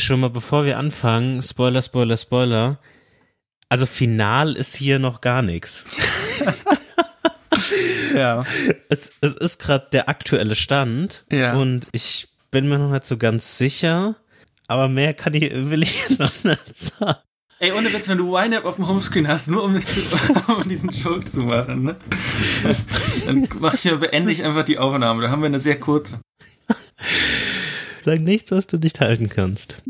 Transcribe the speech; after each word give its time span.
schon 0.00 0.20
mal 0.20 0.30
bevor 0.30 0.64
wir 0.64 0.78
anfangen, 0.78 1.42
Spoiler, 1.42 1.82
Spoiler, 1.82 2.16
Spoiler. 2.16 2.78
Also 3.68 3.86
final 3.86 4.56
ist 4.56 4.74
hier 4.76 4.98
noch 4.98 5.20
gar 5.20 5.42
nichts. 5.42 5.86
ja. 8.14 8.44
Es, 8.88 9.12
es 9.20 9.34
ist 9.36 9.58
gerade 9.60 9.86
der 9.92 10.08
aktuelle 10.08 10.54
Stand 10.54 11.24
Ja. 11.30 11.54
und 11.54 11.86
ich 11.92 12.28
bin 12.50 12.68
mir 12.68 12.78
noch 12.78 12.90
nicht 12.90 13.04
so 13.06 13.16
ganz 13.16 13.58
sicher, 13.58 14.16
aber 14.66 14.88
mehr 14.88 15.14
kann 15.14 15.34
ich, 15.34 15.50
will 15.54 15.82
ich 15.82 16.08
jetzt 16.08 16.18
noch 16.18 16.44
nicht 16.44 16.76
sagen. 16.76 17.20
Ey, 17.60 17.72
ohne 17.72 17.92
Witz, 17.92 18.08
wenn 18.08 18.16
du 18.16 18.36
YNAB 18.38 18.64
auf 18.64 18.76
dem 18.76 18.88
Homescreen 18.88 19.28
hast, 19.28 19.48
nur 19.48 19.62
um, 19.62 19.74
mich 19.74 19.86
zu, 19.86 20.00
um 20.48 20.66
diesen 20.66 20.88
Joke 20.88 21.26
zu 21.26 21.40
machen, 21.40 21.82
ne? 21.82 21.96
Dann 23.26 23.46
mach 23.60 23.74
ich 23.74 23.84
ja, 23.84 23.96
beende 23.96 24.32
ich 24.32 24.42
einfach 24.42 24.64
die 24.64 24.78
Aufnahme. 24.78 25.22
Da 25.22 25.28
haben 25.30 25.42
wir 25.42 25.46
eine 25.46 25.60
sehr 25.60 25.78
kurze. 25.78 26.20
Sag 28.02 28.20
nichts, 28.20 28.50
was 28.50 28.66
du 28.66 28.78
nicht 28.78 29.00
halten 29.00 29.28
kannst. 29.28 29.82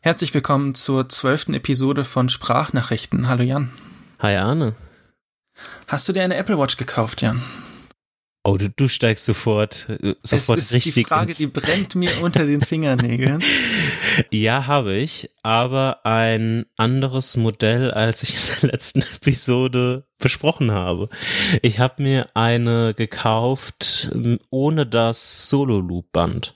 Herzlich 0.00 0.32
willkommen 0.32 0.74
zur 0.74 1.10
zwölften 1.10 1.52
Episode 1.52 2.04
von 2.04 2.30
Sprachnachrichten. 2.30 3.28
Hallo 3.28 3.42
Jan. 3.42 3.70
Hi 4.18 4.36
Arne. 4.36 4.74
Hast 5.88 6.08
du 6.08 6.14
dir 6.14 6.22
eine 6.22 6.36
Apple 6.36 6.58
Watch 6.58 6.78
gekauft, 6.78 7.20
Jan? 7.20 7.42
Oh, 8.50 8.56
du, 8.56 8.68
du 8.68 8.88
steigst 8.88 9.26
sofort, 9.26 9.88
äh, 10.02 10.14
sofort 10.24 10.58
es 10.58 10.66
ist 10.66 10.72
richtig 10.72 10.94
die 10.94 11.04
Frage, 11.04 11.28
ins- 11.28 11.38
die 11.38 11.46
brennt 11.46 11.94
mir 11.94 12.10
unter 12.22 12.44
den 12.44 12.60
Fingernägeln. 12.60 13.40
Ja, 14.30 14.66
habe 14.66 14.94
ich, 14.96 15.30
aber 15.44 16.04
ein 16.04 16.66
anderes 16.76 17.36
Modell, 17.36 17.92
als 17.92 18.24
ich 18.24 18.34
in 18.34 18.40
der 18.62 18.70
letzten 18.72 19.02
Episode 19.16 20.04
besprochen 20.18 20.72
habe. 20.72 21.08
Ich 21.62 21.78
habe 21.78 22.02
mir 22.02 22.26
eine 22.34 22.92
gekauft 22.92 24.10
ähm, 24.12 24.40
ohne 24.50 24.84
das 24.84 25.48
Solo-Loop-Band. 25.48 26.54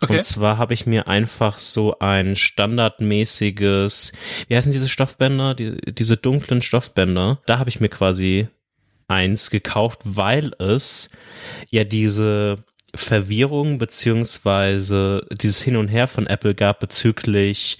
Okay. 0.00 0.16
Und 0.18 0.24
zwar 0.24 0.58
habe 0.58 0.74
ich 0.74 0.84
mir 0.86 1.06
einfach 1.06 1.58
so 1.60 1.98
ein 2.00 2.34
standardmäßiges, 2.34 4.12
wie 4.48 4.56
heißen 4.56 4.72
diese 4.72 4.88
Stoffbänder, 4.88 5.54
die, 5.54 5.76
diese 5.92 6.16
dunklen 6.16 6.60
Stoffbänder, 6.60 7.40
da 7.46 7.58
habe 7.60 7.70
ich 7.70 7.78
mir 7.80 7.88
quasi 7.88 8.48
eins 9.10 9.50
gekauft, 9.50 10.00
weil 10.04 10.52
es 10.58 11.10
ja 11.70 11.84
diese 11.84 12.64
Verwirrung 12.94 13.78
beziehungsweise 13.78 15.26
dieses 15.30 15.62
Hin 15.62 15.76
und 15.76 15.88
Her 15.88 16.08
von 16.08 16.26
Apple 16.26 16.54
gab 16.54 16.80
bezüglich, 16.80 17.78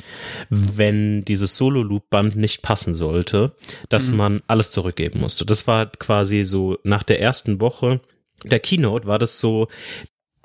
wenn 0.51 1.25
dieses 1.25 1.57
Solo-Loop-Band 1.57 2.37
nicht 2.37 2.63
passen 2.63 2.95
sollte, 2.95 3.53
dass 3.89 4.13
man 4.13 4.41
alles 4.47 4.71
zurückgeben 4.71 5.21
musste. 5.21 5.45
Das 5.45 5.67
war 5.67 5.87
quasi 5.87 6.45
so 6.45 6.79
nach 6.85 7.03
der 7.03 7.21
ersten 7.21 7.61
Woche 7.61 8.01
der 8.45 8.61
Keynote 8.61 9.07
war 9.07 9.19
das 9.19 9.41
so, 9.41 9.69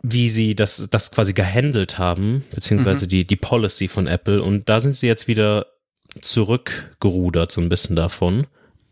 wie 0.03 0.29
sie 0.29 0.55
das, 0.55 0.89
das 0.89 1.11
quasi 1.11 1.33
gehandelt 1.33 1.97
haben, 1.97 2.43
beziehungsweise 2.53 3.07
die, 3.07 3.25
die 3.25 3.35
Policy 3.35 3.87
von 3.87 4.07
Apple. 4.07 4.41
Und 4.41 4.69
da 4.69 4.79
sind 4.79 4.95
sie 4.95 5.07
jetzt 5.07 5.27
wieder 5.27 5.67
zurückgerudert, 6.21 7.51
so 7.51 7.61
ein 7.61 7.69
bisschen 7.69 7.95
davon. 7.95 8.47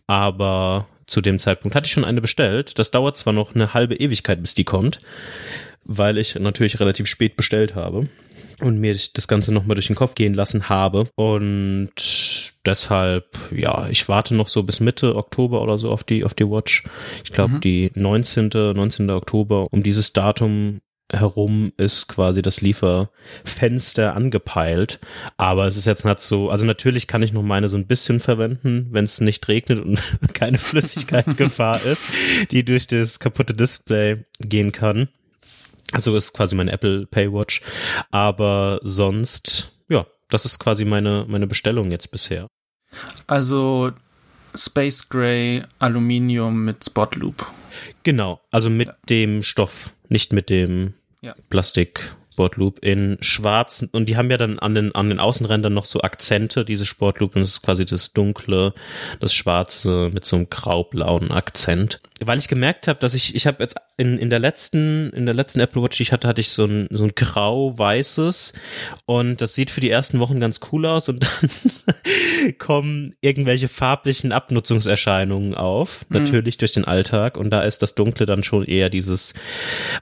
Aber 0.07 0.87
zu 1.05 1.21
dem 1.21 1.39
Zeitpunkt 1.39 1.75
hatte 1.75 1.85
ich 1.87 1.91
schon 1.91 2.05
eine 2.05 2.21
bestellt. 2.21 2.79
Das 2.79 2.91
dauert 2.91 3.17
zwar 3.17 3.33
noch 3.33 3.55
eine 3.55 3.73
halbe 3.73 3.95
Ewigkeit, 3.95 4.41
bis 4.41 4.53
die 4.53 4.63
kommt, 4.63 4.99
weil 5.85 6.17
ich 6.17 6.35
natürlich 6.35 6.79
relativ 6.79 7.07
spät 7.07 7.35
bestellt 7.35 7.75
habe 7.75 8.07
und 8.59 8.79
mir 8.79 8.95
das 9.13 9.27
Ganze 9.27 9.53
nochmal 9.53 9.75
durch 9.75 9.87
den 9.87 9.95
Kopf 9.95 10.15
gehen 10.15 10.33
lassen 10.33 10.69
habe. 10.69 11.07
Und 11.15 11.91
deshalb, 12.65 13.25
ja, 13.51 13.87
ich 13.89 14.07
warte 14.07 14.35
noch 14.35 14.47
so 14.47 14.63
bis 14.63 14.79
Mitte 14.79 15.15
Oktober 15.15 15.61
oder 15.61 15.77
so 15.77 15.91
auf 15.91 16.03
die, 16.03 16.23
auf 16.23 16.33
die 16.33 16.49
Watch. 16.49 16.83
Ich 17.23 17.31
glaube, 17.31 17.59
die 17.59 17.91
19. 17.95 18.49
19. 18.53 19.09
Oktober. 19.09 19.67
Um 19.71 19.83
dieses 19.83 20.13
Datum 20.13 20.79
herum 21.11 21.73
ist 21.77 22.07
quasi 22.07 22.41
das 22.41 22.61
Lieferfenster 22.61 24.15
angepeilt. 24.15 24.99
Aber 25.37 25.67
es 25.67 25.77
ist 25.77 25.85
jetzt 25.85 26.05
nicht 26.05 26.19
so, 26.19 26.49
also 26.49 26.65
natürlich 26.65 27.07
kann 27.07 27.21
ich 27.21 27.33
noch 27.33 27.43
meine 27.43 27.67
so 27.67 27.77
ein 27.77 27.87
bisschen 27.87 28.19
verwenden, 28.19 28.87
wenn 28.91 29.05
es 29.05 29.21
nicht 29.21 29.47
regnet 29.47 29.79
und 29.79 30.01
keine 30.33 30.57
Flüssigkeitsgefahr 30.57 31.81
ist, 31.85 32.07
die 32.51 32.63
durch 32.65 32.87
das 32.87 33.19
kaputte 33.19 33.53
Display 33.53 34.25
gehen 34.39 34.71
kann. 34.71 35.09
Also 35.91 36.15
ist 36.15 36.33
quasi 36.33 36.55
mein 36.55 36.69
Apple 36.69 37.05
Pay 37.05 37.31
Watch. 37.31 37.61
Aber 38.09 38.79
sonst, 38.83 39.73
ja, 39.89 40.07
das 40.29 40.45
ist 40.45 40.59
quasi 40.59 40.85
meine, 40.85 41.25
meine 41.27 41.47
Bestellung 41.47 41.91
jetzt 41.91 42.11
bisher. 42.11 42.47
Also 43.27 43.91
Space 44.55 45.07
Gray 45.09 45.63
Aluminium 45.79 46.63
mit 46.63 46.83
Spot 46.83 47.09
Loop. 47.15 47.45
Genau, 48.03 48.41
also 48.51 48.69
mit 48.69 48.89
dem 49.09 49.41
Stoff, 49.41 49.93
nicht 50.13 50.31
mit 50.31 50.49
dem 50.49 50.93
Ja. 51.21 51.35
Plastik 51.49 52.15
Sportloop 52.33 52.79
in 52.79 53.17
schwarz 53.21 53.85
und 53.91 54.09
die 54.09 54.17
haben 54.17 54.31
ja 54.31 54.37
dann 54.37 54.57
an 54.57 54.73
den 54.73 54.95
an 54.95 55.09
den 55.09 55.19
Außenrändern 55.19 55.71
noch 55.73 55.85
so 55.85 56.01
Akzente, 56.01 56.65
diese 56.65 56.85
Sportloop 56.85 57.35
und 57.35 57.43
das 57.43 57.51
ist 57.51 57.61
quasi 57.61 57.85
das 57.85 58.13
dunkle, 58.13 58.73
das 59.19 59.35
schwarze 59.35 60.09
mit 60.11 60.25
so 60.25 60.37
einem 60.37 60.49
graublauen 60.49 61.31
Akzent. 61.31 62.01
Weil 62.27 62.39
ich 62.39 62.47
gemerkt 62.47 62.87
habe, 62.87 62.99
dass 62.99 63.13
ich 63.13 63.35
ich 63.35 63.47
habe 63.47 63.61
jetzt 63.61 63.75
in 63.97 64.17
in 64.17 64.29
der 64.29 64.39
letzten 64.39 65.11
in 65.11 65.25
der 65.25 65.35
letzten 65.35 65.59
Apple 65.59 65.81
Watch, 65.81 65.97
die 65.97 66.03
ich 66.03 66.11
hatte, 66.11 66.27
hatte 66.27 66.41
ich 66.41 66.49
so 66.49 66.65
ein 66.65 66.87
so 66.91 67.03
ein 67.03 67.13
grau-weißes. 67.15 68.53
Und 69.05 69.41
das 69.41 69.55
sieht 69.55 69.69
für 69.69 69.81
die 69.81 69.89
ersten 69.89 70.19
Wochen 70.19 70.39
ganz 70.39 70.59
cool 70.71 70.85
aus. 70.85 71.09
Und 71.09 71.23
dann 71.85 72.57
kommen 72.57 73.11
irgendwelche 73.21 73.67
farblichen 73.67 74.31
Abnutzungserscheinungen 74.31 75.55
auf, 75.55 76.05
natürlich 76.09 76.57
durch 76.57 76.73
den 76.73 76.85
Alltag. 76.85 77.37
Und 77.37 77.49
da 77.49 77.63
ist 77.63 77.81
das 77.81 77.95
Dunkle 77.95 78.25
dann 78.25 78.43
schon 78.43 78.65
eher 78.65 78.89
dieses, 78.89 79.33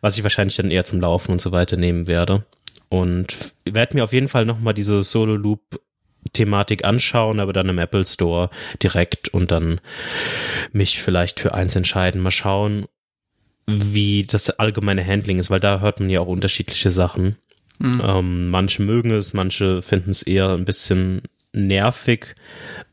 was 0.01 0.17
ich 0.17 0.23
wahrscheinlich 0.23 0.57
dann 0.57 0.71
eher 0.71 0.83
zum 0.83 1.01
Laufen 1.01 1.31
und 1.31 1.41
so 1.41 1.51
weiter 1.51 1.77
nehmen 1.77 2.07
werde. 2.07 2.45
Und 2.89 3.53
werde 3.65 3.95
mir 3.95 4.03
auf 4.03 4.11
jeden 4.11 4.27
Fall 4.27 4.45
nochmal 4.45 4.73
diese 4.73 5.03
Solo-Loop-Thematik 6.31 6.85
anschauen, 6.85 7.39
aber 7.39 7.53
dann 7.53 7.69
im 7.69 7.79
Apple 7.79 8.05
Store 8.05 8.49
direkt 8.81 9.29
und 9.29 9.51
dann 9.51 9.79
mich 10.71 11.01
vielleicht 11.01 11.39
für 11.39 11.53
eins 11.53 11.75
entscheiden. 11.75 12.21
Mal 12.21 12.31
schauen, 12.31 12.85
wie 13.67 14.23
das 14.23 14.49
allgemeine 14.49 15.05
Handling 15.05 15.39
ist, 15.39 15.49
weil 15.49 15.59
da 15.59 15.79
hört 15.79 15.99
man 15.99 16.09
ja 16.09 16.19
auch 16.21 16.27
unterschiedliche 16.27 16.91
Sachen. 16.91 17.37
Ähm, 17.83 18.49
manche 18.49 18.83
mögen 18.83 19.11
es, 19.11 19.33
manche 19.33 19.81
finden 19.81 20.11
es 20.11 20.23
eher 20.23 20.49
ein 20.49 20.65
bisschen 20.65 21.21
nervig, 21.53 22.35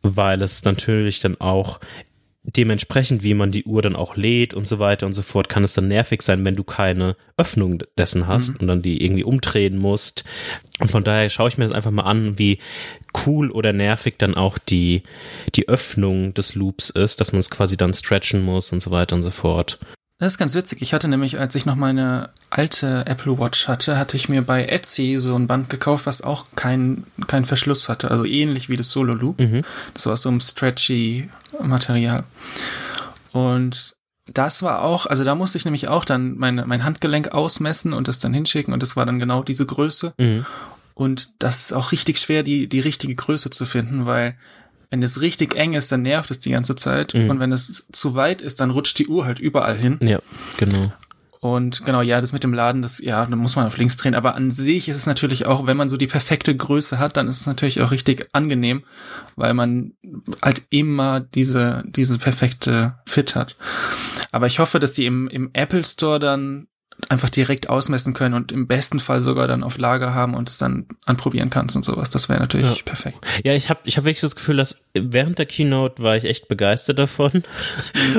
weil 0.03 0.43
es 0.43 0.65
natürlich 0.65 1.21
dann 1.21 1.41
auch 1.41 1.81
dementsprechend, 2.57 3.23
wie 3.23 3.35
man 3.35 3.51
die 3.51 3.65
Uhr 3.65 3.83
dann 3.83 3.97
auch 3.97 4.17
lädt 4.17 4.55
und 4.55 4.67
so 4.67 4.79
weiter 4.79 5.07
und 5.07 5.15
so 5.15 5.23
fort, 5.23 5.49
kann 5.49 5.65
es 5.65 5.75
dann 5.75 5.89
nervig 5.89 6.23
sein, 6.23 6.45
wenn 6.45 6.57
du 6.57 6.65
keine 6.65 7.17
Öffnung 7.37 7.83
dessen 7.97 8.27
hast 8.27 8.61
und 8.61 8.67
dann 8.67 8.83
die 8.83 9.05
irgendwie 9.05 9.25
umdrehen 9.25 9.77
musst. 9.77 10.25
Und 10.81 10.91
von 10.91 11.05
daher 11.05 11.29
schaue 11.31 11.49
ich 11.49 11.59
mir 11.59 11.65
das 11.65 11.75
einfach 11.75 11.91
mal 11.91 12.03
an, 12.03 12.39
wie 12.39 12.59
cool 13.27 13.51
oder 13.51 13.73
nervig 13.73 14.15
dann 14.19 14.35
auch 14.35 14.59
die, 14.59 15.03
die 15.55 15.69
Öffnung 15.69 16.35
des 16.35 16.55
Loops 16.55 16.91
ist, 16.91 17.21
dass 17.21 17.33
man 17.33 17.41
es 17.41 17.51
quasi 17.51 17.77
dann 17.77 17.95
stretchen 17.95 18.45
muss 18.45 18.73
und 18.73 18.81
so 18.81 18.91
weiter 18.91 19.17
und 19.17 19.23
so 19.23 19.31
fort. 19.31 19.79
Das 20.21 20.33
ist 20.33 20.39
ganz 20.39 20.55
witzig. 20.55 20.83
Ich 20.83 20.95
hatte 20.95 21.07
nämlich, 21.07 21.39
als 21.39 21.55
ich 21.55 21.65
noch 21.65 21.77
meine 21.77 22.31
alte 22.51 23.07
Apple 23.07 23.39
Watch 23.39 23.69
hatte, 23.69 23.97
hatte 23.99 24.17
ich 24.17 24.29
mir 24.29 24.43
bei 24.43 24.65
Etsy 24.65 25.17
so 25.17 25.37
ein 25.37 25.47
Band 25.47 25.71
gekauft, 25.71 26.07
was 26.07 26.23
auch 26.23 26.47
keinen 26.57 27.07
kein 27.29 27.45
Verschluss 27.45 27.89
hatte. 27.89 28.11
Also 28.11 28.25
ähnlich 28.25 28.69
wie 28.69 28.77
das 28.77 28.91
Solo 28.91 29.15
Loop. 29.15 29.41
Das 29.95 30.07
war 30.07 30.17
so 30.17 30.29
einem 30.29 30.41
stretchy 30.41 31.29
Material. 31.63 32.25
Und 33.33 33.97
das 34.33 34.63
war 34.63 34.83
auch, 34.83 35.07
also 35.07 35.25
da 35.25 35.35
musste 35.35 35.59
ich 35.59 35.65
nämlich 35.65 35.89
auch 35.89 36.05
dann 36.05 36.37
meine, 36.37 36.67
mein 36.67 36.85
Handgelenk 36.85 37.29
ausmessen 37.29 37.93
und 37.93 38.09
das 38.09 38.19
dann 38.19 38.35
hinschicken 38.35 38.75
und 38.75 38.83
das 38.83 38.97
war 38.97 39.07
dann 39.07 39.19
genau 39.19 39.43
diese 39.43 39.67
Größe. 39.67 40.15
Mhm. 40.19 40.47
Und 40.95 41.31
das 41.39 41.61
ist 41.61 41.73
auch 41.73 41.93
richtig 41.93 42.19
schwer, 42.19 42.43
die, 42.43 42.69
die 42.69 42.81
richtige 42.81 43.15
Größe 43.15 43.51
zu 43.51 43.67
finden, 43.67 44.07
weil 44.07 44.37
wenn 44.91 45.03
es 45.03 45.21
richtig 45.21 45.55
eng 45.55 45.75
ist, 45.75 45.93
dann 45.93 46.03
nervt 46.03 46.31
es 46.31 46.41
die 46.41 46.51
ganze 46.51 46.75
Zeit. 46.75 47.15
Mhm. 47.15 47.31
Und 47.31 47.41
wenn 47.41 47.53
es 47.53 47.87
zu 47.93 48.15
weit 48.15 48.41
ist, 48.41 48.61
dann 48.61 48.71
rutscht 48.71 48.99
die 48.99 49.07
Uhr 49.07 49.25
halt 49.25 49.39
überall 49.39 49.77
hin. 49.77 49.99
Ja, 50.03 50.19
genau. 50.57 50.93
Und 51.41 51.85
genau, 51.85 52.03
ja, 52.03 52.21
das 52.21 52.33
mit 52.33 52.43
dem 52.43 52.53
Laden, 52.53 52.83
das, 52.83 52.99
ja, 52.99 53.25
da 53.25 53.37
muss 53.37 53.55
man 53.55 53.67
auf 53.67 53.77
links 53.77 53.97
drehen. 53.97 54.15
Aber 54.15 54.35
an 54.35 54.51
sich 54.51 54.89
ist 54.89 54.97
es 54.97 55.07
natürlich 55.07 55.47
auch, 55.47 55.67
wenn 55.67 55.77
man 55.77 55.89
so 55.89 55.97
die 55.97 56.09
perfekte 56.09 56.57
Größe 56.57 56.99
hat, 56.99 57.17
dann 57.17 57.29
ist 57.29 57.41
es 57.41 57.47
natürlich 57.47 57.81
auch 57.81 57.93
richtig 57.93 58.29
angenehm, 58.33 58.83
weil 59.37 59.55
man 59.55 59.93
halt 60.43 60.63
immer 60.71 61.21
diese, 61.21 61.85
diese 61.87 62.19
perfekte 62.19 62.99
Fit 63.07 63.37
hat. 63.37 63.57
Aber 64.33 64.47
ich 64.47 64.59
hoffe, 64.59 64.81
dass 64.81 64.93
die 64.93 65.07
im, 65.07 65.29
im 65.29 65.51
Apple 65.53 65.85
Store 65.85 66.19
dann 66.19 66.67
einfach 67.09 67.31
direkt 67.31 67.69
ausmessen 67.69 68.13
können 68.13 68.35
und 68.35 68.51
im 68.51 68.67
besten 68.67 68.99
Fall 68.99 69.21
sogar 69.21 69.47
dann 69.47 69.63
auf 69.63 69.79
Lager 69.79 70.15
haben 70.15 70.35
und 70.35 70.51
es 70.51 70.59
dann 70.59 70.87
anprobieren 71.07 71.49
kannst 71.49 71.77
und 71.77 71.85
sowas. 71.85 72.11
Das 72.11 72.29
wäre 72.29 72.41
natürlich 72.41 72.67
Ja. 72.79 72.83
perfekt. 72.85 73.19
Ja, 73.45 73.53
ich 73.55 73.71
habe 73.71 73.81
ich 73.85 73.97
hab 73.97 74.05
wirklich 74.05 74.21
das 74.21 74.35
Gefühl, 74.35 74.57
dass 74.57 74.85
während 74.95 75.39
der 75.39 75.47
Keynote 75.47 76.03
war 76.03 76.17
ich 76.17 76.25
echt 76.25 76.49
begeistert 76.49 76.99
davon. 76.99 77.45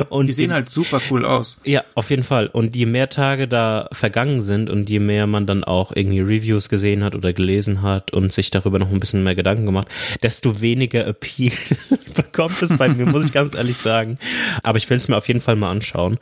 Und 0.08 0.26
Die 0.26 0.32
sehen 0.32 0.52
halt 0.52 0.68
super 0.70 1.00
cool 1.10 1.24
aus. 1.26 1.60
Ja, 1.64 1.84
auf 1.94 2.08
jeden 2.10 2.22
Fall. 2.22 2.46
Und 2.46 2.74
je 2.74 2.86
mehr 2.86 3.10
Tage 3.10 3.48
da 3.48 3.88
vergangen 3.92 4.40
sind 4.40 4.70
und 4.70 4.88
je 4.88 4.98
mehr 5.00 5.26
man 5.26 5.46
dann 5.46 5.62
auch 5.62 5.92
irgendwie 5.94 6.20
Reviews 6.20 6.68
gesehen 6.70 7.04
hat 7.04 7.14
oder 7.14 7.32
gelesen 7.34 7.82
hat 7.82 8.12
und 8.12 8.32
sich 8.32 8.50
darüber 8.50 8.78
noch 8.78 8.90
ein 8.90 9.00
bisschen 9.00 9.22
mehr 9.22 9.34
Gedanken 9.34 9.66
gemacht, 9.66 9.88
desto 10.22 10.60
weniger 10.62 11.06
Appeal 11.06 11.52
bekommt 12.14 12.60
es 12.62 12.76
bei 12.76 12.88
mir, 12.88 13.04
muss 13.06 13.26
ich 13.26 13.32
ganz 13.34 13.54
ehrlich 13.54 13.76
sagen. 13.76 14.18
Aber 14.62 14.78
ich 14.78 14.88
will 14.88 14.96
es 14.96 15.06
mir 15.08 15.16
auf 15.18 15.28
jeden 15.28 15.40
Fall 15.40 15.56
mal 15.56 15.70
anschauen. 15.70 16.18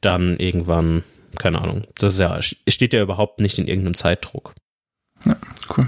Dann 0.00 0.36
irgendwann 0.38 1.02
keine 1.36 1.60
Ahnung. 1.60 1.86
Das 1.98 2.14
ist 2.14 2.20
ja, 2.20 2.40
steht 2.42 2.92
ja 2.92 3.02
überhaupt 3.02 3.40
nicht 3.40 3.58
in 3.58 3.68
irgendeinem 3.68 3.94
Zeitdruck. 3.94 4.54
Ja, 5.24 5.36
cool. 5.76 5.86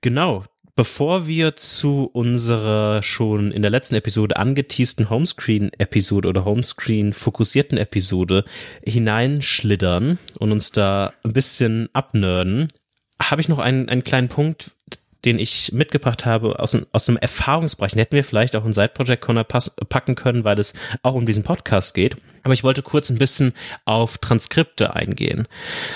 Genau. 0.00 0.44
Bevor 0.74 1.26
wir 1.26 1.56
zu 1.56 2.04
unserer 2.12 3.02
schon 3.02 3.50
in 3.50 3.62
der 3.62 3.70
letzten 3.70 3.94
Episode 3.94 4.36
angeteasten 4.36 5.08
Homescreen-Episode 5.08 6.28
oder 6.28 6.44
Homescreen-fokussierten 6.44 7.78
Episode 7.78 8.44
hineinschlittern 8.84 10.18
und 10.38 10.52
uns 10.52 10.72
da 10.72 11.14
ein 11.24 11.32
bisschen 11.32 11.88
abnörden, 11.94 12.68
habe 13.20 13.40
ich 13.40 13.48
noch 13.48 13.58
einen, 13.58 13.88
einen 13.88 14.04
kleinen 14.04 14.28
Punkt, 14.28 14.72
den 15.26 15.38
ich 15.38 15.72
mitgebracht 15.72 16.24
habe 16.24 16.58
aus, 16.60 16.76
aus 16.92 17.08
einem 17.08 17.18
Erfahrungsbereich. 17.18 17.92
Den 17.92 17.98
hätten 17.98 18.16
wir 18.16 18.24
vielleicht 18.24 18.56
auch 18.56 18.64
in 18.64 18.72
Side 18.72 18.92
Project 18.94 19.22
Corner 19.22 19.44
packen 19.44 20.14
können, 20.14 20.44
weil 20.44 20.58
es 20.58 20.72
auch 21.02 21.14
um 21.14 21.26
diesen 21.26 21.42
Podcast 21.42 21.94
geht. 21.94 22.16
Aber 22.44 22.54
ich 22.54 22.62
wollte 22.62 22.82
kurz 22.82 23.10
ein 23.10 23.18
bisschen 23.18 23.52
auf 23.86 24.18
Transkripte 24.18 24.94
eingehen. 24.94 25.48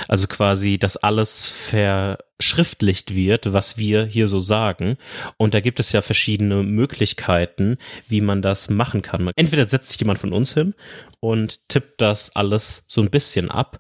Also 0.08 0.26
quasi, 0.26 0.78
dass 0.78 0.96
alles 0.96 1.46
verschriftlicht 1.46 3.14
wird, 3.14 3.52
was 3.52 3.78
wir 3.78 4.04
hier 4.04 4.26
so 4.26 4.40
sagen. 4.40 4.96
Und 5.36 5.54
da 5.54 5.60
gibt 5.60 5.78
es 5.78 5.92
ja 5.92 6.02
verschiedene 6.02 6.64
Möglichkeiten, 6.64 7.78
wie 8.08 8.20
man 8.20 8.42
das 8.42 8.68
machen 8.68 9.00
kann. 9.00 9.30
Entweder 9.36 9.68
setzt 9.68 9.90
sich 9.90 10.00
jemand 10.00 10.18
von 10.18 10.32
uns 10.32 10.52
hin 10.52 10.74
und 11.20 11.68
tippt 11.68 12.00
das 12.00 12.34
alles 12.34 12.84
so 12.88 13.00
ein 13.00 13.10
bisschen 13.10 13.48
ab. 13.48 13.78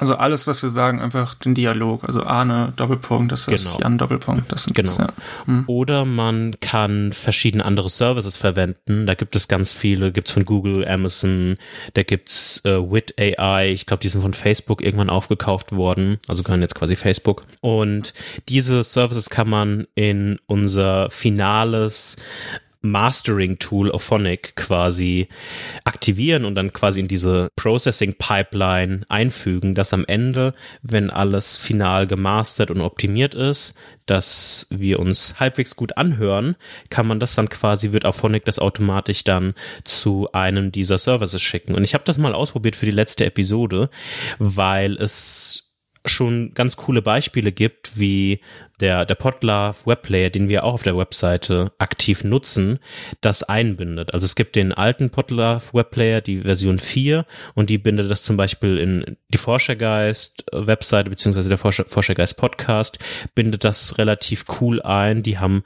Also 0.00 0.16
alles, 0.16 0.46
was 0.46 0.62
wir 0.62 0.70
sagen, 0.70 1.00
einfach 1.00 1.34
den 1.34 1.54
Dialog. 1.54 2.04
Also 2.04 2.22
Arne 2.24 2.72
Doppelpunkt, 2.76 3.30
das 3.30 3.46
ist 3.46 3.64
genau. 3.64 3.80
Jan 3.80 3.98
Doppelpunkt. 3.98 4.50
Das 4.50 4.64
sind 4.64 4.74
genau. 4.74 4.88
Das, 4.88 4.98
ja. 4.98 5.08
hm. 5.44 5.64
Oder 5.66 6.06
man 6.06 6.58
kann 6.60 7.12
verschiedene 7.12 7.64
andere 7.64 7.90
Services 7.90 8.38
verwenden. 8.38 9.06
Da 9.06 9.14
gibt 9.14 9.36
es 9.36 9.46
ganz 9.46 9.72
viele. 9.74 10.10
Gibt's 10.10 10.32
von 10.32 10.44
Google, 10.44 10.88
Amazon. 10.88 11.58
Da 11.94 12.02
gibt's 12.02 12.64
äh, 12.64 12.78
Wit 12.78 13.14
AI. 13.20 13.72
Ich 13.72 13.84
glaube, 13.84 14.02
die 14.02 14.08
sind 14.08 14.22
von 14.22 14.32
Facebook 14.32 14.82
irgendwann 14.82 15.10
aufgekauft 15.10 15.72
worden. 15.72 16.18
Also 16.28 16.42
gehören 16.42 16.62
jetzt 16.62 16.74
quasi 16.74 16.96
Facebook. 16.96 17.42
Und 17.60 18.14
diese 18.48 18.82
Services 18.82 19.28
kann 19.28 19.50
man 19.50 19.86
in 19.94 20.38
unser 20.46 21.10
finales 21.10 22.16
Mastering-Tool 22.82 23.90
Ophonic 23.90 24.56
quasi 24.56 25.28
aktivieren 25.84 26.44
und 26.44 26.54
dann 26.54 26.72
quasi 26.72 27.00
in 27.00 27.08
diese 27.08 27.48
Processing-Pipeline 27.56 29.02
einfügen, 29.08 29.74
dass 29.74 29.92
am 29.92 30.04
Ende, 30.06 30.54
wenn 30.82 31.10
alles 31.10 31.56
final 31.56 32.06
gemastert 32.06 32.70
und 32.70 32.80
optimiert 32.80 33.34
ist, 33.34 33.74
dass 34.06 34.66
wir 34.70 34.98
uns 34.98 35.38
halbwegs 35.38 35.76
gut 35.76 35.96
anhören, 35.96 36.56
kann 36.88 37.06
man 37.06 37.20
das 37.20 37.34
dann 37.34 37.48
quasi, 37.48 37.92
wird 37.92 38.06
Auphonic 38.06 38.44
das 38.44 38.58
automatisch 38.58 39.24
dann 39.24 39.54
zu 39.84 40.28
einem 40.32 40.72
dieser 40.72 40.98
Services 40.98 41.42
schicken. 41.42 41.74
Und 41.74 41.84
ich 41.84 41.94
habe 41.94 42.04
das 42.04 42.18
mal 42.18 42.34
ausprobiert 42.34 42.76
für 42.76 42.86
die 42.86 42.92
letzte 42.92 43.26
Episode, 43.26 43.90
weil 44.38 44.94
es 44.94 45.70
schon 46.06 46.54
ganz 46.54 46.76
coole 46.76 47.02
Beispiele 47.02 47.52
gibt, 47.52 47.98
wie 47.98 48.40
der, 48.80 49.04
der 49.04 49.14
Podlove 49.14 49.76
Webplayer, 49.84 50.30
den 50.30 50.48
wir 50.48 50.64
auch 50.64 50.74
auf 50.74 50.82
der 50.82 50.96
Webseite 50.96 51.72
aktiv 51.78 52.24
nutzen, 52.24 52.78
das 53.20 53.42
einbindet. 53.42 54.14
Also 54.14 54.24
es 54.24 54.34
gibt 54.34 54.56
den 54.56 54.72
alten 54.72 55.10
Podlove 55.10 55.72
Webplayer, 55.72 56.20
die 56.20 56.40
Version 56.40 56.78
4, 56.78 57.26
und 57.54 57.70
die 57.70 57.78
bindet 57.78 58.10
das 58.10 58.22
zum 58.22 58.36
Beispiel 58.36 58.78
in 58.78 59.16
die 59.28 59.38
Forschergeist 59.38 60.44
Webseite, 60.52 61.10
beziehungsweise 61.10 61.48
der 61.48 61.58
Forscher, 61.58 61.84
Forschergeist 61.86 62.36
Podcast, 62.36 62.98
bindet 63.34 63.64
das 63.64 63.98
relativ 63.98 64.44
cool 64.60 64.80
ein. 64.82 65.22
Die 65.22 65.38
haben, 65.38 65.62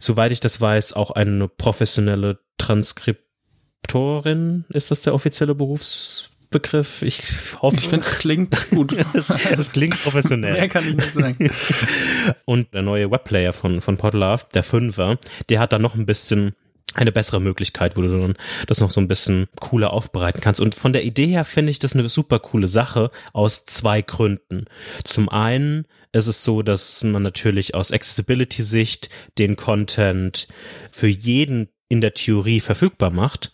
soweit 0.00 0.32
ich 0.32 0.40
das 0.40 0.60
weiß, 0.60 0.94
auch 0.94 1.10
eine 1.10 1.48
professionelle 1.48 2.38
Transkriptorin, 2.58 4.64
ist 4.68 4.90
das 4.90 5.02
der 5.02 5.14
offizielle 5.14 5.54
Berufs 5.54 6.30
Begriff. 6.54 7.02
Ich 7.02 7.20
hoffe. 7.60 7.76
Ich 7.76 7.88
finde, 7.88 8.06
es 8.06 8.18
klingt 8.18 8.70
gut. 8.70 8.96
das, 9.12 9.26
das, 9.26 9.72
klingt 9.72 10.00
professionell. 10.02 10.52
Mehr 10.52 10.68
kann 10.68 10.86
ich 10.86 10.94
nicht 10.94 11.12
sagen. 11.12 11.50
Und 12.44 12.72
der 12.72 12.82
neue 12.82 13.10
Webplayer 13.10 13.52
von, 13.52 13.80
von 13.80 13.96
Podlove, 13.96 14.46
der 14.54 14.62
Fünfer, 14.62 15.18
der 15.48 15.58
hat 15.58 15.72
da 15.72 15.80
noch 15.80 15.96
ein 15.96 16.06
bisschen 16.06 16.54
eine 16.94 17.10
bessere 17.10 17.40
Möglichkeit, 17.40 17.96
wo 17.96 18.02
du 18.02 18.08
dann 18.08 18.36
das 18.68 18.78
noch 18.78 18.90
so 18.90 19.00
ein 19.00 19.08
bisschen 19.08 19.48
cooler 19.58 19.92
aufbereiten 19.92 20.40
kannst. 20.40 20.60
Und 20.60 20.76
von 20.76 20.92
der 20.92 21.04
Idee 21.04 21.26
her 21.26 21.44
finde 21.44 21.70
ich 21.70 21.80
das 21.80 21.94
eine 21.94 22.08
super 22.08 22.38
coole 22.38 22.68
Sache 22.68 23.10
aus 23.32 23.66
zwei 23.66 24.00
Gründen. 24.00 24.66
Zum 25.02 25.28
einen 25.28 25.86
ist 26.12 26.28
es 26.28 26.44
so, 26.44 26.62
dass 26.62 27.02
man 27.02 27.24
natürlich 27.24 27.74
aus 27.74 27.90
Accessibility-Sicht 27.90 29.10
den 29.38 29.56
Content 29.56 30.46
für 30.92 31.08
jeden 31.08 31.68
in 31.88 32.00
der 32.00 32.14
Theorie 32.14 32.60
verfügbar 32.60 33.10
macht 33.10 33.50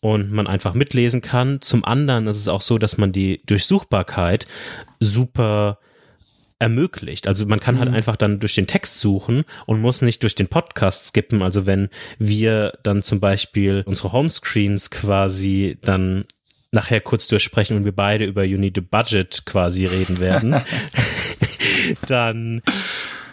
und 0.00 0.32
man 0.32 0.46
einfach 0.46 0.74
mitlesen 0.74 1.20
kann. 1.20 1.60
Zum 1.60 1.84
anderen 1.84 2.26
ist 2.26 2.38
es 2.38 2.48
auch 2.48 2.62
so, 2.62 2.78
dass 2.78 2.98
man 2.98 3.12
die 3.12 3.42
Durchsuchbarkeit 3.46 4.46
super 4.98 5.78
ermöglicht. 6.58 7.26
Also 7.26 7.46
man 7.46 7.58
kann 7.58 7.78
halt 7.78 7.88
mhm. 7.88 7.96
einfach 7.96 8.16
dann 8.16 8.38
durch 8.38 8.54
den 8.54 8.66
Text 8.66 9.00
suchen 9.00 9.44
und 9.66 9.80
muss 9.80 10.02
nicht 10.02 10.22
durch 10.22 10.34
den 10.34 10.48
Podcast 10.48 11.06
skippen. 11.06 11.42
Also 11.42 11.66
wenn 11.66 11.88
wir 12.18 12.78
dann 12.82 13.02
zum 13.02 13.18
Beispiel 13.18 13.82
unsere 13.86 14.12
Homescreens 14.12 14.90
quasi 14.90 15.78
dann 15.82 16.26
nachher 16.70 17.00
kurz 17.00 17.26
durchsprechen 17.28 17.76
und 17.76 17.84
wir 17.84 17.96
beide 17.96 18.26
über 18.26 18.44
You 18.44 18.58
Need 18.58 18.78
a 18.78 18.82
Budget 18.82 19.44
quasi 19.46 19.86
reden 19.86 20.20
werden, 20.20 20.54
dann 22.06 22.62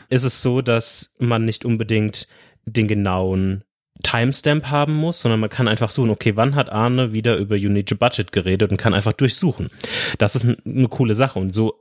ist 0.10 0.24
es 0.24 0.42
so, 0.42 0.62
dass 0.62 1.16
man 1.20 1.46
nicht 1.46 1.66
unbedingt 1.66 2.28
den 2.66 2.88
genauen 2.88 3.64
Timestamp 4.04 4.70
haben 4.70 4.94
muss, 4.94 5.22
sondern 5.22 5.40
man 5.40 5.50
kann 5.50 5.68
einfach 5.68 5.90
suchen, 5.90 6.10
okay, 6.10 6.36
wann 6.36 6.56
hat 6.56 6.70
Arne 6.72 7.14
wieder 7.14 7.38
über 7.38 7.56
Unique 7.56 7.98
Budget 7.98 8.32
geredet 8.32 8.72
und 8.72 8.78
kann 8.78 8.94
einfach 8.94 9.14
durchsuchen. 9.14 9.70
Das 10.18 10.36
ist 10.36 10.46
eine 10.46 10.88
coole 10.88 11.16
Sache 11.16 11.40
und 11.40 11.54
so 11.54 11.76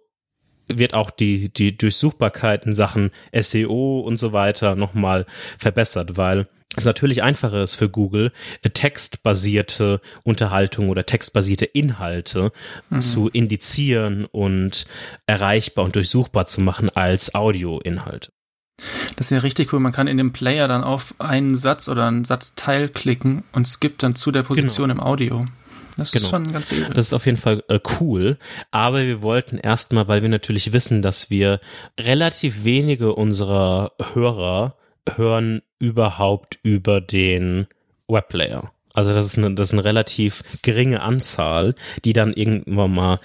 wird 0.68 0.94
auch 0.94 1.10
die, 1.10 1.48
die 1.52 1.76
Durchsuchbarkeit 1.76 2.66
in 2.66 2.74
Sachen 2.74 3.10
SEO 3.32 4.00
und 4.00 4.16
so 4.16 4.32
weiter 4.32 4.74
nochmal 4.74 5.26
verbessert, 5.58 6.16
weil 6.16 6.48
es 6.76 6.84
natürlich 6.84 7.22
einfacher 7.22 7.62
ist 7.62 7.76
für 7.76 7.88
Google, 7.88 8.32
textbasierte 8.72 10.00
Unterhaltung 10.24 10.90
oder 10.90 11.06
textbasierte 11.06 11.64
Inhalte 11.64 12.52
mhm. 12.90 13.00
zu 13.00 13.28
indizieren 13.28 14.26
und 14.26 14.86
erreichbar 15.26 15.84
und 15.84 15.94
durchsuchbar 15.94 16.46
zu 16.46 16.60
machen 16.60 16.90
als 16.90 17.34
Audioinhalte. 17.34 18.30
Das 19.16 19.26
ist 19.26 19.30
ja 19.30 19.38
richtig 19.38 19.72
cool. 19.72 19.80
Man 19.80 19.92
kann 19.92 20.06
in 20.06 20.18
dem 20.18 20.32
Player 20.32 20.68
dann 20.68 20.84
auf 20.84 21.14
einen 21.18 21.56
Satz 21.56 21.88
oder 21.88 22.06
einen 22.06 22.24
Satzteil 22.24 22.88
klicken 22.88 23.42
und 23.52 23.66
skippt 23.66 24.02
dann 24.02 24.14
zu 24.14 24.30
der 24.30 24.42
Position 24.42 24.88
genau. 24.88 25.02
im 25.02 25.06
Audio. 25.06 25.46
Das 25.96 26.12
genau. 26.12 26.24
ist 26.24 26.30
schon 26.30 26.52
ganz 26.52 26.72
edel. 26.72 26.92
Das 26.92 27.06
ist 27.06 27.14
auf 27.14 27.24
jeden 27.24 27.38
Fall 27.38 27.64
äh, 27.68 27.80
cool. 28.00 28.38
Aber 28.70 29.02
wir 29.02 29.22
wollten 29.22 29.56
erstmal, 29.56 30.08
weil 30.08 30.20
wir 30.20 30.28
natürlich 30.28 30.74
wissen, 30.74 31.00
dass 31.00 31.30
wir 31.30 31.60
relativ 31.98 32.64
wenige 32.64 33.14
unserer 33.14 33.92
Hörer 34.12 34.76
hören 35.08 35.62
überhaupt 35.78 36.58
über 36.62 37.00
den 37.00 37.66
Webplayer. 38.08 38.72
Also 38.96 39.12
das 39.12 39.26
ist 39.26 39.38
eine, 39.38 39.54
das 39.54 39.68
ist 39.68 39.74
eine 39.74 39.84
relativ 39.84 40.42
geringe 40.62 41.02
Anzahl, 41.02 41.74
die 42.04 42.14
dann 42.14 42.32
irgendwann 42.32 42.94
mal 42.94 43.20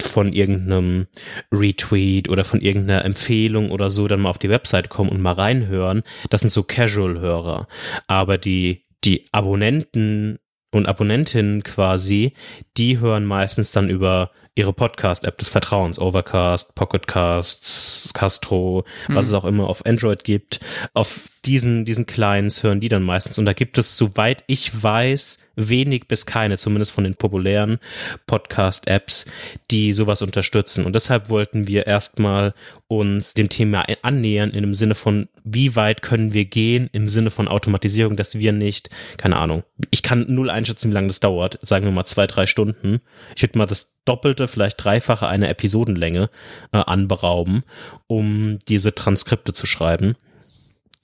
von 0.00 0.32
irgendeinem 0.32 1.08
Retweet 1.52 2.28
oder 2.28 2.44
von 2.44 2.60
irgendeiner 2.60 3.04
Empfehlung 3.04 3.70
oder 3.72 3.90
so 3.90 4.06
dann 4.06 4.20
mal 4.20 4.30
auf 4.30 4.38
die 4.38 4.50
Website 4.50 4.88
kommen 4.88 5.10
und 5.10 5.20
mal 5.20 5.32
reinhören. 5.32 6.04
Das 6.30 6.42
sind 6.42 6.50
so 6.50 6.62
Casual-Hörer. 6.62 7.66
Aber 8.06 8.38
die, 8.38 8.84
die 9.04 9.24
Abonnenten 9.32 10.38
und 10.70 10.86
Abonnentinnen 10.86 11.64
quasi, 11.64 12.32
die 12.76 13.00
hören 13.00 13.24
meistens 13.24 13.72
dann 13.72 13.90
über 13.90 14.30
ihre 14.56 14.72
Podcast-App 14.72 15.36
des 15.38 15.50
Vertrauens, 15.50 15.98
Overcast, 15.98 16.74
Pocketcasts, 16.74 18.12
Castro, 18.14 18.84
was 19.08 19.26
mhm. 19.26 19.28
es 19.28 19.34
auch 19.34 19.44
immer 19.44 19.68
auf 19.68 19.84
Android 19.84 20.24
gibt. 20.24 20.60
Auf 20.94 21.28
diesen, 21.44 21.84
diesen 21.84 22.06
Clients 22.06 22.62
hören 22.62 22.80
die 22.80 22.88
dann 22.88 23.02
meistens. 23.02 23.38
Und 23.38 23.44
da 23.44 23.52
gibt 23.52 23.78
es, 23.78 23.96
soweit 23.96 24.42
ich 24.46 24.82
weiß, 24.82 25.38
wenig 25.56 26.08
bis 26.08 26.26
keine, 26.26 26.58
zumindest 26.58 26.92
von 26.92 27.04
den 27.04 27.14
populären 27.14 27.78
Podcast-Apps, 28.26 29.26
die 29.70 29.92
sowas 29.92 30.22
unterstützen. 30.22 30.84
Und 30.84 30.94
deshalb 30.94 31.28
wollten 31.28 31.68
wir 31.68 31.86
erstmal 31.86 32.54
uns 32.88 33.34
dem 33.34 33.48
Thema 33.48 33.84
annähern 34.02 34.50
in 34.50 34.62
dem 34.62 34.74
Sinne 34.74 34.94
von, 34.94 35.28
wie 35.44 35.76
weit 35.76 36.02
können 36.02 36.32
wir 36.32 36.44
gehen 36.44 36.88
im 36.92 37.08
Sinne 37.08 37.30
von 37.30 37.48
Automatisierung, 37.48 38.16
dass 38.16 38.38
wir 38.38 38.52
nicht, 38.52 38.90
keine 39.16 39.36
Ahnung, 39.36 39.62
ich 39.90 40.02
kann 40.02 40.26
null 40.28 40.50
einschätzen, 40.50 40.90
wie 40.90 40.94
lange 40.94 41.08
das 41.08 41.20
dauert, 41.20 41.58
sagen 41.62 41.84
wir 41.84 41.92
mal 41.92 42.04
zwei, 42.04 42.26
drei 42.26 42.46
Stunden. 42.46 43.00
Ich 43.34 43.42
würde 43.42 43.58
mal 43.58 43.66
das 43.66 43.96
Doppelte, 44.04 44.45
vielleicht 44.48 44.82
Dreifache 44.82 45.28
einer 45.28 45.48
Episodenlänge 45.48 46.30
äh, 46.72 46.78
anberauben, 46.78 47.62
um 48.06 48.58
diese 48.68 48.94
Transkripte 48.94 49.52
zu 49.52 49.66
schreiben. 49.66 50.16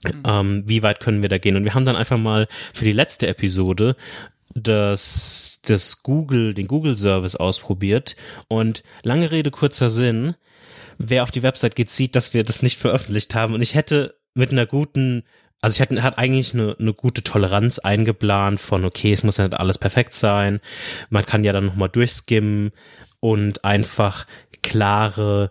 Mhm. 0.05 0.23
Ähm, 0.27 0.63
wie 0.67 0.83
weit 0.83 1.01
können 1.01 1.23
wir 1.23 1.29
da 1.29 1.39
gehen? 1.39 1.57
Und 1.57 1.65
wir 1.65 1.75
haben 1.75 1.85
dann 1.85 1.97
einfach 1.97 2.19
mal 2.19 2.49
für 2.75 2.85
die 2.85 2.93
letzte 2.93 3.29
Episode 3.29 3.97
das, 4.55 5.61
das 5.65 6.03
Google, 6.03 6.55
den 6.55 6.67
Google 6.67 6.99
Service 6.99 7.37
ausprobiert 7.37 8.17
und 8.49 8.83
lange 9.03 9.31
Rede, 9.31 9.51
kurzer 9.51 9.91
Sinn, 9.91 10.35
wer 10.99 11.23
auf 11.23 11.31
die 11.31 11.43
Website 11.43 11.75
geht, 11.75 11.91
sieht, 11.91 12.17
dass 12.17 12.35
wir 12.35 12.45
das 12.45 12.63
nicht 12.63 12.79
veröffentlicht 12.79 13.35
haben 13.35 13.55
und 13.55 13.63
ich 13.63 13.75
hätte 13.75 14.17
mit 14.35 14.53
einer 14.53 14.67
guten 14.67 15.25
also 15.63 15.77
ich 15.77 15.81
hatte 15.81 16.03
hat 16.03 16.19
eigentlich 16.19 16.55
eine, 16.55 16.77
eine 16.79 16.93
gute 16.93 17.23
Toleranz 17.23 17.79
eingeplant 17.79 18.59
von 18.59 18.85
okay, 18.85 19.13
es 19.13 19.23
muss 19.23 19.37
ja 19.37 19.45
nicht 19.45 19.59
alles 19.59 19.79
perfekt 19.79 20.13
sein. 20.13 20.61
Man 21.09 21.25
kann 21.25 21.45
ja 21.45 21.53
dann 21.53 21.67
nochmal 21.67 21.89
durchskimmen 21.89 22.73
und 23.23 23.65
einfach 23.65 24.27
klare 24.63 25.51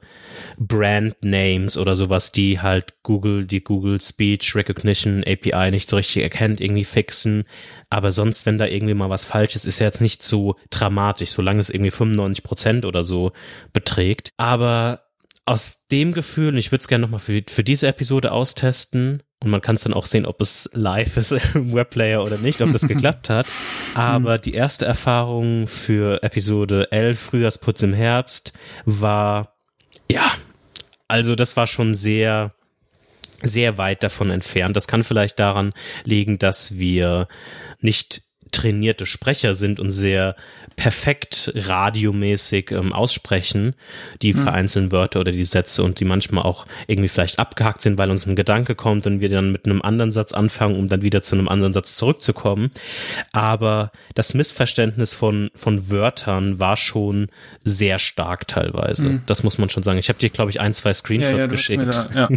Brand 0.58 1.16
Names 1.24 1.78
oder 1.78 1.96
sowas, 1.96 2.32
die 2.32 2.60
halt 2.60 3.02
Google, 3.04 3.46
die 3.46 3.64
Google 3.64 4.00
Speech 4.02 4.56
Recognition 4.56 5.24
API 5.26 5.72
nicht 5.72 5.90
so 5.90 5.96
richtig 5.96 6.24
erkennt, 6.24 6.60
irgendwie 6.62 6.86
fixen. 6.86 7.46
Aber 7.90 8.12
sonst, 8.12 8.46
wenn 8.46 8.58
da 8.58 8.66
irgendwie 8.66 8.94
mal 8.94 9.10
was 9.10 9.26
falsch 9.26 9.56
ist, 9.56 9.66
ist 9.66 9.80
ja 9.80 9.86
jetzt 9.86 10.02
nicht 10.02 10.22
so 10.24 10.56
dramatisch, 10.70 11.32
solange 11.32 11.60
es 11.60 11.70
irgendwie 11.70 11.92
95 11.92 12.44
Prozent 12.44 12.86
oder 12.86 13.04
so 13.04 13.32
beträgt. 13.74 14.32
Aber 14.38 15.02
aus 15.46 15.88
dem 15.88 16.12
Gefühl, 16.12 16.58
ich 16.58 16.72
würde 16.72 16.82
es 16.82 16.88
gerne 16.88 17.04
nochmal 17.04 17.20
für, 17.20 17.42
für 17.48 17.64
diese 17.64 17.88
Episode 17.88 18.32
austesten, 18.32 19.24
und 19.44 19.50
man 19.50 19.62
kann 19.62 19.76
es 19.76 19.82
dann 19.84 19.94
auch 19.94 20.06
sehen, 20.06 20.26
ob 20.26 20.40
es 20.40 20.70
live 20.74 21.18
ist 21.18 21.32
im 21.56 21.74
Webplayer 21.74 22.24
oder 22.24 22.38
nicht, 22.38 22.62
ob 22.62 22.72
das 22.72 22.88
geklappt 22.88 23.30
hat. 23.30 23.48
Aber 23.96 24.38
die 24.38 24.54
erste 24.54 24.86
Erfahrung 24.86 25.68
für 25.68 26.22
Episode 26.22 26.92
11, 26.92 27.20
Frühjahrsputz 27.20 27.82
im 27.82 27.94
Herbst, 27.94 28.54
war, 28.86 29.56
ja, 30.10 30.32
also 31.08 31.34
das 31.34 31.58
war 31.58 31.66
schon 31.66 31.96
sehr, 31.96 32.54
sehr 33.42 33.80
weit 33.80 34.04
davon 34.04 34.30
entfernt. 34.30 34.78
Das 34.78 34.88
kann 34.88 35.04
vielleicht 35.04 35.40
daran 35.40 35.74
liegen, 36.04 36.38
dass 36.38 36.78
wir 36.78 37.28
nicht 37.80 38.22
trainierte 38.52 39.06
Sprecher 39.06 39.56
sind 39.56 39.80
und 39.80 39.92
sehr 39.92 40.36
perfekt 40.76 41.52
radiomäßig 41.56 42.72
ähm, 42.72 42.94
aussprechen, 42.94 43.76
die 44.22 44.34
mhm. 44.34 44.40
vereinzelten 44.40 44.92
Wörter 44.92 45.20
oder 45.20 45.32
die 45.32 45.44
Sätze 45.44 45.84
und 45.84 46.00
die 46.00 46.06
manchmal 46.06 46.44
auch 46.44 46.66
irgendwie 46.88 47.08
vielleicht 47.08 47.40
abgehakt 47.40 47.82
sind, 47.82 47.98
weil 47.98 48.10
uns 48.10 48.26
ein 48.26 48.36
Gedanke 48.36 48.76
kommt 48.76 49.08
und 49.08 49.20
wir 49.20 49.30
dann 49.30 49.52
mit 49.52 49.66
einem 49.66 49.82
anderen 49.82 50.12
Satz 50.12 50.34
anfangen, 50.34 50.76
um 50.76 50.88
dann 50.88 51.04
wieder 51.04 51.22
zu 51.22 51.36
einem 51.36 51.48
anderen 51.48 51.74
Satz 51.74 51.96
zurückzukommen. 51.96 52.72
Aber 53.32 53.92
das 54.16 54.34
Missverständnis 54.34 55.14
von, 55.14 55.52
von 55.56 55.90
Wörtern 55.90 56.60
war 56.60 56.78
schon 56.78 57.28
sehr 57.64 58.00
stark 58.00 58.48
teilweise. 58.48 59.06
Mhm. 59.06 59.22
Das 59.26 59.44
muss 59.44 59.58
man 59.58 59.70
schon 59.70 59.84
sagen. 59.84 60.00
Ich 60.00 60.10
habe 60.10 60.20
dir, 60.20 60.30
glaube 60.30 60.52
ich, 60.52 60.60
ein, 60.60 60.74
zwei 60.74 60.94
Screenshots 60.94 61.32
ja, 61.32 61.38
ja, 61.38 61.48
geschickt. 61.48 61.94
Da, 62.14 62.30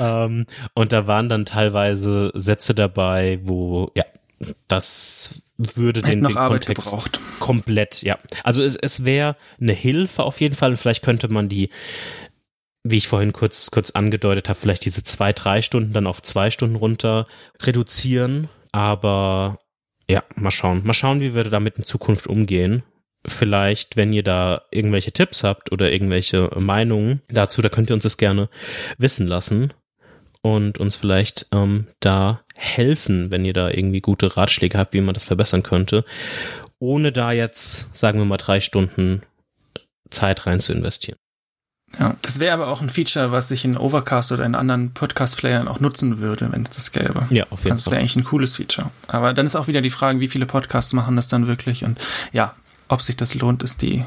ja. 0.00 0.24
ähm, 0.26 0.46
und 0.74 0.92
da 0.92 1.06
waren 1.06 1.28
dann 1.28 1.44
teilweise 1.44 2.30
Sätze 2.34 2.74
dabei, 2.74 3.38
wo, 3.42 3.90
ja, 3.94 4.04
das 4.68 5.42
würde 5.74 6.02
den, 6.02 6.22
den 6.22 6.34
Kontext 6.34 6.90
gebraucht. 6.90 7.20
komplett, 7.40 8.02
ja. 8.02 8.18
Also 8.44 8.62
es, 8.62 8.76
es 8.76 9.04
wäre 9.04 9.36
eine 9.60 9.72
Hilfe 9.72 10.22
auf 10.24 10.40
jeden 10.40 10.54
Fall 10.54 10.76
vielleicht 10.76 11.04
könnte 11.04 11.28
man 11.28 11.48
die, 11.48 11.70
wie 12.84 12.96
ich 12.96 13.08
vorhin 13.08 13.32
kurz, 13.32 13.70
kurz 13.70 13.90
angedeutet 13.90 14.48
habe, 14.48 14.58
vielleicht 14.58 14.84
diese 14.84 15.04
zwei, 15.04 15.32
drei 15.32 15.62
Stunden 15.62 15.92
dann 15.92 16.06
auf 16.06 16.22
zwei 16.22 16.50
Stunden 16.50 16.76
runter 16.76 17.26
reduzieren. 17.60 18.48
Aber 18.72 19.58
ja, 20.10 20.24
mal 20.34 20.50
schauen. 20.50 20.82
Mal 20.84 20.94
schauen, 20.94 21.20
wie 21.20 21.34
wir 21.34 21.44
damit 21.44 21.78
in 21.78 21.84
Zukunft 21.84 22.26
umgehen. 22.26 22.82
Vielleicht, 23.24 23.96
wenn 23.96 24.12
ihr 24.12 24.24
da 24.24 24.62
irgendwelche 24.72 25.12
Tipps 25.12 25.44
habt 25.44 25.70
oder 25.70 25.92
irgendwelche 25.92 26.50
Meinungen 26.58 27.22
dazu, 27.28 27.62
da 27.62 27.68
könnt 27.68 27.88
ihr 27.88 27.94
uns 27.94 28.02
das 28.02 28.16
gerne 28.16 28.48
wissen 28.98 29.28
lassen 29.28 29.72
und 30.42 30.78
uns 30.78 30.96
vielleicht 30.96 31.46
ähm, 31.52 31.86
da 32.00 32.40
helfen, 32.56 33.30
wenn 33.30 33.44
ihr 33.44 33.52
da 33.52 33.70
irgendwie 33.70 34.00
gute 34.00 34.36
Ratschläge 34.36 34.78
habt, 34.78 34.92
wie 34.92 35.00
man 35.00 35.14
das 35.14 35.24
verbessern 35.24 35.62
könnte, 35.62 36.04
ohne 36.78 37.12
da 37.12 37.32
jetzt, 37.32 37.96
sagen 37.96 38.18
wir 38.18 38.26
mal, 38.26 38.36
drei 38.36 38.60
Stunden 38.60 39.22
Zeit 40.10 40.46
rein 40.46 40.60
zu 40.60 40.72
investieren. 40.72 41.16
Ja, 41.98 42.16
das 42.22 42.38
wäre 42.38 42.54
aber 42.54 42.68
auch 42.68 42.80
ein 42.80 42.88
Feature, 42.88 43.32
was 43.32 43.50
ich 43.50 43.64
in 43.64 43.76
Overcast 43.76 44.32
oder 44.32 44.44
in 44.44 44.54
anderen 44.54 44.94
Podcast-Playern 44.94 45.68
auch 45.68 45.78
nutzen 45.78 46.18
würde, 46.18 46.50
wenn 46.50 46.62
es 46.62 46.70
das 46.70 46.92
gäbe. 46.92 47.26
Ja, 47.30 47.44
auf 47.50 47.64
jeden 47.64 47.72
also 47.72 47.84
Das 47.84 47.92
wäre 47.92 48.00
eigentlich 48.00 48.16
ein 48.16 48.24
cooles 48.24 48.56
Feature. 48.56 48.90
Aber 49.08 49.34
dann 49.34 49.46
ist 49.46 49.56
auch 49.56 49.66
wieder 49.66 49.82
die 49.82 49.90
Frage, 49.90 50.18
wie 50.20 50.28
viele 50.28 50.46
Podcasts 50.46 50.92
machen 50.94 51.16
das 51.16 51.28
dann 51.28 51.46
wirklich 51.46 51.84
und 51.84 52.00
ja, 52.32 52.54
ob 52.88 53.02
sich 53.02 53.16
das 53.16 53.34
lohnt, 53.34 53.62
ist 53.62 53.82
die, 53.82 54.04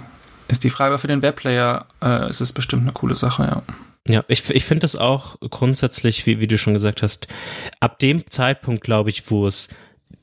ist 0.47 0.63
die 0.63 0.69
Frage. 0.69 0.89
Aber 0.89 0.99
für 0.99 1.07
den 1.07 1.21
Webplayer 1.21 1.85
äh, 2.01 2.29
ist 2.29 2.41
es 2.41 2.53
bestimmt 2.53 2.83
eine 2.83 2.91
coole 2.91 3.15
Sache, 3.15 3.43
ja. 3.43 3.61
Ja, 4.07 4.23
ich, 4.27 4.47
ich 4.51 4.63
finde 4.63 4.81
das 4.81 4.95
auch 4.95 5.37
grundsätzlich, 5.39 6.25
wie, 6.27 6.39
wie 6.39 6.47
du 6.47 6.57
schon 6.57 6.75
gesagt 6.75 7.01
hast, 7.01 7.27
ab 7.79 7.97
dem 7.99 8.29
Zeitpunkt, 8.29 8.83
glaube 8.83 9.09
ich, 9.09 9.31
wo 9.31 9.47
es 9.47 9.69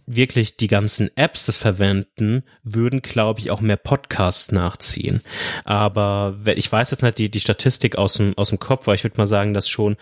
wirklich 0.07 0.57
die 0.57 0.69
ganzen 0.69 1.11
Apps 1.17 1.47
das 1.47 1.57
verwenden, 1.57 2.45
würden, 2.63 3.03
glaube 3.03 3.41
ich, 3.41 3.51
auch 3.51 3.61
mehr 3.61 3.77
Podcasts 3.77 4.53
nachziehen. 4.53 5.21
Aber 5.65 6.37
ich 6.45 6.71
weiß 6.71 6.91
jetzt 6.93 7.03
nicht 7.03 7.19
die, 7.19 7.31
die 7.31 7.41
Statistik 7.41 7.99
aus 7.99 8.15
dem, 8.15 8.37
aus 8.37 8.51
dem 8.51 8.59
Kopf, 8.59 8.87
aber 8.87 8.95
ich 8.95 9.05
würde 9.05 9.17
mal 9.17 9.27
sagen, 9.27 9.55
dass 9.55 9.69
schon 9.69 9.97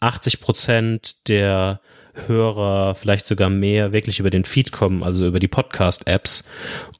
80 0.00 0.40
Prozent 0.40 1.28
der 1.28 1.80
Hörer, 2.26 2.94
vielleicht 2.94 3.26
sogar 3.26 3.50
mehr, 3.50 3.92
wirklich 3.92 4.20
über 4.20 4.30
den 4.30 4.44
Feed 4.44 4.70
kommen, 4.70 5.02
also 5.02 5.26
über 5.26 5.40
die 5.40 5.48
Podcast-Apps 5.48 6.44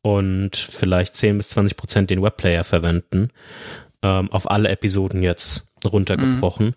und 0.03 0.57
vielleicht 0.57 1.15
10 1.15 1.37
bis 1.39 1.51
20 1.51 1.77
Prozent 1.77 2.11
den 2.11 2.23
Webplayer 2.23 2.65
verwenden, 2.65 3.31
ähm, 4.03 4.31
auf 4.33 4.51
alle 4.51 4.71
Episoden 4.71 5.23
jetzt 5.23 5.74
runtergebrochen. 5.89 6.67
Mhm. 6.67 6.75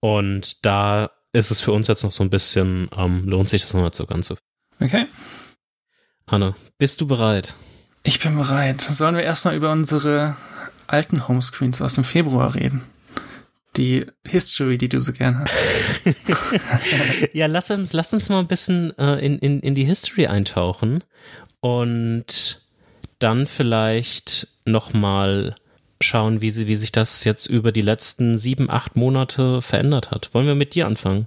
Und 0.00 0.64
da 0.64 1.10
ist 1.32 1.50
es 1.50 1.60
für 1.60 1.72
uns 1.72 1.88
jetzt 1.88 2.02
noch 2.02 2.12
so 2.12 2.22
ein 2.22 2.30
bisschen, 2.30 2.88
ähm, 2.96 3.26
lohnt 3.26 3.48
sich 3.48 3.62
das 3.62 3.74
noch 3.74 3.82
nicht 3.82 3.94
so 3.94 4.06
ganz 4.06 4.28
so. 4.28 4.36
Okay. 4.80 5.06
Anne, 6.26 6.54
bist 6.78 7.00
du 7.00 7.06
bereit? 7.06 7.54
Ich 8.02 8.20
bin 8.20 8.36
bereit. 8.36 8.80
Sollen 8.80 9.14
wir 9.14 9.22
erstmal 9.22 9.54
über 9.54 9.70
unsere 9.70 10.36
alten 10.86 11.28
Homescreens 11.28 11.80
aus 11.80 11.94
dem 11.94 12.04
Februar 12.04 12.54
reden? 12.54 12.82
Die 13.76 14.06
History, 14.26 14.76
die 14.76 14.88
du 14.88 15.00
so 15.00 15.12
gern 15.12 15.40
hast. 15.40 15.52
ja, 17.32 17.46
lass 17.46 17.70
uns, 17.70 17.92
lass 17.94 18.12
uns 18.12 18.28
mal 18.28 18.40
ein 18.40 18.46
bisschen 18.46 18.96
äh, 18.98 19.24
in, 19.24 19.38
in, 19.38 19.60
in 19.60 19.74
die 19.74 19.84
History 19.84 20.26
eintauchen 20.26 21.02
und 21.60 22.60
dann 23.18 23.46
vielleicht 23.46 24.48
nochmal 24.66 25.54
schauen, 26.02 26.42
wie, 26.42 26.50
sie, 26.50 26.66
wie 26.66 26.76
sich 26.76 26.92
das 26.92 27.24
jetzt 27.24 27.46
über 27.46 27.72
die 27.72 27.80
letzten 27.80 28.38
sieben, 28.38 28.70
acht 28.70 28.96
Monate 28.96 29.62
verändert 29.62 30.10
hat. 30.10 30.34
Wollen 30.34 30.46
wir 30.46 30.54
mit 30.54 30.74
dir 30.74 30.86
anfangen? 30.86 31.26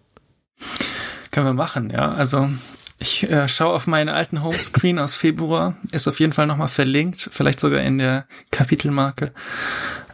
Können 1.32 1.48
wir 1.48 1.54
machen, 1.54 1.90
ja. 1.90 2.14
Also 2.14 2.50
ich 2.98 3.30
äh, 3.30 3.50
schaue 3.50 3.74
auf 3.74 3.88
meinen 3.88 4.10
alten 4.10 4.42
Homescreen 4.42 5.00
aus 5.00 5.16
Februar, 5.16 5.76
ist 5.92 6.08
auf 6.08 6.20
jeden 6.20 6.34
Fall 6.34 6.48
nochmal 6.48 6.70
verlinkt, 6.70 7.30
vielleicht 7.32 7.60
sogar 7.60 7.82
in 7.82 7.98
der 7.98 8.26
Kapitelmarke 8.52 9.34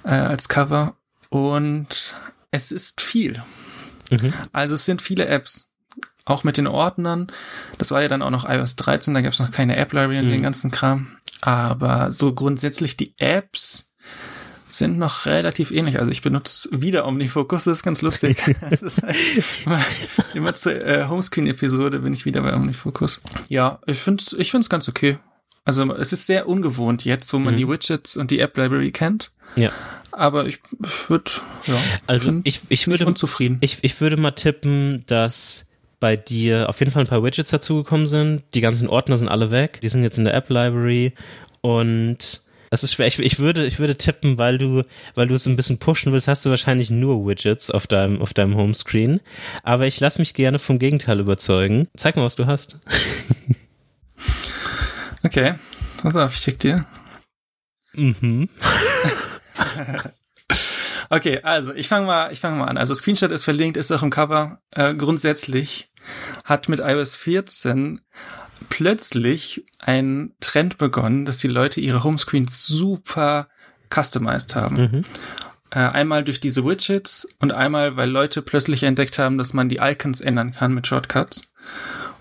äh, 0.03 0.09
als 0.09 0.49
Cover. 0.49 0.95
Und 1.29 2.15
es 2.49 2.71
ist 2.71 3.01
viel. 3.01 3.41
Mhm. 4.09 4.33
Also 4.51 4.73
es 4.73 4.85
sind 4.85 5.01
viele 5.01 5.27
Apps. 5.27 5.69
Auch 6.25 6.43
mit 6.43 6.57
den 6.57 6.67
Ordnern. 6.67 7.31
Das 7.77 7.91
war 7.91 8.01
ja 8.01 8.07
dann 8.07 8.21
auch 8.21 8.29
noch 8.29 8.47
iOS 8.47 8.75
13, 8.75 9.13
da 9.13 9.21
gab 9.21 9.33
es 9.33 9.39
noch 9.39 9.51
keine 9.51 9.75
App-Library 9.75 10.19
und 10.19 10.27
mhm. 10.27 10.31
den 10.31 10.43
ganzen 10.43 10.71
Kram. 10.71 11.17
Aber 11.41 12.11
so 12.11 12.33
grundsätzlich 12.33 12.97
die 12.97 13.15
Apps 13.17 13.90
sind 14.71 14.97
noch 14.97 15.25
relativ 15.25 15.71
ähnlich. 15.71 15.99
Also 15.99 16.11
ich 16.11 16.21
benutze 16.21 16.69
wieder 16.71 17.05
OmniFocus, 17.05 17.65
das 17.65 17.79
ist 17.79 17.83
ganz 17.83 18.01
lustig. 18.01 18.37
ist 18.81 19.03
halt 19.03 19.17
immer, 19.65 19.79
immer 20.33 20.53
zur 20.53 20.83
äh, 20.83 21.07
Homescreen-Episode 21.07 21.99
bin 21.99 22.13
ich 22.13 22.25
wieder 22.25 22.41
bei 22.41 22.53
OmniFocus. 22.53 23.21
Ja, 23.49 23.79
ich 23.85 23.97
finde 23.97 24.23
es 24.25 24.33
ich 24.33 24.51
find's 24.51 24.69
ganz 24.69 24.89
okay. 24.89 25.17
Also 25.63 25.93
es 25.95 26.11
ist 26.11 26.27
sehr 26.27 26.47
ungewohnt 26.47 27.05
jetzt, 27.05 27.31
wo 27.33 27.39
man 27.39 27.53
mhm. 27.53 27.59
die 27.59 27.67
Widgets 27.67 28.17
und 28.17 28.31
die 28.31 28.39
App-Library 28.39 28.91
kennt. 28.91 29.31
Ja. 29.55 29.71
Aber 30.11 30.45
ich 30.45 30.59
würde, 31.07 31.31
ja. 31.65 31.75
Also 32.07 32.41
ich, 32.43 32.61
ich 32.69 32.87
würde, 32.87 33.05
unzufrieden. 33.05 33.57
Ich, 33.61 33.77
ich 33.81 34.01
würde 34.01 34.17
mal 34.17 34.31
tippen, 34.31 35.03
dass 35.05 35.67
bei 35.99 36.17
dir 36.17 36.67
auf 36.67 36.79
jeden 36.79 36.91
Fall 36.91 37.03
ein 37.03 37.07
paar 37.07 37.23
Widgets 37.23 37.51
dazugekommen 37.51 38.07
sind. 38.07 38.43
Die 38.55 38.61
ganzen 38.61 38.89
Ordner 38.89 39.17
sind 39.17 39.29
alle 39.29 39.51
weg. 39.51 39.79
Die 39.81 39.89
sind 39.89 40.03
jetzt 40.03 40.17
in 40.17 40.25
der 40.25 40.33
App-Library 40.33 41.13
und 41.61 42.41
das 42.71 42.85
ist 42.85 42.93
schwer. 42.93 43.05
Ich, 43.05 43.19
ich, 43.19 43.37
würde, 43.37 43.65
ich 43.65 43.79
würde 43.79 43.97
tippen, 43.97 44.37
weil 44.37 44.57
du, 44.57 44.83
weil 45.13 45.27
du 45.27 45.35
es 45.35 45.45
ein 45.45 45.57
bisschen 45.57 45.77
pushen 45.77 46.13
willst, 46.13 46.29
hast 46.29 46.45
du 46.45 46.49
wahrscheinlich 46.49 46.89
nur 46.89 47.27
Widgets 47.27 47.69
auf 47.69 47.85
deinem, 47.85 48.21
auf 48.21 48.33
deinem 48.33 48.55
Homescreen. 48.55 49.19
Aber 49.61 49.87
ich 49.87 49.99
lasse 49.99 50.19
mich 50.19 50.33
gerne 50.33 50.57
vom 50.57 50.79
Gegenteil 50.79 51.19
überzeugen. 51.19 51.89
Zeig 51.97 52.15
mal, 52.15 52.23
was 52.23 52.37
du 52.37 52.45
hast. 52.45 52.79
okay. 55.23 55.55
Pass 56.01 56.15
auf, 56.15 56.33
ich 56.33 56.39
schick 56.39 56.59
dir. 56.59 56.85
Mhm. 57.93 58.47
okay, 61.09 61.41
also 61.43 61.73
ich 61.73 61.89
fange 61.89 62.07
mal, 62.07 62.31
ich 62.31 62.39
fange 62.39 62.55
mal 62.55 62.69
an. 62.69 62.77
Also 62.77 62.93
Screenshot 62.93 63.31
ist 63.31 63.43
verlinkt, 63.43 63.75
ist 63.75 63.91
auch 63.91 64.01
im 64.01 64.09
Cover. 64.09 64.61
Äh, 64.73 64.95
grundsätzlich 64.95 65.91
hat 66.45 66.69
mit 66.69 66.79
iOS 66.79 67.17
14 67.17 67.99
plötzlich 68.71 69.65
ein 69.79 70.31
Trend 70.39 70.77
begonnen, 70.77 71.25
dass 71.25 71.39
die 71.39 71.49
Leute 71.49 71.81
ihre 71.81 72.03
Homescreens 72.03 72.65
super 72.65 73.49
customized 73.93 74.55
haben. 74.55 74.75
Mhm. 74.77 75.03
Äh, 75.71 75.79
einmal 75.79 76.23
durch 76.23 76.39
diese 76.39 76.65
Widgets 76.65 77.27
und 77.39 77.51
einmal, 77.51 77.97
weil 77.97 78.09
Leute 78.09 78.41
plötzlich 78.41 78.83
entdeckt 78.83 79.19
haben, 79.19 79.37
dass 79.37 79.53
man 79.53 79.67
die 79.67 79.79
Icons 79.81 80.21
ändern 80.21 80.53
kann 80.53 80.73
mit 80.73 80.87
Shortcuts. 80.87 81.53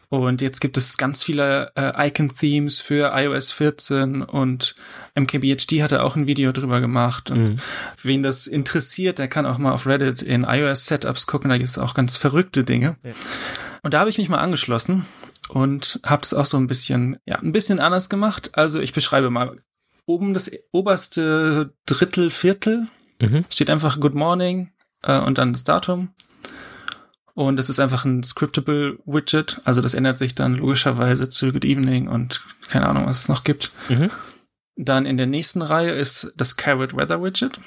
Und 0.08 0.42
jetzt 0.42 0.60
gibt 0.60 0.76
es 0.76 0.96
ganz 0.96 1.22
viele 1.22 1.70
äh, 1.76 2.08
Icon-Themes 2.08 2.80
für 2.80 3.12
iOS 3.14 3.52
14 3.52 4.22
und 4.22 4.74
MKBHD 5.14 5.82
hatte 5.82 6.02
auch 6.02 6.16
ein 6.16 6.26
Video 6.26 6.50
drüber 6.50 6.80
gemacht. 6.80 7.30
Und 7.30 7.44
mhm. 7.44 7.56
wen 8.02 8.24
das 8.24 8.48
interessiert, 8.48 9.20
der 9.20 9.28
kann 9.28 9.46
auch 9.46 9.58
mal 9.58 9.70
auf 9.70 9.86
Reddit 9.86 10.20
in 10.20 10.42
iOS-Setups 10.42 11.28
gucken, 11.28 11.48
da 11.48 11.58
gibt 11.58 11.70
es 11.70 11.78
auch 11.78 11.94
ganz 11.94 12.16
verrückte 12.16 12.64
Dinge. 12.64 12.96
Ja. 13.04 13.12
Und 13.82 13.94
da 13.94 14.00
habe 14.00 14.10
ich 14.10 14.18
mich 14.18 14.28
mal 14.28 14.38
angeschlossen 14.38 15.06
und 15.48 16.00
habe 16.04 16.22
es 16.22 16.34
auch 16.34 16.46
so 16.46 16.56
ein 16.56 16.66
bisschen, 16.66 17.18
ja, 17.24 17.36
ein 17.36 17.52
bisschen 17.52 17.80
anders 17.80 18.08
gemacht. 18.08 18.50
Also 18.54 18.80
ich 18.80 18.92
beschreibe 18.92 19.30
mal 19.30 19.56
oben 20.06 20.34
das 20.34 20.50
oberste 20.72 21.72
Drittel, 21.86 22.30
Viertel 22.30 22.88
Mhm. 23.20 23.44
steht 23.50 23.68
einfach 23.70 24.00
Good 24.00 24.14
Morning 24.14 24.70
äh, 25.02 25.18
und 25.20 25.38
dann 25.38 25.52
das 25.52 25.64
Datum. 25.64 26.08
Und 27.34 27.60
es 27.60 27.68
ist 27.68 27.78
einfach 27.78 28.04
ein 28.04 28.22
scriptable 28.22 28.98
Widget. 29.06 29.60
Also 29.64 29.80
das 29.80 29.94
ändert 29.94 30.18
sich 30.18 30.34
dann 30.34 30.54
logischerweise 30.54 31.28
zu 31.28 31.52
Good 31.52 31.64
Evening 31.64 32.08
und 32.08 32.42
keine 32.68 32.88
Ahnung, 32.88 33.06
was 33.06 33.22
es 33.22 33.28
noch 33.28 33.44
gibt. 33.44 33.72
Mhm. 33.88 34.10
Dann 34.76 35.06
in 35.06 35.16
der 35.16 35.26
nächsten 35.26 35.62
Reihe 35.62 35.92
ist 35.92 36.32
das 36.36 36.56
Carrot 36.56 36.96
Weather 36.96 37.22
Widget. 37.22 37.60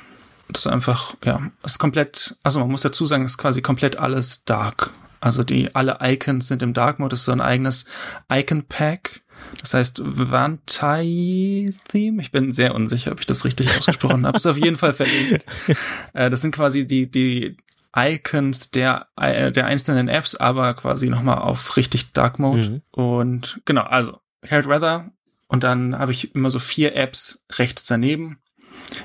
Das 0.50 0.66
ist 0.66 0.72
einfach, 0.72 1.16
ja, 1.24 1.52
ist 1.64 1.80
komplett, 1.80 2.36
also 2.44 2.60
man 2.60 2.70
muss 2.70 2.82
dazu 2.82 3.06
sagen, 3.06 3.24
ist 3.26 3.38
quasi 3.38 3.62
komplett 3.62 3.98
alles 3.98 4.44
dark. 4.44 4.92
Also 5.24 5.46
die, 5.46 5.74
alle 5.74 6.00
Icons 6.02 6.50
sind 6.50 6.62
im 6.64 6.74
Dark 6.74 7.00
Mode. 7.00 7.12
Das 7.12 7.20
ist 7.20 7.26
so 7.26 7.32
ein 7.32 7.40
eigenes 7.40 7.86
Icon 8.30 8.64
Pack. 8.64 9.22
Das 9.62 9.74
heißt 9.74 10.02
Vantai 10.04 11.72
Theme. 11.88 12.22
Ich 12.22 12.32
bin 12.32 12.52
sehr 12.52 12.76
unsicher, 12.76 13.14
ob 13.14 13.22
ich 13.22 13.26
das 13.26 13.46
richtig 13.46 13.70
ausgesprochen 13.70 14.28
habe. 14.28 14.36
Ist 14.36 14.46
auf 14.46 14.58
jeden 14.58 14.76
Fall 14.76 14.92
verlinkt. 14.92 15.46
Äh, 16.14 16.30
das 16.30 16.42
sind 16.42 16.54
quasi 16.54 16.86
die, 16.86 17.10
die 17.10 17.58
Icons 17.96 18.70
der, 18.70 19.08
äh, 19.16 19.52
der 19.52 19.66
einzelnen 19.66 20.10
Apps, 20.10 20.36
aber 20.36 20.74
quasi 20.74 21.10
nochmal 21.10 21.40
auf 21.40 21.78
richtig 21.78 22.12
Dark 22.12 22.38
Mode. 22.38 22.70
Mhm. 22.70 22.82
Und 22.92 23.62
genau, 23.66 23.84
also 23.84 24.20
Carrot 24.42 24.68
Weather. 24.68 25.12
Und 25.48 25.64
dann 25.64 25.98
habe 25.98 26.12
ich 26.12 26.36
immer 26.36 26.50
so 26.50 26.60
vier 26.60 26.96
Apps 26.96 27.46
rechts 27.54 27.86
daneben. 27.86 28.40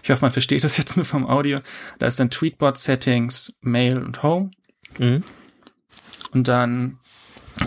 Ich 0.02 0.10
hoffe, 0.10 0.22
man 0.22 0.32
versteht 0.32 0.64
das 0.64 0.76
jetzt 0.76 0.96
nur 0.96 1.06
vom 1.06 1.26
Audio. 1.26 1.60
Da 1.98 2.06
ist 2.06 2.18
dann 2.18 2.30
Tweetbot 2.30 2.76
Settings, 2.76 3.58
Mail 3.62 3.98
und 4.02 4.22
Home. 4.24 4.50
Mhm. 4.98 5.22
Und 6.38 6.46
dann 6.46 6.98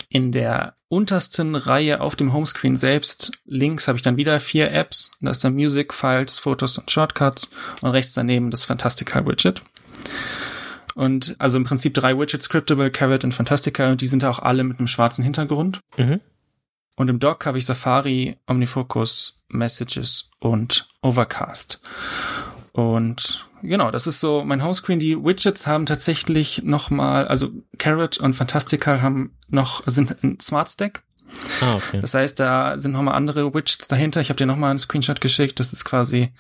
in 0.08 0.32
der 0.32 0.76
untersten 0.88 1.56
Reihe 1.56 2.00
auf 2.00 2.16
dem 2.16 2.32
Homescreen 2.32 2.78
selbst, 2.78 3.34
links 3.44 3.90
habe 3.90 3.98
ich 3.98 4.02
dann 4.02 4.16
wieder 4.16 4.40
vier 4.40 4.72
Apps. 4.72 5.12
Da 5.20 5.30
ist 5.30 5.44
dann 5.44 5.56
Music, 5.56 5.94
Files, 5.94 6.40
Fotos 6.40 6.78
und 6.78 6.90
Shortcuts 6.90 7.50
und 7.82 7.92
rechts 7.92 8.14
daneben 8.14 8.50
das 8.50 8.64
Fantastica 8.64 9.26
Widget. 9.26 9.62
Und 10.96 11.36
also 11.38 11.58
im 11.58 11.66
Prinzip 11.66 11.94
drei 11.94 12.18
Widgets, 12.18 12.46
Scriptable, 12.46 12.92
Carrot 12.92 13.26
und 13.26 13.34
Fantastica 13.34 13.92
und 13.92 14.00
die 14.00 14.08
sind 14.08 14.24
auch 14.24 14.40
alle 14.40 14.64
mit 14.64 14.80
einem 14.80 14.88
schwarzen 14.88 15.26
Hintergrund. 15.26 15.82
Mhm. 15.98 16.22
Und 16.96 17.10
im 17.10 17.20
Dock 17.20 17.46
habe 17.46 17.58
ich 17.58 17.66
Safari, 17.66 18.38
OmniFocus, 18.48 19.44
Messages 19.50 20.32
und 20.40 20.88
Overcast. 21.02 21.82
Und 22.74 23.48
genau, 23.62 23.92
das 23.92 24.08
ist 24.08 24.20
so 24.20 24.44
mein 24.44 24.64
Homescreen. 24.64 25.00
Die 25.00 25.22
Widgets 25.24 25.68
haben 25.68 25.86
tatsächlich 25.86 26.64
noch 26.64 26.90
mal, 26.90 27.28
also 27.28 27.50
Carrot 27.78 28.18
und 28.18 28.34
Fantastical 28.34 29.02
haben 29.02 29.32
noch 29.50 29.84
sind 29.88 30.24
ein 30.24 30.40
Smart 30.40 30.70
Stack. 30.70 31.04
Ah, 31.62 31.76
okay. 31.76 32.00
Das 32.02 32.14
heißt, 32.14 32.40
da 32.40 32.78
sind 32.78 32.92
noch 32.92 33.02
mal 33.02 33.14
andere 33.14 33.54
Widgets 33.54 33.88
dahinter. 33.88 34.22
Ich 34.22 34.30
habe 34.30 34.38
dir 34.38 34.46
noch 34.46 34.58
mal 34.58 34.70
einen 34.70 34.80
Screenshot 34.80 35.22
geschickt. 35.22 35.60
Das 35.60 35.74
ist 35.74 35.86
quasi 35.86 36.32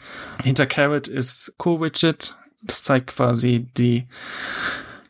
hinter 0.43 0.65
Carrot 0.65 1.07
ist 1.07 1.55
Co-Widget. 1.57 2.35
Das 2.61 2.83
zeigt 2.83 3.15
quasi 3.15 3.67
die 3.77 4.07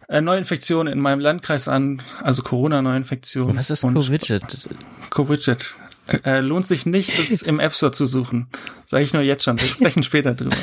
äh, 0.08 0.22
Neuinfektion 0.22 0.88
in 0.88 1.00
meinem 1.00 1.20
Landkreis 1.20 1.68
an, 1.68 2.02
also 2.22 2.44
Corona-Neuinfektion. 2.44 3.56
Was 3.56 3.70
ist 3.70 3.82
Co-Widget? 3.82 4.70
Co-Widget. 5.10 5.76
Äh, 6.26 6.40
lohnt 6.42 6.66
sich 6.66 6.86
nicht, 6.86 7.18
das 7.18 7.42
im 7.42 7.60
App 7.60 7.74
Store 7.74 7.92
zu 7.92 8.06
suchen. 8.06 8.48
Sage 8.86 9.04
ich 9.04 9.14
nur 9.14 9.22
jetzt 9.22 9.44
schon. 9.44 9.60
Wir 9.62 9.68
sprechen 9.68 10.04
später 10.04 10.34
drüber. 10.34 10.56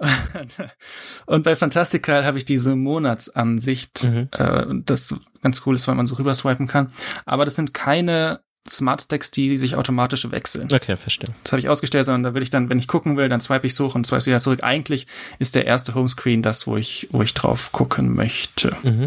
Und 1.26 1.42
bei 1.44 1.56
Fantastical 1.56 2.24
habe 2.24 2.38
ich 2.38 2.44
diese 2.44 2.76
Monatsansicht, 2.76 4.04
Mhm. 4.04 4.28
äh, 4.32 4.64
das 4.84 5.14
ganz 5.42 5.62
cool 5.66 5.74
ist, 5.74 5.86
weil 5.88 5.94
man 5.94 6.06
so 6.06 6.16
rüberswipen 6.16 6.66
kann. 6.66 6.88
Aber 7.24 7.44
das 7.44 7.54
sind 7.56 7.74
keine 7.74 8.40
Smart 8.68 9.00
Stacks, 9.00 9.30
die 9.30 9.56
sich 9.56 9.76
automatisch 9.76 10.28
wechseln. 10.30 10.68
Okay, 10.72 10.96
verstehe. 10.96 11.32
Das 11.44 11.52
habe 11.52 11.60
ich 11.60 11.68
ausgestellt, 11.68 12.04
sondern 12.04 12.24
da 12.24 12.34
will 12.34 12.42
ich 12.42 12.50
dann, 12.50 12.68
wenn 12.68 12.78
ich 12.80 12.88
gucken 12.88 13.16
will, 13.16 13.28
dann 13.28 13.40
swipe 13.40 13.66
ich 13.66 13.74
so 13.74 13.86
hoch 13.86 13.94
und 13.94 14.06
swipe 14.06 14.26
wieder 14.26 14.40
zurück. 14.40 14.64
Eigentlich 14.64 15.06
ist 15.38 15.54
der 15.54 15.66
erste 15.66 15.94
Homescreen 15.94 16.42
das, 16.42 16.66
wo 16.66 16.76
ich, 16.76 17.06
wo 17.12 17.22
ich 17.22 17.32
drauf 17.34 17.70
gucken 17.72 18.14
möchte. 18.14 18.76
Mhm. 18.82 19.06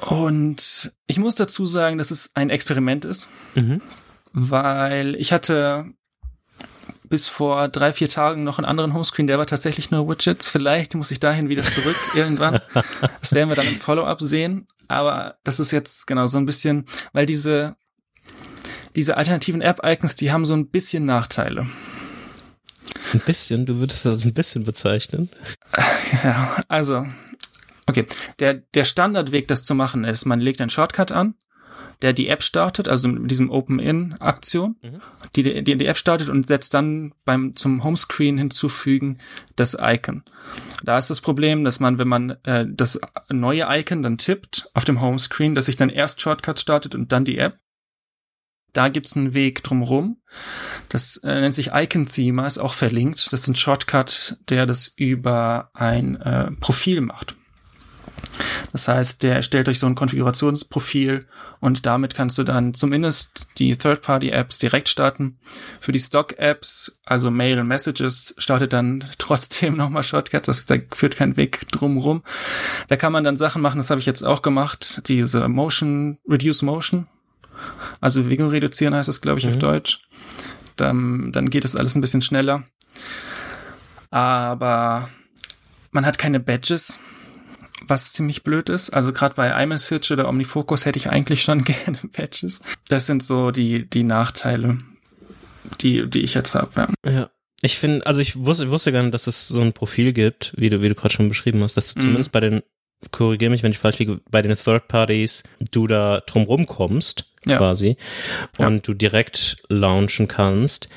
Und 0.00 0.92
ich 1.06 1.18
muss 1.18 1.34
dazu 1.34 1.66
sagen, 1.66 1.98
dass 1.98 2.10
es 2.10 2.30
ein 2.34 2.50
Experiment 2.50 3.04
ist. 3.04 3.28
Mhm. 3.54 3.82
weil 4.32 5.14
ich 5.16 5.32
hatte 5.32 5.86
bis 7.08 7.26
vor 7.26 7.68
drei, 7.68 7.92
vier 7.92 8.08
Tagen 8.08 8.44
noch 8.44 8.58
einen 8.58 8.66
anderen 8.66 8.92
Homescreen, 8.92 9.26
der 9.26 9.38
war 9.38 9.46
tatsächlich 9.46 9.90
nur 9.90 10.08
Widgets. 10.08 10.50
Vielleicht 10.50 10.94
muss 10.94 11.10
ich 11.10 11.20
dahin 11.20 11.48
wieder 11.48 11.62
zurück 11.62 11.96
irgendwann. 12.14 12.60
Das 13.20 13.32
werden 13.32 13.48
wir 13.48 13.56
dann 13.56 13.66
im 13.66 13.76
Follow-up 13.76 14.20
sehen. 14.20 14.68
Aber 14.88 15.36
das 15.44 15.58
ist 15.58 15.70
jetzt 15.70 16.06
genau 16.06 16.26
so 16.26 16.38
ein 16.38 16.46
bisschen, 16.46 16.84
weil 17.12 17.26
diese, 17.26 17.76
diese 18.96 19.16
alternativen 19.16 19.62
App-Icons, 19.62 20.16
die 20.16 20.30
haben 20.30 20.44
so 20.44 20.54
ein 20.54 20.68
bisschen 20.68 21.06
Nachteile. 21.06 21.66
Ein 23.12 23.20
bisschen, 23.20 23.64
du 23.64 23.80
würdest 23.80 24.04
das 24.04 24.24
ein 24.24 24.34
bisschen 24.34 24.64
bezeichnen. 24.64 25.30
Ja, 26.24 26.56
also, 26.68 27.04
okay. 27.88 28.06
Der, 28.38 28.54
der 28.54 28.84
Standardweg, 28.84 29.48
das 29.48 29.62
zu 29.62 29.74
machen, 29.74 30.04
ist, 30.04 30.24
man 30.26 30.40
legt 30.40 30.60
einen 30.60 30.70
Shortcut 30.70 31.10
an, 31.10 31.34
der 32.02 32.12
die 32.12 32.28
App 32.28 32.44
startet, 32.44 32.86
also 32.86 33.08
mit 33.08 33.30
diesem 33.30 33.50
Open-In-Aktion, 33.50 34.76
Mhm. 34.80 35.00
die, 35.34 35.64
die 35.64 35.76
die 35.76 35.86
App 35.86 35.98
startet 35.98 36.28
und 36.28 36.46
setzt 36.46 36.72
dann 36.74 37.12
beim 37.24 37.56
zum 37.56 37.82
Homescreen 37.82 38.38
hinzufügen 38.38 39.18
das 39.56 39.76
Icon. 39.80 40.22
Da 40.84 40.96
ist 40.96 41.10
das 41.10 41.20
Problem, 41.20 41.64
dass 41.64 41.80
man, 41.80 41.98
wenn 41.98 42.06
man 42.06 42.30
äh, 42.44 42.66
das 42.68 43.00
neue 43.30 43.66
Icon 43.68 44.02
dann 44.04 44.16
tippt 44.16 44.70
auf 44.74 44.84
dem 44.84 45.00
Homescreen, 45.00 45.56
dass 45.56 45.66
sich 45.66 45.76
dann 45.76 45.90
erst 45.90 46.20
Shortcut 46.20 46.60
startet 46.60 46.94
und 46.94 47.10
dann 47.10 47.24
die 47.24 47.38
App. 47.38 47.58
Da 48.74 48.90
gibt's 48.90 49.16
einen 49.16 49.34
Weg 49.34 49.64
drumrum. 49.64 50.20
Das 50.90 51.16
äh, 51.24 51.40
nennt 51.40 51.54
sich 51.54 51.70
Icon 51.74 52.06
Thema, 52.06 52.46
ist 52.46 52.58
auch 52.58 52.74
verlinkt. 52.74 53.32
Das 53.32 53.40
ist 53.40 53.48
ein 53.48 53.56
Shortcut, 53.56 54.36
der 54.50 54.66
das 54.66 54.92
über 54.94 55.70
ein 55.74 56.14
äh, 56.20 56.52
Profil 56.60 57.00
macht. 57.00 57.34
Das 58.72 58.86
heißt, 58.86 59.22
der 59.22 59.34
erstellt 59.36 59.68
euch 59.68 59.78
so 59.78 59.86
ein 59.86 59.94
Konfigurationsprofil 59.94 61.26
und 61.60 61.86
damit 61.86 62.14
kannst 62.14 62.36
du 62.36 62.44
dann 62.44 62.74
zumindest 62.74 63.46
die 63.58 63.74
Third-Party-Apps 63.76 64.58
direkt 64.58 64.88
starten. 64.90 65.38
Für 65.80 65.92
die 65.92 65.98
Stock-Apps, 65.98 67.00
also 67.06 67.30
Mail 67.30 67.58
und 67.60 67.66
Messages, 67.68 68.34
startet 68.38 68.72
dann 68.74 69.04
trotzdem 69.18 69.76
nochmal 69.76 70.02
Shortcuts. 70.02 70.46
Das, 70.46 70.66
da 70.66 70.76
führt 70.92 71.16
kein 71.16 71.36
Weg 71.36 71.66
drumrum. 71.70 72.22
Da 72.88 72.96
kann 72.96 73.12
man 73.12 73.24
dann 73.24 73.36
Sachen 73.38 73.62
machen, 73.62 73.78
das 73.78 73.90
habe 73.90 74.00
ich 74.00 74.06
jetzt 74.06 74.22
auch 74.22 74.42
gemacht. 74.42 75.02
Diese 75.06 75.48
Motion, 75.48 76.18
Reduce 76.28 76.62
Motion. 76.62 77.06
Also 78.00 78.22
Bewegung 78.24 78.50
reduzieren 78.50 78.94
heißt 78.94 79.08
das, 79.08 79.20
glaube 79.20 79.38
ich, 79.40 79.48
auf 79.48 79.54
Mhm. 79.54 79.60
Deutsch. 79.60 80.00
Dann, 80.76 81.32
dann 81.32 81.46
geht 81.50 81.64
es 81.64 81.74
alles 81.74 81.94
ein 81.94 82.00
bisschen 82.00 82.22
schneller. 82.22 82.64
Aber 84.10 85.08
man 85.90 86.06
hat 86.06 86.18
keine 86.18 86.38
Badges, 86.40 86.98
was 87.88 88.12
ziemlich 88.12 88.42
blöd 88.44 88.68
ist. 88.68 88.90
Also 88.90 89.12
gerade 89.12 89.34
bei 89.34 89.62
iMessage 89.62 90.10
oder 90.12 90.28
OmniFocus 90.28 90.84
hätte 90.86 90.98
ich 90.98 91.10
eigentlich 91.10 91.42
schon 91.42 91.64
gerne 91.64 91.98
Badges. 92.16 92.60
Das 92.88 93.06
sind 93.06 93.22
so 93.22 93.50
die, 93.50 93.88
die 93.88 94.04
Nachteile, 94.04 94.78
die, 95.80 96.08
die 96.08 96.20
ich 96.20 96.34
jetzt 96.34 96.54
habe. 96.54 96.88
Ja. 97.04 97.10
Ja. 97.10 97.30
Ich 97.60 97.76
finde, 97.78 98.06
also 98.06 98.20
ich 98.20 98.36
wusste, 98.44 98.70
wusste 98.70 98.92
gar 98.92 99.02
nicht, 99.02 99.14
dass 99.14 99.26
es 99.26 99.48
so 99.48 99.60
ein 99.60 99.72
Profil 99.72 100.12
gibt, 100.12 100.52
wie 100.56 100.68
du, 100.68 100.80
wie 100.80 100.88
du 100.88 100.94
gerade 100.94 101.12
schon 101.12 101.28
beschrieben 101.28 101.62
hast, 101.62 101.76
dass 101.76 101.92
du 101.92 101.98
Mhm. 101.98 102.02
zumindest 102.02 102.30
bei 102.32 102.38
den, 102.40 102.62
korrigiere 103.10 103.50
mich, 103.50 103.64
wenn 103.64 103.72
ich 103.72 103.78
falsch 103.78 103.98
liege, 103.98 104.20
bei 104.30 104.42
den 104.42 104.56
Third 104.56 104.86
Parties 104.86 105.42
du 105.72 105.86
da 105.88 106.20
drumrum 106.20 106.66
kommst, 106.66 107.32
Ja. 107.46 107.58
quasi, 107.58 107.96
Ja. 108.58 108.68
und 108.68 108.86
du 108.86 108.94
direkt 108.94 109.56
launchen 109.68 110.28
kannst. 110.28 110.88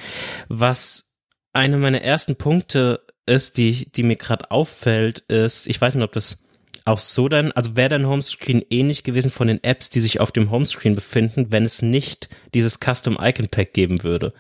Was 0.49 1.15
eine 1.53 1.77
meiner 1.77 2.01
ersten 2.01 2.35
Punkte 2.35 3.01
ist, 3.25 3.57
die, 3.57 3.91
die 3.91 4.03
mir 4.03 4.15
gerade 4.15 4.51
auffällt, 4.51 5.19
ist, 5.29 5.65
ich 5.67 5.81
weiß 5.81 5.95
nicht, 5.95 6.03
ob 6.03 6.11
das 6.11 6.43
auch 6.85 6.99
so 6.99 7.29
dann, 7.29 7.51
also 7.51 7.75
wäre 7.75 7.89
dein 7.89 8.07
Homescreen 8.07 8.63
ähnlich 8.69 9.03
gewesen 9.03 9.29
von 9.29 9.47
den 9.47 9.63
Apps, 9.63 9.89
die 9.89 9.99
sich 9.99 10.19
auf 10.19 10.31
dem 10.31 10.49
Homescreen 10.49 10.95
befinden, 10.95 11.47
wenn 11.51 11.63
es 11.63 11.81
nicht 11.81 12.29
dieses 12.53 12.79
Custom 12.79 13.17
Icon 13.21 13.49
Pack 13.49 13.73
geben 13.73 14.03
würde. 14.03 14.33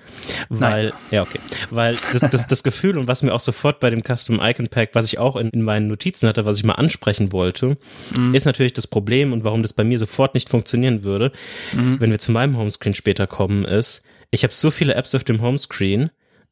Weil, 0.49 0.89
Nein. 0.89 0.93
ja, 1.11 1.21
okay. 1.21 1.39
Weil 1.69 1.97
das, 2.13 2.21
das, 2.31 2.47
das 2.47 2.63
Gefühl 2.63 2.97
und 2.97 3.07
was 3.07 3.21
mir 3.23 3.33
auch 3.33 3.39
sofort 3.39 3.79
bei 3.79 3.89
dem 3.89 4.01
Custom 4.03 4.39
Icon 4.41 4.67
Pack, 4.69 4.89
was 4.93 5.05
ich 5.05 5.19
auch 5.19 5.35
in, 5.35 5.49
in 5.49 5.61
meinen 5.61 5.87
Notizen 5.87 6.27
hatte, 6.27 6.45
was 6.45 6.57
ich 6.57 6.63
mal 6.63 6.73
ansprechen 6.73 7.31
wollte, 7.31 7.77
Mhm. 8.17 8.33
ist 8.33 8.45
natürlich 8.45 8.73
das 8.73 8.87
Problem 8.87 9.31
und 9.33 9.43
warum 9.43 9.61
das 9.61 9.73
bei 9.73 9.83
mir 9.83 9.99
sofort 9.99 10.33
nicht 10.33 10.49
funktionieren 10.49 11.03
würde, 11.03 11.31
Mhm. 11.73 12.01
wenn 12.01 12.11
wir 12.11 12.19
zu 12.19 12.31
meinem 12.31 12.57
Homescreen 12.57 12.95
später 12.95 13.27
kommen, 13.27 13.65
ist, 13.65 14.05
ich 14.31 14.43
habe 14.43 14.53
so 14.53 14.71
viele 14.71 14.95
Apps 14.95 15.13
auf 15.13 15.23
dem 15.23 15.41
Homescreen, 15.41 16.09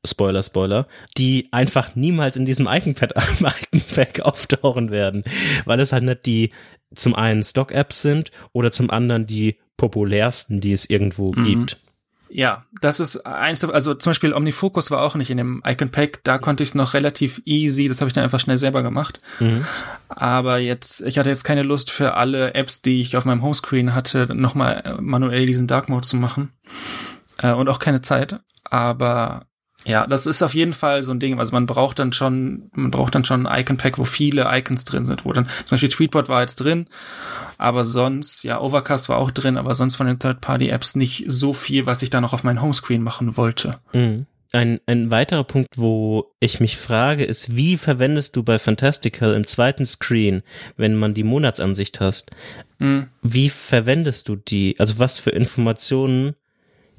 Spoiler, 0.07 0.41
Spoiler, 0.43 0.87
die 1.17 1.49
einfach 1.51 1.95
niemals 1.95 2.37
in 2.37 2.45
diesem 2.45 2.67
Icon-Pad, 2.67 3.13
Icon-Pack 3.41 4.21
auftauchen 4.21 4.91
werden, 4.91 5.23
weil 5.65 5.79
es 5.79 5.91
halt 5.91 6.03
nicht 6.03 6.25
die 6.25 6.51
zum 6.95 7.15
einen 7.15 7.43
Stock-Apps 7.43 8.01
sind 8.01 8.31
oder 8.53 8.71
zum 8.71 8.89
anderen 8.89 9.27
die 9.27 9.57
populärsten, 9.77 10.61
die 10.61 10.71
es 10.71 10.89
irgendwo 10.89 11.33
Mhm. 11.33 11.43
gibt. 11.43 11.77
Ja, 12.31 12.63
das 12.79 12.99
ist 12.99 13.25
eins, 13.25 13.63
also 13.65 13.95
zum 13.95 14.11
Beispiel 14.11 14.33
OmniFocus 14.35 14.91
war 14.91 15.01
auch 15.01 15.15
nicht 15.15 15.31
in 15.31 15.37
dem 15.37 15.63
Icon 15.65 15.89
Pack, 15.89 16.23
da 16.23 16.37
konnte 16.37 16.61
ich 16.61 16.69
es 16.69 16.75
noch 16.75 16.93
relativ 16.93 17.41
easy, 17.45 17.87
das 17.87 18.01
habe 18.01 18.07
ich 18.07 18.13
dann 18.13 18.23
einfach 18.23 18.39
schnell 18.39 18.59
selber 18.59 18.83
gemacht. 18.83 19.19
Mhm. 19.39 19.65
Aber 20.09 20.59
jetzt, 20.59 21.01
ich 21.01 21.17
hatte 21.17 21.29
jetzt 21.29 21.43
keine 21.43 21.63
Lust 21.63 21.89
für 21.89 22.13
alle 22.13 22.53
Apps, 22.53 22.83
die 22.83 23.01
ich 23.01 23.17
auf 23.17 23.25
meinem 23.25 23.41
Homescreen 23.41 23.95
hatte, 23.95 24.27
nochmal 24.35 24.97
manuell 25.01 25.47
diesen 25.47 25.65
Dark 25.65 25.89
Mode 25.89 26.05
zu 26.07 26.17
machen. 26.17 26.51
Äh, 27.39 27.51
und 27.53 27.67
auch 27.67 27.79
keine 27.79 28.01
Zeit. 28.01 28.39
Aber 28.63 29.45
Ja, 29.85 30.05
das 30.05 30.25
ist 30.25 30.43
auf 30.43 30.53
jeden 30.53 30.73
Fall 30.73 31.03
so 31.03 31.11
ein 31.11 31.19
Ding. 31.19 31.39
Also 31.39 31.53
man 31.53 31.65
braucht 31.65 31.99
dann 31.99 32.11
schon, 32.11 32.69
man 32.73 32.91
braucht 32.91 33.15
dann 33.15 33.25
schon 33.25 33.47
ein 33.47 33.61
Icon-Pack, 33.61 33.97
wo 33.97 34.03
viele 34.03 34.47
Icons 34.49 34.83
drin 34.83 35.05
sind, 35.05 35.25
wo 35.25 35.33
dann 35.33 35.47
zum 35.47 35.71
Beispiel 35.71 35.89
Tweetbot 35.89 36.27
war 36.29 36.41
jetzt 36.41 36.57
drin, 36.57 36.87
aber 37.57 37.83
sonst, 37.85 38.43
ja, 38.43 38.59
Overcast 38.59 39.09
war 39.09 39.17
auch 39.17 39.31
drin, 39.31 39.57
aber 39.57 39.75
sonst 39.75 39.95
von 39.95 40.07
den 40.07 40.19
Third-Party-Apps 40.19 40.95
nicht 40.95 41.25
so 41.27 41.53
viel, 41.53 41.85
was 41.85 42.01
ich 42.01 42.09
da 42.09 42.21
noch 42.21 42.33
auf 42.33 42.43
meinen 42.43 42.61
Homescreen 42.61 43.01
machen 43.01 43.37
wollte. 43.37 43.79
Mhm. 43.93 44.25
Ein, 44.51 44.79
ein 44.87 45.11
weiterer 45.11 45.43
Punkt, 45.43 45.77
wo 45.77 46.33
ich 46.39 46.59
mich 46.59 46.77
frage, 46.77 47.23
ist, 47.23 47.55
wie 47.55 47.77
verwendest 47.77 48.35
du 48.35 48.41
bei 48.41 48.57
Fantastical 48.57 49.33
im 49.35 49.45
zweiten 49.45 49.85
Screen, 49.85 50.41
wenn 50.75 50.95
man 50.95 51.13
die 51.13 51.23
Monatsansicht 51.23 51.99
hast, 51.99 52.31
mhm. 52.79 53.07
wie 53.21 53.49
verwendest 53.49 54.27
du 54.27 54.35
die? 54.35 54.75
Also 54.79 54.97
was 54.97 55.19
für 55.19 55.29
Informationen 55.29 56.35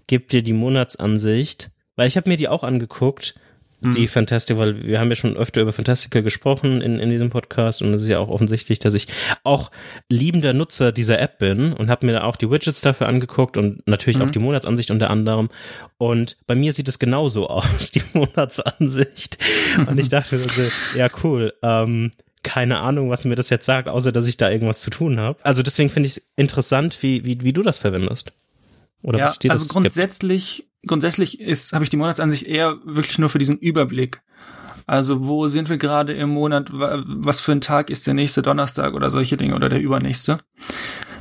gibt 0.07 0.33
dir 0.33 0.43
die 0.43 0.53
Monatsansicht? 0.53 1.71
Weil 2.01 2.09
ich 2.09 2.17
habe 2.17 2.31
mir 2.31 2.39
die 2.39 2.49
auch 2.49 2.65
angeguckt 2.65 3.35
die 3.83 4.01
mhm. 4.01 4.09
Fantastical, 4.09 4.59
weil 4.59 4.83
wir 4.83 5.01
haben 5.01 5.11
ja 5.11 5.17
schon 5.17 5.37
öfter 5.37 5.61
über 5.61 5.75
Fantastical 5.75 6.23
gesprochen 6.23 6.81
in, 6.81 6.99
in 6.99 7.11
diesem 7.11 7.29
Podcast 7.29 7.83
und 7.83 7.93
es 7.93 8.03
ist 8.03 8.09
ja 8.09 8.19
auch 8.19 8.31
offensichtlich, 8.31 8.79
dass 8.79 8.95
ich 8.95 9.07
auch 9.45 9.71
liebender 10.09 10.55
Nutzer 10.55 10.93
dieser 10.93 11.19
App 11.19 11.39
bin 11.39 11.75
und 11.75 11.91
habe 11.91 12.07
mir 12.07 12.13
da 12.13 12.25
auch 12.25 12.37
die 12.37 12.51
Widgets 12.51 12.81
dafür 12.81 13.07
angeguckt 13.07 13.59
und 13.59 13.87
natürlich 13.87 14.17
mhm. 14.17 14.25
auch 14.25 14.31
die 14.31 14.39
Monatsansicht 14.39 14.91
unter 14.91 15.11
anderem. 15.11 15.51
Und 15.99 16.39
bei 16.47 16.55
mir 16.55 16.73
sieht 16.73 16.89
es 16.89 16.99
genauso 16.99 17.49
aus, 17.51 17.91
die 17.91 18.03
Monatsansicht. 18.15 19.37
Und 19.87 20.01
ich 20.01 20.09
dachte, 20.09 20.37
also, 20.37 20.63
ja 20.97 21.09
cool. 21.23 21.53
Ähm, 21.63 22.13
keine 22.43 22.81
Ahnung, 22.81 23.11
was 23.11 23.27
mir 23.27 23.35
das 23.35 23.51
jetzt 23.51 23.67
sagt, 23.67 23.89
außer 23.89 24.11
dass 24.11 24.27
ich 24.27 24.39
da 24.39 24.51
irgendwas 24.51 24.81
zu 24.81 24.89
tun 24.89 25.21
habe. 25.21 25.39
Also 25.43 25.63
deswegen 25.63 25.91
finde 25.91 26.07
ich 26.07 26.17
es 26.17 26.33
interessant, 26.37 27.03
wie, 27.03 27.27
wie, 27.27 27.43
wie 27.43 27.53
du 27.53 27.61
das 27.61 27.77
verwendest. 27.77 28.33
Oder 29.03 29.19
ja, 29.19 29.25
was 29.27 29.39
dir 29.39 29.49
das 29.51 29.63
Also 29.63 29.73
grundsätzlich 29.75 30.57
gibt 30.57 30.70
grundsätzlich 30.87 31.41
ist, 31.41 31.73
habe 31.73 31.85
ich 31.85 31.91
die 31.91 31.97
Monatsansicht 31.97 32.45
eher 32.45 32.79
wirklich 32.85 33.19
nur 33.19 33.31
für 33.31 33.39
diesen 33.39 33.59
Überblick. 33.59 34.23
Also 34.87 35.27
wo 35.27 35.47
sind 35.47 35.69
wir 35.69 35.79
gerade 35.79 36.15
im 36.15 36.31
Monat, 36.31 36.71
was 36.73 37.41
für 37.41 37.53
ein 37.53 37.61
Tag 37.61 37.91
ist 37.91 38.07
der 38.07 38.15
nächste 38.15 38.43
Donnerstag 38.43 38.95
oder 38.95 39.09
solche 39.09 39.37
Dinge 39.37 39.55
oder 39.55 39.69
der 39.69 39.81
übernächste. 39.81 40.41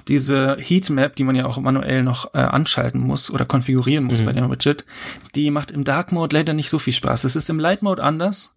Diese 0.08 0.58
Heatmap, 0.60 1.15
die 1.15 1.24
man 1.24 1.36
ja 1.36 1.45
auch 1.45 1.60
manuell 1.60 2.02
noch 2.02 2.34
äh, 2.34 2.39
anschalten 2.39 3.00
muss 3.00 3.30
oder 3.30 3.45
konfigurieren 3.45 4.06
muss 4.06 4.22
mhm. 4.22 4.26
bei 4.26 4.34
dem 4.34 4.50
Widget, 4.50 4.86
die 5.36 5.52
macht 5.52 5.69
im 5.69 5.84
Dark 5.84 6.12
Mode 6.12 6.36
leider 6.36 6.54
nicht 6.54 6.72
so 6.72 6.80
viel 6.80 6.93
Spaß. 6.93 7.26
Es 7.26 7.36
ist 7.36 7.50
im 7.50 7.60
Light 7.60 7.84
Mode 7.84 8.02
anders. 8.02 8.56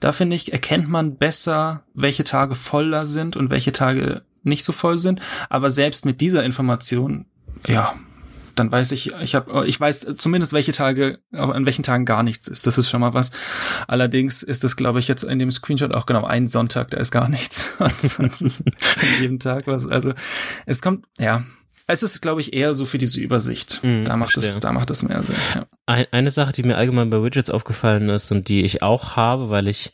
Da 0.00 0.12
finde 0.12 0.36
ich, 0.36 0.52
erkennt 0.52 0.88
man 0.88 1.16
besser, 1.16 1.82
welche 1.92 2.24
Tage 2.24 2.54
voller 2.54 3.04
sind 3.04 3.36
und 3.36 3.50
welche 3.50 3.72
Tage 3.72 4.22
nicht 4.42 4.64
so 4.64 4.72
voll 4.72 4.96
sind. 4.96 5.20
Aber 5.50 5.68
selbst 5.68 6.06
mit 6.06 6.22
dieser 6.22 6.44
Information, 6.44 7.26
ja, 7.66 7.94
dann 8.56 8.72
weiß 8.72 8.92
ich, 8.92 9.12
ich 9.12 9.34
habe, 9.34 9.66
ich 9.66 9.78
weiß 9.78 10.14
zumindest 10.16 10.52
welche 10.52 10.72
Tage, 10.72 11.18
an 11.32 11.66
welchen 11.66 11.82
Tagen 11.82 12.04
gar 12.04 12.22
nichts 12.22 12.48
ist. 12.48 12.66
Das 12.66 12.78
ist 12.78 12.90
schon 12.90 13.00
mal 13.00 13.14
was. 13.14 13.30
Allerdings 13.86 14.42
ist 14.42 14.64
es, 14.64 14.76
glaube 14.76 14.98
ich, 14.98 15.08
jetzt 15.08 15.22
in 15.22 15.38
dem 15.38 15.50
Screenshot 15.50 15.94
auch 15.94 16.06
genau 16.06 16.24
ein 16.24 16.48
Sonntag, 16.48 16.90
da 16.90 16.98
ist 16.98 17.10
gar 17.10 17.28
nichts. 17.28 17.74
Ansonsten 17.78 18.64
an 18.68 19.20
jedem 19.20 19.38
Tag 19.38 19.66
was. 19.66 19.86
Also 19.86 20.12
es 20.64 20.82
kommt, 20.82 21.04
ja. 21.18 21.44
Es 21.88 22.02
ist, 22.02 22.20
glaube 22.20 22.40
ich, 22.40 22.52
eher 22.52 22.74
so 22.74 22.84
für 22.84 22.98
diese 22.98 23.20
Übersicht. 23.20 23.80
Mm, 23.84 24.02
da 24.02 24.16
macht 24.16 24.36
es, 24.36 24.58
da 24.58 24.72
macht 24.72 24.90
es 24.90 25.04
mehr 25.04 25.22
Sinn. 25.22 25.36
Ja. 25.54 26.04
Eine 26.10 26.32
Sache, 26.32 26.52
die 26.52 26.64
mir 26.64 26.76
allgemein 26.76 27.10
bei 27.10 27.22
Widgets 27.22 27.48
aufgefallen 27.48 28.08
ist 28.08 28.32
und 28.32 28.48
die 28.48 28.64
ich 28.64 28.82
auch 28.82 29.14
habe, 29.14 29.50
weil 29.50 29.68
ich 29.68 29.92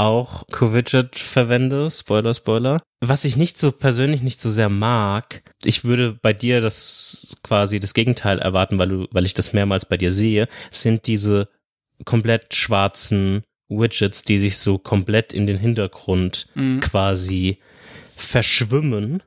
auch 0.00 0.46
Covidget 0.50 1.16
verwende, 1.16 1.90
Spoiler, 1.90 2.32
Spoiler. 2.32 2.80
Was 3.00 3.24
ich 3.24 3.36
nicht 3.36 3.58
so 3.58 3.70
persönlich 3.70 4.22
nicht 4.22 4.40
so 4.40 4.48
sehr 4.48 4.70
mag, 4.70 5.42
ich 5.62 5.84
würde 5.84 6.18
bei 6.20 6.32
dir 6.32 6.60
das 6.60 7.36
quasi 7.42 7.80
das 7.80 7.92
Gegenteil 7.92 8.38
erwarten, 8.38 8.78
weil 8.78 8.88
du, 8.88 9.06
weil 9.12 9.26
ich 9.26 9.34
das 9.34 9.52
mehrmals 9.52 9.84
bei 9.84 9.98
dir 9.98 10.10
sehe, 10.10 10.48
sind 10.70 11.06
diese 11.06 11.48
komplett 12.04 12.54
schwarzen 12.54 13.42
Widgets, 13.68 14.22
die 14.22 14.38
sich 14.38 14.56
so 14.56 14.78
komplett 14.78 15.34
in 15.34 15.46
den 15.46 15.58
Hintergrund 15.58 16.46
mhm. 16.54 16.80
quasi 16.80 17.58
verschwimmen. 18.16 19.22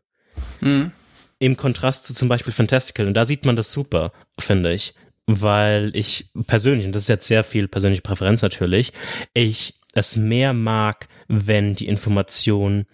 Mhm. 0.59 0.91
Im 1.37 1.55
Kontrast 1.55 2.07
zu 2.07 2.13
zum 2.15 2.29
Beispiel 2.29 2.53
Fantastical. 2.53 3.05
Und 3.05 3.13
da 3.13 3.25
sieht 3.25 3.45
man 3.45 3.55
das 3.55 3.71
super, 3.71 4.11
finde 4.39 4.73
ich. 4.73 4.95
Weil 5.27 5.91
ich 5.93 6.31
persönlich, 6.47 6.85
und 6.85 6.93
das 6.93 7.03
ist 7.03 7.09
jetzt 7.09 7.27
sehr 7.27 7.43
viel 7.43 7.67
persönliche 7.67 8.01
Präferenz 8.01 8.41
natürlich, 8.41 8.91
ich 9.33 9.75
es 9.93 10.15
mehr 10.15 10.53
mag, 10.53 11.07
wenn 11.27 11.75
die 11.75 11.87
Information 11.87 12.85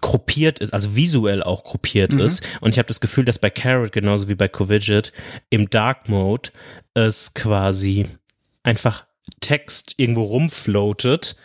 gruppiert 0.00 0.60
ist, 0.60 0.72
also 0.72 0.94
visuell 0.94 1.42
auch 1.42 1.64
gruppiert 1.64 2.12
mhm. 2.12 2.20
ist. 2.20 2.46
Und 2.60 2.70
ich 2.70 2.78
habe 2.78 2.88
das 2.88 3.00
Gefühl, 3.00 3.24
dass 3.24 3.38
bei 3.38 3.50
Carrot 3.50 3.92
genauso 3.92 4.28
wie 4.28 4.34
bei 4.34 4.48
Covidget 4.48 5.12
im 5.50 5.68
Dark 5.68 6.08
Mode 6.08 6.50
es 6.94 7.34
quasi 7.34 8.06
einfach 8.62 9.06
Text 9.40 9.94
irgendwo 9.96 10.22
rumfloatet, 10.22 11.36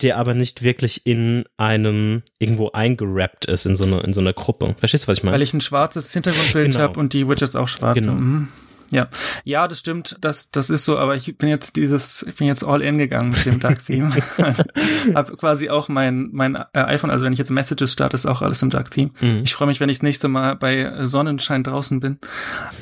der 0.00 0.18
aber 0.18 0.34
nicht 0.34 0.62
wirklich 0.62 1.06
in 1.06 1.44
einem 1.56 2.22
irgendwo 2.38 2.70
eingerappt 2.70 3.46
ist 3.46 3.66
in 3.66 3.76
so 3.76 3.84
einer 3.84 4.04
in 4.04 4.12
so 4.12 4.20
einer 4.20 4.32
Gruppe. 4.32 4.74
Verstehst 4.78 5.04
du, 5.04 5.08
was 5.08 5.18
ich 5.18 5.24
meine? 5.24 5.34
Weil 5.34 5.42
ich 5.42 5.54
ein 5.54 5.60
schwarzes 5.60 6.12
Hintergrundbild 6.12 6.72
genau. 6.72 6.80
habe 6.80 7.00
und 7.00 7.12
die 7.12 7.28
Widgets 7.28 7.56
auch 7.56 7.68
schwarz. 7.68 7.98
Genau. 7.98 8.12
Mhm. 8.12 8.48
Ja, 8.92 9.08
ja, 9.44 9.68
das 9.68 9.78
stimmt, 9.78 10.18
das, 10.20 10.50
das 10.50 10.68
ist 10.68 10.84
so, 10.84 10.98
aber 10.98 11.16
ich 11.16 11.38
bin 11.38 11.48
jetzt 11.48 11.76
dieses, 11.76 12.24
ich 12.28 12.36
bin 12.36 12.46
jetzt 12.46 12.62
all 12.62 12.82
in 12.82 12.98
gegangen 12.98 13.30
mit 13.30 13.46
dem 13.46 13.58
Dark 13.58 13.86
Theme. 13.86 14.10
hab 15.14 15.36
quasi 15.38 15.70
auch 15.70 15.88
mein, 15.88 16.28
mein 16.32 16.56
äh, 16.56 16.66
iPhone, 16.74 17.10
also 17.10 17.24
wenn 17.24 17.32
ich 17.32 17.38
jetzt 17.38 17.50
Messages 17.50 17.90
starte, 17.90 18.14
ist 18.14 18.26
auch 18.26 18.42
alles 18.42 18.60
im 18.60 18.68
Dark 18.68 18.90
Theme. 18.90 19.10
Mhm. 19.20 19.40
Ich 19.44 19.54
freue 19.54 19.66
mich, 19.66 19.80
wenn 19.80 19.88
ich 19.88 19.96
das 19.98 20.02
nächste 20.02 20.28
Mal 20.28 20.56
bei 20.56 21.06
Sonnenschein 21.06 21.64
draußen 21.64 22.00
bin, 22.00 22.18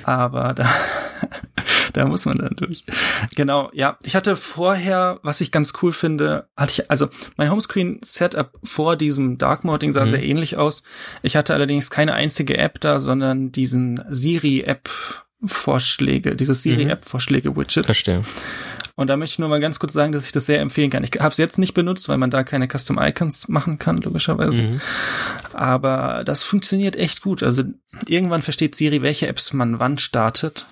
aber 0.03 0.53
da, 0.53 0.69
da 1.93 2.07
muss 2.07 2.27
man 2.27 2.35
dann 2.37 2.57
durch. 2.57 2.85
Genau, 3.37 3.71
ja, 3.73 3.97
ich 4.03 4.17
hatte 4.17 4.35
vorher, 4.35 5.21
was 5.23 5.41
ich 5.41 5.53
ganz 5.53 5.75
cool 5.81 5.93
finde, 5.93 6.49
hatte 6.57 6.83
ich, 6.83 6.91
also 6.91 7.09
mein 7.37 7.53
Homescreen-Setup 7.53 8.59
vor 8.65 8.97
diesem 8.97 9.39
Dark 9.39 9.63
Mode 9.63 9.93
sah 9.93 10.07
mhm. 10.07 10.11
sehr 10.11 10.25
ähnlich 10.25 10.57
aus. 10.57 10.83
Ich 11.23 11.37
hatte 11.37 11.55
allerdings 11.55 11.89
keine 11.89 12.15
einzige 12.15 12.59
App 12.59 12.81
da, 12.81 12.99
sondern 12.99 13.53
diesen 13.53 14.03
Siri-App 14.09 14.91
Vorschläge, 15.45 16.37
dieses 16.37 16.63
Siri-App-Vorschläge-Widget. 16.63 17.87
Verstehe. 17.87 18.25
Und 18.97 19.07
da 19.07 19.17
möchte 19.17 19.35
ich 19.35 19.39
nur 19.39 19.49
mal 19.49 19.61
ganz 19.61 19.79
kurz 19.79 19.95
sagen, 19.95 20.13
dass 20.13 20.27
ich 20.27 20.33
das 20.33 20.45
sehr 20.45 20.61
empfehlen 20.61 20.91
kann. 20.91 21.03
Ich 21.05 21.13
habe 21.19 21.31
es 21.31 21.39
jetzt 21.39 21.59
nicht 21.59 21.73
benutzt, 21.73 22.11
weil 22.11 22.19
man 22.19 22.31
da 22.31 22.45
keine 22.45 22.69
Custom 22.69 22.99
Icons 23.01 23.49
machen 23.49 23.79
kann, 23.79 23.97
logischerweise. 23.99 24.63
Mhm. 24.63 24.81
Aber 25.55 26.23
das 26.27 26.43
funktioniert 26.43 26.97
echt 26.97 27.23
gut. 27.23 27.43
Also 27.43 27.63
irgendwann 28.07 28.43
versteht 28.43 28.75
Siri, 28.75 29.01
welche 29.01 29.27
Apps 29.27 29.55
man 29.55 29.79
wann 29.79 29.97
startet 29.97 30.67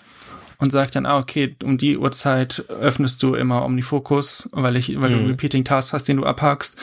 und 0.58 0.72
sagt 0.72 0.96
dann, 0.96 1.06
ah, 1.06 1.18
okay, 1.18 1.56
um 1.62 1.78
die 1.78 1.96
Uhrzeit 1.96 2.64
öffnest 2.68 3.22
du 3.22 3.34
immer 3.34 3.64
OmniFocus, 3.64 4.50
weil 4.52 4.76
ich, 4.76 5.00
weil 5.00 5.10
mhm. 5.10 5.22
du 5.22 5.30
Repeating 5.30 5.64
Tasks 5.64 5.92
hast, 5.92 6.04
den 6.04 6.18
du 6.18 6.24
abhakst. 6.24 6.76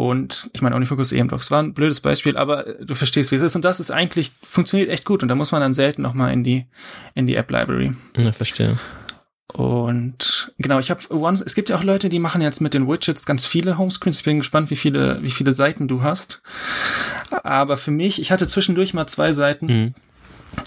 Und 0.00 0.48
ich 0.54 0.62
meine, 0.62 0.74
OmniFocus 0.76 1.12
EM-Docs 1.12 1.50
war 1.50 1.62
ein 1.62 1.74
blödes 1.74 2.00
Beispiel, 2.00 2.34
aber 2.38 2.62
du 2.80 2.94
verstehst, 2.94 3.32
wie 3.32 3.34
es 3.34 3.42
ist. 3.42 3.54
Und 3.54 3.66
das 3.66 3.80
ist 3.80 3.90
eigentlich, 3.90 4.32
funktioniert 4.42 4.88
echt 4.88 5.04
gut. 5.04 5.22
Und 5.22 5.28
da 5.28 5.34
muss 5.34 5.52
man 5.52 5.60
dann 5.60 5.74
selten 5.74 6.00
nochmal 6.00 6.32
in 6.32 6.42
die, 6.42 6.64
in 7.14 7.26
die 7.26 7.34
App-Library. 7.34 7.92
Ja, 8.16 8.32
verstehe. 8.32 8.78
Und 9.52 10.54
genau, 10.56 10.78
ich 10.78 10.90
habe 10.90 11.02
Once, 11.10 11.42
es 11.42 11.54
gibt 11.54 11.68
ja 11.68 11.76
auch 11.76 11.84
Leute, 11.84 12.08
die 12.08 12.18
machen 12.18 12.40
jetzt 12.40 12.62
mit 12.62 12.72
den 12.72 12.88
Widgets 12.88 13.26
ganz 13.26 13.46
viele 13.46 13.76
Homescreens. 13.76 14.16
Ich 14.16 14.24
bin 14.24 14.38
gespannt, 14.38 14.70
wie 14.70 14.76
viele, 14.76 15.22
wie 15.22 15.30
viele 15.30 15.52
Seiten 15.52 15.86
du 15.86 16.02
hast. 16.02 16.40
Aber 17.42 17.76
für 17.76 17.90
mich, 17.90 18.22
ich 18.22 18.32
hatte 18.32 18.46
zwischendurch 18.46 18.94
mal 18.94 19.06
zwei 19.06 19.32
Seiten, 19.32 19.66
mhm. 19.66 19.94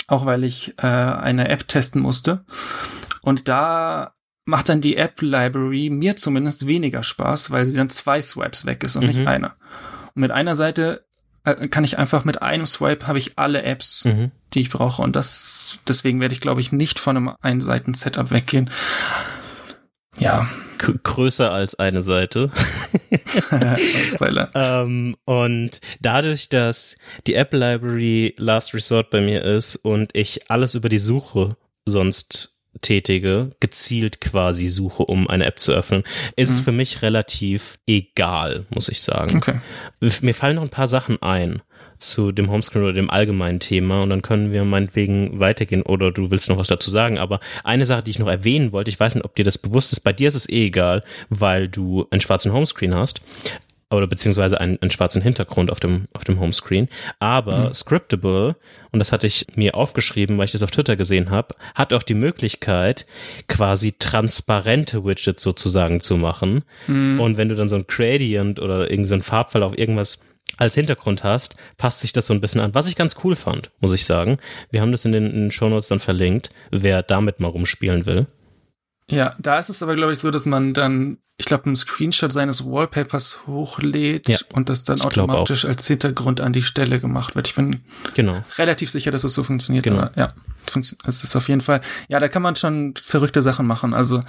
auch 0.06 0.28
weil 0.28 0.43
ich 0.43 0.76
äh, 0.78 0.86
eine 0.86 1.50
App 1.50 1.67
testen 1.67 2.04
musste. 2.04 2.46
Und 3.24 3.48
da 3.48 4.13
macht 4.45 4.69
dann 4.69 4.82
die 4.82 4.97
App-Library 4.97 5.89
mir 5.89 6.15
zumindest 6.15 6.67
weniger 6.67 7.03
Spaß, 7.03 7.51
weil 7.51 7.65
sie 7.65 7.77
dann 7.77 7.89
zwei 7.89 8.21
Swipes 8.21 8.65
weg 8.65 8.84
ist 8.84 8.95
und 8.95 9.03
mhm. 9.03 9.08
nicht 9.08 9.27
einer. 9.27 9.56
Und 10.15 10.21
mit 10.21 10.32
einer 10.32 10.56
Seite 10.56 11.06
äh, 11.45 11.67
kann 11.67 11.84
ich 11.84 11.97
einfach 11.97 12.25
mit 12.25 12.41
einem 12.41 12.65
Swipe 12.65 13.08
habe 13.08 13.19
ich 13.19 13.38
alle 13.38 13.63
Apps, 13.63 14.06
mhm. 14.06 14.32
die 14.53 14.62
ich 14.62 14.69
brauche. 14.69 15.01
Und 15.01 15.15
das, 15.15 15.79
deswegen 15.88 16.19
werde 16.19 16.34
ich, 16.34 16.41
glaube 16.41 16.62
ich, 16.62 16.71
nicht 16.71 16.99
von 16.99 17.17
einem 17.17 17.36
Einseiten-Setup 17.41 18.32
weggehen. 18.32 18.69
Ja. 20.19 20.47
K 20.77 20.93
größer 21.01 21.51
als 21.51 21.75
eine 21.75 22.03
Seite. 22.03 22.51
ähm, 24.53 25.15
und 25.25 25.82
dadurch, 26.01 26.49
dass 26.49 26.97
die 27.25 27.36
App 27.36 27.53
Library 27.53 28.36
Last 28.38 28.73
Resort 28.73 29.10
bei 29.10 29.21
mir 29.21 29.43
ist 29.43 29.75
und 29.77 30.15
ich 30.15 30.51
alles 30.51 30.75
über 30.75 30.89
die 30.89 30.99
Suche 30.99 31.58
sonst 31.86 32.53
tätige, 32.82 33.50
gezielt 33.60 34.22
quasi 34.22 34.68
suche, 34.68 35.04
um 35.04 35.30
eine 35.30 35.46
App 35.46 35.60
zu 35.60 35.72
öffnen, 35.72 36.04
ist 36.36 36.60
mhm. 36.60 36.64
für 36.64 36.72
mich 36.72 37.02
relativ 37.02 37.80
egal, 37.88 38.66
muss 38.70 38.90
ich 38.90 39.02
sagen. 39.02 39.38
Okay. 39.38 39.60
Mir 40.22 40.34
fallen 40.34 40.56
noch 40.56 40.64
ein 40.64 40.70
paar 40.70 40.88
Sachen 40.88 41.22
ein 41.22 41.62
zu 42.04 42.32
dem 42.32 42.52
Homescreen 42.52 42.84
oder 42.84 42.94
dem 42.94 43.10
allgemeinen 43.10 43.60
Thema 43.60 44.04
und 44.04 44.10
dann 44.10 44.22
können 44.22 44.52
wir 44.52 44.66
meinetwegen 44.66 45.40
weitergehen 45.40 45.84
oder 45.84 46.12
du 46.12 46.32
willst 46.32 46.50
noch 46.50 46.58
was 46.58 46.68
dazu 46.68 46.92
sagen, 46.92 47.18
aber 47.18 47.40
eine 47.64 47.86
Sache, 47.86 48.04
die 48.04 48.12
ich 48.12 48.20
noch 48.20 48.28
erwähnen 48.28 48.72
wollte, 48.72 48.90
ich 48.90 49.00
weiß 49.00 49.16
nicht, 49.16 49.26
ob 49.26 49.36
dir 49.36 49.46
das 49.46 49.58
bewusst 49.58 49.94
ist, 49.94 50.02
bei 50.02 50.12
dir 50.12 50.28
ist 50.28 50.36
es 50.36 50.50
eh 50.50 50.68
egal, 50.68 51.04
weil 51.30 51.70
du 51.70 52.06
einen 52.12 52.22
schwarzen 52.22 52.52
Homescreen 52.52 52.94
hast, 52.94 53.22
oder 53.95 54.08
beziehungsweise 54.08 54.60
einen, 54.60 54.77
einen 54.82 54.91
schwarzen 54.91 55.21
Hintergrund 55.21 55.71
auf 55.71 55.79
dem, 55.79 56.08
auf 56.13 56.23
dem 56.23 56.39
Homescreen. 56.39 56.89
Aber 57.19 57.69
mhm. 57.69 57.73
Scriptable, 57.73 58.56
und 58.91 58.99
das 58.99 59.12
hatte 59.12 59.27
ich 59.27 59.45
mir 59.56 59.75
aufgeschrieben, 59.75 60.38
weil 60.38 60.45
ich 60.45 60.51
das 60.51 60.63
auf 60.63 60.71
Twitter 60.71 60.95
gesehen 60.95 61.29
habe, 61.29 61.56
hat 61.75 61.93
auch 61.93 62.03
die 62.03 62.13
Möglichkeit, 62.13 63.06
quasi 63.47 63.93
transparente 63.97 65.06
Widgets 65.06 65.43
sozusagen 65.43 65.99
zu 65.99 66.17
machen. 66.17 66.63
Mhm. 66.88 67.19
Und 67.19 67.38
wenn 67.38 67.49
du 67.49 67.56
dann 67.56 67.69
so 67.69 67.75
ein 67.75 67.86
Gradient 67.88 68.60
oder 68.60 68.89
irgendein 68.89 69.19
so 69.19 69.23
Farbfall 69.23 69.63
auf 69.63 69.77
irgendwas 69.77 70.19
als 70.58 70.75
Hintergrund 70.75 71.23
hast, 71.23 71.56
passt 71.77 72.01
sich 72.01 72.13
das 72.13 72.27
so 72.27 72.34
ein 72.34 72.41
bisschen 72.41 72.62
an. 72.62 72.75
Was 72.75 72.88
ich 72.88 72.95
ganz 72.95 73.15
cool 73.23 73.36
fand, 73.36 73.71
muss 73.79 73.93
ich 73.93 74.06
sagen. 74.06 74.38
Wir 74.71 74.82
haben 74.82 74.91
das 74.91 75.06
in 75.06 75.12
den, 75.12 75.25
in 75.25 75.41
den 75.45 75.51
Shownotes 75.51 75.88
dann 75.88 75.99
verlinkt, 75.99 76.51
wer 76.71 77.01
damit 77.01 77.39
mal 77.39 77.47
rumspielen 77.47 78.06
will. 78.06 78.27
Ja, 79.10 79.36
da 79.38 79.60
ist 79.60 79.70
es 79.70 79.84
aber, 79.84 79.96
glaube 79.96 80.13
ich, 80.13 80.20
so, 80.20 80.32
dass 80.32 80.46
man 80.46 80.74
dann, 80.74 81.18
ich 81.38 81.46
glaube, 81.46 81.66
einen 81.66 81.76
Screenshot 81.76 82.32
seines 82.32 82.66
Wallpapers 82.66 83.42
hochlädt 83.48 84.30
ja, 84.30 84.38
und 84.54 84.70
das 84.70 84.84
dann 84.84 85.02
automatisch 85.02 85.66
als 85.66 85.86
Hintergrund 85.88 86.42
an 86.42 86.54
die 86.54 86.63
Stelle 86.63 87.00
gemacht 87.00 87.36
wird. 87.36 87.48
Ich 87.48 87.56
bin 87.56 87.82
genau. 88.13 88.44
relativ 88.58 88.89
sicher, 88.89 89.12
dass 89.12 89.24
es 89.24 89.34
so 89.34 89.44
funktioniert. 89.44 89.84
Genau. 89.84 90.04
Aber 90.04 90.12
ja, 90.16 90.34
es 90.76 91.23
ist 91.23 91.36
auf 91.36 91.49
jeden 91.49 91.62
Fall, 91.62 91.82
ja, 92.08 92.19
da 92.19 92.28
kann 92.28 92.41
man 92.41 92.56
schon 92.56 92.93
verrückte 93.02 93.41
Sachen 93.41 93.67
machen. 93.67 93.93
Also 93.93 94.21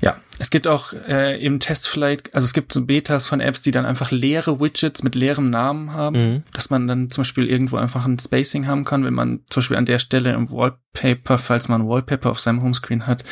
ja, 0.00 0.16
es 0.38 0.50
gibt 0.50 0.68
auch 0.68 0.92
äh, 0.92 1.42
im 1.44 1.58
Test 1.58 1.88
vielleicht, 1.88 2.34
also 2.34 2.44
es 2.44 2.52
gibt 2.52 2.72
so 2.72 2.86
Betas 2.86 3.26
von 3.26 3.40
Apps, 3.40 3.60
die 3.60 3.70
dann 3.70 3.84
einfach 3.84 4.10
leere 4.10 4.60
Widgets 4.60 5.02
mit 5.02 5.14
leerem 5.14 5.50
Namen 5.50 5.92
haben, 5.92 6.16
mhm. 6.16 6.42
dass 6.52 6.70
man 6.70 6.86
dann 6.86 7.10
zum 7.10 7.22
Beispiel 7.22 7.48
irgendwo 7.48 7.76
einfach 7.76 8.06
ein 8.06 8.18
Spacing 8.18 8.66
haben 8.66 8.84
kann, 8.84 9.04
wenn 9.04 9.14
man 9.14 9.40
zum 9.50 9.60
Beispiel 9.60 9.76
an 9.76 9.86
der 9.86 9.98
Stelle 9.98 10.32
im 10.32 10.50
Wallpaper, 10.50 11.38
falls 11.38 11.68
man 11.68 11.88
Wallpaper 11.88 12.30
auf 12.30 12.40
seinem 12.40 12.62
Homescreen 12.62 13.06
hat, 13.06 13.24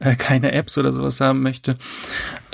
äh, 0.00 0.16
keine 0.16 0.52
Apps 0.52 0.76
oder 0.76 0.92
sowas 0.92 1.20
haben 1.20 1.42
möchte. 1.42 1.76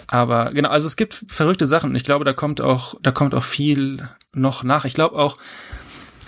Aber 0.06 0.52
genau, 0.52 0.68
also 0.68 0.86
es 0.86 0.96
gibt 0.96 1.24
verrückte 1.28 1.66
Sachen 1.66 1.90
und 1.90 1.96
ich 1.96 2.04
glaube, 2.04 2.24
da 2.24 2.34
kommt 2.34 2.60
auch, 2.60 2.94
da 3.02 3.10
kommt 3.10 3.34
auch 3.34 3.44
viel 3.44 4.08
noch 4.32 4.62
nach. 4.62 4.84
Ich 4.84 4.94
glaube 4.94 5.16
auch, 5.16 5.38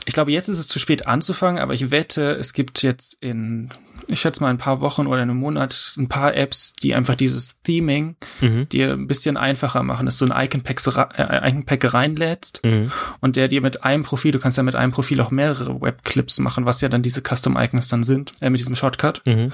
ich 0.06 0.14
glaube, 0.14 0.30
jetzt 0.30 0.48
ist 0.48 0.60
es 0.60 0.68
zu 0.68 0.78
spät 0.78 1.08
anzufangen, 1.08 1.60
aber 1.60 1.74
ich 1.74 1.90
wette, 1.90 2.36
es 2.36 2.52
gibt 2.52 2.82
jetzt 2.82 3.20
in, 3.20 3.70
ich 4.06 4.20
schätze 4.20 4.40
mal 4.40 4.50
ein 4.50 4.56
paar 4.56 4.80
Wochen 4.80 5.08
oder 5.08 5.20
einem 5.20 5.36
Monat 5.36 5.94
ein 5.98 6.08
paar 6.08 6.34
Apps, 6.36 6.74
die 6.74 6.94
einfach 6.94 7.16
dieses 7.16 7.60
Theming 7.62 8.14
mhm. 8.40 8.68
dir 8.68 8.92
ein 8.92 9.08
bisschen 9.08 9.36
einfacher 9.36 9.82
machen, 9.82 10.06
dass 10.06 10.18
du 10.18 10.26
ein 10.26 10.44
Icon-Pack 10.44 11.18
äh, 11.18 11.50
Icon 11.50 11.90
reinlädst 11.90 12.60
mhm. 12.62 12.92
und 13.20 13.34
der 13.34 13.48
dir 13.48 13.60
mit 13.60 13.82
einem 13.82 14.04
Profil, 14.04 14.30
du 14.30 14.38
kannst 14.38 14.56
ja 14.56 14.62
mit 14.62 14.76
einem 14.76 14.92
Profil 14.92 15.20
auch 15.20 15.32
mehrere 15.32 15.80
Webclips 15.80 16.38
machen, 16.38 16.66
was 16.66 16.80
ja 16.80 16.88
dann 16.88 17.02
diese 17.02 17.22
Custom-Icons 17.22 17.88
dann 17.88 18.04
sind, 18.04 18.30
äh, 18.40 18.48
mit 18.48 18.60
diesem 18.60 18.76
Shortcut. 18.76 19.22
Mhm. 19.26 19.52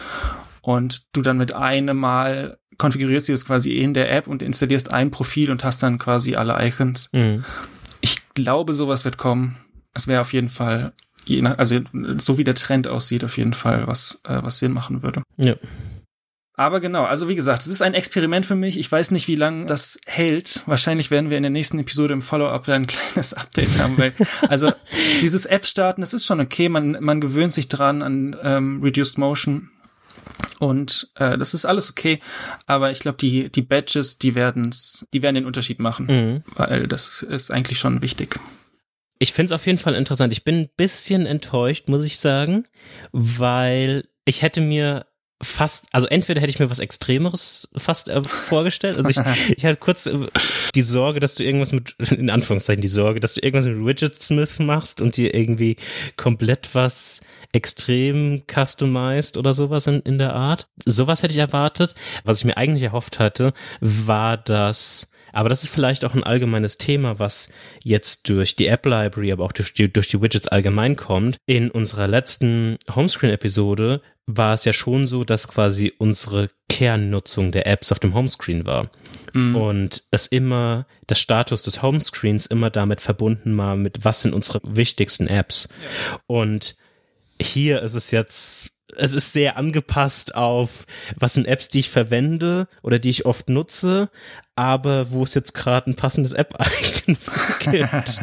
Und 0.61 1.05
du 1.15 1.23
dann 1.23 1.39
mit 1.39 1.55
einem 1.55 1.97
Mal 1.97 2.59
konfigurierst 2.77 3.29
du 3.29 3.33
das 3.33 3.47
quasi 3.47 3.79
in 3.79 3.95
der 3.95 4.13
App 4.13 4.27
und 4.27 4.43
installierst 4.43 4.93
ein 4.93 5.11
Profil 5.11 5.51
und 5.51 5.65
hast 5.65 5.83
dann 5.83 5.99
quasi 5.99 6.37
alle 6.37 6.57
Icons. 6.61 7.09
Mhm. 7.13 7.45
Ich 8.03 8.35
glaube, 8.35 8.75
sowas 8.75 9.07
wird 9.07 9.17
kommen 9.17 9.57
es 9.95 10.07
wäre 10.07 10.21
auf 10.21 10.33
jeden 10.33 10.49
Fall, 10.49 10.93
also 11.57 11.81
so 12.19 12.39
wie 12.39 12.45
der 12.45 12.55
Trend 12.55 12.89
aussieht, 12.89 13.25
auf 13.25 13.37
jeden 13.37 13.55
Fall 13.55 13.87
was, 13.87 14.21
äh, 14.25 14.43
was 14.43 14.59
Sinn 14.59 14.73
machen 14.73 15.03
würde. 15.03 15.23
Ja. 15.37 15.55
Aber 16.55 16.81
genau, 16.81 17.05
also 17.05 17.29
wie 17.29 17.35
gesagt, 17.35 17.63
es 17.63 17.69
ist 17.69 17.81
ein 17.81 17.95
Experiment 17.95 18.45
für 18.45 18.55
mich. 18.55 18.79
Ich 18.79 18.91
weiß 18.91 19.11
nicht, 19.11 19.27
wie 19.27 19.37
lange 19.37 19.65
das 19.67 19.99
hält. 20.07 20.63
Wahrscheinlich 20.67 21.11
werden 21.11 21.31
wir 21.31 21.39
in 21.39 21.43
der 21.43 21.51
nächsten 21.51 21.79
Episode 21.79 22.13
im 22.13 22.21
Follow-up 22.21 22.69
ein 22.69 22.87
kleines 22.87 23.33
Update 23.33 23.79
haben, 23.79 23.97
weil 23.97 24.13
also 24.49 24.71
dieses 25.23 25.47
App 25.47 25.67
starten, 25.67 26.03
das 26.03 26.13
ist 26.13 26.27
schon 26.27 26.41
okay. 26.41 26.69
Man 26.69 26.99
man 27.01 27.21
gewöhnt 27.21 27.55
sich 27.55 27.69
dran 27.69 28.03
an 28.03 28.37
ähm, 28.43 28.81
Reduced 28.83 29.17
Motion 29.17 29.71
und 30.59 31.11
äh, 31.17 31.39
das 31.39 31.55
ist 31.55 31.65
alles 31.65 31.91
okay. 31.91 32.21
Aber 32.67 32.91
ich 32.91 33.01
glaube, 33.01 33.17
die 33.17 33.51
die 33.51 33.63
Badges, 33.63 34.19
die 34.19 34.35
werden's, 34.35 35.07
die 35.15 35.23
werden 35.23 35.37
den 35.37 35.47
Unterschied 35.47 35.79
machen, 35.79 36.07
mhm. 36.07 36.43
weil 36.55 36.87
das 36.87 37.23
ist 37.23 37.51
eigentlich 37.51 37.79
schon 37.79 38.03
wichtig. 38.03 38.39
Ich 39.23 39.33
finde 39.33 39.55
es 39.55 39.61
auf 39.61 39.67
jeden 39.67 39.79
Fall 39.79 39.95
interessant. 39.95 40.33
Ich 40.33 40.43
bin 40.43 40.63
ein 40.63 40.69
bisschen 40.77 41.27
enttäuscht, 41.27 41.89
muss 41.89 42.05
ich 42.05 42.17
sagen, 42.17 42.67
weil 43.13 44.03
ich 44.25 44.43
hätte 44.43 44.61
mir 44.61 45.07
fast, 45.41 45.87
also 45.93 46.09
entweder 46.09 46.41
hätte 46.41 46.51
ich 46.51 46.59
mir 46.59 46.71
was 46.71 46.81
Extremeres 46.81 47.69
fast 47.77 48.09
äh, 48.09 48.21
vorgestellt. 48.25 48.99
Also 48.99 49.11
ich, 49.11 49.19
ich 49.57 49.65
hatte 49.65 49.77
kurz 49.77 50.07
äh, 50.07 50.19
die 50.75 50.83
Sorge, 50.83 51.21
dass 51.21 51.37
du 51.37 51.45
irgendwas 51.45 51.71
mit, 51.71 51.95
in 52.11 52.31
Anführungszeichen 52.31 52.83
die 52.83 52.89
Sorge, 52.89 53.21
dass 53.21 53.35
du 53.35 53.43
irgendwas 53.43 53.67
mit 53.67 53.87
Widget 53.87 54.21
Smith 54.21 54.59
machst 54.59 55.01
und 55.01 55.17
dir 55.17 55.33
irgendwie 55.37 55.77
komplett 56.17 56.75
was 56.75 57.21
extrem 57.53 58.43
customized 58.53 59.37
oder 59.37 59.55
sowas 59.55 59.87
in, 59.87 60.01
in 60.01 60.19
der 60.19 60.33
Art. 60.33 60.67
Sowas 60.85 61.23
hätte 61.23 61.35
ich 61.35 61.39
erwartet. 61.39 61.95
Was 62.25 62.39
ich 62.39 62.45
mir 62.45 62.57
eigentlich 62.57 62.83
erhofft 62.83 63.21
hatte, 63.21 63.53
war, 63.81 64.37
dass 64.37 65.12
aber 65.33 65.49
das 65.49 65.65
ist 65.65 65.71
vielleicht 65.71 66.05
auch 66.05 66.15
ein 66.15 66.25
allgemeines 66.25 66.79
Thema, 66.79 67.19
was 67.19 67.51
jetzt 67.83 68.29
durch 68.29 68.57
die 68.57 68.67
App 68.67 68.87
Library, 68.87 69.33
aber 69.33 69.45
auch 69.45 69.53
durch 69.53 69.75
die, 69.75 69.93
durch 69.93 70.09
die 70.09 70.21
Widgets 70.21 70.49
allgemein 70.49 70.97
kommt. 70.97 71.39
In 71.47 71.71
unserer 71.71 72.09
letzten 72.09 72.77
Homescreen-Episode 72.95 74.03
war 74.27 74.55
es 74.55 74.65
ja 74.65 74.73
schon 74.73 75.07
so, 75.07 75.25
dass 75.25 75.49
quasi 75.49 75.93
unsere 75.99 76.51
Kernnutzung 76.69 77.53
der 77.53 77.67
Apps 77.67 77.93
auf 77.93 77.99
dem 77.99 78.15
Homescreen 78.15 78.65
war. 78.67 78.91
Mhm. 79.33 79.57
Und 79.57 80.03
es 80.11 80.27
immer, 80.27 80.87
das 81.07 81.21
Status 81.21 81.63
des 81.63 81.83
Homescreens 81.83 82.47
immer 82.47 82.71
damit 82.71 83.01
verbunden 83.01 83.57
war 83.57 83.77
mit, 83.77 84.05
was 84.05 84.23
sind 84.23 84.33
unsere 84.33 84.61
wichtigsten 84.65 85.27
Apps. 85.27 85.69
Ja. 85.71 86.21
Und 86.27 86.77
hier 87.41 87.83
ist 87.83 87.95
es 87.95 88.11
jetzt 88.11 88.72
es 88.97 89.15
ist 89.15 89.33
sehr 89.33 89.57
angepasst 89.57 90.35
auf, 90.35 90.87
was 91.17 91.35
sind 91.35 91.47
Apps, 91.47 91.69
die 91.69 91.81
ich 91.81 91.91
verwende 91.91 92.69
oder 92.83 92.99
die 92.99 93.11
ich 93.11 93.27
oft 93.27 93.49
nutze, 93.49 94.11
aber 94.55 95.11
wo 95.11 95.23
es 95.23 95.35
jetzt 95.35 95.55
gerade 95.55 95.91
ein 95.91 95.95
passendes 95.95 96.33
App-Icon 96.33 97.17
gibt. 97.73 98.21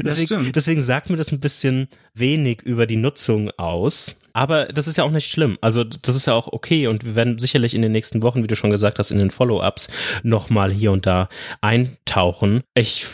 deswegen, 0.04 0.52
deswegen 0.52 0.80
sagt 0.80 1.10
mir 1.10 1.16
das 1.16 1.32
ein 1.32 1.40
bisschen 1.40 1.88
wenig 2.14 2.62
über 2.62 2.86
die 2.86 2.96
Nutzung 2.96 3.50
aus. 3.56 4.16
Aber 4.32 4.66
das 4.66 4.86
ist 4.86 4.96
ja 4.96 5.04
auch 5.04 5.10
nicht 5.10 5.30
schlimm. 5.30 5.58
Also 5.60 5.82
das 5.82 6.14
ist 6.14 6.26
ja 6.26 6.34
auch 6.34 6.52
okay 6.52 6.86
und 6.86 7.04
wir 7.04 7.16
werden 7.16 7.38
sicherlich 7.38 7.74
in 7.74 7.82
den 7.82 7.92
nächsten 7.92 8.22
Wochen, 8.22 8.42
wie 8.42 8.46
du 8.46 8.54
schon 8.54 8.70
gesagt 8.70 8.98
hast, 8.98 9.10
in 9.10 9.18
den 9.18 9.30
Follow-ups 9.30 9.88
nochmal 10.22 10.70
hier 10.70 10.92
und 10.92 11.06
da 11.06 11.28
eintauchen. 11.60 12.62
Ich 12.74 13.06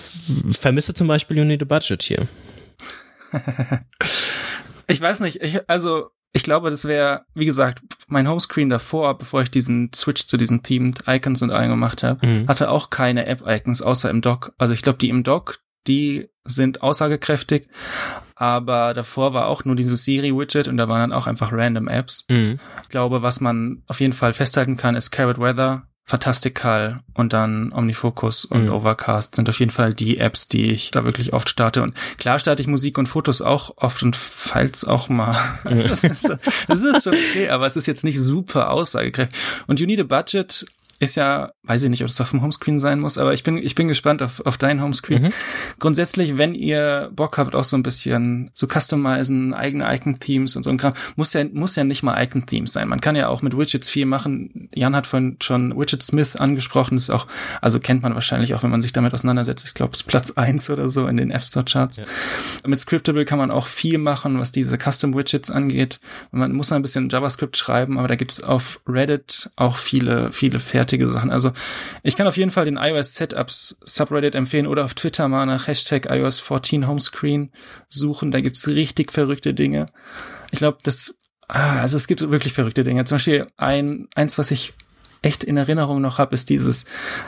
vermisse 0.53 0.93
zum 0.93 1.07
Beispiel 1.07 1.39
You 1.39 1.45
Need 1.45 1.63
a 1.63 1.67
Budget 1.67 2.03
hier. 2.03 2.27
Ich 4.87 5.01
weiß 5.01 5.21
nicht, 5.21 5.43
ich, 5.43 5.69
also 5.69 6.11
ich 6.33 6.43
glaube, 6.43 6.69
das 6.69 6.85
wäre, 6.85 7.25
wie 7.35 7.47
gesagt, 7.47 7.81
mein 8.09 8.29
Homescreen 8.29 8.69
davor, 8.69 9.17
bevor 9.17 9.43
ich 9.43 9.51
diesen 9.51 9.91
Switch 9.95 10.27
zu 10.27 10.37
diesen 10.37 10.63
Themed 10.63 11.05
Icons 11.07 11.43
und 11.43 11.51
allem 11.51 11.71
gemacht 11.71 12.03
habe, 12.03 12.27
mhm. 12.27 12.49
hatte 12.49 12.71
auch 12.71 12.91
keine 12.91 13.27
App-Icons 13.27 13.81
außer 13.81 14.11
im 14.11 14.21
Dock. 14.21 14.53
Also 14.59 14.75
ich 14.75 14.83
glaube, 14.83 14.99
die 14.99 15.09
im 15.09 15.23
Dock, 15.23 15.61
die 15.87 16.29
sind 16.45 16.83
aussagekräftig, 16.83 17.69
aber 18.35 18.93
davor 18.93 19.33
war 19.33 19.47
auch 19.47 19.65
nur 19.65 19.77
dieses 19.77 20.05
Siri-Widget 20.05 20.69
und 20.69 20.77
da 20.77 20.89
waren 20.89 21.01
dann 21.01 21.13
auch 21.13 21.27
einfach 21.27 21.53
random 21.53 21.89
Apps. 21.89 22.27
Mhm. 22.29 22.61
Ich 22.83 22.89
glaube, 22.91 23.23
was 23.23 23.41
man 23.41 23.83
auf 23.87 24.01
jeden 24.01 24.13
Fall 24.13 24.35
festhalten 24.35 24.77
kann, 24.77 24.95
ist 24.95 25.11
Carrot 25.11 25.39
Weather, 25.39 25.89
Fantastical 26.09 27.01
und 27.15 27.33
dann 27.33 27.73
Omnifocus 27.73 28.45
und 28.45 28.67
mhm. 28.67 28.73
Overcast 28.73 29.35
sind 29.35 29.49
auf 29.49 29.59
jeden 29.59 29.73
Fall 29.73 29.93
die 29.93 30.19
Apps, 30.19 30.47
die 30.47 30.71
ich 30.71 30.93
da 30.93 31.05
wirklich 31.05 31.33
oft 31.33 31.49
starte. 31.49 31.83
Und 31.83 31.95
klar 32.17 32.39
starte 32.39 32.63
ich 32.63 32.69
Musik 32.69 32.97
und 32.97 33.09
Fotos 33.09 33.43
auch 33.43 33.77
oft 33.77 34.05
und 34.05 34.15
falls 34.15 34.85
auch 34.85 35.09
mal. 35.09 35.37
das, 35.65 36.05
ist, 36.05 36.31
das 36.69 36.83
ist 36.83 37.09
okay, 37.09 37.49
aber 37.49 37.67
es 37.67 37.77
ist 37.77 37.87
jetzt 37.87 38.05
nicht 38.05 38.21
super 38.21 38.71
aussagekräftig. 38.71 39.37
Und 39.67 39.81
You 39.81 39.87
Need 39.87 39.99
a 39.99 40.05
Budget 40.05 40.65
ist 40.99 41.15
ja, 41.17 41.53
weiß 41.65 41.83
ich 41.83 41.91
nicht, 41.91 42.03
ob 42.03 42.09
es 42.09 42.21
auf 42.21 42.31
dem 42.31 42.41
Homescreen 42.41 42.79
sein 42.79 43.01
muss, 43.01 43.19
aber 43.19 43.35
ich 43.35 43.43
bin, 43.43 43.59
ich 43.59 43.75
bin 43.75 43.87
gespannt 43.89 44.23
auf, 44.23 44.41
auf 44.47 44.57
dein 44.57 44.81
Homescreen. 44.81 45.23
Mhm. 45.23 45.33
Grundsätzlich, 45.79 46.39
wenn 46.39 46.55
ihr 46.55 47.11
Bock 47.15 47.37
habt, 47.37 47.55
auch 47.55 47.65
so 47.65 47.77
ein 47.77 47.83
bisschen 47.83 48.51
zu 48.55 48.67
customizen, 48.67 49.53
eigene 49.53 49.95
Icon-Themes 49.95 50.57
und 50.57 50.63
so 50.63 50.71
ein 50.71 50.79
Kram, 50.79 50.95
muss 51.17 51.35
ja, 51.35 51.45
muss 51.53 51.77
ja 51.77 51.85
nicht 51.85 52.03
mal 52.03 52.23
Icon-Themes 52.23 52.73
sein. 52.73 52.89
Man 52.89 53.03
kann 53.03 53.15
ja 53.15 53.29
auch 53.29 53.43
mit 53.43 53.57
Widgets 53.57 53.91
viel 53.91 54.07
machen. 54.07 54.71
Jan 54.75 54.97
hat 54.97 55.07
vorhin 55.07 55.37
schon 55.43 55.79
Widget 55.79 56.03
Smith 56.03 56.37
angesprochen, 56.37 56.97
das 56.97 57.05
ist 57.05 57.11
auch, 57.11 57.27
also 57.61 57.79
kennt 57.79 58.03
man 58.03 58.15
wahrscheinlich 58.15 58.55
auch, 58.55 58.63
wenn 58.63 58.71
man 58.71 58.81
sich 58.81 58.93
damit 58.95 59.13
auseinandersetzt. 59.13 59.69
Ich 59.69 59.75
glaube, 59.75 59.93
es 59.93 60.01
ist 60.01 60.07
Platz 60.07 60.31
eins 60.31 60.71
oder 60.71 60.89
so 60.89 61.09
in 61.09 61.19
den 61.19 61.31
App 61.31 61.45
Store 61.45 61.65
Charts. 61.67 61.99
Ja. 61.99 62.05
Mit 62.67 62.81
Scriptable 62.81 63.27
kann 63.27 63.39
man 63.39 63.51
auch 63.51 63.67
viel 63.67 63.99
machen, 63.99 64.39
was 64.39 64.51
diese 64.51 64.79
Custom 64.79 65.15
Widgets 65.15 65.51
angeht. 65.51 66.01
Man 66.31 66.53
muss 66.53 66.71
mal 66.71 66.77
ein 66.77 66.83
bisschen 66.83 67.11
JavaScript 67.11 67.57
schreiben, 67.59 67.99
aber 67.99 68.09
da 68.09 68.17
gibt 68.17 68.33
es 68.33 68.43
auf 68.43 68.81
Reddit 68.89 69.51
auch 69.57 69.77
viele, 69.77 70.33
viele 70.33 70.59
Fair 70.59 70.86
fertige 70.87 71.09
Sachen. 71.09 71.31
Also 71.31 71.53
ich 72.05 72.17
kann 72.17 72.29
auf 72.29 72.37
jeden 72.37 72.53
Fall 72.53 72.65
den 72.65 72.77
iOS 72.77 73.15
Setups 73.17 73.79
Subreddit 73.85 74.37
empfehlen 74.37 74.69
oder 74.69 74.85
auf 74.85 74.95
Twitter 74.95 75.27
mal 75.29 75.45
nach 75.45 75.67
Hashtag 75.67 76.09
iOS 76.09 76.39
14 76.39 76.87
Homescreen 76.87 77.51
suchen. 77.89 78.31
Da 78.31 78.41
gibt's 78.41 78.69
richtig 78.69 79.13
verrückte 79.13 79.53
Dinge. 79.53 79.87
Ich 80.53 80.61
glaube, 80.61 80.79
das, 80.85 81.17
ah, 81.49 81.81
also 81.81 81.97
es 81.97 82.07
gibt 82.07 82.31
wirklich 82.31 82.53
verrückte 82.53 82.85
Dinge. 82.85 83.05
Zum 83.05 83.17
Beispiel 83.17 83.49
ein, 83.57 84.07
eins, 84.15 84.39
was 84.39 84.53
ich 84.53 84.75
echt 85.23 85.43
in 85.43 85.57
Erinnerung 85.57 86.01
noch 86.01 86.19
habe, 86.19 86.35
ist 86.35 86.51
dieses 86.51 86.85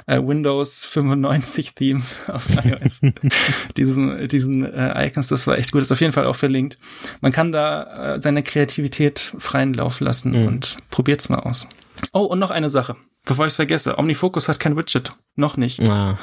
äh, 0.06 0.20
Windows 0.22 0.84
95 0.84 1.74
Theme 1.74 2.02
auf 2.28 2.46
iOS. 2.64 3.00
diesen 3.76 4.28
diesen 4.28 4.64
äh, 4.64 5.08
Icons, 5.08 5.26
das 5.26 5.48
war 5.48 5.58
echt 5.58 5.72
gut. 5.72 5.80
Das 5.80 5.88
ist 5.88 5.92
auf 5.92 6.00
jeden 6.00 6.12
Fall 6.12 6.26
auch 6.26 6.36
verlinkt. 6.36 6.78
Man 7.22 7.32
kann 7.32 7.50
da 7.50 8.14
äh, 8.14 8.22
seine 8.22 8.44
Kreativität 8.44 9.34
freien 9.38 9.74
Lauf 9.74 9.98
lassen 9.98 10.30
mhm. 10.30 10.46
und 10.46 10.76
probiert's 10.90 11.28
mal 11.28 11.40
aus. 11.40 11.66
Oh, 12.12 12.20
und 12.20 12.38
noch 12.38 12.52
eine 12.52 12.70
Sache. 12.70 12.94
Bevor 13.28 13.44
ich 13.44 13.52
es 13.52 13.56
vergesse, 13.56 13.98
OmniFocus 13.98 14.48
hat 14.48 14.58
kein 14.58 14.76
Widget. 14.76 15.12
Noch 15.36 15.56
nicht. 15.56 15.88
Ah. 15.88 16.18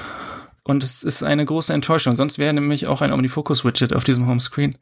und 0.64 0.84
es 0.84 1.04
ist 1.04 1.22
eine 1.22 1.46
große 1.46 1.72
Enttäuschung. 1.72 2.16
Sonst 2.16 2.40
wäre 2.40 2.52
nämlich 2.52 2.88
auch 2.88 3.02
ein 3.02 3.14
OmniFocus-Widget 3.14 3.94
auf 3.94 4.04
diesem 4.04 4.28
Homescreen. 4.28 4.78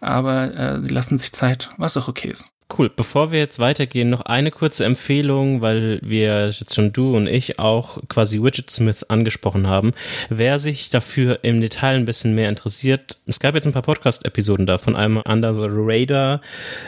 Aber 0.00 0.54
äh, 0.54 0.82
sie 0.82 0.92
lassen 0.92 1.16
sich 1.16 1.32
Zeit, 1.32 1.70
was 1.78 1.96
auch 1.96 2.08
okay 2.08 2.28
ist. 2.28 2.48
Cool. 2.78 2.88
Bevor 2.88 3.32
wir 3.32 3.38
jetzt 3.38 3.58
weitergehen, 3.58 4.08
noch 4.08 4.22
eine 4.22 4.50
kurze 4.50 4.86
Empfehlung, 4.86 5.60
weil 5.60 5.98
wir 6.02 6.46
jetzt 6.46 6.74
schon 6.74 6.92
du 6.92 7.14
und 7.14 7.26
ich 7.26 7.58
auch 7.58 7.98
quasi 8.08 8.42
Widgetsmith 8.42 9.04
angesprochen 9.04 9.66
haben. 9.66 9.92
Wer 10.30 10.58
sich 10.58 10.88
dafür 10.88 11.40
im 11.42 11.60
Detail 11.60 11.96
ein 11.96 12.06
bisschen 12.06 12.34
mehr 12.34 12.48
interessiert, 12.48 13.18
es 13.26 13.40
gab 13.40 13.54
jetzt 13.54 13.66
ein 13.66 13.74
paar 13.74 13.82
Podcast-Episoden 13.82 14.64
da 14.64 14.78
von 14.78 14.96
einem 14.96 15.18
Under 15.18 15.52
the 15.52 15.68
Radar, 15.70 16.40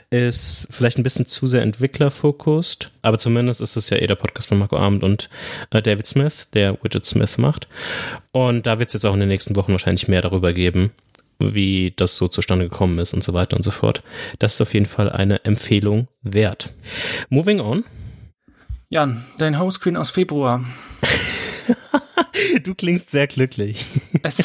ist 0.09 0.69
vielleicht 0.71 0.97
ein 0.97 1.03
bisschen 1.03 1.27
zu 1.27 1.47
sehr 1.47 1.63
entwicklerfokussiert, 1.63 2.91
aber 3.03 3.19
zumindest 3.19 3.61
ist 3.61 3.77
es 3.77 3.91
ja 3.91 3.99
eh 3.99 4.07
der 4.07 4.15
Podcast 4.15 4.49
von 4.49 4.59
Marco 4.59 4.77
Arndt 4.77 5.05
und 5.05 5.29
äh, 5.71 5.83
David 5.83 6.07
Smith, 6.07 6.49
der 6.55 6.83
Widgetsmith 6.83 7.37
macht. 7.37 7.69
Und 8.33 8.67
da 8.67 8.79
wird 8.79 8.89
es 8.89 8.95
jetzt 8.95 9.05
auch 9.05 9.15
in 9.15 9.21
den 9.21 9.29
nächsten 9.29 9.55
Wochen 9.55 9.73
wahrscheinlich 9.73 10.09
mehr 10.09 10.23
darüber 10.23 10.55
geben 10.55 10.93
wie 11.39 11.93
das 11.97 12.17
so 12.17 12.29
zustande 12.29 12.69
gekommen 12.69 12.99
ist 12.99 13.15
und 13.15 13.25
so 13.25 13.33
weiter 13.33 13.57
und 13.57 13.63
so 13.63 13.71
fort. 13.71 14.03
Das 14.39 14.55
ist 14.55 14.61
auf 14.61 14.75
jeden 14.75 14.87
Fall 14.87 15.11
eine 15.11 15.45
Empfehlung 15.45 16.09
wert. 16.23 16.73
Moving 17.29 17.61
on. 17.61 17.85
Jan, 18.89 19.25
dein 19.39 19.59
Homescreen 19.59 19.97
aus 19.97 20.11
Februar. 20.11 20.65
du 22.65 22.75
klingst 22.75 23.11
sehr 23.11 23.27
glücklich. 23.27 23.85
Es, 24.23 24.45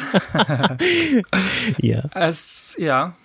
ja. 1.78 2.04
Es, 2.16 2.76
ja. 2.80 3.16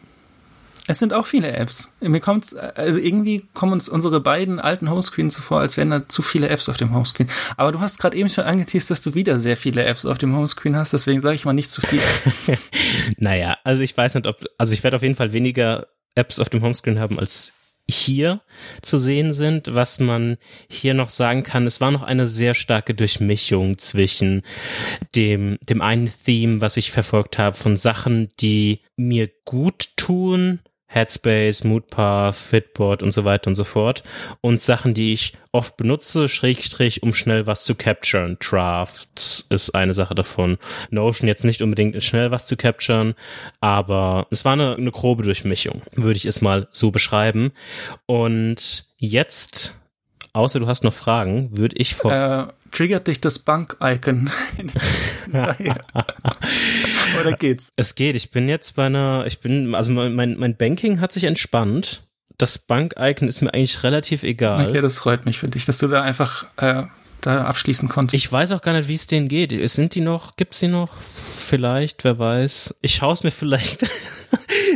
Es 0.87 0.99
sind 0.99 1.15
auch 1.15 1.27
viele 1.27 1.53
Apps. 1.53 1.95
Mir 2.01 2.21
kommt's, 2.21 2.55
also 2.55 3.01
irgendwie 3.01 3.49
kommen 3.55 3.73
uns 3.73 3.89
unsere 3.89 4.21
beiden 4.21 4.61
alten 4.61 4.91
Homescreens 4.91 5.35
so 5.35 5.43
vor, 5.43 5.61
als 5.61 5.79
wären 5.79 5.91
da 5.91 6.09
zu 6.09 6.21
viele 6.21 6.51
Apps 6.51 6.69
auf 6.69 6.77
dem 6.77 6.95
Homescreen. 6.95 7.31
Aber 7.57 7.73
du 7.73 7.81
hast 7.81 7.99
gerade 7.99 8.17
eben 8.19 8.29
schon 8.29 8.45
angeteased, 8.45 8.91
dass 8.91 9.01
du 9.01 9.15
wieder 9.15 9.39
sehr 9.39 9.57
viele 9.57 9.85
Apps 9.85 10.05
auf 10.05 10.19
dem 10.19 10.37
Homescreen 10.37 10.77
hast, 10.77 10.93
deswegen 10.93 11.23
sage 11.23 11.37
ich 11.37 11.47
mal 11.47 11.55
nicht 11.55 11.71
zu 11.71 11.81
viel. 11.81 12.03
naja, 13.17 13.57
also 13.65 13.83
ich 13.83 13.97
weiß 13.97 14.15
nicht, 14.15 14.27
ob, 14.27 14.37
also 14.59 14.75
ich 14.75 14.85
werde 14.85 14.97
auf 14.97 15.03
jeden 15.03 15.17
Fall 15.17 15.33
weniger 15.33 15.87
Apps 16.15 16.39
auf 16.39 16.51
dem 16.51 16.63
Homescreen 16.63 17.01
haben 17.01 17.19
als 17.19 17.55
hier 17.89 18.41
zu 18.83 18.99
sehen 18.99 19.33
sind. 19.33 19.75
Was 19.75 19.99
man 19.99 20.37
hier 20.69 20.95
noch 20.95 21.11
sagen 21.11 21.43
kann, 21.43 21.67
es 21.67 21.81
war 21.81 21.91
noch 21.91 22.03
eine 22.03 22.27
sehr 22.27 22.55
starke 22.55 22.95
Durchmischung 22.95 23.79
zwischen 23.79 24.43
dem, 25.15 25.59
dem 25.69 25.83
einen 25.83 26.11
Theme, 26.25 26.61
was 26.61 26.77
ich 26.77 26.93
verfolgt 26.93 27.39
habe, 27.39 27.57
von 27.57 27.77
Sachen, 27.77 28.29
die 28.41 28.81
mir 28.97 29.31
gut 29.45 29.97
tun, 29.97 30.61
Headspace, 30.95 31.65
Moodpath, 31.65 32.37
Fitboard 32.37 33.03
und 33.03 33.13
so 33.13 33.25
weiter 33.25 33.49
und 33.49 33.57
so 33.57 33.65
fort. 33.65 34.05
Und 34.41 34.63
Sachen, 34.63 34.95
die 34.95 35.13
ich 35.13 35.33
oft 35.53 35.77
benutze, 35.77 36.29
Schrägstrich, 36.29 37.03
um 37.03 37.13
schnell 37.13 37.47
was 37.47 37.65
zu 37.65 37.75
capturen. 37.75 38.37
Drafts 38.41 39.47
ist 39.51 39.75
eine 39.75 39.95
Sache 39.95 40.15
davon. 40.15 40.59
Notion 40.91 41.29
jetzt 41.29 41.45
nicht 41.45 41.63
unbedingt 41.63 42.01
schnell 42.03 42.31
was 42.31 42.47
zu 42.47 42.57
capturen, 42.57 43.15
aber 43.61 44.27
es 44.31 44.45
war 44.45 44.53
eine, 44.53 44.77
eine 44.77 44.91
grobe 44.91 45.25
Durchmischung, 45.25 45.83
würde 45.95 46.17
ich 46.17 46.27
es 46.27 46.41
mal 46.41 46.69
so 46.71 46.91
beschreiben. 46.91 47.53
Und 48.07 48.85
jetzt 48.99 49.75
außer 50.35 50.61
du 50.61 50.67
hast 50.67 50.85
noch 50.85 50.93
Fragen, 50.93 51.57
würde 51.57 51.77
ich 51.79 51.95
vor. 51.95 52.13
Äh, 52.13 52.47
triggert 52.75 53.07
dich 53.07 53.21
das 53.21 53.39
Bank-Icon? 53.39 54.31
Oder 57.21 57.33
geht's? 57.33 57.73
Es 57.77 57.95
geht. 57.95 58.17
Ich 58.17 58.31
bin 58.31 58.49
jetzt 58.49 58.77
bei 58.77 58.87
einer, 58.87 59.25
ich 59.27 59.41
bin, 59.41 59.75
also 59.75 59.91
mein, 59.93 60.37
mein 60.37 60.57
Banking 60.57 61.01
hat 61.01 61.13
sich 61.13 61.25
entspannt. 61.25 62.03
Das 62.37 62.59
Bank-Icon 62.59 63.29
ist 63.29 63.41
mir 63.41 63.55
eigentlich 63.55 63.83
relativ 63.85 64.25
egal. 64.25 64.67
Okay, 64.69 64.81
das 64.81 64.99
freut 64.99 65.25
mich 65.25 65.39
für 65.39 65.47
dich, 65.47 65.65
dass 65.65 65.79
du 65.79 65.87
da 65.87 66.03
einfach 66.03 66.47
äh, 66.57 66.83
da 67.27 67.45
abschließen 67.45 67.89
konntest. 67.89 68.25
Ich 68.25 68.31
weiß 68.31 68.53
auch 68.53 68.63
gar 68.63 68.75
nicht, 68.75 68.89
wie 68.89 68.95
es 68.95 69.07
denen 69.07 69.29
geht. 69.29 69.53
Sind 69.71 69.95
die 69.95 70.01
noch? 70.01 70.37
Gibt's 70.37 70.61
die 70.61 70.69
noch? 70.69 70.91
Vielleicht, 70.97 72.05
wer 72.05 72.19
weiß. 72.19 72.77
Ich 72.83 72.95
schaue 72.95 73.15
es 73.15 73.23
mir 73.23 73.31
vielleicht 73.33 73.87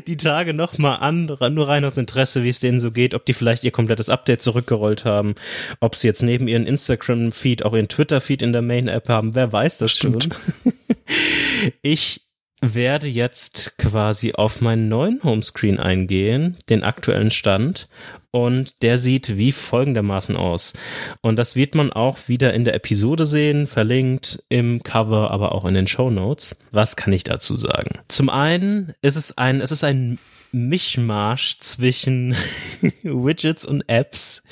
die 0.07 0.17
Tage 0.17 0.55
noch 0.55 0.79
mal 0.79 0.97
an, 0.97 1.27
nur 1.27 1.69
rein 1.69 1.85
aus 1.85 1.97
Interesse, 1.97 2.43
wie 2.43 2.49
es 2.49 2.61
denen 2.61 2.81
so 2.81 2.91
geht, 2.91 3.15
ob 3.15 3.25
die 3.27 3.35
vielleicht 3.35 3.65
ihr 3.65 3.71
komplettes 3.71 4.09
Update 4.09 4.43
zurückgerollt 4.43 5.05
haben, 5.05 5.35
ob 5.81 5.95
sie 5.97 6.07
jetzt 6.07 6.23
neben 6.23 6.49
ihren 6.49 6.67
Instagram-Feed 6.67 7.65
auch 7.65 7.75
ihren 7.75 7.89
Twitter-Feed 7.89 8.43
in 8.43 8.53
der 8.53 8.63
Main-App 8.63 9.09
haben, 9.09 9.35
wer 9.35 9.53
weiß 9.53 9.79
das 9.79 9.93
Stimmt. 9.93 10.29
schon. 10.65 10.73
ich 11.83 12.23
werde 12.61 13.07
jetzt 13.07 13.79
quasi 13.79 14.33
auf 14.33 14.61
meinen 14.61 14.89
neuen 14.89 15.23
Homescreen 15.23 15.79
eingehen, 15.79 16.57
den 16.69 16.83
aktuellen 16.83 17.31
Stand, 17.31 17.89
und 18.31 18.83
der 18.83 18.99
sieht 18.99 19.37
wie 19.39 19.53
folgendermaßen 19.53 20.37
aus. 20.37 20.75
Und 21.21 21.37
das 21.37 21.57
wird 21.57 21.75
man 21.75 21.93
auch 21.93 22.29
wieder 22.29 22.53
in 22.55 22.65
der 22.65 22.75
Episode 22.75 23.27
sehen, 23.27 23.67
verlinkt 23.67 24.45
im 24.49 24.83
Cover, 24.83 25.31
aber 25.31 25.53
auch 25.53 25.65
in 25.65 25.75
den 25.75 25.87
Show 25.87 26.11
Notes. 26.11 26.57
Was 26.71 26.97
kann 26.97 27.13
ich 27.13 27.25
dazu 27.25 27.57
sagen? 27.57 28.01
Zum 28.09 28.29
einen 28.29 28.95
ist 29.03 29.17
es 29.17 29.39
ein, 29.39 29.61
es 29.61 29.73
ist 29.73 29.85
ein 29.85 30.19
Mischmasch 30.53 31.59
zwischen 31.59 32.35
Widgets 33.03 33.65
und 33.65 33.89
Apps. 33.89 34.43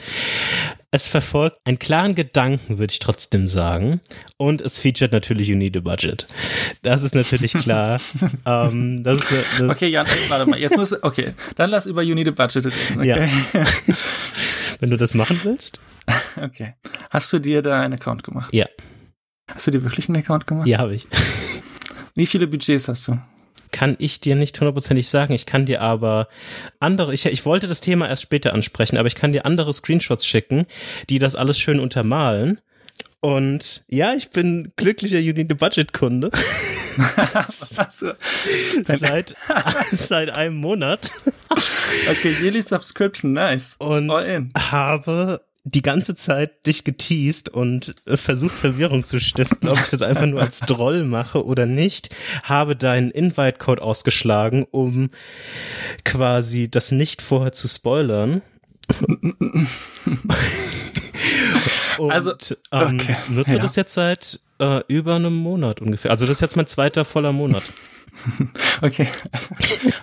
Es 0.96 1.08
verfolgt 1.08 1.58
einen 1.64 1.78
klaren 1.78 2.14
Gedanken, 2.14 2.78
würde 2.78 2.90
ich 2.90 3.00
trotzdem 3.00 3.48
sagen. 3.48 4.00
Und 4.38 4.62
es 4.62 4.78
featuret 4.78 5.12
natürlich 5.12 5.46
You 5.46 5.54
Need 5.54 5.76
a 5.76 5.80
Budget. 5.80 6.26
Das 6.80 7.02
ist 7.02 7.14
natürlich 7.14 7.52
klar. 7.58 8.00
ähm, 8.46 9.02
das 9.02 9.20
ist 9.20 9.30
eine, 9.30 9.44
eine 9.58 9.72
okay, 9.74 9.88
Jan, 9.88 10.06
warte 10.28 10.46
mal. 10.46 10.58
Jetzt 10.58 10.74
muss, 10.74 10.94
okay, 11.02 11.34
dann 11.56 11.68
lass 11.68 11.84
über 11.84 12.02
You 12.02 12.14
Need 12.14 12.28
a 12.28 12.30
Budget 12.30 12.64
reden. 12.64 12.98
Okay? 12.98 13.28
Ja. 13.52 13.64
Wenn 14.80 14.88
du 14.88 14.96
das 14.96 15.12
machen 15.12 15.38
willst. 15.44 15.82
Okay. 16.42 16.76
Hast 17.10 17.30
du 17.30 17.40
dir 17.40 17.60
da 17.60 17.82
einen 17.82 17.92
Account 17.92 18.24
gemacht? 18.24 18.54
Ja. 18.54 18.64
Hast 19.54 19.66
du 19.66 19.72
dir 19.72 19.84
wirklich 19.84 20.08
einen 20.08 20.16
Account 20.16 20.46
gemacht? 20.46 20.66
Ja, 20.66 20.78
habe 20.78 20.94
ich. 20.94 21.06
Wie 22.14 22.24
viele 22.24 22.46
Budgets 22.46 22.88
hast 22.88 23.06
du? 23.08 23.18
Kann 23.72 23.96
ich 23.98 24.20
dir 24.20 24.36
nicht 24.36 24.58
hundertprozentig 24.58 25.08
sagen. 25.08 25.32
Ich 25.32 25.46
kann 25.46 25.66
dir 25.66 25.82
aber 25.82 26.28
andere, 26.80 27.14
ich, 27.14 27.26
ich 27.26 27.44
wollte 27.44 27.66
das 27.66 27.80
Thema 27.80 28.08
erst 28.08 28.22
später 28.22 28.52
ansprechen, 28.54 28.96
aber 28.96 29.08
ich 29.08 29.14
kann 29.14 29.32
dir 29.32 29.46
andere 29.46 29.72
Screenshots 29.72 30.26
schicken, 30.26 30.66
die 31.08 31.18
das 31.18 31.36
alles 31.36 31.58
schön 31.58 31.80
untermalen. 31.80 32.60
Und 33.20 33.84
ja, 33.88 34.14
ich 34.14 34.30
bin 34.30 34.72
glücklicher 34.76 35.18
You 35.18 35.32
Need 35.32 35.50
a 35.52 35.54
Budget 35.54 35.92
Kunde. 35.92 36.30
seit, 37.48 39.34
seit 39.90 40.30
einem 40.30 40.56
Monat. 40.56 41.10
Okay, 42.10 42.34
Yearly 42.40 42.62
Subscription, 42.62 43.32
nice. 43.32 43.76
Und 43.78 44.10
habe 44.10 45.40
die 45.68 45.82
ganze 45.82 46.14
Zeit 46.14 46.64
dich 46.66 46.84
geteased 46.84 47.48
und 47.48 47.96
äh, 48.06 48.16
versucht 48.16 48.54
Verwirrung 48.54 49.02
zu 49.02 49.18
stiften, 49.18 49.68
ob 49.68 49.78
ich 49.80 49.88
das 49.88 50.00
einfach 50.00 50.26
nur 50.26 50.40
als 50.40 50.60
Droll 50.60 51.02
mache 51.02 51.44
oder 51.44 51.66
nicht, 51.66 52.14
habe 52.44 52.76
deinen 52.76 53.10
Invite-Code 53.10 53.82
ausgeschlagen, 53.82 54.64
um 54.70 55.10
quasi 56.04 56.70
das 56.70 56.92
nicht 56.92 57.20
vorher 57.20 57.52
zu 57.52 57.66
spoilern. 57.66 58.42
und, 61.98 62.12
also, 62.12 62.30
ähm, 62.70 63.00
okay. 63.00 63.16
nutze 63.30 63.50
ja. 63.50 63.58
das 63.58 63.74
jetzt 63.74 63.94
seit 63.94 64.38
äh, 64.60 64.82
über 64.86 65.16
einem 65.16 65.34
Monat 65.34 65.80
ungefähr. 65.80 66.12
Also 66.12 66.26
das 66.26 66.36
ist 66.36 66.42
jetzt 66.42 66.54
mein 66.54 66.68
zweiter 66.68 67.04
voller 67.04 67.32
Monat. 67.32 67.64
Okay. 68.82 69.08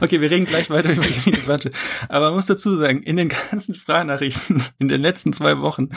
Okay, 0.01 0.19
wir 0.19 0.31
reden 0.31 0.45
gleich 0.45 0.69
weiter 0.69 0.93
über 0.93 1.03
die 1.03 1.31
Debatte. 1.31 1.71
Aber 2.09 2.27
man 2.27 2.35
muss 2.35 2.47
dazu 2.47 2.75
sagen, 2.75 3.03
in 3.03 3.17
den 3.17 3.29
ganzen 3.29 3.75
Sprachnachrichten 3.75 4.63
in 4.79 4.87
den 4.87 5.01
letzten 5.01 5.31
zwei 5.31 5.59
Wochen, 5.59 5.89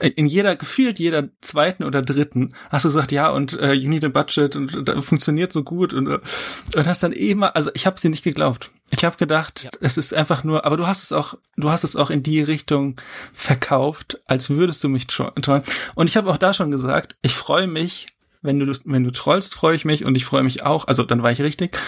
in 0.00 0.26
jeder, 0.26 0.56
gefühlt 0.56 0.98
jeder 0.98 1.28
zweiten 1.40 1.84
oder 1.84 2.02
dritten, 2.02 2.54
hast 2.70 2.84
du 2.84 2.88
gesagt, 2.88 3.12
ja, 3.12 3.30
und 3.30 3.58
äh, 3.58 3.72
you 3.72 3.88
need 3.88 4.04
a 4.04 4.08
budget 4.08 4.56
und, 4.56 4.76
und, 4.76 4.90
und 4.90 5.02
funktioniert 5.02 5.52
so 5.52 5.64
gut 5.64 5.94
und, 5.94 6.06
und 6.08 6.86
hast 6.86 7.02
dann 7.02 7.12
immer, 7.12 7.56
also 7.56 7.70
ich 7.74 7.86
habe 7.86 7.98
sie 7.98 8.10
nicht 8.10 8.24
geglaubt. 8.24 8.70
Ich 8.90 9.04
habe 9.04 9.16
gedacht, 9.16 9.64
ja. 9.64 9.70
es 9.80 9.96
ist 9.96 10.14
einfach 10.14 10.44
nur, 10.44 10.64
aber 10.64 10.76
du 10.76 10.86
hast 10.86 11.02
es 11.02 11.12
auch, 11.12 11.34
du 11.56 11.70
hast 11.70 11.84
es 11.84 11.96
auch 11.96 12.10
in 12.10 12.22
die 12.22 12.42
Richtung 12.42 12.96
verkauft, 13.32 14.20
als 14.26 14.50
würdest 14.50 14.82
du 14.84 14.88
mich 14.88 15.06
trollen. 15.06 15.62
Und 15.94 16.08
ich 16.08 16.16
habe 16.16 16.30
auch 16.30 16.38
da 16.38 16.52
schon 16.52 16.70
gesagt, 16.70 17.16
ich 17.22 17.34
freue 17.34 17.66
mich, 17.66 18.06
wenn 18.42 18.58
du, 18.58 18.72
wenn 18.84 19.04
du 19.04 19.10
trollst, 19.10 19.54
freue 19.54 19.74
ich 19.74 19.84
mich 19.84 20.04
und 20.04 20.14
ich 20.16 20.24
freue 20.24 20.42
mich 20.42 20.62
auch, 20.64 20.86
also 20.86 21.02
dann 21.02 21.22
war 21.22 21.32
ich 21.32 21.40
richtig. 21.40 21.78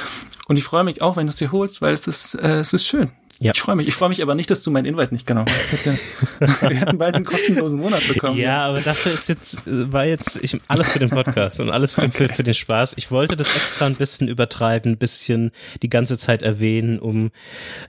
Und 0.49 0.57
ich 0.57 0.65
freue 0.65 0.85
mich 0.85 1.03
auch, 1.03 1.17
wenn 1.17 1.27
du 1.27 1.31
es 1.31 1.37
dir 1.37 1.53
holst, 1.53 1.81
weil 1.81 1.95
es 1.95 2.07
ist, 2.07 2.35
äh, 2.35 2.59
es 2.59 2.73
ist 2.73 2.87
schön. 2.87 3.13
Ja. 3.43 3.53
Ich 3.55 3.61
freue 3.63 3.75
mich. 3.75 3.89
Ich 3.89 3.95
freue 3.95 4.11
mich 4.11 4.21
aber 4.21 4.35
nicht, 4.35 4.51
dass 4.51 4.63
du 4.63 4.71
mein 4.71 4.85
Invite 4.85 5.15
nicht 5.15 5.27
genau 5.27 5.47
hast. 5.49 5.87
Ja, 5.87 5.95
wir 6.69 6.77
hätten 6.77 6.99
beide 6.99 7.17
einen 7.17 7.25
kostenlosen 7.25 7.81
Monat 7.81 8.07
bekommen. 8.07 8.37
Ja, 8.37 8.67
aber 8.67 8.83
dafür 8.83 9.13
ist 9.13 9.31
jetzt, 9.31 9.67
äh, 9.67 9.91
war 9.91 10.05
jetzt 10.05 10.45
ich, 10.45 10.61
alles 10.69 10.91
für 10.91 10.99
den 10.99 11.09
Podcast 11.09 11.59
und 11.59 11.71
alles 11.71 11.95
für, 11.95 12.03
okay. 12.03 12.29
für, 12.29 12.35
für 12.35 12.43
den 12.43 12.53
Spaß. 12.53 12.95
Ich 12.99 13.11
wollte 13.11 13.37
das 13.37 13.57
extra 13.57 13.87
ein 13.87 13.95
bisschen 13.95 14.29
übertreiben, 14.29 14.93
ein 14.93 14.99
bisschen 14.99 15.53
die 15.83 15.89
ganze 15.89 16.19
Zeit 16.19 16.43
erwähnen, 16.43 16.99
um 16.99 17.31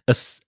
es 0.06 0.44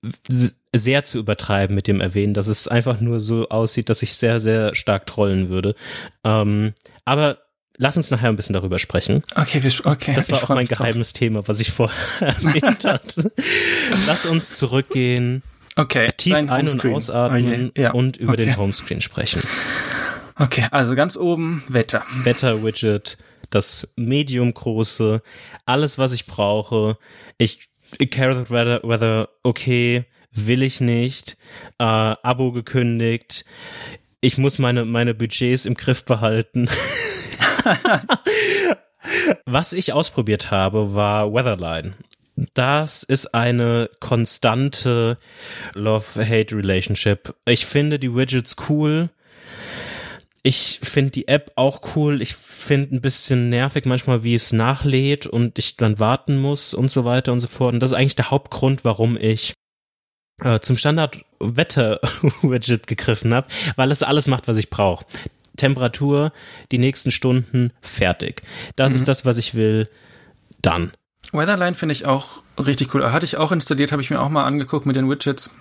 sehr 0.73 1.03
zu 1.03 1.19
übertreiben 1.19 1.75
mit 1.75 1.87
dem 1.87 1.99
Erwähnen, 1.99 2.33
dass 2.33 2.47
es 2.47 2.69
einfach 2.69 3.01
nur 3.01 3.19
so 3.19 3.49
aussieht, 3.49 3.89
dass 3.89 4.03
ich 4.03 4.13
sehr, 4.13 4.39
sehr 4.39 4.73
stark 4.73 5.05
trollen 5.05 5.49
würde. 5.49 5.75
Ähm, 6.23 6.73
aber 7.03 7.39
Lass 7.77 7.97
uns 7.97 8.11
nachher 8.11 8.29
ein 8.29 8.35
bisschen 8.35 8.53
darüber 8.53 8.77
sprechen. 8.77 9.23
Okay, 9.35 9.63
wir, 9.63 9.71
okay. 9.85 10.13
Das 10.15 10.29
war 10.31 10.43
auch 10.43 10.49
mein 10.49 10.67
geheimes 10.67 11.13
drauf. 11.13 11.19
Thema, 11.19 11.47
was 11.47 11.59
ich 11.59 11.71
vorher 11.71 11.97
erwähnt 12.21 12.85
hatte. 12.85 13.31
Lass 14.05 14.25
uns 14.25 14.53
zurückgehen. 14.53 15.41
Okay. 15.75 16.09
Tief 16.15 16.35
ein- 16.35 16.49
und 16.49 16.85
ausatmen 16.85 17.71
oh, 17.75 17.81
ja. 17.81 17.91
und 17.91 18.17
über 18.17 18.33
okay. 18.33 18.45
den 18.45 18.57
Homescreen 18.57 19.01
sprechen. 19.01 19.41
Okay, 20.37 20.67
also 20.71 20.95
ganz 20.95 21.17
oben 21.17 21.63
Wetter. 21.67 22.03
Wetter-Widget. 22.23 23.17
das 23.49 23.93
Medium 23.95 24.53
große, 24.53 25.21
alles, 25.65 25.97
was 25.97 26.13
ich 26.13 26.25
brauche. 26.25 26.97
Ich, 27.37 27.69
ich 27.97 28.09
care 28.09 28.49
whether, 28.49 28.81
whether 28.83 29.29
okay, 29.43 30.05
will 30.31 30.63
ich 30.63 30.81
nicht, 30.81 31.37
äh, 31.77 31.83
Abo 31.83 32.51
gekündigt, 32.51 33.45
ich 34.21 34.37
muss 34.37 34.57
meine, 34.57 34.85
meine 34.85 35.13
Budgets 35.13 35.65
im 35.65 35.75
Griff 35.75 36.05
behalten. 36.05 36.69
Was 39.45 39.73
ich 39.73 39.93
ausprobiert 39.93 40.51
habe, 40.51 40.95
war 40.95 41.33
Weatherline. 41.33 41.95
Das 42.53 43.03
ist 43.03 43.35
eine 43.35 43.89
konstante 43.99 45.17
Love-Hate-Relationship. 45.75 47.35
Ich 47.45 47.65
finde 47.65 47.99
die 47.99 48.15
Widgets 48.15 48.55
cool. 48.69 49.09
Ich 50.41 50.79
finde 50.81 51.11
die 51.11 51.27
App 51.27 51.51
auch 51.55 51.95
cool. 51.95 52.21
Ich 52.21 52.35
finde 52.35 52.95
ein 52.95 53.01
bisschen 53.01 53.49
nervig 53.49 53.85
manchmal, 53.85 54.23
wie 54.23 54.33
es 54.33 54.51
nachlädt 54.51 55.27
und 55.27 55.59
ich 55.59 55.77
dann 55.77 55.99
warten 55.99 56.37
muss 56.37 56.73
und 56.73 56.91
so 56.91 57.05
weiter 57.05 57.31
und 57.31 57.39
so 57.39 57.47
fort. 57.47 57.73
Und 57.73 57.79
das 57.79 57.91
ist 57.91 57.97
eigentlich 57.97 58.15
der 58.15 58.31
Hauptgrund, 58.31 58.83
warum 58.83 59.15
ich 59.15 59.53
äh, 60.41 60.59
zum 60.59 60.75
Standard-Wetter-Widget 60.75 62.87
gegriffen 62.87 63.33
habe, 63.33 63.47
weil 63.75 63.91
es 63.91 64.03
alles 64.03 64.27
macht, 64.27 64.47
was 64.47 64.57
ich 64.57 64.69
brauche. 64.69 65.05
Temperatur, 65.57 66.31
die 66.71 66.77
nächsten 66.77 67.11
Stunden, 67.11 67.71
fertig. 67.81 68.43
Das 68.75 68.91
mhm. 68.91 68.95
ist 68.97 69.07
das, 69.07 69.25
was 69.25 69.37
ich 69.37 69.55
will. 69.55 69.89
Dann. 70.61 70.91
Weatherline 71.31 71.75
finde 71.75 71.93
ich 71.93 72.05
auch 72.05 72.41
richtig 72.57 72.93
cool. 72.93 73.11
Hatte 73.11 73.25
ich 73.25 73.37
auch 73.37 73.51
installiert, 73.51 73.91
habe 73.91 74.01
ich 74.01 74.09
mir 74.09 74.21
auch 74.21 74.29
mal 74.29 74.45
angeguckt 74.45 74.85
mit 74.85 74.95
den 74.95 75.09
Widgets. 75.09 75.51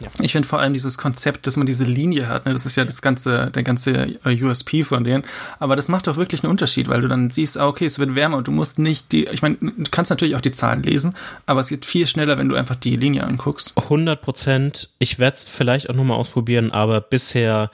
Ja. 0.00 0.08
Ich 0.20 0.32
finde 0.32 0.48
vor 0.48 0.58
allem 0.58 0.72
dieses 0.72 0.98
Konzept, 0.98 1.46
dass 1.46 1.56
man 1.56 1.66
diese 1.66 1.84
Linie 1.84 2.28
hat, 2.28 2.46
ne, 2.46 2.52
das 2.52 2.66
ist 2.66 2.76
ja 2.76 2.84
das 2.84 3.00
ganze, 3.00 3.50
der 3.52 3.62
ganze 3.62 4.18
äh, 4.24 4.42
USP 4.42 4.82
von 4.82 5.04
denen. 5.04 5.24
Aber 5.60 5.76
das 5.76 5.88
macht 5.88 6.06
doch 6.06 6.16
wirklich 6.16 6.42
einen 6.42 6.50
Unterschied, 6.50 6.88
weil 6.88 7.00
du 7.00 7.08
dann 7.08 7.30
siehst, 7.30 7.58
ah, 7.58 7.68
okay, 7.68 7.86
es 7.86 7.98
wird 7.98 8.14
wärmer 8.14 8.38
und 8.38 8.48
du 8.48 8.50
musst 8.50 8.78
nicht 8.78 9.12
die, 9.12 9.26
ich 9.26 9.42
meine, 9.42 9.56
du 9.56 9.90
kannst 9.90 10.10
natürlich 10.10 10.34
auch 10.34 10.40
die 10.40 10.50
Zahlen 10.50 10.82
lesen, 10.82 11.14
aber 11.46 11.60
es 11.60 11.68
geht 11.68 11.86
viel 11.86 12.06
schneller, 12.06 12.38
wenn 12.38 12.48
du 12.48 12.56
einfach 12.56 12.76
die 12.76 12.96
Linie 12.96 13.24
anguckst. 13.24 13.72
100 13.76 14.20
Prozent. 14.20 14.90
Ich 14.98 15.18
werde 15.18 15.36
es 15.36 15.44
vielleicht 15.44 15.90
auch 15.90 15.94
nochmal 15.94 16.16
ausprobieren, 16.16 16.72
aber 16.72 17.00
bisher 17.00 17.70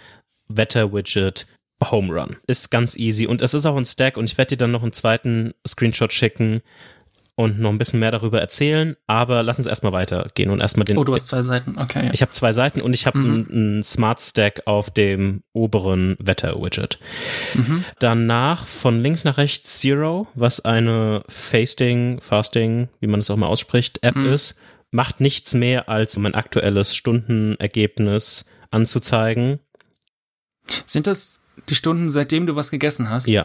Wetter-Widget 0.57 1.47
Home 1.91 2.13
Run. 2.13 2.37
Ist 2.47 2.71
ganz 2.71 2.97
easy 2.97 3.27
und 3.27 3.41
es 3.41 3.55
ist 3.55 3.67
auch 3.67 3.77
ein 3.77 3.85
Stack 3.85 4.17
und 4.17 4.25
ich 4.25 4.37
werde 4.37 4.51
dir 4.51 4.59
dann 4.59 4.73
noch 4.73 4.83
einen 4.83 4.93
zweiten 4.93 5.55
Screenshot 5.67 6.13
schicken 6.13 6.61
und 7.41 7.59
noch 7.59 7.71
ein 7.71 7.79
bisschen 7.79 8.01
mehr 8.01 8.11
darüber 8.11 8.39
erzählen, 8.39 8.97
aber 9.07 9.43
lass 9.43 9.57
uns 9.57 9.67
erstmal 9.67 9.93
weitergehen 9.93 10.51
und 10.51 10.61
erstmal 10.61 10.85
den. 10.85 10.99
Oh, 10.99 11.05
du 11.05 11.15
hast 11.15 11.27
zwei 11.27 11.41
Seiten, 11.41 11.79
okay. 11.79 12.11
Ich 12.13 12.21
habe 12.21 12.33
zwei 12.33 12.53
Seiten 12.53 12.83
und 12.83 12.93
ich 12.93 13.07
habe 13.07 13.19
mhm. 13.19 13.47
einen 13.51 13.83
Smart 13.83 14.21
Stack 14.21 14.67
auf 14.67 14.91
dem 14.91 15.43
oberen 15.55 16.17
Wetter-Widget. 16.19 16.99
Mhm. 17.55 17.85
Danach 17.99 18.67
von 18.67 19.01
links 19.03 19.25
nach 19.25 19.39
rechts 19.39 19.81
Zero, 19.81 20.29
was 20.35 20.61
eine 20.61 21.23
Fasting, 21.29 22.21
Fasting, 22.21 22.89
wie 23.01 23.07
man 23.07 23.21
es 23.21 23.31
auch 23.31 23.37
mal 23.37 23.47
ausspricht, 23.47 24.01
App 24.03 24.17
mhm. 24.17 24.33
ist, 24.33 24.61
macht 24.91 25.21
nichts 25.21 25.55
mehr 25.55 25.89
als 25.89 26.19
mein 26.19 26.35
aktuelles 26.35 26.95
Stundenergebnis 26.95 28.45
anzuzeigen. 28.71 29.61
Sind 30.87 31.07
das 31.07 31.41
die 31.69 31.75
Stunden, 31.75 32.09
seitdem 32.09 32.47
du 32.47 32.57
was 32.57 32.71
gegessen 32.71 33.11
hast? 33.11 33.27
Ja. 33.29 33.45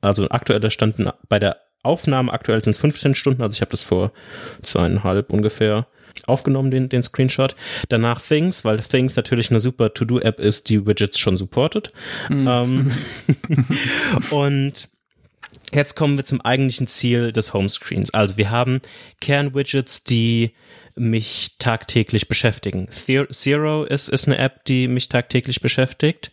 Also 0.00 0.28
aktuelle 0.28 0.70
Stunden 0.70 1.10
bei 1.28 1.38
der 1.38 1.56
Aufnahme 1.82 2.32
aktuell 2.32 2.60
sind 2.62 2.72
es 2.72 2.78
15 2.78 3.14
Stunden, 3.14 3.42
also 3.42 3.54
ich 3.54 3.60
habe 3.60 3.70
das 3.70 3.84
vor 3.84 4.12
zweieinhalb 4.62 5.32
ungefähr 5.32 5.86
aufgenommen, 6.26 6.70
den, 6.70 6.88
den 6.88 7.02
Screenshot. 7.02 7.54
Danach 7.88 8.20
Things, 8.20 8.64
weil 8.64 8.78
Things 8.80 9.16
natürlich 9.16 9.50
eine 9.50 9.60
super 9.60 9.94
To-Do-App 9.94 10.40
ist, 10.40 10.68
die 10.68 10.86
Widgets 10.86 11.18
schon 11.18 11.36
supportet. 11.36 11.92
Mhm. 12.28 12.48
Ähm, 12.48 12.92
und 14.30 14.88
jetzt 15.72 15.94
kommen 15.96 16.16
wir 16.16 16.24
zum 16.24 16.40
eigentlichen 16.40 16.86
Ziel 16.86 17.32
des 17.32 17.54
Homescreens. 17.54 18.12
Also 18.12 18.36
wir 18.36 18.50
haben 18.50 18.80
Kern-Widgets, 19.20 20.04
die 20.04 20.52
mich 20.98 21.56
tagtäglich 21.58 22.28
beschäftigen. 22.28 22.88
Zero 22.90 23.84
ist, 23.84 24.08
ist 24.08 24.26
eine 24.26 24.38
App, 24.38 24.64
die 24.64 24.88
mich 24.88 25.08
tagtäglich 25.08 25.60
beschäftigt 25.60 26.30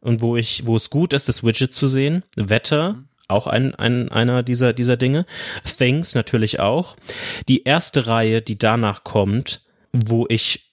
und 0.00 0.20
wo 0.20 0.36
ich, 0.36 0.66
wo 0.66 0.76
es 0.76 0.90
gut 0.90 1.12
ist, 1.12 1.28
das 1.28 1.42
Widget 1.42 1.74
zu 1.74 1.88
sehen. 1.88 2.22
Wetter, 2.36 3.04
auch 3.28 3.46
ein, 3.46 3.74
ein, 3.74 4.10
einer 4.10 4.42
dieser, 4.42 4.72
dieser 4.72 4.96
Dinge. 4.96 5.26
Things 5.78 6.14
natürlich 6.14 6.60
auch. 6.60 6.96
Die 7.48 7.64
erste 7.64 8.06
Reihe, 8.06 8.42
die 8.42 8.56
danach 8.56 9.04
kommt, 9.04 9.62
wo 9.92 10.26
ich 10.28 10.72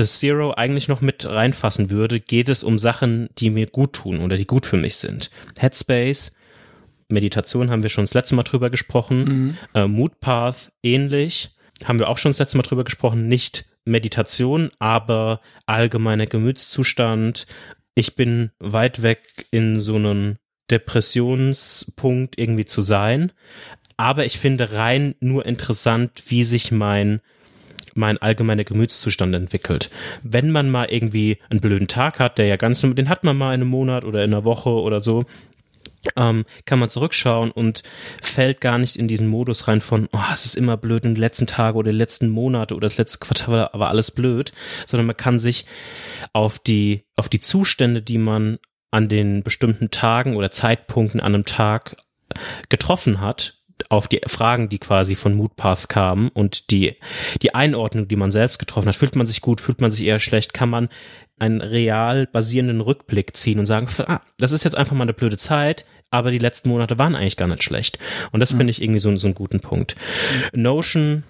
Zero 0.00 0.54
eigentlich 0.54 0.86
noch 0.88 1.00
mit 1.00 1.26
reinfassen 1.26 1.90
würde, 1.90 2.20
geht 2.20 2.48
es 2.48 2.62
um 2.62 2.78
Sachen, 2.78 3.28
die 3.38 3.50
mir 3.50 3.66
gut 3.66 3.94
tun 3.94 4.20
oder 4.20 4.36
die 4.36 4.46
gut 4.46 4.66
für 4.66 4.76
mich 4.76 4.96
sind. 4.96 5.30
Headspace, 5.58 6.36
Meditation 7.08 7.70
haben 7.70 7.82
wir 7.82 7.90
schon 7.90 8.04
das 8.04 8.14
letzte 8.14 8.36
Mal 8.36 8.42
drüber 8.42 8.70
gesprochen. 8.70 9.24
Mhm. 9.24 9.56
Äh, 9.74 9.88
Moodpath 9.88 10.72
ähnlich. 10.82 11.50
Haben 11.84 11.98
wir 11.98 12.08
auch 12.08 12.18
schon 12.18 12.30
das 12.30 12.38
letzte 12.38 12.56
Mal 12.56 12.62
drüber 12.62 12.84
gesprochen. 12.84 13.28
Nicht 13.28 13.66
Meditation, 13.84 14.70
aber 14.78 15.40
allgemeiner 15.66 16.26
Gemütszustand. 16.26 17.46
Ich 17.94 18.14
bin 18.14 18.50
weit 18.58 19.02
weg 19.02 19.46
in 19.50 19.80
so 19.80 19.96
einem 19.96 20.36
Depressionspunkt 20.70 22.38
irgendwie 22.38 22.66
zu 22.66 22.82
sein. 22.82 23.32
Aber 23.96 24.24
ich 24.24 24.38
finde 24.38 24.72
rein 24.72 25.14
nur 25.20 25.46
interessant, 25.46 26.22
wie 26.28 26.44
sich 26.44 26.70
mein 26.70 27.20
mein 27.94 28.18
allgemeiner 28.18 28.62
Gemütszustand 28.62 29.34
entwickelt. 29.34 29.90
Wenn 30.22 30.52
man 30.52 30.70
mal 30.70 30.84
irgendwie 30.88 31.38
einen 31.50 31.60
blöden 31.60 31.88
Tag 31.88 32.20
hat, 32.20 32.38
der 32.38 32.46
ja 32.46 32.54
ganz, 32.54 32.80
den 32.80 33.08
hat 33.08 33.24
man 33.24 33.36
mal 33.36 33.54
in 33.54 33.60
einem 33.60 33.70
Monat 33.70 34.04
oder 34.04 34.22
in 34.22 34.32
einer 34.32 34.44
Woche 34.44 34.70
oder 34.70 35.00
so, 35.00 35.24
ähm, 36.16 36.44
kann 36.64 36.78
man 36.78 36.90
zurückschauen 36.90 37.50
und 37.50 37.82
fällt 38.22 38.60
gar 38.60 38.78
nicht 38.78 38.96
in 38.96 39.08
diesen 39.08 39.28
Modus 39.28 39.68
rein 39.68 39.80
von, 39.80 40.08
oh, 40.12 40.18
es 40.32 40.44
ist 40.44 40.56
immer 40.56 40.76
blöd 40.76 41.04
in 41.04 41.14
den 41.14 41.20
letzten 41.20 41.46
Tagen 41.46 41.78
oder 41.78 41.90
die 41.90 41.98
letzten 41.98 42.28
Monate 42.28 42.74
oder 42.74 42.86
das 42.86 42.98
letzte 42.98 43.18
Quartal 43.18 43.70
war 43.72 43.88
alles 43.88 44.10
blöd, 44.10 44.52
sondern 44.86 45.06
man 45.06 45.16
kann 45.16 45.38
sich 45.38 45.66
auf 46.32 46.58
die, 46.58 47.04
auf 47.16 47.28
die 47.28 47.40
Zustände, 47.40 48.02
die 48.02 48.18
man 48.18 48.58
an 48.90 49.08
den 49.08 49.42
bestimmten 49.42 49.90
Tagen 49.90 50.36
oder 50.36 50.50
Zeitpunkten 50.50 51.20
an 51.20 51.34
einem 51.34 51.44
Tag 51.44 51.96
getroffen 52.68 53.20
hat, 53.20 53.57
auf 53.88 54.08
die 54.08 54.20
Fragen, 54.26 54.68
die 54.68 54.78
quasi 54.78 55.14
von 55.14 55.34
Moodpath 55.34 55.88
kamen 55.88 56.28
und 56.28 56.70
die, 56.70 56.96
die 57.42 57.54
Einordnung, 57.54 58.08
die 58.08 58.16
man 58.16 58.30
selbst 58.30 58.58
getroffen 58.58 58.88
hat. 58.88 58.96
Fühlt 58.96 59.16
man 59.16 59.26
sich 59.26 59.40
gut, 59.40 59.60
fühlt 59.60 59.80
man 59.80 59.90
sich 59.90 60.06
eher 60.06 60.20
schlecht? 60.20 60.52
Kann 60.52 60.68
man 60.68 60.88
einen 61.38 61.60
real 61.60 62.26
basierenden 62.26 62.80
Rückblick 62.80 63.36
ziehen 63.36 63.58
und 63.58 63.66
sagen, 63.66 63.88
ah, 64.06 64.20
das 64.38 64.52
ist 64.52 64.64
jetzt 64.64 64.76
einfach 64.76 64.96
mal 64.96 65.04
eine 65.04 65.14
blöde 65.14 65.38
Zeit, 65.38 65.86
aber 66.10 66.30
die 66.30 66.38
letzten 66.38 66.68
Monate 66.68 66.98
waren 66.98 67.14
eigentlich 67.14 67.36
gar 67.36 67.48
nicht 67.48 67.62
schlecht. 67.62 67.98
Und 68.32 68.40
das 68.40 68.52
mhm. 68.52 68.58
finde 68.58 68.70
ich 68.72 68.82
irgendwie 68.82 68.98
so, 68.98 69.14
so 69.16 69.28
einen 69.28 69.34
guten 69.34 69.60
Punkt. 69.60 69.96
Notion, 70.52 71.24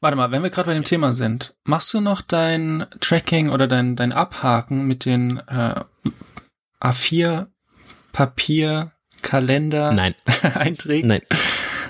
Warte 0.00 0.16
mal, 0.16 0.32
wenn 0.32 0.42
wir 0.42 0.50
gerade 0.50 0.66
bei 0.66 0.74
dem 0.74 0.82
Thema 0.82 1.12
sind, 1.12 1.54
machst 1.62 1.94
du 1.94 2.00
noch 2.00 2.22
dein 2.22 2.86
Tracking 2.98 3.50
oder 3.50 3.68
dein, 3.68 3.94
dein 3.94 4.10
Abhaken 4.10 4.84
mit 4.88 5.04
den 5.04 5.40
äh, 5.46 5.80
A4 6.80 7.46
Papier 8.12 8.90
Kalender 9.22 9.92
Nein. 9.92 10.16
einträgt? 10.54 11.06
Nein. 11.06 11.22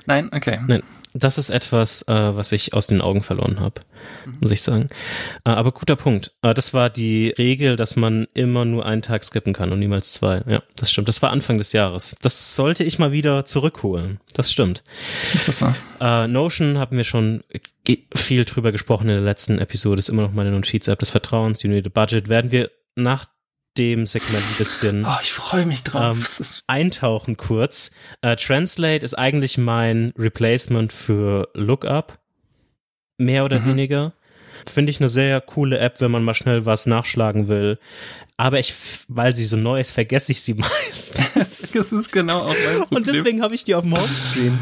Nein, 0.07 0.31
okay. 0.33 0.59
Nein. 0.67 0.83
Das 1.15 1.37
ist 1.37 1.51
etwas, 1.51 2.03
äh, 2.09 2.37
was 2.37 2.53
ich 2.53 2.73
aus 2.73 2.87
den 2.87 3.03
Augen 3.03 3.23
verloren 3.23 3.61
habe, 3.61 3.83
mhm. 4.25 4.39
muss 4.41 4.51
ich 4.51 4.63
sagen. 4.63 4.89
Äh, 5.45 5.51
aber 5.51 5.73
guter 5.73 5.97
Punkt. 5.97 6.33
Äh, 6.41 6.55
das 6.55 6.73
war 6.73 6.89
die 6.89 7.35
Regel, 7.37 7.77
dass 7.77 7.97
man 7.97 8.27
immer 8.33 8.65
nur 8.65 8.87
einen 8.87 9.03
Tag 9.03 9.23
skippen 9.23 9.53
kann 9.53 9.73
und 9.73 9.79
niemals 9.79 10.13
zwei. 10.13 10.43
Ja, 10.47 10.63
das 10.77 10.91
stimmt. 10.91 11.09
Das 11.09 11.21
war 11.21 11.31
Anfang 11.31 11.59
des 11.59 11.73
Jahres. 11.73 12.17
Das 12.23 12.57
sollte 12.57 12.83
ich 12.83 12.99
mal 12.99 13.13
wieder 13.13 13.45
zurückholen. 13.45 14.21
Das 14.35 14.51
stimmt. 14.51 14.83
Das 15.45 15.61
war. 15.61 15.77
Äh, 16.01 16.29
Notion 16.29 16.79
haben 16.79 16.97
wir 16.97 17.05
schon 17.05 17.45
viel 18.15 18.47
drüber 18.47 18.73
gesprochen 18.73 19.09
in 19.11 19.17
der 19.17 19.21
letzten 19.21 19.59
Episode. 19.59 19.99
Ist 19.99 20.09
immer 20.09 20.23
noch 20.23 20.33
meine 20.33 20.51
Notiz-App 20.51 20.99
des 20.99 21.11
Vertrauens. 21.11 21.63
A 21.63 21.69
budget. 21.93 22.29
Werden 22.31 22.53
wir 22.53 22.71
nach 22.97 23.27
dem 23.79 24.07
Segment 24.07 24.45
ein 24.45 24.59
bisschen 24.59 25.05
oh, 25.05 25.19
ich 25.23 25.33
freue 25.33 25.67
mich 25.67 25.83
drauf. 25.83 26.17
Ähm, 26.17 26.63
eintauchen 26.67 27.37
kurz. 27.37 27.91
Äh, 28.21 28.37
Translate 28.37 29.05
ist 29.05 29.15
eigentlich 29.15 29.59
mein 29.59 30.13
Replacement 30.19 30.93
für 30.93 31.49
Lookup. 31.55 32.19
Mehr 33.19 33.45
oder 33.45 33.61
mhm. 33.61 33.71
weniger. 33.71 34.13
Finde 34.71 34.91
ich 34.91 35.01
eine 35.01 35.09
sehr 35.09 35.41
coole 35.41 35.79
App, 35.79 36.01
wenn 36.01 36.11
man 36.11 36.23
mal 36.25 36.35
schnell 36.35 36.67
was 36.67 36.87
nachschlagen 36.87 37.49
will. 37.49 37.79
Aber 38.37 38.59
ich, 38.59 38.75
weil 39.09 39.35
sie 39.35 39.45
so 39.45 39.57
neu 39.57 39.81
ist, 39.81 39.93
vergesse 39.93 40.33
ich 40.33 40.43
sie 40.43 40.55
meistens. 40.55 41.73
das 41.73 41.93
ist 41.93 42.13
genau 42.13 42.41
auch 42.41 42.49
mein 42.49 42.79
Problem. 42.79 42.89
Und 42.91 43.07
deswegen 43.07 43.43
habe 43.43 43.55
ich 43.55 43.65
die 43.65 43.75
auf 43.75 43.85
dem 43.85 43.95
Homescreen. 43.95 44.59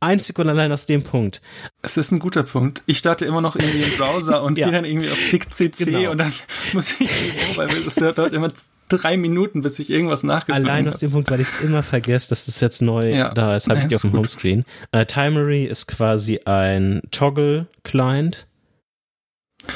Einzig 0.00 0.38
und 0.38 0.48
allein 0.48 0.72
aus 0.72 0.86
dem 0.86 1.02
Punkt. 1.02 1.42
Es 1.82 1.96
ist 1.96 2.12
ein 2.12 2.20
guter 2.20 2.44
Punkt. 2.44 2.82
Ich 2.86 2.98
starte 2.98 3.24
immer 3.24 3.40
noch 3.40 3.56
irgendwie 3.56 3.82
im 3.82 3.98
Browser 3.98 4.42
und 4.42 4.58
ja. 4.58 4.66
gehe 4.66 4.72
dann 4.72 4.84
irgendwie 4.84 5.10
auf 5.10 5.18
DickCC 5.30 5.84
genau. 5.84 6.10
und 6.12 6.18
dann 6.18 6.32
muss 6.72 6.92
ich 7.00 7.00
irgendwo, 7.00 7.56
weil 7.58 7.68
es 7.68 7.94
dauert 8.14 8.32
immer 8.32 8.52
drei 8.88 9.16
Minuten, 9.16 9.60
bis 9.60 9.78
ich 9.78 9.90
irgendwas 9.90 10.22
nachgeschlagen 10.22 10.66
habe. 10.66 10.72
Allein 10.72 10.88
aus 10.88 11.00
dem 11.00 11.10
Punkt, 11.10 11.30
weil 11.30 11.40
ich 11.40 11.48
es 11.48 11.60
immer 11.60 11.82
vergesse, 11.82 12.30
dass 12.30 12.46
das 12.46 12.60
jetzt 12.60 12.80
neu 12.80 13.14
ja. 13.14 13.34
da 13.34 13.56
ist, 13.56 13.68
habe 13.68 13.80
ich 13.80 13.86
die 13.86 13.96
auf 13.96 14.02
dem 14.02 14.12
Homescreen. 14.12 14.64
Uh, 14.94 15.04
Timery 15.04 15.64
ist 15.64 15.86
quasi 15.86 16.40
ein 16.44 17.02
Toggle-Client. 17.10 18.46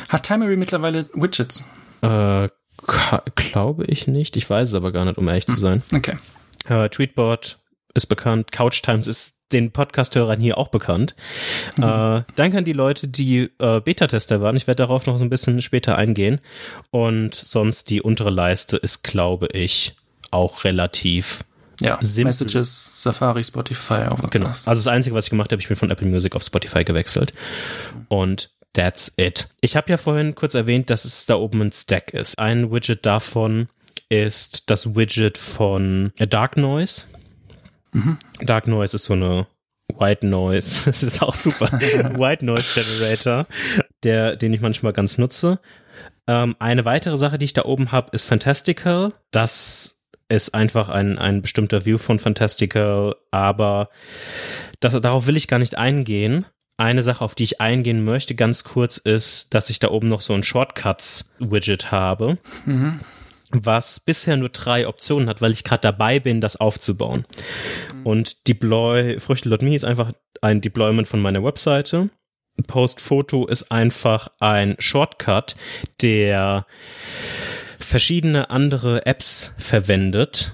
Hat 0.08 0.24
Timery 0.24 0.56
mittlerweile 0.56 1.06
Widgets? 1.14 1.64
Äh, 2.02 2.48
glaube 3.34 3.84
ich 3.86 4.06
nicht. 4.06 4.36
Ich 4.36 4.48
weiß 4.48 4.70
es 4.70 4.74
aber 4.74 4.92
gar 4.92 5.04
nicht, 5.04 5.18
um 5.18 5.28
ehrlich 5.28 5.46
zu 5.46 5.54
hm. 5.54 5.60
sein. 5.60 5.82
Okay. 5.92 6.16
Uh, 6.70 6.88
Tweetbot 6.88 7.58
ist 7.94 8.06
bekannt. 8.06 8.52
Couch 8.52 8.82
Times 8.82 9.06
ist 9.06 9.38
den 9.52 9.70
Podcast-Hörern 9.70 10.40
hier 10.40 10.58
auch 10.58 10.68
bekannt. 10.68 11.14
Mhm. 11.76 11.84
Äh, 11.84 12.22
danke 12.34 12.58
an 12.58 12.64
die 12.64 12.72
Leute, 12.72 13.08
die 13.08 13.50
äh, 13.58 13.80
Beta-Tester 13.80 14.40
waren. 14.40 14.56
Ich 14.56 14.66
werde 14.66 14.82
darauf 14.82 15.06
noch 15.06 15.18
so 15.18 15.24
ein 15.24 15.30
bisschen 15.30 15.60
später 15.60 15.96
eingehen. 15.96 16.40
Und 16.90 17.34
sonst 17.34 17.90
die 17.90 18.00
untere 18.00 18.30
Leiste 18.30 18.78
ist, 18.78 19.04
glaube 19.04 19.48
ich, 19.52 19.94
auch 20.30 20.64
relativ 20.64 21.44
ja, 21.80 21.98
simpel. 22.00 22.28
Messages, 22.28 23.02
Safari, 23.02 23.44
Spotify, 23.44 24.06
Overcast. 24.06 24.30
Genau. 24.30 24.46
Also 24.46 24.70
das 24.70 24.86
Einzige, 24.86 25.14
was 25.14 25.26
ich 25.26 25.30
gemacht 25.30 25.52
habe, 25.52 25.60
ich 25.60 25.68
bin 25.68 25.76
von 25.76 25.90
Apple 25.90 26.08
Music 26.08 26.34
auf 26.34 26.42
Spotify 26.42 26.84
gewechselt. 26.84 27.32
Und 28.08 28.50
that's 28.72 29.12
it. 29.16 29.48
Ich 29.60 29.76
habe 29.76 29.90
ja 29.90 29.96
vorhin 29.96 30.34
kurz 30.34 30.54
erwähnt, 30.54 30.90
dass 30.90 31.04
es 31.04 31.26
da 31.26 31.36
oben 31.36 31.62
ein 31.62 31.72
Stack 31.72 32.14
ist. 32.14 32.38
Ein 32.38 32.72
Widget 32.72 33.04
davon 33.06 33.68
ist 34.08 34.70
das 34.70 34.94
Widget 34.94 35.38
von 35.38 36.12
Dark 36.18 36.56
Noise. 36.56 37.04
Mhm. 37.92 38.18
Dark 38.40 38.66
Noise 38.66 38.96
ist 38.96 39.04
so 39.04 39.14
eine 39.14 39.46
White 39.98 40.26
Noise. 40.26 40.82
Das 40.86 41.02
ist 41.02 41.22
auch 41.22 41.34
super. 41.34 41.66
White 42.18 42.44
Noise 42.44 42.80
Generator, 42.80 43.46
der, 44.02 44.36
den 44.36 44.52
ich 44.52 44.60
manchmal 44.60 44.92
ganz 44.92 45.18
nutze. 45.18 45.60
Ähm, 46.26 46.56
eine 46.58 46.84
weitere 46.84 47.16
Sache, 47.16 47.38
die 47.38 47.46
ich 47.46 47.52
da 47.52 47.64
oben 47.64 47.92
habe, 47.92 48.10
ist 48.12 48.24
Fantastical. 48.24 49.12
Das 49.30 50.06
ist 50.28 50.54
einfach 50.54 50.88
ein, 50.88 51.18
ein 51.18 51.42
bestimmter 51.42 51.84
View 51.84 51.98
von 51.98 52.18
Fantastical, 52.18 53.16
aber 53.30 53.90
das, 54.80 54.98
darauf 55.00 55.26
will 55.26 55.36
ich 55.36 55.48
gar 55.48 55.58
nicht 55.58 55.76
eingehen. 55.76 56.46
Eine 56.76 57.02
Sache, 57.02 57.24
auf 57.24 57.34
die 57.34 57.44
ich 57.44 57.60
eingehen 57.60 58.04
möchte, 58.04 58.34
ganz 58.34 58.64
kurz, 58.64 58.96
ist, 58.96 59.54
dass 59.54 59.70
ich 59.70 59.78
da 59.78 59.88
oben 59.90 60.08
noch 60.08 60.20
so 60.20 60.34
ein 60.34 60.42
Shortcuts-Widget 60.42 61.92
habe. 61.92 62.38
Mhm 62.64 63.00
was 63.52 64.00
bisher 64.00 64.36
nur 64.36 64.48
drei 64.48 64.88
Optionen 64.88 65.28
hat, 65.28 65.42
weil 65.42 65.52
ich 65.52 65.64
gerade 65.64 65.82
dabei 65.82 66.20
bin, 66.20 66.40
das 66.40 66.56
aufzubauen. 66.56 67.26
Mhm. 67.94 68.06
Und 68.06 68.48
Deploy 68.48 69.20
Früchte.me 69.20 69.74
ist 69.74 69.84
einfach 69.84 70.10
ein 70.40 70.60
Deployment 70.60 71.06
von 71.06 71.20
meiner 71.20 71.44
Webseite. 71.44 72.10
Post 72.66 73.00
Photo 73.00 73.46
ist 73.46 73.70
einfach 73.70 74.28
ein 74.38 74.74
Shortcut, 74.78 75.56
der 76.00 76.66
verschiedene 77.78 78.50
andere 78.50 79.06
Apps 79.06 79.52
verwendet, 79.58 80.52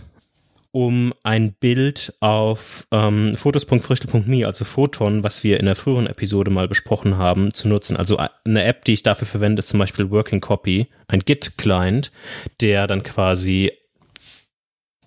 um 0.79 1.13
ein 1.25 1.55
Bild 1.55 2.15
auf 2.21 2.87
ähm, 2.93 3.37
fotos.früchtel.me, 3.37 4.47
also 4.47 4.65
Photon, 4.65 5.25
was 5.25 5.43
wir 5.43 5.59
in 5.59 5.67
der 5.67 5.75
früheren 5.75 6.07
Episode 6.07 6.53
mal 6.53 6.69
besprochen 6.69 7.19
haben, 7.19 7.53
zu 7.53 7.67
nutzen. 7.67 7.97
Also 7.97 8.17
eine 8.45 8.63
App, 8.63 8.85
die 8.85 8.93
ich 8.93 9.03
dafür 9.03 9.27
verwende, 9.27 9.59
ist 9.59 9.71
zum 9.71 9.81
Beispiel 9.81 10.13
Working 10.13 10.41
Copy, 10.41 10.87
ein 11.09 11.19
Git-Client, 11.19 12.13
der 12.61 12.87
dann 12.87 13.03
quasi 13.03 13.73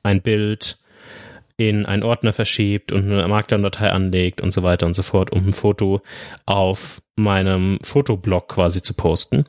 ein 0.03 0.21
Bild 0.21 0.77
in 1.55 1.85
einen 1.85 2.03
Ordner 2.03 2.33
verschiebt 2.33 2.91
und 2.91 3.09
eine 3.09 3.25
Markdown-Datei 3.29 3.91
anlegt 3.91 4.41
und 4.41 4.51
so 4.51 4.63
weiter 4.63 4.87
und 4.87 4.93
so 4.93 5.03
fort, 5.03 5.31
um 5.31 5.47
ein 5.47 5.53
Foto 5.53 6.01
auf 6.45 7.01
meinem 7.15 7.79
Fotoblog 7.81 8.49
quasi 8.49 8.81
zu 8.81 8.93
posten. 8.93 9.45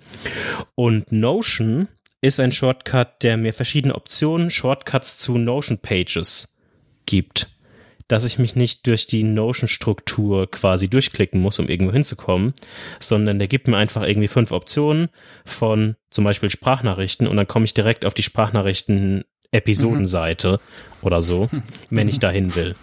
Und 0.77 1.11
Notion 1.11 1.89
ist 2.23 2.41
ein 2.41 2.53
Shortcut, 2.53 3.23
der 3.23 3.37
mir 3.37 3.53
verschiedene 3.53 3.95
Optionen, 3.95 4.49
Shortcuts 4.49 5.19
zu 5.19 5.37
Notion 5.37 5.77
Pages 5.79 6.57
gibt. 7.05 7.49
Dass 8.09 8.25
ich 8.25 8.39
mich 8.39 8.57
nicht 8.57 8.87
durch 8.87 9.07
die 9.07 9.25
Notion-Struktur 9.25 10.51
quasi 10.51 10.89
durchklicken 10.89 11.39
muss, 11.41 11.59
um 11.59 11.69
irgendwo 11.69 11.93
hinzukommen, 11.93 12.55
sondern 13.01 13.39
der 13.39 13.49
gibt 13.49 13.69
mir 13.69 13.77
einfach 13.77 14.03
irgendwie 14.03 14.29
fünf 14.29 14.53
Optionen 14.53 15.11
von 15.45 15.97
zum 16.11 16.25
Beispiel 16.25 16.49
Sprachnachrichten 16.49 17.27
und 17.27 17.37
dann 17.37 17.49
komme 17.49 17.65
ich 17.65 17.75
direkt 17.75 18.05
auf 18.05 18.15
die 18.15 18.23
Sprachnachrichten-Episodenseite 18.23 20.53
mhm. 20.53 20.59
oder 21.03 21.23
so, 21.23 21.51
wenn 21.91 22.09
ich 22.09 22.21
dahin 22.21 22.55
will. 22.55 22.77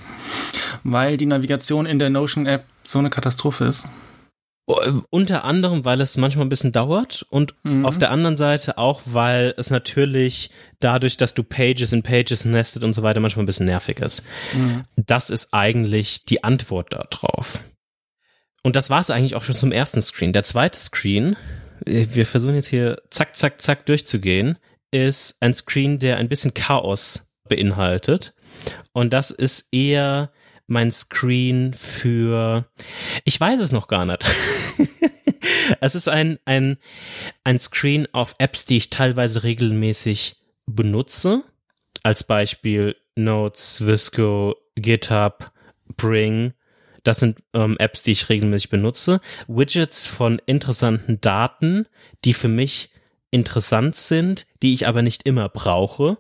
Weil 0.84 1.16
die 1.18 1.28
Navigation 1.28 1.86
in 1.86 2.00
der 2.00 2.10
Notion-App 2.10 2.66
so 2.84 3.00
eine 3.00 3.10
Katastrophe 3.10 3.66
ist. 3.66 3.88
Unter 5.10 5.46
anderem, 5.46 5.84
weil 5.84 6.00
es 6.00 6.16
manchmal 6.16 6.46
ein 6.46 6.50
bisschen 6.50 6.72
dauert 6.72 7.26
und 7.32 7.56
mhm. 7.64 7.88
auf 7.88 7.98
der 7.98 8.12
anderen 8.12 8.38
Seite 8.38 8.78
auch, 8.78 9.02
weil 9.06 9.56
es 9.58 9.72
natürlich 9.72 10.52
dadurch, 10.80 11.18
dass 11.18 11.34
du 11.34 11.42
Pages 11.42 11.92
in 11.92 12.04
Pages 12.04 12.46
nestet 12.46 12.84
und 12.84 12.94
so 12.94 13.02
weiter, 13.02 13.20
manchmal 13.20 13.44
ein 13.44 13.48
bisschen 13.48 13.66
nervig 13.66 14.00
ist. 14.00 14.24
Mhm. 14.54 14.86
Das 14.96 15.32
ist 15.32 15.56
eigentlich 15.56 16.26
die 16.26 16.44
Antwort 16.44 16.94
darauf. 16.94 17.60
Und 18.62 18.76
das 18.76 18.92
war 18.92 19.00
es 19.00 19.10
eigentlich 19.10 19.34
auch 19.34 19.44
schon 19.44 19.58
zum 19.58 19.72
ersten 19.72 20.04
Screen. 20.04 20.34
Der 20.34 20.44
zweite 20.44 20.80
Screen, 20.80 21.36
äh, 21.88 22.06
wir 22.12 22.28
versuchen 22.28 22.54
jetzt 22.54 22.68
hier 22.68 23.02
zack, 23.10 23.36
zack, 23.36 23.62
zack 23.62 23.88
durchzugehen, 23.88 24.60
ist 24.92 25.38
ein 25.40 25.56
Screen, 25.56 25.98
der 25.98 26.18
ein 26.18 26.30
bisschen 26.30 26.54
Chaos 26.54 27.32
beinhaltet. 27.48 28.36
Und 28.92 29.14
das 29.14 29.32
ist 29.32 29.70
eher 29.72 30.32
mein 30.70 30.92
Screen 30.92 31.74
für, 31.74 32.70
ich 33.26 33.40
weiß 33.40 33.60
es 33.60 33.72
noch 33.72 33.88
gar 33.88 34.06
nicht. 34.06 34.24
es 35.82 35.96
ist 35.96 36.08
ein, 36.08 36.38
ein, 36.46 36.78
ein 37.44 37.60
Screen 37.60 38.08
auf 38.12 38.36
Apps, 38.38 38.66
die 38.66 38.78
ich 38.78 38.90
teilweise 38.90 39.44
regelmäßig 39.44 40.38
benutze. 40.66 41.44
Als 42.04 42.24
Beispiel 42.24 42.96
Notes, 43.16 43.86
Visco, 43.86 44.56
GitHub, 44.76 45.52
Bring. 45.98 46.54
Das 47.04 47.20
sind 47.20 47.40
ähm, 47.54 47.76
Apps, 47.80 48.04
die 48.04 48.12
ich 48.12 48.30
regelmäßig 48.30 48.70
benutze. 48.70 49.22
Widgets 49.48 50.08
von 50.08 50.40
interessanten 50.46 51.20
Daten, 51.20 51.88
die 52.26 52.34
für 52.34 52.48
mich 52.48 52.92
interessant 53.32 53.96
sind, 53.96 54.48
die 54.62 54.74
ich 54.74 54.88
aber 54.88 55.02
nicht 55.02 55.24
immer 55.24 55.50
brauche. 55.50 56.18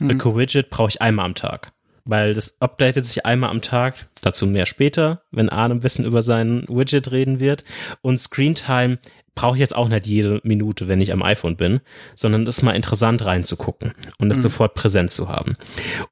Mhm. 0.00 0.10
Eco-Widget 0.10 0.70
brauche 0.70 0.88
ich 0.88 1.00
einmal 1.00 1.26
am 1.26 1.34
Tag 1.34 1.73
weil 2.04 2.34
das 2.34 2.60
updatet 2.60 3.06
sich 3.06 3.24
einmal 3.26 3.50
am 3.50 3.62
Tag, 3.62 4.08
dazu 4.20 4.46
mehr 4.46 4.66
später, 4.66 5.22
wenn 5.30 5.48
Arne 5.48 5.74
ein 5.74 5.80
bisschen 5.80 6.04
über 6.04 6.22
sein 6.22 6.64
Widget 6.68 7.10
reden 7.10 7.40
wird. 7.40 7.64
Und 8.02 8.20
Screentime 8.20 8.98
brauche 9.34 9.56
ich 9.56 9.60
jetzt 9.60 9.74
auch 9.74 9.88
nicht 9.88 10.06
jede 10.06 10.40
Minute, 10.44 10.88
wenn 10.88 11.00
ich 11.00 11.12
am 11.12 11.22
iPhone 11.22 11.56
bin, 11.56 11.80
sondern 12.14 12.44
das 12.44 12.58
ist 12.58 12.62
mal 12.62 12.76
interessant 12.76 13.24
reinzugucken 13.24 13.94
und 14.18 14.28
das 14.28 14.38
mhm. 14.38 14.42
sofort 14.42 14.74
präsent 14.74 15.10
zu 15.10 15.28
haben. 15.28 15.56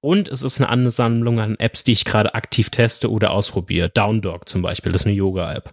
Und 0.00 0.28
es 0.28 0.42
ist 0.42 0.60
eine 0.60 0.68
Ansammlung 0.68 1.38
an 1.38 1.56
Apps, 1.58 1.84
die 1.84 1.92
ich 1.92 2.04
gerade 2.04 2.34
aktiv 2.34 2.70
teste 2.70 3.10
oder 3.10 3.30
ausprobiere. 3.30 3.88
Downdog 3.88 4.48
zum 4.48 4.62
Beispiel, 4.62 4.92
das 4.92 5.02
ist 5.02 5.06
eine 5.06 5.16
Yoga-App. 5.16 5.72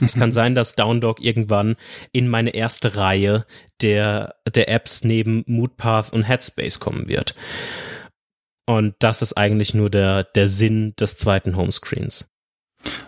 Es 0.00 0.14
kann 0.14 0.30
mhm. 0.30 0.34
sein, 0.34 0.54
dass 0.54 0.74
Downdog 0.74 1.20
irgendwann 1.20 1.76
in 2.12 2.28
meine 2.28 2.50
erste 2.50 2.96
Reihe 2.96 3.46
der, 3.80 4.34
der 4.52 4.68
Apps 4.68 5.04
neben 5.04 5.44
Moodpath 5.46 6.12
und 6.12 6.22
Headspace 6.22 6.80
kommen 6.80 7.08
wird. 7.08 7.34
Und 8.66 8.94
das 8.98 9.22
ist 9.22 9.34
eigentlich 9.34 9.74
nur 9.74 9.90
der, 9.90 10.24
der 10.24 10.48
Sinn 10.48 10.94
des 10.96 11.16
zweiten 11.16 11.56
Homescreens. 11.56 12.28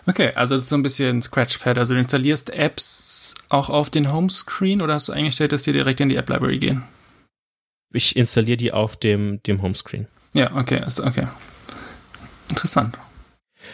Okay, 0.05 0.31
also 0.35 0.55
das 0.55 0.63
ist 0.63 0.69
so 0.69 0.75
ein 0.75 0.83
bisschen 0.83 1.21
Scratchpad. 1.21 1.77
Also 1.77 1.93
du 1.93 1.99
installierst 1.99 2.49
Apps 2.51 3.35
auch 3.49 3.69
auf 3.69 3.89
den 3.89 4.11
Homescreen 4.11 4.81
oder 4.81 4.95
hast 4.95 5.09
du 5.09 5.13
eingestellt, 5.13 5.51
dass 5.51 5.63
die 5.63 5.73
direkt 5.73 5.99
in 5.99 6.09
die 6.09 6.15
App 6.15 6.29
Library 6.29 6.59
gehen? 6.59 6.83
Ich 7.91 8.15
installiere 8.15 8.57
die 8.57 8.73
auf 8.73 8.97
dem, 8.97 9.41
dem 9.43 9.61
Homescreen. 9.61 10.07
Ja, 10.33 10.55
okay, 10.55 10.81
okay. 11.03 11.27
Interessant. 12.49 12.97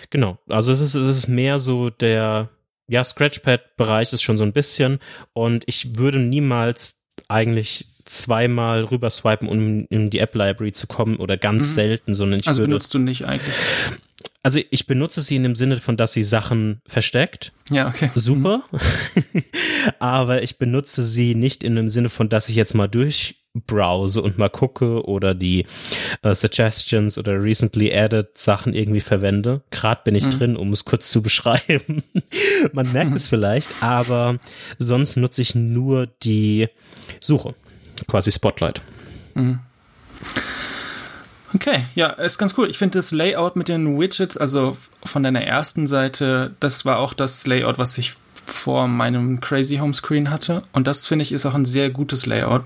Genau, 0.10 0.38
also 0.48 0.72
es 0.72 0.82
ist, 0.82 0.96
es 0.96 1.18
ist 1.18 1.28
mehr 1.28 1.60
so 1.60 1.90
der, 1.90 2.50
ja, 2.88 3.04
Scratchpad-Bereich 3.04 4.14
ist 4.14 4.24
schon 4.24 4.38
so 4.38 4.44
ein 4.44 4.54
bisschen 4.54 5.00
und 5.34 5.64
ich 5.68 5.98
würde 5.98 6.20
niemals 6.20 7.04
eigentlich 7.28 7.88
zweimal 8.06 8.84
rüber 8.84 9.10
swipen, 9.10 9.48
um 9.48 9.86
in 9.90 10.10
die 10.10 10.20
App 10.20 10.36
Library 10.36 10.74
zu 10.74 10.88
kommen 10.88 11.18
oder 11.18 11.38
ganz 11.38 11.70
mhm. 11.70 11.74
selten, 11.74 12.14
sondern 12.14 12.40
ich 12.40 12.48
also 12.48 12.60
würde. 12.60 12.70
benutzt 12.70 12.94
du 12.94 13.00
nicht 13.00 13.26
eigentlich? 13.26 13.56
Also 14.46 14.60
ich 14.72 14.88
benutze 14.88 15.22
sie 15.22 15.38
in 15.38 15.44
dem 15.44 15.56
Sinne 15.56 15.78
von, 15.78 15.96
dass 15.96 16.12
sie 16.12 16.24
Sachen 16.24 16.82
versteckt. 16.86 17.54
Ja, 17.70 17.88
okay. 17.88 18.12
Super. 18.14 18.64
Mhm. 18.72 19.44
Aber 20.00 20.44
ich 20.44 20.58
benutze 20.58 21.02
sie 21.02 21.34
nicht 21.34 21.64
in 21.64 21.78
dem 21.78 21.88
Sinne 21.88 22.10
von, 22.10 22.28
dass 22.28 22.50
ich 22.50 22.58
jetzt 22.58 22.76
mal 22.76 22.90
durchbrowse 22.90 24.22
und 24.22 24.38
mal 24.38 24.50
gucke 24.50 25.06
oder 25.06 25.34
die 25.34 25.66
uh, 26.26 26.34
Suggestions 26.34 27.18
oder 27.18 27.42
recently 27.42 27.96
added 27.96 28.38
Sachen 28.38 28.74
irgendwie 28.74 29.00
verwende. 29.00 29.62
Gerade 29.72 30.02
bin 30.04 30.16
ich 30.16 30.26
mhm. 30.26 30.32
drin, 30.32 30.58
um 30.58 30.74
es 30.74 30.84
kurz 30.84 31.10
zu 31.10 31.24
beschreiben. 31.24 32.04
Man 32.74 32.92
merkt 32.92 33.16
es 33.16 33.28
vielleicht, 33.30 33.70
aber 33.80 34.40
sonst 34.78 35.16
nutze 35.16 35.42
ich 35.42 35.56
nur 35.56 36.08
die 36.22 36.68
Suche 37.22 37.56
quasi 38.08 38.32
Spotlight. 38.32 38.82
Mhm. 39.36 39.60
Okay, 41.56 41.86
ja, 41.94 42.08
ist 42.08 42.38
ganz 42.38 42.56
cool. 42.58 42.70
Ich 42.70 42.78
finde 42.78 42.98
das 42.98 43.12
Layout 43.12 43.56
mit 43.56 43.70
den 43.70 44.00
Widgets, 44.00 44.38
also 44.38 44.78
von 45.04 45.24
deiner 45.24 45.44
ersten 45.44 45.86
Seite, 45.86 46.56
das 46.60 46.84
war 46.86 46.98
auch 46.98 47.14
das 47.14 47.46
Layout, 47.46 47.78
was 47.78 47.98
ich 47.98 48.16
vor 48.46 48.88
meinem 48.88 49.40
Crazy 49.40 49.78
Home 49.78 49.94
Screen 49.94 50.30
hatte. 50.32 50.64
Und 50.74 50.88
das 50.88 51.06
finde 51.06 51.24
ich 51.24 51.32
ist 51.32 51.46
auch 51.46 51.54
ein 51.54 51.66
sehr 51.66 51.92
gutes 51.92 52.26
Layout, 52.26 52.64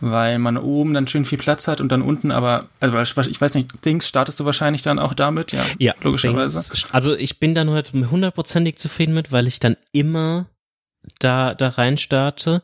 weil 0.00 0.38
man 0.38 0.58
oben 0.58 0.92
dann 0.92 1.06
schön 1.06 1.24
viel 1.24 1.38
Platz 1.38 1.66
hat 1.66 1.80
und 1.80 1.90
dann 1.90 2.02
unten 2.02 2.30
aber, 2.30 2.68
also 2.80 2.98
ich 2.98 3.40
weiß 3.40 3.54
nicht, 3.54 3.70
Things 3.82 4.06
startest 4.06 4.38
du 4.38 4.44
wahrscheinlich 4.44 4.82
dann 4.82 4.98
auch 4.98 5.14
damit, 5.14 5.52
ja, 5.52 5.64
ja 5.78 5.94
logischerweise. 6.02 6.62
Things, 6.62 6.92
also 6.92 7.16
ich 7.16 7.40
bin 7.40 7.54
da 7.54 7.64
nur 7.64 7.82
hundertprozentig 7.82 8.76
zufrieden 8.76 9.14
mit, 9.14 9.32
weil 9.32 9.46
ich 9.46 9.60
dann 9.60 9.76
immer 9.92 10.46
da, 11.18 11.54
da 11.54 11.68
rein 11.68 11.98
starte. 11.98 12.62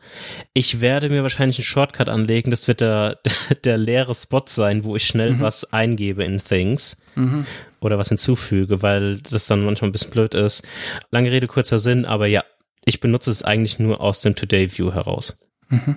Ich 0.53 0.81
werde 0.81 1.11
mir 1.11 1.23
wahrscheinlich 1.23 1.59
einen 1.59 1.65
Shortcut 1.65 2.09
anlegen. 2.09 2.51
Das 2.51 2.69
wird 2.69 2.81
der, 2.81 3.17
der, 3.25 3.57
der 3.65 3.79
leere 3.79 4.15
Spot 4.15 4.45
sein, 4.47 4.85
wo 4.85 4.97
ich 4.97 5.07
schnell 5.07 5.35
mhm. 5.35 5.41
was 5.41 5.73
eingebe 5.73 6.25
in 6.25 6.39
Things 6.39 7.03
mhm. 7.15 7.47
oder 7.81 7.99
was 7.99 8.09
hinzufüge, 8.09 8.83
weil 8.83 9.19
das 9.19 9.47
dann 9.47 9.65
manchmal 9.65 9.91
ein 9.91 9.93
bisschen 9.93 10.11
blöd 10.11 10.35
ist. 10.35 10.67
Lange 11.11 11.31
Rede, 11.31 11.47
kurzer 11.47 11.79
Sinn, 11.79 12.05
aber 12.05 12.27
ja, 12.27 12.45
ich 12.85 13.01
benutze 13.01 13.31
es 13.31 13.43
eigentlich 13.43 13.79
nur 13.79 14.01
aus 14.01 14.21
dem 14.21 14.35
Today 14.35 14.77
View 14.77 14.93
heraus. 14.93 15.39
Mhm. 15.71 15.97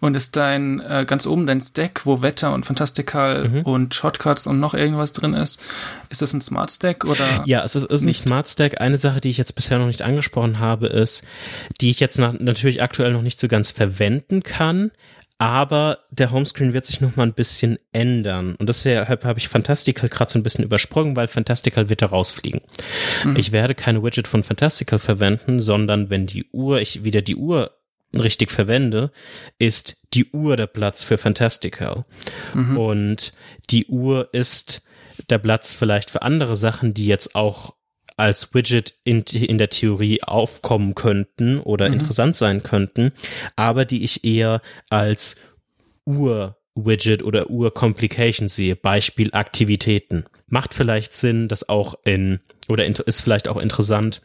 Und 0.00 0.14
ist 0.16 0.36
dein 0.36 0.80
äh, 0.80 1.04
ganz 1.06 1.26
oben 1.26 1.46
dein 1.46 1.60
Stack, 1.60 2.02
wo 2.04 2.22
Wetter 2.22 2.52
und 2.52 2.66
Fantastical 2.66 3.48
mhm. 3.48 3.60
und 3.62 3.94
Shortcuts 3.94 4.46
und 4.46 4.60
noch 4.60 4.74
irgendwas 4.74 5.12
drin 5.12 5.34
ist, 5.34 5.60
ist 6.10 6.22
das 6.22 6.32
ein 6.34 6.42
Smart 6.42 6.70
Stack 6.70 7.04
oder? 7.04 7.42
Ja, 7.46 7.64
es 7.64 7.74
ist, 7.74 7.84
ist 7.84 8.02
ein 8.02 8.14
Smart 8.14 8.48
Stack. 8.48 8.80
Eine 8.80 8.98
Sache, 8.98 9.20
die 9.20 9.30
ich 9.30 9.38
jetzt 9.38 9.54
bisher 9.54 9.78
noch 9.78 9.86
nicht 9.86 10.02
angesprochen 10.02 10.58
habe, 10.58 10.86
ist, 10.88 11.24
die 11.80 11.90
ich 11.90 12.00
jetzt 12.00 12.18
nach, 12.18 12.34
natürlich 12.38 12.82
aktuell 12.82 13.12
noch 13.12 13.22
nicht 13.22 13.40
so 13.40 13.48
ganz 13.48 13.70
verwenden 13.70 14.42
kann, 14.42 14.90
aber 15.38 15.98
der 16.10 16.30
Homescreen 16.30 16.74
wird 16.74 16.86
sich 16.86 17.00
noch 17.00 17.16
mal 17.16 17.24
ein 17.24 17.34
bisschen 17.34 17.78
ändern 17.92 18.54
und 18.54 18.68
deshalb 18.68 19.24
habe 19.24 19.38
ich 19.38 19.48
Fantastical 19.48 20.08
gerade 20.08 20.30
so 20.30 20.38
ein 20.38 20.44
bisschen 20.44 20.64
übersprungen, 20.64 21.16
weil 21.16 21.26
Fantastical 21.26 21.88
wird 21.88 22.02
da 22.02 22.06
rausfliegen. 22.06 22.60
Mhm. 23.24 23.36
Ich 23.36 23.50
werde 23.50 23.74
keine 23.74 24.02
Widget 24.02 24.28
von 24.28 24.44
Fantastical 24.44 24.98
verwenden, 24.98 25.60
sondern 25.60 26.08
wenn 26.08 26.26
die 26.26 26.44
Uhr, 26.52 26.80
ich 26.80 27.02
wieder 27.02 27.20
die 27.20 27.36
Uhr 27.36 27.72
richtig 28.20 28.50
verwende, 28.50 29.10
ist 29.58 30.02
die 30.14 30.30
Uhr 30.30 30.56
der 30.56 30.66
Platz 30.66 31.02
für 31.02 31.18
Fantastical. 31.18 32.04
Mhm. 32.54 32.76
Und 32.76 33.32
die 33.70 33.86
Uhr 33.86 34.28
ist 34.32 34.82
der 35.30 35.38
Platz 35.38 35.74
vielleicht 35.74 36.10
für 36.10 36.22
andere 36.22 36.56
Sachen, 36.56 36.94
die 36.94 37.06
jetzt 37.06 37.34
auch 37.34 37.74
als 38.16 38.54
Widget 38.54 38.94
in, 39.04 39.22
in 39.22 39.58
der 39.58 39.70
Theorie 39.70 40.22
aufkommen 40.22 40.94
könnten 40.94 41.58
oder 41.58 41.88
mhm. 41.88 41.94
interessant 41.94 42.36
sein 42.36 42.62
könnten, 42.62 43.12
aber 43.56 43.84
die 43.84 44.04
ich 44.04 44.24
eher 44.24 44.62
als 44.88 45.36
Uhr-Widget 46.06 47.22
oder 47.22 47.50
Uhr-Complication 47.50 48.48
sehe. 48.48 48.76
Beispiel 48.76 49.30
Aktivitäten. 49.32 50.24
Macht 50.46 50.74
vielleicht 50.74 51.14
Sinn, 51.14 51.48
das 51.48 51.68
auch 51.68 51.94
in, 52.04 52.40
oder 52.68 52.86
ist 52.86 53.22
vielleicht 53.22 53.48
auch 53.48 53.56
interessant, 53.56 54.22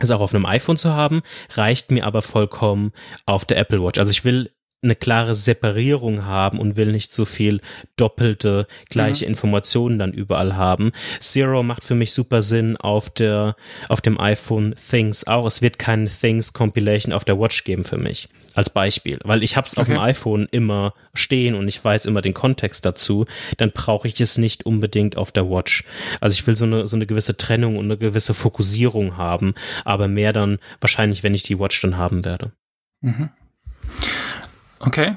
es 0.00 0.10
auch 0.10 0.20
auf 0.20 0.34
einem 0.34 0.46
iPhone 0.46 0.76
zu 0.76 0.92
haben, 0.92 1.22
reicht 1.54 1.90
mir 1.90 2.04
aber 2.04 2.22
vollkommen 2.22 2.92
auf 3.26 3.44
der 3.44 3.58
Apple 3.58 3.82
Watch. 3.82 3.98
Also 3.98 4.10
ich 4.10 4.24
will 4.24 4.50
eine 4.82 4.94
klare 4.94 5.34
Separierung 5.34 6.24
haben 6.24 6.60
und 6.60 6.76
will 6.76 6.92
nicht 6.92 7.12
so 7.12 7.24
viel 7.24 7.60
doppelte 7.96 8.68
gleiche 8.88 9.24
mhm. 9.24 9.30
Informationen 9.30 9.98
dann 9.98 10.12
überall 10.12 10.56
haben. 10.56 10.92
Zero 11.18 11.64
macht 11.64 11.84
für 11.84 11.96
mich 11.96 12.12
super 12.12 12.42
Sinn 12.42 12.76
auf 12.76 13.10
der 13.10 13.56
auf 13.88 14.00
dem 14.00 14.20
iPhone 14.20 14.74
Things 14.76 15.26
auch. 15.26 15.46
Es 15.46 15.62
wird 15.62 15.78
keine 15.78 16.08
Things 16.08 16.52
Compilation 16.52 17.12
auf 17.12 17.24
der 17.24 17.38
Watch 17.40 17.64
geben 17.64 17.84
für 17.84 17.98
mich 17.98 18.28
als 18.54 18.70
Beispiel, 18.70 19.18
weil 19.24 19.42
ich 19.42 19.56
habe 19.56 19.66
es 19.66 19.74
okay. 19.74 19.80
auf 19.80 19.86
dem 19.86 19.98
iPhone 19.98 20.48
immer 20.50 20.94
stehen 21.14 21.54
und 21.54 21.66
ich 21.68 21.84
weiß 21.84 22.06
immer 22.06 22.20
den 22.20 22.34
Kontext 22.34 22.84
dazu, 22.84 23.24
dann 23.56 23.72
brauche 23.72 24.06
ich 24.06 24.20
es 24.20 24.38
nicht 24.38 24.64
unbedingt 24.64 25.16
auf 25.16 25.32
der 25.32 25.48
Watch. 25.48 25.84
Also 26.20 26.34
ich 26.34 26.46
will 26.46 26.56
so 26.56 26.64
eine 26.64 26.86
so 26.86 26.96
eine 26.96 27.06
gewisse 27.06 27.36
Trennung 27.36 27.76
und 27.76 27.86
eine 27.86 27.98
gewisse 27.98 28.34
Fokussierung 28.34 29.16
haben, 29.16 29.54
aber 29.84 30.06
mehr 30.06 30.32
dann 30.32 30.58
wahrscheinlich, 30.80 31.22
wenn 31.24 31.34
ich 31.34 31.42
die 31.42 31.58
Watch 31.58 31.80
dann 31.80 31.96
haben 31.96 32.24
werde. 32.24 32.52
Mhm. 33.00 33.30
Okay. 34.80 35.16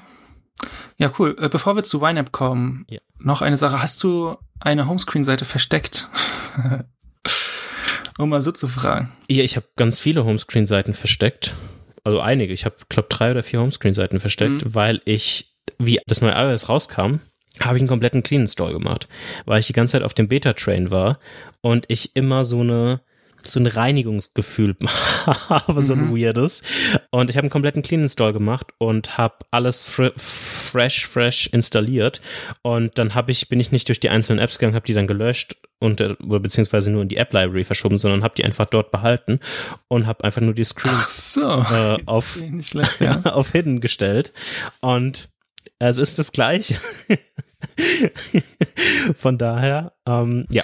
Ja, 0.98 1.12
cool. 1.18 1.36
Äh, 1.40 1.50
bevor 1.50 1.76
wir 1.76 1.84
zu 1.84 2.02
YNAB 2.02 2.32
kommen, 2.32 2.86
ja. 2.90 3.00
noch 3.20 3.42
eine 3.42 3.58
Sache. 3.58 3.82
Hast 3.82 4.04
du 4.04 4.38
eine 4.60 4.88
Homescreen-Seite 4.88 5.46
versteckt? 5.46 6.10
um 8.18 8.30
mal 8.30 8.42
so 8.42 8.52
zu 8.52 8.68
fragen. 8.68 9.12
Ja, 9.30 9.44
ich 9.44 9.56
habe 9.56 9.66
ganz 9.76 10.00
viele 10.00 10.26
Homescreen-Seiten 10.26 10.94
versteckt. 10.94 11.56
Also 12.04 12.20
einige. 12.20 12.54
Ich 12.54 12.66
habe, 12.66 12.76
glaube 12.90 13.10
drei 13.10 13.32
oder 13.32 13.44
vier 13.44 13.60
Homescreen-Seiten 13.62 14.20
versteckt, 14.20 14.66
mhm. 14.66 14.76
weil 14.76 15.02
ich, 15.06 15.56
wie 15.78 16.00
das 16.08 16.22
neue 16.22 16.34
iOS 16.34 16.70
rauskam, 16.70 17.20
habe 17.60 17.78
ich 17.78 17.82
einen 17.82 17.88
kompletten 17.88 18.24
Clean 18.24 18.42
Install 18.42 18.74
gemacht, 18.74 19.08
weil 19.46 19.60
ich 19.60 19.68
die 19.68 19.74
ganze 19.74 19.94
Zeit 19.94 20.04
auf 20.04 20.14
dem 20.14 20.28
Beta-Train 20.28 20.90
war 20.90 21.20
und 21.62 21.86
ich 21.90 22.16
immer 22.16 22.46
so 22.46 22.62
eine 22.62 23.02
so 23.46 23.60
ein 23.60 23.68
Reinigungsgefühl 23.68 24.76
habe, 25.26 25.82
so 25.82 25.94
ein 25.94 26.10
mhm. 26.10 26.18
weirdes. 26.18 26.64
Und 27.10 27.30
ich 27.30 27.38
habe 27.38 27.46
einen 27.46 27.52
kompletten 27.52 27.82
Clean 27.82 28.02
Install 28.02 28.34
gemacht 28.34 28.68
und 28.78 29.18
habe 29.18 29.36
alles 29.52 29.88
fr 29.88 30.12
fresh, 30.16 31.06
fresh 31.06 31.48
installiert. 31.48 32.22
Und 32.62 32.98
dann 32.98 33.14
habe 33.14 33.32
ich, 33.32 33.50
bin 33.50 33.60
ich 33.60 33.74
nicht 33.74 33.90
durch 33.90 34.00
die 34.00 34.10
einzelnen 34.10 34.40
Apps 34.40 34.58
gegangen, 34.58 34.76
habe 34.76 34.86
die 34.86 34.94
dann 34.94 35.08
gelöscht 35.08 35.58
und 35.80 36.00
äh, 36.00 36.16
beziehungsweise 36.20 36.92
nur 36.92 37.02
in 37.02 37.10
die 37.10 37.18
App 37.18 37.34
Library 37.34 37.66
verschoben, 37.66 37.98
sondern 37.98 38.24
habe 38.24 38.36
die 38.36 38.46
einfach 38.46 38.68
dort 38.68 38.92
behalten 38.92 39.40
und 39.90 40.08
habe 40.08 40.24
einfach 40.24 40.42
nur 40.42 40.54
die 40.54 40.64
Screens 40.64 41.34
so. 41.34 41.42
äh, 41.42 41.98
auf, 42.06 42.40
schlecht, 42.62 43.02
ja. 43.02 43.20
auf 43.26 43.52
Hidden 43.52 43.82
gestellt. 43.82 44.32
Und 44.80 45.30
es 45.80 45.98
ist 45.98 46.20
das 46.20 46.32
gleiche. 46.32 46.76
Von 49.16 49.38
daher, 49.38 49.94
ähm, 50.08 50.46
ja. 50.50 50.64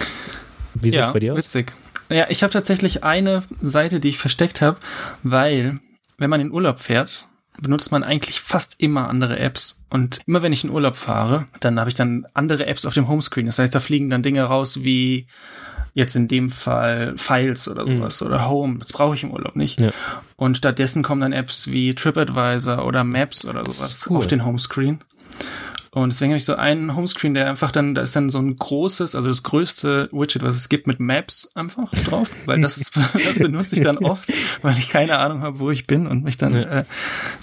Wie 0.74 0.90
sieht's 0.90 1.06
ja, 1.06 1.10
bei 1.10 1.18
dir 1.18 1.32
aus? 1.32 1.38
Witzig. 1.38 1.72
Ja, 2.08 2.26
ich 2.28 2.42
habe 2.42 2.52
tatsächlich 2.52 3.04
eine 3.04 3.42
Seite, 3.60 4.00
die 4.00 4.08
ich 4.08 4.18
versteckt 4.18 4.60
habe, 4.60 4.78
weil 5.22 5.80
wenn 6.16 6.30
man 6.30 6.40
in 6.40 6.52
Urlaub 6.52 6.80
fährt, 6.80 7.28
benutzt 7.60 7.92
man 7.92 8.04
eigentlich 8.04 8.40
fast 8.40 8.80
immer 8.80 9.08
andere 9.08 9.38
Apps. 9.38 9.84
Und 9.90 10.20
immer 10.26 10.42
wenn 10.42 10.52
ich 10.52 10.64
in 10.64 10.70
Urlaub 10.70 10.96
fahre, 10.96 11.46
dann 11.60 11.78
habe 11.78 11.90
ich 11.90 11.94
dann 11.94 12.26
andere 12.34 12.66
Apps 12.66 12.86
auf 12.86 12.94
dem 12.94 13.08
Homescreen. 13.08 13.46
Das 13.46 13.58
heißt, 13.58 13.74
da 13.74 13.80
fliegen 13.80 14.10
dann 14.10 14.22
Dinge 14.22 14.44
raus 14.44 14.84
wie 14.84 15.26
jetzt 15.94 16.14
in 16.14 16.28
dem 16.28 16.48
Fall 16.50 17.14
Files 17.16 17.68
oder 17.68 17.84
mhm. 17.84 17.98
sowas 17.98 18.20
mhm. 18.20 18.26
oder 18.28 18.48
Home. 18.48 18.78
Das 18.78 18.92
brauche 18.92 19.14
ich 19.14 19.24
im 19.24 19.32
Urlaub 19.32 19.56
nicht. 19.56 19.80
Ja. 19.80 19.90
Und 20.36 20.56
stattdessen 20.56 21.02
kommen 21.02 21.20
dann 21.20 21.32
Apps 21.32 21.70
wie 21.70 21.94
TripAdvisor 21.94 22.86
oder 22.86 23.04
Maps 23.04 23.44
oder 23.44 23.64
sowas 23.64 24.06
cool. 24.08 24.18
auf 24.18 24.26
den 24.26 24.44
Homescreen. 24.44 25.00
Und 26.02 26.12
deswegen 26.12 26.32
habe 26.32 26.38
ich 26.38 26.44
so 26.44 26.56
einen 26.56 26.94
Homescreen, 26.94 27.34
der 27.34 27.48
einfach 27.48 27.72
dann, 27.72 27.94
da 27.94 28.02
ist 28.02 28.14
dann 28.14 28.30
so 28.30 28.38
ein 28.38 28.56
großes, 28.56 29.14
also 29.14 29.28
das 29.28 29.42
größte 29.42 30.08
Widget, 30.12 30.42
was 30.42 30.56
es 30.56 30.68
gibt 30.68 30.86
mit 30.86 31.00
Maps 31.00 31.50
einfach 31.54 31.90
drauf, 31.92 32.46
weil 32.46 32.60
das, 32.60 32.90
das 33.12 33.38
benutze 33.38 33.76
ich 33.76 33.82
dann 33.82 33.98
oft, 33.98 34.30
weil 34.62 34.76
ich 34.78 34.88
keine 34.88 35.18
Ahnung 35.18 35.42
habe, 35.42 35.58
wo 35.60 35.70
ich 35.70 35.86
bin 35.86 36.06
und 36.06 36.24
mich 36.24 36.36
dann 36.36 36.54
ja. 36.54 36.80
äh, 36.80 36.84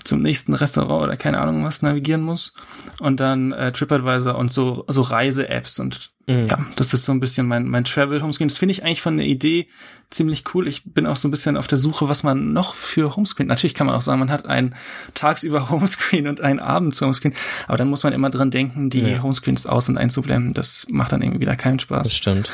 zum 0.03 0.21
nächsten 0.21 0.53
Restaurant 0.53 1.03
oder 1.03 1.17
keine 1.17 1.39
Ahnung 1.39 1.63
was 1.63 1.81
navigieren 1.81 2.21
muss. 2.21 2.53
Und 2.99 3.19
dann 3.19 3.51
äh, 3.51 3.71
TripAdvisor 3.71 4.35
und 4.35 4.49
so, 4.51 4.85
so 4.87 5.01
Reise-Apps 5.01 5.79
und 5.79 6.11
Mhm. 6.27 6.47
Ja, 6.47 6.65
das 6.75 6.93
ist 6.93 7.05
so 7.05 7.11
ein 7.11 7.19
bisschen 7.19 7.47
mein, 7.47 7.67
mein 7.67 7.83
Travel 7.83 8.21
Homescreen. 8.21 8.47
Das 8.47 8.57
finde 8.57 8.71
ich 8.71 8.83
eigentlich 8.83 9.01
von 9.01 9.17
der 9.17 9.27
Idee 9.27 9.67
ziemlich 10.09 10.43
cool. 10.53 10.67
Ich 10.67 10.83
bin 10.83 11.05
auch 11.05 11.15
so 11.15 11.27
ein 11.27 11.31
bisschen 11.31 11.55
auf 11.55 11.67
der 11.67 11.77
Suche, 11.77 12.07
was 12.07 12.23
man 12.23 12.53
noch 12.53 12.73
für 12.73 13.15
Homescreen. 13.15 13.47
Natürlich 13.47 13.75
kann 13.75 13.85
man 13.85 13.95
auch 13.95 14.01
sagen, 14.01 14.19
man 14.19 14.31
hat 14.31 14.45
ein 14.45 14.75
tagsüber 15.13 15.69
Homescreen 15.69 16.27
und 16.27 16.41
ein 16.41 16.59
abends 16.59 17.01
Homescreen. 17.01 17.35
Aber 17.67 17.77
dann 17.77 17.89
muss 17.89 18.03
man 18.03 18.13
immer 18.13 18.29
dran 18.29 18.49
denken, 18.49 18.89
die 18.89 19.01
ja. 19.01 19.21
Homescreens 19.21 19.67
aus- 19.67 19.87
und 19.87 19.97
einzublenden. 19.97 20.53
Das 20.53 20.87
macht 20.89 21.11
dann 21.11 21.21
irgendwie 21.21 21.41
wieder 21.41 21.55
keinen 21.55 21.79
Spaß. 21.79 22.07
Das 22.07 22.15
stimmt. 22.15 22.51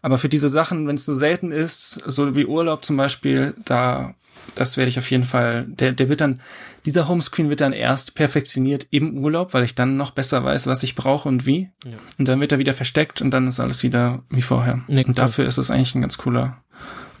Aber 0.00 0.18
für 0.18 0.28
diese 0.28 0.48
Sachen, 0.48 0.86
wenn 0.86 0.94
es 0.94 1.04
so 1.04 1.14
selten 1.14 1.50
ist, 1.50 1.94
so 2.06 2.36
wie 2.36 2.46
Urlaub 2.46 2.84
zum 2.84 2.96
Beispiel, 2.96 3.54
da, 3.64 4.14
das 4.54 4.76
werde 4.76 4.90
ich 4.90 4.98
auf 4.98 5.10
jeden 5.10 5.24
Fall, 5.24 5.64
der, 5.66 5.90
der 5.90 6.08
wird 6.08 6.20
dann, 6.20 6.40
dieser 6.84 7.08
Homescreen 7.08 7.50
wird 7.50 7.60
dann 7.60 7.72
erst 7.72 8.14
perfektioniert 8.14 8.86
im 8.90 9.18
Urlaub, 9.18 9.54
weil 9.54 9.64
ich 9.64 9.74
dann 9.74 9.96
noch 9.96 10.12
besser 10.12 10.44
weiß, 10.44 10.66
was 10.66 10.82
ich 10.82 10.94
brauche 10.94 11.28
und 11.28 11.46
wie. 11.46 11.70
Ja. 11.84 11.98
Und 12.18 12.28
dann 12.28 12.40
wird 12.40 12.52
er 12.52 12.58
wieder 12.58 12.74
versteckt 12.74 13.20
und 13.20 13.30
dann 13.30 13.46
ist 13.46 13.60
alles 13.60 13.82
wieder 13.82 14.22
wie 14.30 14.42
vorher. 14.42 14.80
Nee, 14.86 15.04
und 15.04 15.18
dafür 15.18 15.46
ist 15.46 15.58
es 15.58 15.70
eigentlich 15.70 15.94
ein 15.94 16.02
ganz 16.02 16.18
cooler 16.18 16.62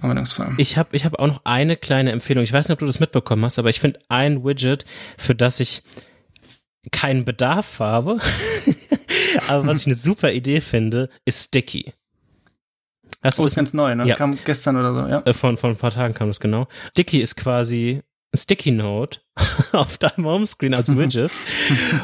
Anwendungsfall. 0.00 0.54
Ich 0.58 0.76
habe 0.76 0.96
ich 0.96 1.04
hab 1.04 1.18
auch 1.18 1.26
noch 1.26 1.44
eine 1.44 1.76
kleine 1.76 2.12
Empfehlung. 2.12 2.44
Ich 2.44 2.52
weiß 2.52 2.68
nicht, 2.68 2.72
ob 2.72 2.78
du 2.78 2.86
das 2.86 3.00
mitbekommen 3.00 3.44
hast, 3.44 3.58
aber 3.58 3.70
ich 3.70 3.80
finde 3.80 3.98
ein 4.08 4.44
Widget, 4.44 4.84
für 5.16 5.34
das 5.34 5.60
ich 5.60 5.82
keinen 6.92 7.24
Bedarf 7.24 7.80
habe, 7.80 8.18
aber 9.48 9.66
was 9.66 9.80
ich 9.80 9.86
eine 9.86 9.96
super 9.96 10.32
Idee 10.32 10.60
finde, 10.60 11.10
ist 11.24 11.46
Sticky. 11.46 11.92
Hast 13.22 13.40
oh, 13.40 13.44
ist 13.44 13.56
ganz 13.56 13.74
neu, 13.74 13.94
ne? 13.94 14.06
Ja. 14.06 14.14
Kam 14.14 14.38
gestern 14.44 14.76
oder 14.76 14.94
so, 14.94 15.08
ja. 15.08 15.22
Äh, 15.22 15.32
von, 15.32 15.56
von 15.56 15.70
ein 15.70 15.76
paar 15.76 15.90
Tagen 15.90 16.14
kam 16.14 16.28
das 16.28 16.38
genau. 16.38 16.68
Sticky 16.92 17.20
ist 17.20 17.36
quasi 17.36 18.02
Sticky 18.34 18.72
Note 18.72 19.20
auf 19.72 19.98
deinem 19.98 20.26
Homescreen 20.26 20.74
als 20.74 20.94
Widget. 20.96 21.30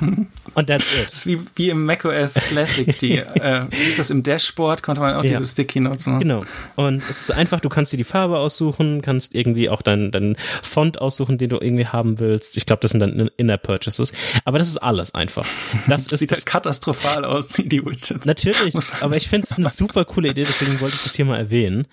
und 0.55 0.67
that's 0.67 0.93
it. 0.93 1.07
Das 1.07 1.13
ist 1.13 1.27
wie, 1.27 1.41
wie 1.57 1.69
im 1.71 1.85
macOS 1.85 2.35
Classic, 2.35 2.99
die, 2.99 3.19
äh, 3.19 3.67
wie 3.71 3.91
ist 3.91 3.99
das 3.99 4.11
im 4.11 4.23
Dashboard, 4.23 4.83
konnte 4.83 5.01
man 5.01 5.17
auch 5.17 5.25
ja. 5.25 5.39
diese 5.39 5.47
Sticky 5.47 5.81
Notes 5.81 6.07
machen. 6.07 6.21
Genau. 6.21 6.41
Und 6.77 7.03
es 7.11 7.23
ist 7.23 7.31
einfach, 7.33 7.61
du 7.61 7.69
kannst 7.69 7.93
dir 7.93 7.97
die 7.99 8.05
Farbe 8.05 8.39
aussuchen, 8.39 9.03
kannst 9.03 9.35
irgendwie 9.35 9.69
auch 9.69 9.83
deinen 9.83 10.13
dein 10.13 10.37
Font 10.63 11.01
aussuchen, 11.01 11.37
den 11.37 11.51
du 11.51 11.59
irgendwie 11.61 11.87
haben 11.87 12.19
willst. 12.21 12.57
Ich 12.57 12.65
glaube, 12.65 12.81
das 12.81 12.93
sind 12.93 13.01
dann 13.01 13.31
Inner 13.37 13.59
Purchases. 13.59 14.13
Aber 14.45 14.59
das 14.59 14.69
ist 14.69 14.79
alles 14.79 15.15
einfach. 15.15 15.47
Das 15.89 16.11
ist 16.11 16.21
Sieht 16.21 16.31
das, 16.31 16.47
katastrophal 16.47 17.25
aus, 17.25 17.49
die 17.49 17.85
Widgets. 17.85 18.25
Natürlich, 18.25 18.75
aber 19.01 19.17
ich 19.17 19.29
finde 19.29 19.47
es 19.51 19.59
eine 19.59 19.69
super 19.69 20.05
coole 20.05 20.31
Idee, 20.31 20.45
deswegen 20.45 20.81
wollte 20.81 20.97
ich 20.97 21.03
das 21.03 21.15
hier 21.15 21.25
mal 21.25 21.39
erwähnen. 21.39 21.87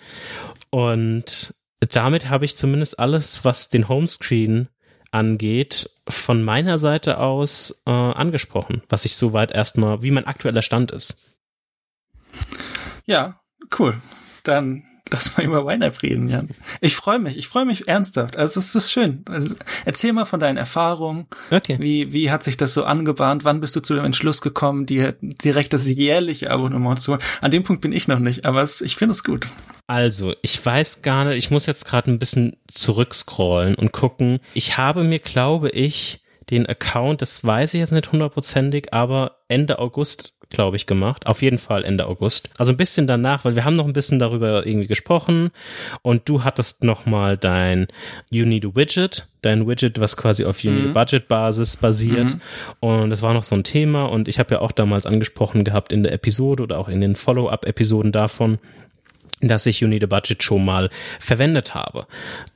Und 0.69 1.53
damit 1.89 2.29
habe 2.29 2.45
ich 2.45 2.57
zumindest 2.57 2.99
alles, 2.99 3.43
was 3.43 3.69
den 3.69 3.89
Homescreen 3.89 4.69
angeht, 5.11 5.89
von 6.07 6.43
meiner 6.43 6.77
Seite 6.77 7.17
aus 7.17 7.83
äh, 7.85 7.91
angesprochen, 7.91 8.81
was 8.89 9.05
ich 9.05 9.15
soweit 9.15 9.51
erstmal, 9.51 10.01
wie 10.01 10.11
mein 10.11 10.27
aktueller 10.27 10.61
Stand 10.61 10.91
ist. 10.91 11.17
Ja, 13.05 13.41
cool. 13.77 13.99
Dann 14.43 14.83
dass 15.11 15.37
wir 15.37 15.43
über 15.43 15.71
YNAB 15.71 16.01
reden, 16.01 16.29
Jan. 16.29 16.49
Ich 16.79 16.95
freue 16.95 17.19
mich, 17.19 17.37
ich 17.37 17.47
freue 17.47 17.65
mich 17.65 17.87
ernsthaft. 17.87 18.37
Also 18.37 18.59
es 18.59 18.73
ist 18.73 18.91
schön. 18.91 19.23
Also, 19.27 19.55
erzähl 19.85 20.13
mal 20.13 20.25
von 20.25 20.39
deinen 20.39 20.57
Erfahrungen. 20.57 21.27
Okay. 21.51 21.77
Wie, 21.79 22.13
wie 22.13 22.31
hat 22.31 22.43
sich 22.43 22.57
das 22.57 22.73
so 22.73 22.85
angebahnt? 22.85 23.43
Wann 23.43 23.59
bist 23.59 23.75
du 23.75 23.81
zu 23.81 23.93
dem 23.93 24.05
Entschluss 24.05 24.41
gekommen, 24.41 24.85
dir 24.85 25.15
direkt 25.21 25.73
das 25.73 25.87
jährliche 25.87 26.49
Abonnement 26.49 26.99
zu 26.99 27.11
holen? 27.11 27.21
An 27.41 27.51
dem 27.51 27.63
Punkt 27.63 27.81
bin 27.81 27.91
ich 27.91 28.07
noch 28.07 28.19
nicht, 28.19 28.45
aber 28.45 28.61
es, 28.61 28.81
ich 28.81 28.95
finde 28.95 29.11
es 29.11 29.23
gut. 29.23 29.47
Also, 29.87 30.33
ich 30.41 30.65
weiß 30.65 31.01
gar 31.01 31.25
nicht, 31.25 31.37
ich 31.37 31.51
muss 31.51 31.65
jetzt 31.65 31.85
gerade 31.85 32.09
ein 32.09 32.19
bisschen 32.19 32.55
zurückscrollen 32.73 33.75
und 33.75 33.91
gucken. 33.91 34.39
Ich 34.53 34.77
habe 34.77 35.03
mir, 35.03 35.19
glaube 35.19 35.69
ich, 35.69 36.20
den 36.51 36.67
Account, 36.67 37.21
das 37.21 37.43
weiß 37.43 37.73
ich 37.73 37.79
jetzt 37.79 37.91
nicht 37.91 38.11
hundertprozentig, 38.11 38.93
aber 38.93 39.37
Ende 39.47 39.79
August, 39.79 40.33
glaube 40.49 40.75
ich, 40.75 40.85
gemacht. 40.85 41.25
Auf 41.25 41.41
jeden 41.41 41.57
Fall 41.57 41.85
Ende 41.85 42.05
August. 42.07 42.49
Also 42.57 42.73
ein 42.73 42.77
bisschen 42.77 43.07
danach, 43.07 43.45
weil 43.45 43.55
wir 43.55 43.63
haben 43.63 43.75
noch 43.75 43.85
ein 43.85 43.93
bisschen 43.93 44.19
darüber 44.19 44.65
irgendwie 44.65 44.87
gesprochen 44.87 45.51
und 46.01 46.27
du 46.27 46.43
hattest 46.43 46.83
nochmal 46.83 47.37
dein 47.37 47.87
You 48.29 48.45
Need 48.45 48.65
a 48.65 48.75
Widget, 48.75 49.27
dein 49.41 49.65
Widget, 49.67 49.99
was 49.99 50.17
quasi 50.17 50.43
auf 50.43 50.61
You 50.63 50.71
Need 50.71 50.85
a 50.85 50.87
mhm. 50.89 50.93
Budget 50.93 51.27
Basis 51.27 51.77
basiert. 51.77 52.35
Mhm. 52.35 52.41
Und 52.81 53.09
das 53.09 53.21
war 53.21 53.33
noch 53.33 53.45
so 53.45 53.55
ein 53.55 53.63
Thema 53.63 54.05
und 54.05 54.27
ich 54.27 54.37
habe 54.37 54.55
ja 54.55 54.61
auch 54.61 54.73
damals 54.73 55.05
angesprochen 55.05 55.63
gehabt 55.63 55.93
in 55.93 56.03
der 56.03 56.11
Episode 56.11 56.63
oder 56.63 56.79
auch 56.79 56.89
in 56.89 56.99
den 56.99 57.15
Follow-up-Episoden 57.15 58.11
davon, 58.11 58.59
dass 59.41 59.65
ich 59.65 59.81
You 59.81 59.87
Need 59.87 60.03
a 60.03 60.07
Budget 60.07 60.43
schon 60.43 60.63
mal 60.65 60.89
verwendet 61.19 61.73
habe. 61.73 62.07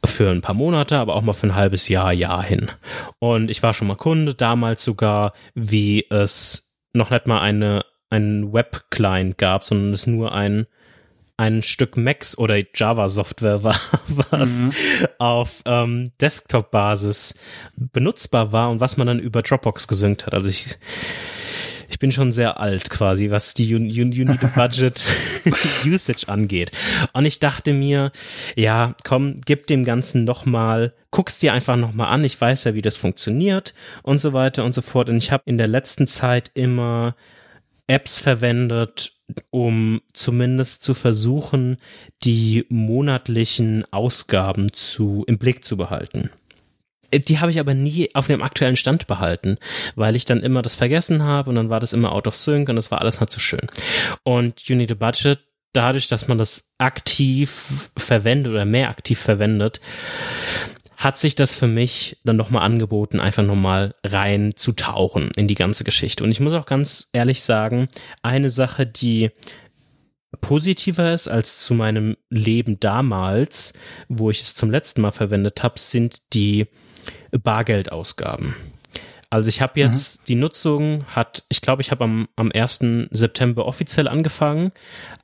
Für 0.04 0.30
ein 0.30 0.42
paar 0.42 0.56
Monate, 0.56 0.98
aber 0.98 1.16
auch 1.16 1.22
mal 1.22 1.34
für 1.34 1.48
ein 1.48 1.56
halbes 1.56 1.88
Jahr, 1.90 2.14
Jahr 2.14 2.44
hin. 2.44 2.72
Und 3.20 3.50
ich 3.50 3.64
war 3.64 3.74
schon 3.74 3.88
mal 3.88 3.96
Kunde, 3.96 4.34
damals 4.34 4.84
sogar, 4.84 5.34
wie 5.54 6.06
es 6.10 6.74
noch 6.94 7.10
nicht 7.10 7.28
mal 7.28 7.42
eine, 7.42 7.86
einen 8.10 8.54
Web-Client 8.54 9.38
gab, 9.38 9.64
sondern 9.64 9.94
es 9.94 10.08
nur 10.08 10.34
ein, 10.34 10.68
ein 11.38 11.64
Stück 11.64 11.98
Macs 11.98 12.38
oder 12.38 12.58
Java-Software 12.74 13.64
war, 13.64 13.80
was 14.30 14.64
mhm. 14.64 14.72
auf 15.20 15.62
ähm, 15.66 16.12
Desktop-Basis 16.22 17.36
benutzbar 17.76 18.52
war 18.52 18.70
und 18.70 18.80
was 18.80 18.98
man 18.98 19.08
dann 19.08 19.20
über 19.20 19.42
Dropbox 19.42 19.88
gesynkt 19.88 20.26
hat. 20.26 20.34
Also 20.34 20.50
ich 20.50 20.78
ich 21.90 22.00
bin 22.00 22.12
schon 22.12 22.32
sehr 22.32 22.60
alt 22.60 22.90
quasi, 22.90 23.32
was 23.32 23.54
die 23.54 23.66
you, 23.66 23.78
you, 23.78 24.06
you 24.06 24.26
Need 24.26 24.44
a 24.44 24.48
Budget 24.48 25.04
Usage 25.86 26.28
angeht. 26.28 26.72
Und 27.14 27.26
ich 27.26 27.40
dachte 27.40 27.74
mir, 27.74 28.12
ja, 28.56 28.96
komm, 29.04 29.36
gib 29.46 29.68
dem 29.68 29.84
Ganzen 29.84 30.24
nochmal, 30.24 30.94
guck's 31.12 31.40
dir 31.40 31.54
einfach 31.54 31.76
nochmal 31.76 32.08
an. 32.08 32.24
Ich 32.24 32.40
weiß 32.40 32.66
ja, 32.66 32.74
wie 32.74 32.82
das 32.82 32.98
funktioniert 32.98 33.74
und 34.04 34.20
so 34.20 34.34
weiter 34.34 34.64
und 34.64 34.74
so 34.74 34.82
fort. 34.82 35.10
Und 35.10 35.18
ich 35.18 35.32
habe 35.32 35.44
in 35.46 35.58
der 35.58 35.68
letzten 35.68 36.08
Zeit 36.08 36.52
immer 36.54 37.16
Apps 37.88 38.20
verwendet, 38.20 39.14
um 39.52 40.02
zumindest 40.14 40.84
zu 40.84 40.94
versuchen, 40.94 41.78
die 42.24 42.66
monatlichen 42.70 43.86
Ausgaben 43.92 44.74
zu 44.74 45.24
im 45.28 45.38
Blick 45.38 45.64
zu 45.64 45.78
behalten. 45.78 46.30
Äh, 47.12 47.20
die 47.20 47.40
habe 47.40 47.52
ich 47.52 47.60
aber 47.60 47.74
nie 47.74 48.10
auf 48.14 48.28
dem 48.28 48.42
aktuellen 48.42 48.78
Stand 48.78 49.08
behalten, 49.08 49.58
weil 49.96 50.16
ich 50.16 50.26
dann 50.26 50.42
immer 50.42 50.62
das 50.62 50.76
vergessen 50.76 51.24
habe 51.24 51.50
und 51.50 51.56
dann 51.56 51.70
war 51.70 51.80
das 51.80 51.94
immer 51.94 52.12
out 52.12 52.28
of 52.28 52.36
sync 52.36 52.70
und 52.70 52.76
das 52.76 52.92
war 52.92 53.02
alles 53.02 53.20
nicht 53.20 53.32
so 53.32 53.40
schön. 53.40 53.68
Und 54.24 54.68
You 54.68 54.76
Need 54.76 54.92
a 54.92 54.96
Budget, 54.96 55.40
dadurch, 55.74 56.08
dass 56.08 56.28
man 56.28 56.38
das 56.38 56.72
aktiv 56.78 57.90
verwendet 57.98 58.52
oder 58.52 58.66
mehr 58.66 58.90
aktiv 58.90 59.20
verwendet, 59.20 59.82
hat 60.98 61.20
sich 61.20 61.36
das 61.36 61.58
für 61.58 61.68
mich 61.68 62.18
dann 62.24 62.38
nochmal 62.38 62.64
angeboten, 62.64 63.20
einfach 63.20 63.44
nochmal 63.44 63.96
rein 64.04 64.54
zu 64.56 64.72
tauchen 64.72 65.30
in 65.36 65.48
die 65.48 65.56
ganze 65.56 65.84
Geschichte. 65.84 66.24
Und 66.24 66.32
ich 66.32 66.40
muss 66.40 66.54
auch 66.54 66.66
ganz 66.66 67.10
ehrlich 67.12 67.44
sagen, 67.44 67.90
eine 68.22 68.50
Sache, 68.50 68.88
die 68.88 69.32
positiver 70.42 71.14
ist 71.14 71.28
als 71.28 71.60
zu 71.60 71.74
meinem 71.74 72.18
Leben 72.30 72.80
damals, 72.80 73.74
wo 74.08 74.30
ich 74.30 74.42
es 74.42 74.56
zum 74.56 74.72
letzten 74.72 75.02
Mal 75.02 75.12
verwendet 75.12 75.64
habe, 75.64 75.80
sind 75.80 76.34
die 76.34 76.68
Bargeldausgaben. 77.32 78.56
Also 79.30 79.50
ich 79.50 79.62
habe 79.62 79.80
jetzt, 79.80 80.22
mhm. 80.22 80.26
die 80.28 80.36
Nutzung 80.36 81.06
hat, 81.08 81.44
ich 81.50 81.62
glaube, 81.62 81.82
ich 81.82 81.92
habe 81.92 82.04
am, 82.04 82.28
am 82.36 82.52
1. 82.54 83.08
September 83.12 83.66
offiziell 83.66 84.08
angefangen, 84.08 84.72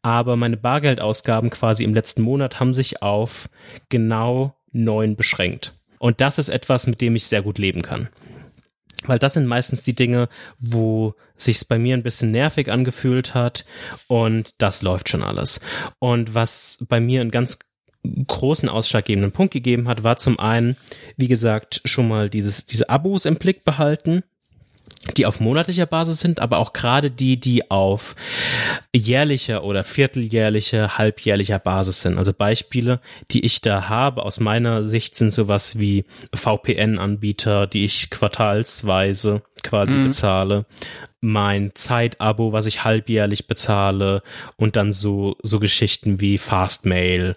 aber 0.02 0.36
meine 0.36 0.58
Bargeldausgaben 0.58 1.50
quasi 1.50 1.84
im 1.84 1.94
letzten 1.94 2.22
Monat 2.22 2.60
haben 2.60 2.74
sich 2.74 3.02
auf 3.02 3.48
genau 3.90 4.56
neun 4.72 5.16
beschränkt. 5.16 5.74
Und 6.00 6.20
das 6.20 6.40
ist 6.40 6.50
etwas, 6.50 6.88
mit 6.88 7.00
dem 7.00 7.16
ich 7.16 7.28
sehr 7.28 7.42
gut 7.42 7.58
leben 7.58 7.84
kann. 7.84 8.10
Weil 9.06 9.20
das 9.20 9.34
sind 9.34 9.48
meistens 9.48 9.82
die 9.84 9.96
Dinge, 9.96 10.30
wo 10.60 11.16
sich's 11.36 11.66
bei 11.66 11.80
mir 11.80 11.96
ein 11.96 12.04
bisschen 12.04 12.32
nervig 12.32 12.72
angefühlt 12.72 13.34
hat 13.34 13.66
und 14.08 14.62
das 14.62 14.82
läuft 14.82 15.10
schon 15.10 15.24
alles. 15.24 15.60
Und 16.00 16.36
was 16.36 16.84
bei 16.88 17.00
mir 17.00 17.22
ein 17.22 17.32
ganz 17.32 17.60
großen 18.28 18.70
ausschlaggebenden 18.70 19.32
Punkt 19.32 19.54
gegeben 19.54 19.88
hat, 19.88 20.04
war 20.04 20.18
zum 20.18 20.40
einen, 20.40 20.76
wie 21.18 21.28
gesagt, 21.28 21.82
schon 21.86 22.08
mal 22.08 22.30
dieses, 22.30 22.66
diese 22.66 22.90
Abos 22.90 23.26
im 23.26 23.36
Blick 23.36 23.64
behalten, 23.64 24.24
die 25.18 25.26
auf 25.26 25.40
monatlicher 25.40 25.86
Basis 25.86 26.20
sind, 26.20 26.40
aber 26.40 26.60
auch 26.60 26.74
gerade 26.74 27.10
die, 27.10 27.40
die 27.40 27.72
auf 27.72 28.16
jährlicher 28.96 29.64
oder 29.64 29.84
vierteljährlicher, 29.84 30.98
halbjährlicher 30.98 31.60
Basis 31.60 32.02
sind. 32.02 32.18
Also 32.18 32.34
Beispiele, 32.34 33.00
die 33.32 33.44
ich 33.46 33.62
da 33.62 33.90
habe 33.90 34.24
aus 34.24 34.40
meiner 34.40 34.84
Sicht 34.84 35.16
sind 35.16 35.32
sowas 35.32 35.80
wie 35.80 36.06
VPN-Anbieter, 36.34 37.68
die 37.68 37.86
ich 37.86 38.10
quartalsweise 38.10 39.42
quasi 39.64 39.96
mhm. 39.96 40.06
bezahle, 40.06 40.66
mein 41.20 41.72
Zeitabo, 41.74 42.52
was 42.52 42.66
ich 42.66 42.84
halbjährlich 42.84 43.48
bezahle 43.48 44.22
und 44.58 44.76
dann 44.76 44.92
so, 44.94 45.36
so 45.42 45.60
Geschichten 45.60 46.20
wie 46.20 46.38
Fastmail, 46.38 47.36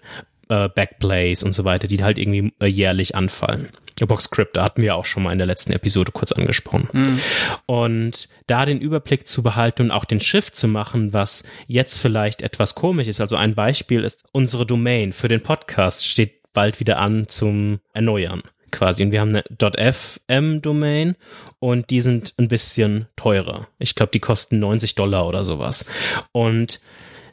äh, 0.49 0.69
Backplays 0.69 1.43
und 1.43 1.53
so 1.53 1.65
weiter, 1.65 1.87
die 1.87 2.03
halt 2.03 2.17
irgendwie 2.17 2.53
äh, 2.59 2.67
jährlich 2.67 3.15
anfallen. 3.15 3.69
Boxscript, 4.05 4.57
da 4.57 4.63
hatten 4.65 4.81
wir 4.81 4.95
auch 4.95 5.05
schon 5.05 5.23
mal 5.23 5.31
in 5.31 5.37
der 5.37 5.47
letzten 5.47 5.71
Episode 5.71 6.11
kurz 6.11 6.33
angesprochen. 6.33 6.89
Mhm. 6.91 7.19
Und 7.65 8.27
da 8.47 8.65
den 8.65 8.81
Überblick 8.81 9.25
zu 9.25 9.41
behalten 9.41 9.83
und 9.83 9.91
auch 9.91 10.03
den 10.03 10.19
Shift 10.19 10.57
zu 10.57 10.67
machen, 10.67 11.13
was 11.13 11.43
jetzt 11.67 11.99
vielleicht 11.99 12.41
etwas 12.41 12.75
komisch 12.75 13.07
ist. 13.07 13.21
Also 13.21 13.37
ein 13.37 13.55
Beispiel 13.55 14.03
ist, 14.03 14.25
unsere 14.33 14.65
Domain 14.65 15.13
für 15.13 15.29
den 15.29 15.41
Podcast 15.41 16.05
steht 16.05 16.51
bald 16.51 16.81
wieder 16.81 16.99
an 16.99 17.29
zum 17.29 17.79
Erneuern 17.93 18.43
quasi. 18.71 19.03
Und 19.03 19.11
wir 19.11 19.21
haben 19.21 19.29
eine 19.29 19.43
.fm-Domain 19.91 21.15
und 21.59 21.89
die 21.89 22.01
sind 22.01 22.33
ein 22.37 22.47
bisschen 22.47 23.07
teurer. 23.15 23.67
Ich 23.79 23.95
glaube, 23.95 24.11
die 24.11 24.19
kosten 24.19 24.59
90 24.59 24.95
Dollar 24.95 25.27
oder 25.27 25.43
sowas. 25.43 25.85
Und 26.31 26.79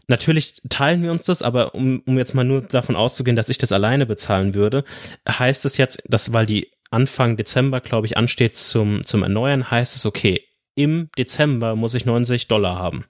Natürlich 0.08 0.62
teilen 0.68 1.02
wir 1.02 1.12
uns 1.12 1.22
das, 1.24 1.42
aber 1.42 1.74
um, 1.74 2.02
um 2.06 2.18
jetzt 2.18 2.34
mal 2.34 2.44
nur 2.44 2.62
davon 2.62 2.96
auszugehen, 2.96 3.36
dass 3.36 3.48
ich 3.48 3.58
das 3.58 3.72
alleine 3.72 4.06
bezahlen 4.06 4.54
würde, 4.54 4.84
heißt 5.28 5.64
es 5.64 5.76
jetzt, 5.76 6.02
dass, 6.08 6.32
weil 6.32 6.46
die 6.46 6.72
Anfang 6.90 7.36
Dezember, 7.36 7.80
glaube 7.80 8.06
ich, 8.06 8.16
ansteht 8.16 8.56
zum, 8.56 9.02
zum 9.04 9.22
Erneuern, 9.22 9.70
heißt 9.70 9.96
es, 9.96 10.04
okay, 10.04 10.44
im 10.74 11.10
Dezember 11.18 11.76
muss 11.76 11.94
ich 11.94 12.04
90 12.04 12.48
Dollar 12.48 12.78
haben. 12.78 13.04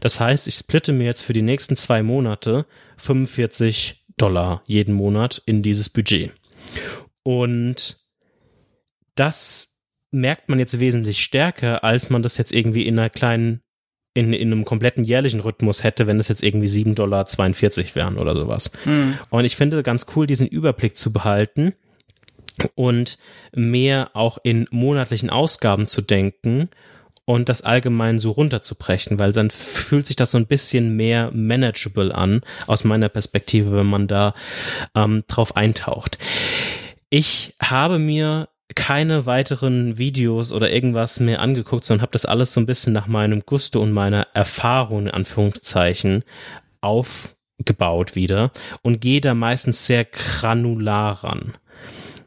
Das 0.00 0.20
heißt, 0.20 0.48
ich 0.48 0.54
splitte 0.54 0.92
mir 0.92 1.04
jetzt 1.04 1.22
für 1.22 1.32
die 1.32 1.42
nächsten 1.42 1.76
zwei 1.76 2.02
Monate 2.02 2.66
45 2.96 4.06
Dollar 4.16 4.62
jeden 4.66 4.94
Monat 4.94 5.42
in 5.46 5.62
dieses 5.62 5.90
Budget. 5.90 6.32
Und 7.22 7.96
das 9.14 9.78
merkt 10.10 10.48
man 10.48 10.58
jetzt 10.58 10.80
wesentlich 10.80 11.22
stärker, 11.22 11.84
als 11.84 12.10
man 12.10 12.22
das 12.22 12.38
jetzt 12.38 12.52
irgendwie 12.52 12.86
in 12.86 12.98
einer 12.98 13.10
kleinen 13.10 13.62
in, 14.18 14.32
in 14.32 14.52
einem 14.52 14.64
kompletten 14.64 15.04
jährlichen 15.04 15.38
Rhythmus 15.38 15.84
hätte, 15.84 16.08
wenn 16.08 16.18
es 16.18 16.26
jetzt 16.26 16.42
irgendwie 16.42 16.66
7,42 16.66 16.94
Dollar 16.94 17.26
wären 17.94 18.18
oder 18.18 18.34
sowas. 18.34 18.72
Mhm. 18.84 19.16
Und 19.30 19.44
ich 19.44 19.56
finde 19.56 19.82
ganz 19.84 20.06
cool, 20.16 20.26
diesen 20.26 20.48
Überblick 20.48 20.98
zu 20.98 21.12
behalten 21.12 21.72
und 22.74 23.18
mehr 23.54 24.10
auch 24.14 24.38
in 24.42 24.66
monatlichen 24.72 25.30
Ausgaben 25.30 25.86
zu 25.86 26.02
denken 26.02 26.68
und 27.26 27.48
das 27.48 27.62
allgemein 27.62 28.18
so 28.18 28.32
runterzubrechen, 28.32 29.20
weil 29.20 29.32
dann 29.32 29.50
fühlt 29.50 30.08
sich 30.08 30.16
das 30.16 30.32
so 30.32 30.38
ein 30.38 30.46
bisschen 30.46 30.96
mehr 30.96 31.30
manageable 31.32 32.12
an, 32.12 32.40
aus 32.66 32.82
meiner 32.82 33.08
Perspektive, 33.08 33.72
wenn 33.72 33.86
man 33.86 34.08
da 34.08 34.34
ähm, 34.96 35.22
drauf 35.28 35.54
eintaucht. 35.54 36.18
Ich 37.08 37.54
habe 37.62 38.00
mir 38.00 38.48
keine 38.74 39.26
weiteren 39.26 39.98
Videos 39.98 40.52
oder 40.52 40.70
irgendwas 40.70 41.20
mehr 41.20 41.40
angeguckt, 41.40 41.84
sondern 41.84 42.02
habe 42.02 42.12
das 42.12 42.26
alles 42.26 42.52
so 42.52 42.60
ein 42.60 42.66
bisschen 42.66 42.92
nach 42.92 43.06
meinem 43.06 43.42
Gusto 43.46 43.82
und 43.82 43.92
meiner 43.92 44.26
Erfahrung 44.34 45.06
in 45.06 45.10
Anführungszeichen 45.10 46.22
aufgebaut 46.80 48.14
wieder 48.14 48.50
und 48.82 49.00
gehe 49.00 49.20
da 49.20 49.34
meistens 49.34 49.86
sehr 49.86 50.04
granular 50.04 51.24
ran. 51.24 51.54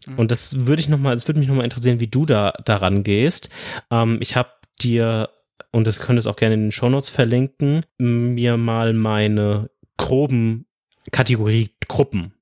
Mhm. 0.08 0.20
Und 0.20 0.32
das 0.32 0.66
würde 0.66 0.82
ich 0.82 0.90
noch 0.90 1.00
mal, 1.00 1.16
es 1.16 1.28
würde 1.28 1.40
mich 1.40 1.48
noch 1.48 1.56
mal 1.56 1.64
interessieren, 1.64 2.00
wie 2.00 2.08
du 2.08 2.26
da 2.26 2.54
daran 2.66 3.04
gehst. 3.04 3.50
Ähm, 3.92 4.18
ich 4.20 4.36
habe 4.36 4.50
dir 4.82 5.30
und 5.72 5.88
das 5.88 6.00
könntest 6.00 6.28
auch 6.28 6.36
gerne 6.36 6.56
in 6.56 6.62
den 6.62 6.72
Shownotes 6.72 7.10
verlinken, 7.10 7.86
mir 7.98 8.58
mal 8.58 8.94
meine 8.94 9.70
groben 9.98 10.66
Kategoriegruppen 11.12 12.34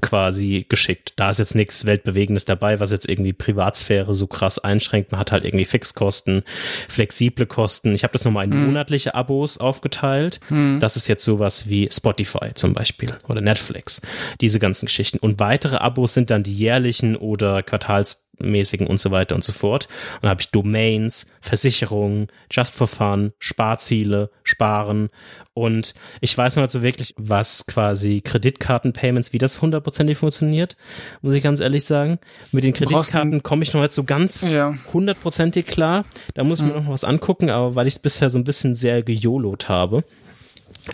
quasi 0.00 0.66
geschickt. 0.68 1.14
Da 1.16 1.30
ist 1.30 1.38
jetzt 1.38 1.54
nichts 1.54 1.86
Weltbewegendes 1.86 2.44
dabei, 2.44 2.80
was 2.80 2.90
jetzt 2.90 3.08
irgendwie 3.08 3.32
Privatsphäre 3.32 4.14
so 4.14 4.26
krass 4.26 4.58
einschränkt. 4.58 5.12
Man 5.12 5.20
hat 5.20 5.32
halt 5.32 5.44
irgendwie 5.44 5.64
Fixkosten, 5.64 6.42
flexible 6.88 7.46
Kosten. 7.46 7.94
Ich 7.94 8.02
habe 8.02 8.12
das 8.12 8.24
nochmal 8.24 8.44
in 8.44 8.52
hm. 8.52 8.66
monatliche 8.66 9.14
Abos 9.14 9.58
aufgeteilt. 9.58 10.40
Hm. 10.48 10.78
Das 10.80 10.96
ist 10.96 11.08
jetzt 11.08 11.24
sowas 11.24 11.68
wie 11.68 11.88
Spotify 11.90 12.54
zum 12.54 12.72
Beispiel 12.72 13.12
oder 13.28 13.40
Netflix. 13.40 14.00
Diese 14.40 14.58
ganzen 14.58 14.86
Geschichten. 14.86 15.18
Und 15.18 15.40
weitere 15.40 15.76
Abos 15.76 16.14
sind 16.14 16.30
dann 16.30 16.42
die 16.42 16.54
jährlichen 16.54 17.16
oder 17.16 17.62
Quartals 17.62 18.29
mäßigen 18.42 18.86
und 18.86 19.00
so 19.00 19.10
weiter 19.10 19.34
und 19.34 19.44
so 19.44 19.52
fort. 19.52 19.88
Und 20.14 20.22
dann 20.22 20.30
habe 20.30 20.40
ich 20.40 20.50
Domains, 20.50 21.30
Versicherungen, 21.40 22.28
Just 22.50 22.76
for 22.76 22.88
Fun, 22.88 23.32
Sparziele, 23.38 24.30
Sparen 24.42 25.10
und 25.52 25.94
ich 26.20 26.36
weiß 26.36 26.56
noch 26.56 26.62
nicht 26.62 26.72
so 26.72 26.82
wirklich, 26.82 27.14
was 27.18 27.66
quasi 27.66 28.20
Kreditkarten-Payments, 28.20 29.32
wie 29.32 29.38
das 29.38 29.60
hundertprozentig 29.60 30.16
funktioniert, 30.16 30.76
muss 31.22 31.34
ich 31.34 31.42
ganz 31.42 31.60
ehrlich 31.60 31.84
sagen. 31.84 32.18
Mit 32.52 32.64
den 32.64 32.72
Kreditkarten 32.72 33.42
komme 33.42 33.64
ich 33.64 33.74
noch 33.74 33.82
nicht 33.82 33.92
so 33.92 34.04
ganz 34.04 34.46
hundertprozentig 34.92 35.66
ja. 35.66 35.72
klar. 35.72 36.04
Da 36.34 36.44
muss 36.44 36.60
ich 36.60 36.66
mir 36.66 36.74
mhm. 36.74 36.84
noch 36.84 36.92
was 36.92 37.04
angucken, 37.04 37.50
aber 37.50 37.74
weil 37.74 37.86
ich 37.86 37.94
es 37.94 37.98
bisher 37.98 38.30
so 38.30 38.38
ein 38.38 38.44
bisschen 38.44 38.74
sehr 38.74 39.02
gejolot 39.02 39.68
habe, 39.68 40.04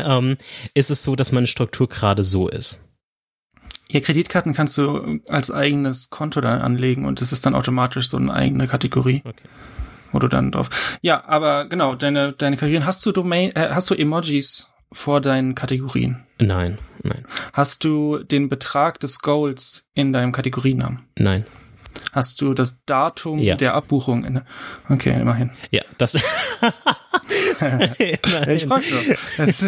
ähm, 0.05 0.37
ist 0.75 0.91
es 0.91 1.03
so, 1.03 1.15
dass 1.15 1.33
meine 1.33 1.47
Struktur 1.47 1.89
gerade 1.89 2.25
so 2.25 2.49
ist. 2.49 2.89
Ja, 3.91 4.01
Kreditkarten 4.01 4.53
kannst 4.53 4.77
du 4.79 5.21
als 5.29 5.51
eigenes 5.51 6.11
Konto 6.11 6.41
dann 6.41 6.61
anlegen 6.61 7.05
und 7.05 7.23
es 7.23 7.33
ist 7.33 7.47
dann 7.47 7.55
automatisch 7.55 8.09
so 8.09 8.17
eine 8.17 8.33
eigene 8.33 8.67
Kategorie. 8.67 9.23
Okay. 9.25 9.49
Wo 10.13 10.19
du 10.19 10.29
dann 10.29 10.51
drauf. 10.51 10.99
Ja, 11.03 11.25
aber 11.27 11.67
genau, 11.67 11.95
deine, 11.95 12.33
deine 12.33 12.57
Kategorien, 12.57 12.87
hast 12.87 13.05
du 13.05 13.13
Domain, 13.13 13.51
äh, 13.55 13.69
hast 13.71 13.91
du 13.91 13.95
Emojis 13.95 14.73
vor 14.93 15.21
deinen 15.21 15.55
Kategorien? 15.55 16.25
Nein, 16.39 16.79
nein. 17.03 17.25
Hast 17.53 17.85
du 17.85 18.19
den 18.19 18.49
Betrag 18.49 19.01
des 19.01 19.21
Goals 19.21 19.89
in 19.95 20.13
deinem 20.13 20.33
Kategorienamen? 20.33 21.01
Nein. 21.17 21.45
Hast 22.13 22.41
du 22.41 22.55
das 22.55 22.85
Datum 22.85 23.39
ja. 23.39 23.57
der 23.57 23.75
Abbuchung? 23.75 24.25
In, 24.25 24.43
okay, 24.89 25.21
immerhin. 25.21 25.51
Ja, 25.71 25.83
das. 25.99 26.15
ich 26.15 26.23
frag 28.67 28.83
nur. 28.91 29.17
das 29.37 29.63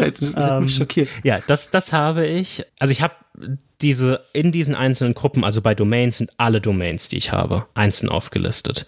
hat, 0.00 0.20
das 0.20 0.20
hat 0.20 0.20
mich 0.20 0.36
ähm, 0.36 0.68
schockiert. 0.68 1.08
Ja, 1.24 1.40
das, 1.46 1.70
das 1.70 1.92
habe 1.92 2.26
ich. 2.26 2.64
Also 2.78 2.92
ich 2.92 3.02
habe 3.02 3.14
diese, 3.80 4.24
in 4.32 4.52
diesen 4.52 4.74
einzelnen 4.74 5.14
Gruppen, 5.14 5.44
also 5.44 5.62
bei 5.62 5.74
Domains 5.74 6.18
sind 6.18 6.30
alle 6.36 6.60
Domains, 6.60 7.08
die 7.08 7.16
ich 7.16 7.32
habe, 7.32 7.66
einzeln 7.74 8.08
aufgelistet. 8.08 8.86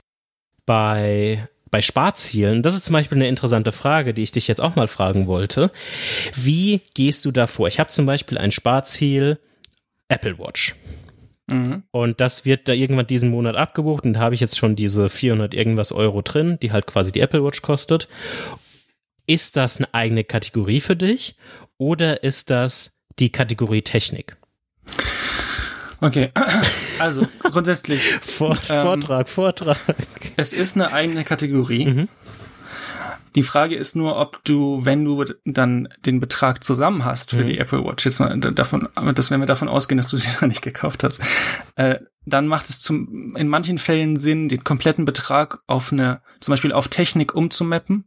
Bei 0.66 1.48
bei 1.72 1.80
Sparzielen, 1.80 2.62
das 2.62 2.74
ist 2.74 2.84
zum 2.84 2.92
Beispiel 2.92 3.16
eine 3.16 3.28
interessante 3.28 3.72
Frage, 3.72 4.12
die 4.12 4.22
ich 4.22 4.30
dich 4.30 4.46
jetzt 4.46 4.60
auch 4.60 4.76
mal 4.76 4.88
fragen 4.88 5.26
wollte. 5.26 5.70
Wie 6.34 6.82
gehst 6.94 7.24
du 7.24 7.30
da 7.30 7.46
vor? 7.46 7.66
Ich 7.66 7.80
habe 7.80 7.90
zum 7.90 8.04
Beispiel 8.04 8.36
ein 8.36 8.52
Sparziel 8.52 9.38
Apple 10.12 10.38
Watch. 10.38 10.76
Mhm. 11.50 11.82
Und 11.90 12.20
das 12.20 12.44
wird 12.44 12.68
da 12.68 12.72
irgendwann 12.72 13.06
diesen 13.06 13.30
Monat 13.30 13.56
abgebucht 13.56 14.04
und 14.04 14.14
da 14.14 14.20
habe 14.20 14.34
ich 14.34 14.40
jetzt 14.40 14.58
schon 14.58 14.76
diese 14.76 15.08
400 15.08 15.54
irgendwas 15.54 15.92
Euro 15.92 16.22
drin, 16.22 16.58
die 16.62 16.72
halt 16.72 16.86
quasi 16.86 17.12
die 17.12 17.20
Apple 17.20 17.44
Watch 17.44 17.62
kostet. 17.62 18.08
Ist 19.26 19.56
das 19.56 19.78
eine 19.78 19.92
eigene 19.94 20.24
Kategorie 20.24 20.80
für 20.80 20.96
dich 20.96 21.36
oder 21.78 22.22
ist 22.22 22.50
das 22.50 23.00
die 23.18 23.30
Kategorie 23.30 23.82
Technik? 23.82 24.36
Okay, 26.00 26.30
also 26.98 27.26
grundsätzlich. 27.40 28.00
Vort, 28.20 28.68
ähm, 28.70 28.82
Vortrag, 28.82 29.28
Vortrag. 29.28 29.78
Es 30.36 30.52
ist 30.52 30.74
eine 30.74 30.92
eigene 30.92 31.24
Kategorie. 31.24 31.86
Mhm. 31.86 32.08
Die 33.34 33.42
Frage 33.42 33.76
ist 33.76 33.96
nur, 33.96 34.16
ob 34.18 34.44
du, 34.44 34.84
wenn 34.84 35.04
du 35.04 35.24
dann 35.44 35.88
den 36.04 36.20
Betrag 36.20 36.62
zusammen 36.62 37.04
hast 37.04 37.30
für 37.30 37.44
mhm. 37.44 37.46
die 37.46 37.58
Apple 37.58 37.84
Watch, 37.84 38.04
jetzt 38.04 38.20
mal 38.20 38.38
davon, 38.38 38.88
dass 39.14 39.30
wenn 39.30 39.40
wir 39.40 39.46
davon 39.46 39.68
ausgehen, 39.68 39.96
dass 39.96 40.08
du 40.08 40.16
sie 40.16 40.28
noch 40.40 40.48
nicht 40.48 40.62
gekauft 40.62 41.02
hast, 41.02 41.20
äh, 41.76 41.98
dann 42.24 42.46
macht 42.46 42.68
es 42.68 42.80
zum, 42.80 43.34
in 43.36 43.48
manchen 43.48 43.78
Fällen 43.78 44.16
Sinn, 44.16 44.48
den 44.48 44.64
kompletten 44.64 45.04
Betrag 45.04 45.60
auf 45.66 45.92
eine, 45.92 46.20
zum 46.40 46.52
Beispiel 46.52 46.72
auf 46.72 46.88
Technik 46.88 47.34
umzumappen 47.34 48.04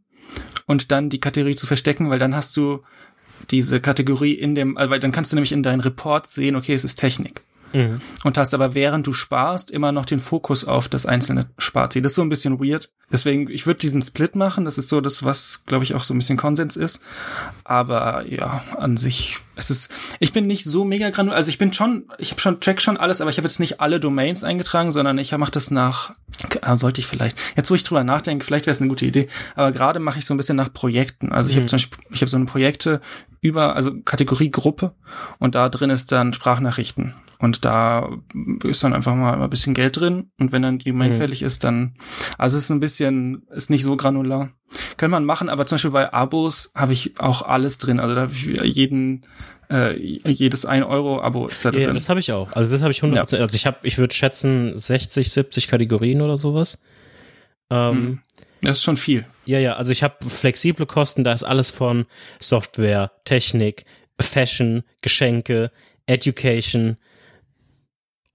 und 0.66 0.90
dann 0.90 1.10
die 1.10 1.20
Kategorie 1.20 1.56
zu 1.56 1.66
verstecken, 1.66 2.08
weil 2.08 2.18
dann 2.18 2.34
hast 2.34 2.56
du 2.56 2.82
diese 3.50 3.80
Kategorie 3.80 4.32
in 4.32 4.54
dem, 4.54 4.76
also 4.76 4.90
weil 4.90 5.00
dann 5.00 5.12
kannst 5.12 5.32
du 5.32 5.36
nämlich 5.36 5.52
in 5.52 5.62
deinen 5.62 5.80
Report 5.80 6.26
sehen, 6.26 6.56
okay, 6.56 6.74
es 6.74 6.84
ist 6.84 6.96
Technik. 6.96 7.42
Mhm. 7.72 8.00
Und 8.24 8.38
hast 8.38 8.54
aber 8.54 8.74
während 8.74 9.06
du 9.06 9.12
sparst 9.12 9.70
immer 9.70 9.92
noch 9.92 10.06
den 10.06 10.20
Fokus 10.20 10.64
auf 10.64 10.88
das 10.88 11.04
einzelne 11.04 11.50
Sparziel. 11.58 12.02
Das 12.02 12.12
ist 12.12 12.16
so 12.16 12.22
ein 12.22 12.28
bisschen 12.28 12.60
weird. 12.60 12.90
Deswegen, 13.10 13.48
ich 13.48 13.66
würde 13.66 13.78
diesen 13.78 14.02
Split 14.02 14.34
machen. 14.34 14.64
Das 14.64 14.78
ist 14.78 14.88
so 14.88 15.00
das, 15.00 15.22
was, 15.22 15.64
glaube 15.64 15.84
ich, 15.84 15.94
auch 15.94 16.02
so 16.02 16.12
ein 16.12 16.18
bisschen 16.18 16.36
Konsens 16.36 16.76
ist. 16.76 17.00
Aber 17.62 18.26
ja, 18.26 18.64
an 18.76 18.96
sich, 18.96 19.38
es 19.54 19.70
ist, 19.70 19.92
ich 20.18 20.32
bin 20.32 20.46
nicht 20.46 20.64
so 20.64 20.84
mega 20.84 21.10
granular. 21.10 21.36
Also 21.36 21.50
ich 21.50 21.58
bin 21.58 21.72
schon, 21.72 22.06
ich 22.18 22.32
habe 22.32 22.40
schon, 22.40 22.60
track 22.60 22.82
schon 22.82 22.96
alles, 22.96 23.20
aber 23.20 23.30
ich 23.30 23.38
habe 23.38 23.46
jetzt 23.46 23.60
nicht 23.60 23.80
alle 23.80 24.00
Domains 24.00 24.42
eingetragen, 24.42 24.90
sondern 24.90 25.18
ich 25.18 25.36
mache 25.36 25.52
das 25.52 25.70
nach, 25.70 26.14
ah, 26.62 26.74
sollte 26.74 27.00
ich 27.00 27.06
vielleicht, 27.06 27.38
jetzt 27.56 27.70
wo 27.70 27.76
ich 27.76 27.84
drüber 27.84 28.02
nachdenke, 28.02 28.44
vielleicht 28.44 28.66
wäre 28.66 28.72
es 28.72 28.80
eine 28.80 28.88
gute 28.88 29.06
Idee. 29.06 29.28
Aber 29.54 29.70
gerade 29.70 30.00
mache 30.00 30.18
ich 30.18 30.26
so 30.26 30.34
ein 30.34 30.36
bisschen 30.36 30.56
nach 30.56 30.72
Projekten. 30.72 31.30
Also 31.30 31.50
ich 31.50 31.56
mhm. 31.56 31.60
habe 31.60 31.66
zum 31.68 31.76
Beispiel, 31.76 31.98
ich 32.10 32.20
habe 32.22 32.30
so 32.30 32.36
eine 32.36 32.46
Projekte 32.46 33.00
über, 33.40 33.76
also 33.76 33.92
Kategorie 34.04 34.50
Gruppe 34.50 34.94
und 35.38 35.54
da 35.54 35.68
drin 35.68 35.90
ist 35.90 36.10
dann 36.10 36.32
Sprachnachrichten. 36.32 37.14
Und 37.38 37.64
da 37.64 38.08
ist 38.64 38.82
dann 38.82 38.94
einfach 38.94 39.14
mal 39.14 39.40
ein 39.40 39.50
bisschen 39.50 39.74
Geld 39.74 39.98
drin. 39.98 40.30
Und 40.38 40.52
wenn 40.52 40.62
dann 40.62 40.78
die 40.78 40.90
Domain 40.90 41.12
mhm. 41.12 41.16
fällig 41.16 41.42
ist, 41.42 41.64
dann, 41.64 41.94
also 42.38 42.56
es 42.56 42.64
ist 42.64 42.70
ein 42.70 42.80
bisschen, 42.80 42.95
ist 43.00 43.70
nicht 43.70 43.82
so 43.82 43.96
granular. 43.96 44.50
Kann 44.96 45.10
man 45.10 45.24
machen, 45.24 45.48
aber 45.48 45.66
zum 45.66 45.76
Beispiel 45.76 45.90
bei 45.90 46.12
Abos 46.12 46.72
habe 46.74 46.92
ich 46.92 47.14
auch 47.18 47.42
alles 47.42 47.78
drin. 47.78 48.00
Also 48.00 48.14
da 48.14 48.22
habe 48.22 48.32
ich 48.32 48.60
jeden, 48.62 49.26
äh, 49.70 49.96
jedes 49.96 50.66
1 50.66 50.84
Euro 50.86 51.22
Abo 51.22 51.46
ist 51.46 51.64
da 51.64 51.70
drin. 51.70 51.82
Ja, 51.82 51.92
das 51.92 52.08
habe 52.08 52.20
ich 52.20 52.32
auch. 52.32 52.52
Also 52.52 52.70
das 52.70 52.82
habe 52.82 52.92
ich 52.92 53.02
100%. 53.02 53.14
Ja. 53.14 53.42
Also 53.42 53.54
ich 53.54 53.66
habe, 53.66 53.78
ich 53.82 53.98
würde 53.98 54.14
schätzen 54.14 54.76
60, 54.76 55.30
70 55.30 55.68
Kategorien 55.68 56.20
oder 56.20 56.36
sowas. 56.36 56.82
Ähm, 57.70 58.00
mhm. 58.00 58.20
Das 58.62 58.78
ist 58.78 58.84
schon 58.84 58.96
viel. 58.96 59.24
Ja, 59.44 59.58
ja, 59.58 59.74
also 59.74 59.92
ich 59.92 60.02
habe 60.02 60.16
flexible 60.28 60.86
Kosten, 60.86 61.24
da 61.24 61.32
ist 61.32 61.44
alles 61.44 61.70
von 61.70 62.06
Software, 62.40 63.12
Technik, 63.24 63.84
Fashion, 64.20 64.82
Geschenke, 65.02 65.70
Education, 66.06 66.96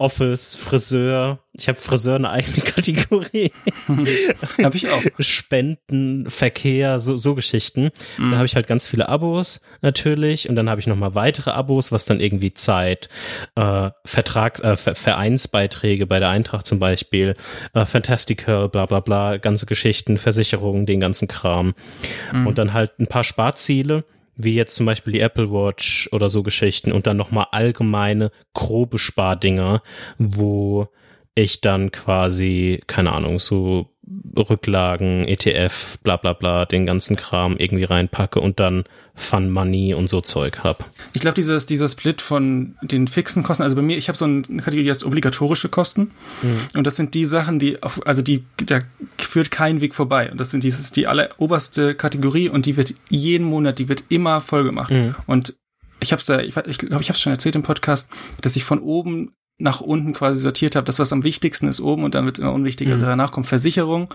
Office, 0.01 0.55
Friseur. 0.55 1.39
Ich 1.53 1.67
habe 1.67 1.79
Friseur 1.79 2.15
eine 2.15 2.31
eigene 2.31 2.57
Kategorie. 2.65 3.51
habe 4.63 4.75
ich 4.75 4.89
auch. 4.89 5.03
Spenden, 5.19 6.27
Verkehr, 6.27 6.99
so, 6.99 7.17
so 7.17 7.35
Geschichten. 7.35 7.91
Mhm. 8.17 8.31
Dann 8.31 8.35
habe 8.35 8.47
ich 8.47 8.55
halt 8.55 8.65
ganz 8.65 8.87
viele 8.87 9.07
Abos 9.07 9.61
natürlich 9.81 10.49
und 10.49 10.55
dann 10.55 10.71
habe 10.71 10.81
ich 10.81 10.87
noch 10.87 10.95
mal 10.95 11.13
weitere 11.13 11.51
Abos, 11.51 11.91
was 11.91 12.05
dann 12.05 12.19
irgendwie 12.19 12.51
Zeit, 12.53 13.09
äh, 13.55 13.91
Vertrags, 14.03 14.59
äh, 14.61 14.75
Vereinsbeiträge 14.75 16.07
bei 16.07 16.19
der 16.19 16.29
Eintracht 16.29 16.65
zum 16.65 16.79
Beispiel, 16.79 17.35
äh, 17.75 17.85
Fantastical, 17.85 18.69
bla 18.69 18.87
bla 18.87 19.01
bla, 19.01 19.37
ganze 19.37 19.67
Geschichten, 19.67 20.17
Versicherungen, 20.17 20.87
den 20.87 20.99
ganzen 20.99 21.27
Kram. 21.27 21.75
Mhm. 22.33 22.47
Und 22.47 22.57
dann 22.57 22.73
halt 22.73 22.99
ein 22.99 23.05
paar 23.07 23.23
Sparziele 23.23 24.03
wie 24.43 24.55
jetzt 24.55 24.75
zum 24.75 24.85
Beispiel 24.85 25.13
die 25.13 25.19
Apple 25.19 25.51
Watch 25.51 26.09
oder 26.11 26.29
so 26.29 26.43
Geschichten 26.43 26.91
und 26.91 27.07
dann 27.07 27.17
nochmal 27.17 27.47
allgemeine 27.51 28.31
grobe 28.53 28.99
Spardinger, 28.99 29.81
wo 30.17 30.87
ich 31.35 31.61
dann 31.61 31.91
quasi, 31.91 32.81
keine 32.87 33.13
Ahnung, 33.13 33.39
so 33.39 33.89
Rücklagen, 34.37 35.27
ETF, 35.27 35.99
bla 36.03 36.17
bla 36.17 36.33
bla, 36.33 36.65
den 36.65 36.85
ganzen 36.85 37.15
Kram 37.15 37.57
irgendwie 37.57 37.83
reinpacke 37.83 38.39
und 38.39 38.59
dann 38.59 38.83
Fun 39.13 39.49
Money 39.51 39.93
und 39.93 40.07
so 40.07 40.21
Zeug 40.21 40.63
hab. 40.63 40.89
Ich 41.13 41.21
glaube, 41.21 41.35
dieses, 41.35 41.65
dieser 41.65 41.87
Split 41.87 42.21
von 42.21 42.75
den 42.81 43.07
fixen 43.07 43.43
Kosten, 43.43 43.63
also 43.63 43.75
bei 43.75 43.81
mir, 43.81 43.97
ich 43.97 44.07
habe 44.07 44.17
so 44.17 44.25
eine 44.25 44.41
Kategorie, 44.41 44.83
die 44.83 44.89
heißt 44.89 45.05
obligatorische 45.05 45.69
Kosten. 45.69 46.09
Mhm. 46.41 46.59
Und 46.75 46.87
das 46.87 46.95
sind 46.95 47.13
die 47.13 47.25
Sachen, 47.25 47.59
die, 47.59 47.81
auf, 47.83 48.05
also 48.07 48.21
die, 48.21 48.43
da 48.65 48.79
führt 49.17 49.51
kein 49.51 49.81
Weg 49.81 49.93
vorbei. 49.95 50.31
Und 50.31 50.39
das 50.39 50.51
sind 50.51 50.63
dieses, 50.63 50.91
die 50.91 51.07
alleroberste 51.07 51.95
Kategorie 51.95 52.49
und 52.49 52.65
die 52.65 52.77
wird 52.77 52.93
jeden 53.09 53.45
Monat, 53.45 53.79
die 53.79 53.89
wird 53.89 54.05
immer 54.09 54.41
voll 54.41 54.63
gemacht. 54.63 54.91
Mhm. 54.91 55.15
Und 55.27 55.55
ich 55.99 56.11
habe 56.11 56.19
es 56.19 56.25
da, 56.25 56.39
ich 56.41 56.53
glaube, 56.53 56.69
ich, 56.69 56.77
glaub, 56.77 57.01
ich 57.01 57.09
habe 57.09 57.15
es 57.15 57.21
schon 57.21 57.33
erzählt 57.33 57.55
im 57.55 57.63
Podcast, 57.63 58.09
dass 58.41 58.55
ich 58.55 58.63
von 58.63 58.79
oben 58.79 59.31
nach 59.61 59.81
unten 59.81 60.13
quasi 60.13 60.41
sortiert 60.41 60.75
habe. 60.75 60.85
Das, 60.85 60.99
was 60.99 61.13
am 61.13 61.23
wichtigsten 61.23 61.67
ist, 61.67 61.81
oben 61.81 62.03
und 62.03 62.15
dann 62.15 62.25
wird 62.25 62.37
es 62.37 62.43
immer 62.43 62.53
unwichtiger. 62.53 62.91
Also 62.91 63.03
mhm. 63.03 63.09
Also 63.09 63.11
danach 63.11 63.31
kommt 63.31 63.47
Versicherung 63.47 64.13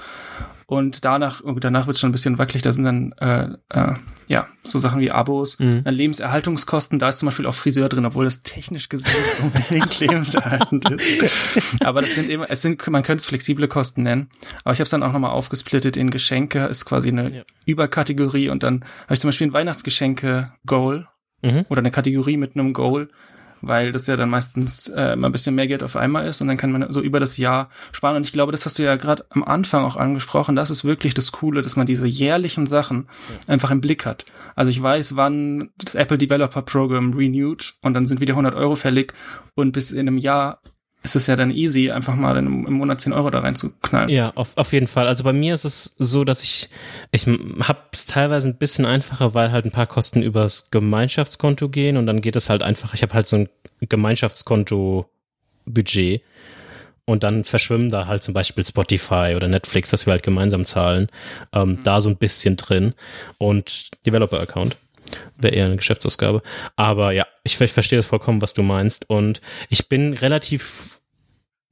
und 0.69 1.05
danach, 1.05 1.43
danach 1.61 1.87
wird 1.87 1.95
es 1.95 2.01
schon 2.01 2.11
ein 2.11 2.13
bisschen 2.13 2.39
wackelig. 2.39 2.63
Da 2.63 2.73
sind 2.73 2.85
dann 2.85 3.13
äh, 3.13 3.49
äh, 3.69 3.95
ja 4.27 4.49
so 4.65 4.81
Sachen 4.81 5.01
wie 5.01 5.13
Abos, 5.13 5.61
mhm. 5.61 5.85
dann 5.85 5.95
Lebenserhaltungskosten. 5.95 6.99
Da 6.99 7.09
ist 7.09 7.19
zum 7.19 7.27
Beispiel 7.27 7.47
auch 7.47 7.55
Friseur 7.55 7.89
drin, 7.89 8.05
obwohl 8.05 8.25
das 8.25 8.43
technisch 8.43 8.89
gesehen 8.89 9.15
unbedingt 9.43 10.01
lebenserhaltend 10.01 10.91
ist. 10.91 11.85
Aber 11.85 12.01
das 12.01 12.17
sind 12.17 12.29
immer, 12.29 12.47
es 12.51 12.63
sind, 12.63 12.85
man 12.89 13.05
könnte 13.05 13.23
es 13.23 13.27
flexible 13.27 13.69
Kosten 13.69 14.03
nennen. 14.03 14.29
Aber 14.65 14.73
ich 14.73 14.81
habe 14.81 14.85
es 14.85 14.91
dann 14.91 15.05
auch 15.05 15.13
nochmal 15.13 15.31
aufgesplittet 15.31 15.97
in 15.97 16.11
Geschenke. 16.11 16.67
Ist 16.67 16.85
quasi 16.85 17.09
eine 17.09 17.37
ja. 17.37 17.43
Überkategorie 17.65 18.49
und 18.49 18.65
dann 18.65 18.85
habe 19.05 19.15
ich 19.15 19.21
zum 19.21 19.29
Beispiel 19.29 19.47
ein 19.47 19.53
Weihnachtsgeschenke 19.53 20.53
Goal 20.67 21.07
mhm. 21.43 21.65
oder 21.69 21.79
eine 21.79 21.93
Kategorie 21.93 22.37
mit 22.37 22.57
einem 22.57 22.73
Goal 22.73 23.09
weil 23.67 23.93
das 23.93 24.07
ja 24.07 24.17
dann 24.17 24.31
meistens 24.31 24.89
äh, 24.89 25.12
immer 25.12 25.29
ein 25.29 25.33
bisschen 25.33 25.55
mehr 25.55 25.67
Geld 25.67 25.83
auf 25.83 25.97
einmal 25.97 26.27
ist 26.27 26.41
und 26.41 26.49
dann 26.49 26.57
kann 26.57 26.73
man 26.73 26.93
so 26.93 27.01
über 27.01 27.21
das 27.21 27.37
Jahr 27.37 27.71
sparen. 27.93 28.17
Und 28.17 28.27
ich 28.27 28.33
glaube, 28.33 28.53
das 28.53 28.64
hast 28.67 28.79
du 28.79 28.83
ja 28.83 28.97
gerade 28.97 29.25
am 29.31 29.45
Anfang 29.45 29.85
auch 29.85 29.97
angesprochen. 29.97 30.57
Das 30.57 30.71
ist 30.71 30.85
wirklich 30.85 31.14
das 31.14 31.33
Coole, 31.33 31.62
dass 31.62 31.77
man 31.77 31.87
diese 31.87 32.07
jährlichen 32.07 32.67
Sachen 32.67 33.09
ja. 33.29 33.53
einfach 33.53 33.71
im 33.71 33.81
Blick 33.81 34.07
hat. 34.07 34.25
Also 34.55 34.71
ich 34.71 34.83
weiß, 34.83 35.17
wann 35.17 35.71
das 35.79 35.95
Apple 35.95 36.19
Developer 36.19 36.62
Program 36.62 37.12
renewed 37.12 37.75
und 37.83 37.95
dann 37.95 38.07
sind 38.07 38.21
wieder 38.21 38.33
100 38.33 38.55
Euro 38.55 38.77
fällig 38.77 39.12
und 39.55 39.73
bis 39.73 39.91
in 39.91 40.01
einem 40.01 40.19
Jahr 40.19 40.61
ist 41.07 41.17
es 41.17 41.27
ja 41.29 41.37
dann 41.37 41.53
easy, 41.53 41.93
einfach 41.93 42.17
mal 42.17 42.37
im 42.37 42.73
Monat 42.73 43.01
10 43.01 43.13
Euro 43.13 43.31
da 43.31 43.39
reinzuknallen. 43.39 44.09
Ja, 44.09 44.33
auf, 44.35 44.57
auf 44.57 44.73
jeden 44.73 44.89
Fall. 44.89 45.07
Also 45.07 45.23
bei 45.23 45.33
mir 45.33 45.55
ist 45.55 45.65
es 45.65 45.95
so, 45.99 46.25
dass 46.25 46.43
ich, 46.43 46.69
ich 47.13 47.27
habe 47.27 47.79
es 47.93 48.07
teilweise 48.07 48.49
ein 48.49 48.57
bisschen 48.57 48.85
einfacher, 48.85 49.33
weil 49.33 49.53
halt 49.53 49.65
ein 49.65 49.71
paar 49.71 49.87
Kosten 49.87 50.23
übers 50.23 50.67
Gemeinschaftskonto 50.73 51.69
gehen 51.69 51.97
und 51.97 52.07
dann 52.07 52.21
geht 52.21 52.35
es 52.35 52.51
halt 52.51 52.65
einfach, 52.65 52.93
ich 52.93 53.03
habe 53.03 53.15
halt 53.15 53.29
so 53.29 53.37
ein 53.37 53.49
Gemeinschaftskonto-Budget 53.81 56.23
und 57.05 57.23
dann 57.23 57.45
verschwimmen 57.45 57.89
da 57.89 58.09
halt 58.09 58.25
zum 58.25 58.35
Beispiel 58.35 58.65
Spotify 58.65 59.35
oder 59.37 59.47
Netflix, 59.47 59.93
was 59.93 60.07
wir 60.07 60.11
halt 60.11 60.25
gemeinsam 60.25 60.65
zahlen, 60.65 61.07
ähm, 61.53 61.69
mhm. 61.69 61.85
da 61.85 62.01
so 62.01 62.09
ein 62.09 62.17
bisschen 62.17 62.57
drin 62.57 62.95
und 63.39 63.91
Developer-Account 64.05 64.77
wäre 65.41 65.55
eher 65.55 65.67
eine 65.67 65.77
Geschäftsausgabe. 65.77 66.43
Aber 66.77 67.13
ja, 67.13 67.27
ich, 67.45 67.61
ich 67.61 67.73
verstehe 67.73 67.99
das 67.99 68.07
vollkommen, 68.07 68.43
was 68.43 68.55
du 68.55 68.63
meinst. 68.63 69.09
Und 69.09 69.41
ich 69.69 69.89
bin 69.89 70.13
relativ 70.13 71.01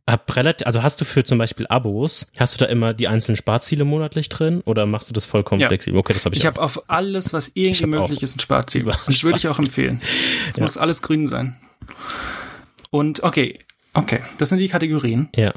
hab 0.08 0.36
relativ, 0.36 0.66
also 0.66 0.82
hast 0.82 1.00
du 1.00 1.06
für 1.06 1.24
zum 1.24 1.38
Beispiel 1.38 1.66
Abos, 1.68 2.30
hast 2.36 2.54
du 2.54 2.58
da 2.58 2.66
immer 2.66 2.92
die 2.92 3.08
einzelnen 3.08 3.36
Sparziele 3.36 3.84
monatlich 3.84 4.28
drin 4.28 4.60
oder 4.66 4.84
machst 4.84 5.08
du 5.08 5.14
das 5.14 5.24
vollkommen 5.24 5.62
ja. 5.62 5.68
flexibel? 5.68 5.98
Okay, 5.98 6.12
das 6.12 6.26
habe 6.26 6.34
ich. 6.34 6.42
Ich 6.42 6.46
habe 6.46 6.60
auf 6.60 6.90
alles, 6.90 7.32
was 7.32 7.52
irgendwie 7.54 7.86
möglich 7.86 8.22
ist, 8.22 8.36
ein 8.36 8.40
Sparziel. 8.40 8.84
Und 8.84 8.98
das 9.06 9.24
würde 9.24 9.38
ich 9.38 9.48
auch 9.48 9.58
empfehlen. 9.58 10.02
Es 10.50 10.58
ja. 10.58 10.62
muss 10.62 10.76
alles 10.76 11.00
grün 11.00 11.26
sein. 11.26 11.56
Und 12.90 13.22
okay, 13.22 13.60
okay, 13.94 14.20
das 14.38 14.50
sind 14.50 14.58
die 14.58 14.68
Kategorien. 14.68 15.30
Ja. 15.34 15.54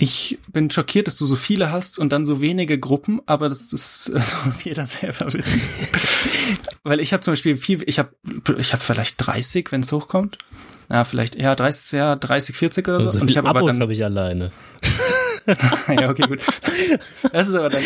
Ich 0.00 0.38
bin 0.46 0.70
schockiert, 0.70 1.08
dass 1.08 1.16
du 1.16 1.26
so 1.26 1.34
viele 1.34 1.72
hast 1.72 1.98
und 1.98 2.12
dann 2.12 2.24
so 2.24 2.40
wenige 2.40 2.78
Gruppen, 2.78 3.20
aber 3.26 3.48
das, 3.48 3.68
das, 3.68 4.08
das 4.14 4.34
muss 4.44 4.62
jeder 4.62 4.86
selber 4.86 5.32
wissen. 5.32 5.60
Weil 6.84 7.00
ich 7.00 7.12
habe 7.12 7.20
zum 7.20 7.32
Beispiel 7.32 7.56
viel, 7.56 7.82
ich 7.86 7.98
habe 7.98 8.10
ich 8.56 8.72
hab 8.72 8.82
vielleicht 8.82 9.16
30, 9.18 9.72
wenn 9.72 9.80
es 9.80 9.90
hochkommt. 9.90 10.38
Ja, 10.88 11.04
vielleicht, 11.04 11.34
ja, 11.34 11.54
30, 11.54 11.92
ja, 11.92 12.16
30, 12.16 12.56
40 12.56 12.88
oder 12.88 12.98
so. 13.00 13.04
Also 13.06 13.20
und 13.20 13.30
ich 13.30 13.36
habe 13.36 13.48
aber 13.48 13.60
dann 13.60 13.80
habe 13.80 13.92
ich 13.92 14.02
alleine. 14.04 14.52
ja, 15.88 16.08
okay, 16.08 16.26
gut. 16.28 16.40
Das 17.32 17.48
ist 17.48 17.54
aber 17.54 17.68
dann. 17.68 17.82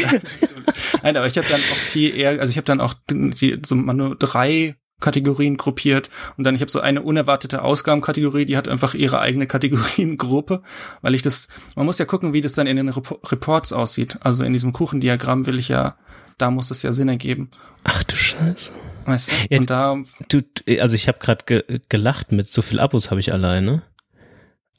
Nein, 1.02 1.16
aber 1.16 1.26
ich 1.26 1.36
habe 1.38 1.48
dann 1.48 1.60
auch 1.60 1.76
viel 1.76 2.14
eher, 2.14 2.38
also 2.38 2.50
ich 2.50 2.56
habe 2.58 2.66
dann 2.66 2.80
auch 2.80 2.94
die, 3.10 3.60
so 3.64 3.74
nur 3.74 4.16
drei 4.16 4.76
Kategorien 5.02 5.58
gruppiert 5.58 6.08
und 6.38 6.44
dann 6.44 6.54
ich 6.54 6.62
habe 6.62 6.70
so 6.70 6.80
eine 6.80 7.02
unerwartete 7.02 7.62
Ausgabenkategorie, 7.62 8.46
die 8.46 8.56
hat 8.56 8.68
einfach 8.68 8.94
ihre 8.94 9.20
eigene 9.20 9.46
Kategoriengruppe, 9.46 10.62
weil 11.02 11.14
ich 11.14 11.20
das, 11.20 11.48
man 11.76 11.84
muss 11.84 11.98
ja 11.98 12.06
gucken, 12.06 12.32
wie 12.32 12.40
das 12.40 12.54
dann 12.54 12.66
in 12.66 12.76
den 12.76 12.88
Rep 12.88 13.30
Reports 13.30 13.72
aussieht. 13.72 14.16
Also 14.20 14.44
in 14.44 14.54
diesem 14.54 14.72
Kuchendiagramm 14.72 15.46
will 15.46 15.58
ich 15.58 15.68
ja, 15.68 15.96
da 16.38 16.50
muss 16.50 16.70
es 16.70 16.82
ja 16.82 16.92
Sinn 16.92 17.08
ergeben. 17.08 17.50
Ach 17.84 18.02
du 18.04 18.16
Scheiße. 18.16 18.72
Weißt 19.04 19.30
du? 19.30 19.34
Ja, 19.50 19.58
und 19.58 19.70
da 19.70 19.98
du, 20.28 20.40
also 20.80 20.94
ich 20.94 21.08
habe 21.08 21.18
gerade 21.18 21.44
ge 21.44 21.80
gelacht 21.88 22.32
mit 22.32 22.48
so 22.48 22.62
viel 22.62 22.80
Abos 22.80 23.10
habe 23.10 23.20
ich 23.20 23.32
alleine, 23.32 23.82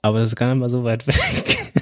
aber 0.01 0.19
das 0.19 0.29
ist 0.29 0.35
gar 0.35 0.47
nicht 0.47 0.59
mal 0.59 0.69
so 0.69 0.83
weit 0.83 1.05
weg. 1.07 1.73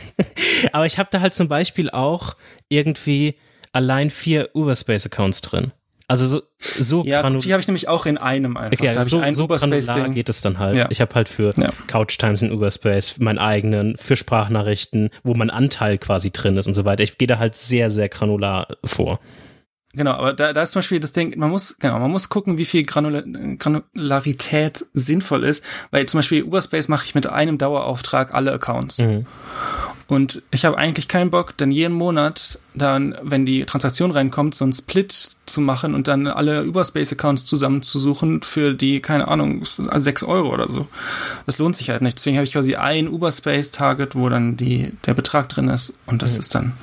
aber 0.73 0.85
ich 0.85 0.97
habe 0.99 1.09
da 1.11 1.21
halt 1.21 1.33
zum 1.33 1.47
Beispiel 1.47 1.89
auch 1.89 2.35
irgendwie 2.69 3.35
allein 3.71 4.09
vier 4.09 4.49
Uberspace 4.53 5.05
Accounts 5.05 5.41
drin. 5.41 5.71
Also 6.11 6.27
so, 6.27 6.41
so 6.77 7.03
ja, 7.05 7.21
die 7.29 7.53
habe 7.53 7.61
ich 7.61 7.67
nämlich 7.67 7.87
auch 7.87 8.05
in 8.05 8.17
einem 8.17 8.57
einfach. 8.57 8.77
Okay, 8.77 8.93
da 8.93 9.03
so, 9.03 9.23
so 9.31 9.47
granular 9.47 10.09
geht 10.09 10.27
es 10.27 10.41
dann 10.41 10.59
halt. 10.59 10.75
Ja. 10.75 10.87
Ich 10.89 10.99
habe 10.99 11.15
halt 11.15 11.29
für 11.29 11.53
ja. 11.55 11.69
Couch 11.87 12.17
Times 12.17 12.41
in 12.41 12.51
Uberspace 12.51 13.17
meinen 13.19 13.39
eigenen, 13.39 13.95
für 13.95 14.17
Sprachnachrichten, 14.17 15.09
wo 15.23 15.35
mein 15.35 15.49
Anteil 15.49 15.97
quasi 15.97 16.31
drin 16.31 16.57
ist 16.57 16.67
und 16.67 16.73
so 16.73 16.83
weiter. 16.83 17.05
Ich 17.05 17.17
gehe 17.17 17.29
da 17.29 17.39
halt 17.39 17.55
sehr, 17.55 17.89
sehr 17.89 18.09
granular 18.09 18.67
vor. 18.83 19.21
Genau, 19.93 20.11
aber 20.11 20.33
da, 20.33 20.51
da 20.51 20.63
ist 20.63 20.71
zum 20.71 20.79
Beispiel 20.79 20.99
das 20.99 21.13
Ding, 21.13 21.37
man 21.37 21.49
muss, 21.49 21.77
genau, 21.77 21.97
man 21.99 22.11
muss 22.11 22.27
gucken, 22.27 22.57
wie 22.57 22.65
viel 22.65 22.83
Granula 22.83 23.23
Granularität 23.57 24.85
sinnvoll 24.93 25.45
ist, 25.45 25.63
weil 25.91 26.07
zum 26.07 26.17
Beispiel 26.17 26.43
Uberspace 26.43 26.89
mache 26.89 27.05
ich 27.05 27.15
mit 27.15 27.27
einem 27.27 27.57
Dauerauftrag 27.57 28.33
alle 28.33 28.51
Accounts. 28.51 28.97
Mhm. 28.97 29.25
Und 30.11 30.41
ich 30.51 30.65
habe 30.65 30.77
eigentlich 30.77 31.07
keinen 31.07 31.29
Bock, 31.29 31.55
dann 31.55 31.71
jeden 31.71 31.93
Monat 31.93 32.59
dann, 32.73 33.17
wenn 33.21 33.45
die 33.45 33.63
Transaktion 33.63 34.11
reinkommt, 34.11 34.55
so 34.55 34.65
einen 34.65 34.73
Split 34.73 35.29
zu 35.45 35.61
machen 35.61 35.95
und 35.95 36.09
dann 36.09 36.27
alle 36.27 36.63
Überspace-Accounts 36.63 37.45
zusammenzusuchen 37.45 38.41
für 38.41 38.73
die, 38.73 38.99
keine 38.99 39.29
Ahnung, 39.29 39.63
sechs 39.63 40.21
Euro 40.23 40.49
oder 40.49 40.67
so. 40.67 40.85
Das 41.45 41.59
lohnt 41.59 41.77
sich 41.77 41.91
halt 41.91 42.01
nicht. 42.01 42.17
Deswegen 42.17 42.35
habe 42.35 42.43
ich 42.43 42.51
quasi 42.51 42.75
ein 42.75 43.07
Überspace-Target, 43.07 44.13
wo 44.13 44.27
dann 44.27 44.57
die, 44.57 44.91
der 45.05 45.13
Betrag 45.13 45.47
drin 45.47 45.69
ist 45.69 45.93
und 46.07 46.23
das 46.23 46.33
mhm. 46.33 46.39
ist 46.41 46.55
dann, 46.55 46.73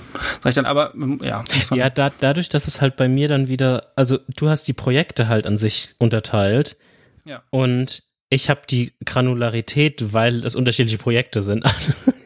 sag 0.43 0.49
ich 0.49 0.55
dann, 0.55 0.64
aber 0.64 0.95
ja. 1.20 1.45
Ja, 1.72 1.91
da, 1.91 2.11
dadurch, 2.18 2.49
dass 2.49 2.66
es 2.66 2.81
halt 2.81 2.97
bei 2.97 3.11
mir 3.11 3.29
dann 3.29 3.49
wieder, 3.49 3.83
also 3.95 4.20
du 4.39 4.49
hast 4.49 4.66
die 4.68 4.72
Projekte 4.72 5.29
halt 5.29 5.47
an 5.47 5.59
sich 5.59 5.91
unterteilt. 5.99 6.79
Ja. 7.26 7.43
Und 7.51 8.05
ich 8.31 8.49
habe 8.49 8.62
die 8.70 8.95
Granularität, 9.05 10.14
weil 10.14 10.47
es 10.47 10.55
unterschiedliche 10.55 10.97
Projekte 10.97 11.43
sind. 11.43 11.66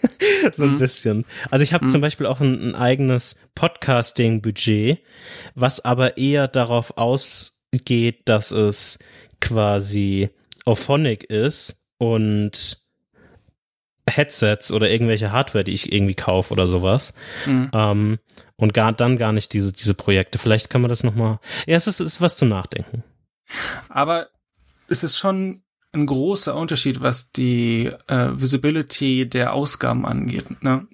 so 0.53 0.64
ein 0.64 0.72
mhm. 0.72 0.78
bisschen. 0.78 1.24
Also 1.51 1.62
ich 1.62 1.72
habe 1.72 1.86
mhm. 1.86 1.90
zum 1.90 2.01
Beispiel 2.01 2.26
auch 2.26 2.40
ein, 2.40 2.70
ein 2.70 2.74
eigenes 2.74 3.36
Podcasting-Budget, 3.55 5.01
was 5.55 5.84
aber 5.84 6.16
eher 6.16 6.49
darauf 6.49 6.97
ausgeht, 6.97 8.22
dass 8.28 8.51
es 8.51 8.99
quasi 9.40 10.30
Auphonic 10.64 11.24
ist 11.24 11.86
und 11.99 12.78
Headsets 14.09 14.72
oder 14.72 14.90
irgendwelche 14.90 15.32
Hardware, 15.32 15.64
die 15.64 15.72
ich 15.72 15.93
irgendwie 15.93 16.14
kaufe 16.14 16.53
oder 16.53 16.66
sowas. 16.66 17.14
Mhm. 17.47 17.70
Ähm, 17.72 18.18
und 18.57 18.74
gar, 18.74 18.93
dann 18.93 19.18
gar 19.18 19.32
nicht 19.32 19.53
diese, 19.53 19.72
diese 19.72 19.95
Projekte. 19.95 20.38
Vielleicht 20.38 20.70
kann 20.70 20.82
man 20.82 20.88
das 20.88 21.03
nochmal. 21.03 21.40
Ja, 21.66 21.76
es 21.76 21.86
ist, 21.86 22.01
ist 22.01 22.20
was 22.20 22.36
zum 22.36 22.49
Nachdenken. 22.49 23.03
Aber 23.88 24.28
es 24.88 25.03
ist 25.03 25.18
schon 25.18 25.62
ein 25.93 26.07
großer 26.07 26.57
Unterschied, 26.57 27.01
was 27.01 27.32
die 27.32 27.90
äh, 28.07 28.28
Visibility 28.34 29.28
der 29.28 29.53
Ausgaben 29.53 30.07
angeht. 30.07 30.62
Ne? 30.62 30.86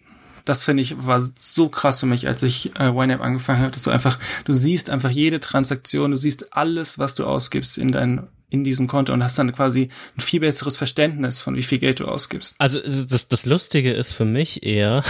Das 0.45 0.65
finde 0.65 0.83
ich 0.83 1.07
war 1.07 1.23
so 1.39 1.69
krass 1.69 2.01
für 2.01 2.07
mich, 2.07 2.27
als 2.27 2.43
ich 2.43 2.79
äh, 2.79 2.89
YNAB 2.89 3.21
angefangen 3.21 3.61
habe, 3.61 3.71
dass 3.71 3.83
du 3.83 3.91
einfach, 3.91 4.19
du 4.45 4.53
siehst 4.53 4.91
einfach 4.91 5.11
jede 5.11 5.41
Transaktion, 5.41 6.11
du 6.11 6.17
siehst 6.17 6.55
alles, 6.57 6.99
was 6.99 7.15
du 7.15 7.27
ausgibst 7.27 7.79
in 7.79 7.93
dein 7.93 8.27
in 8.51 8.65
diesem 8.65 8.89
Konto 8.89 9.13
und 9.13 9.23
hast 9.23 9.39
dann 9.39 9.53
quasi 9.53 9.91
ein 10.17 10.21
viel 10.23 10.41
besseres 10.41 10.77
Verständnis 10.77 11.43
von 11.43 11.55
wie 11.55 11.63
viel 11.63 11.79
Geld 11.79 12.01
du 12.01 12.07
ausgibst. 12.07 12.55
Also 12.59 12.81
das, 12.81 13.29
das 13.29 13.45
Lustige 13.45 13.93
ist 13.93 14.13
für 14.13 14.25
mich 14.25 14.63
eher, 14.63 15.05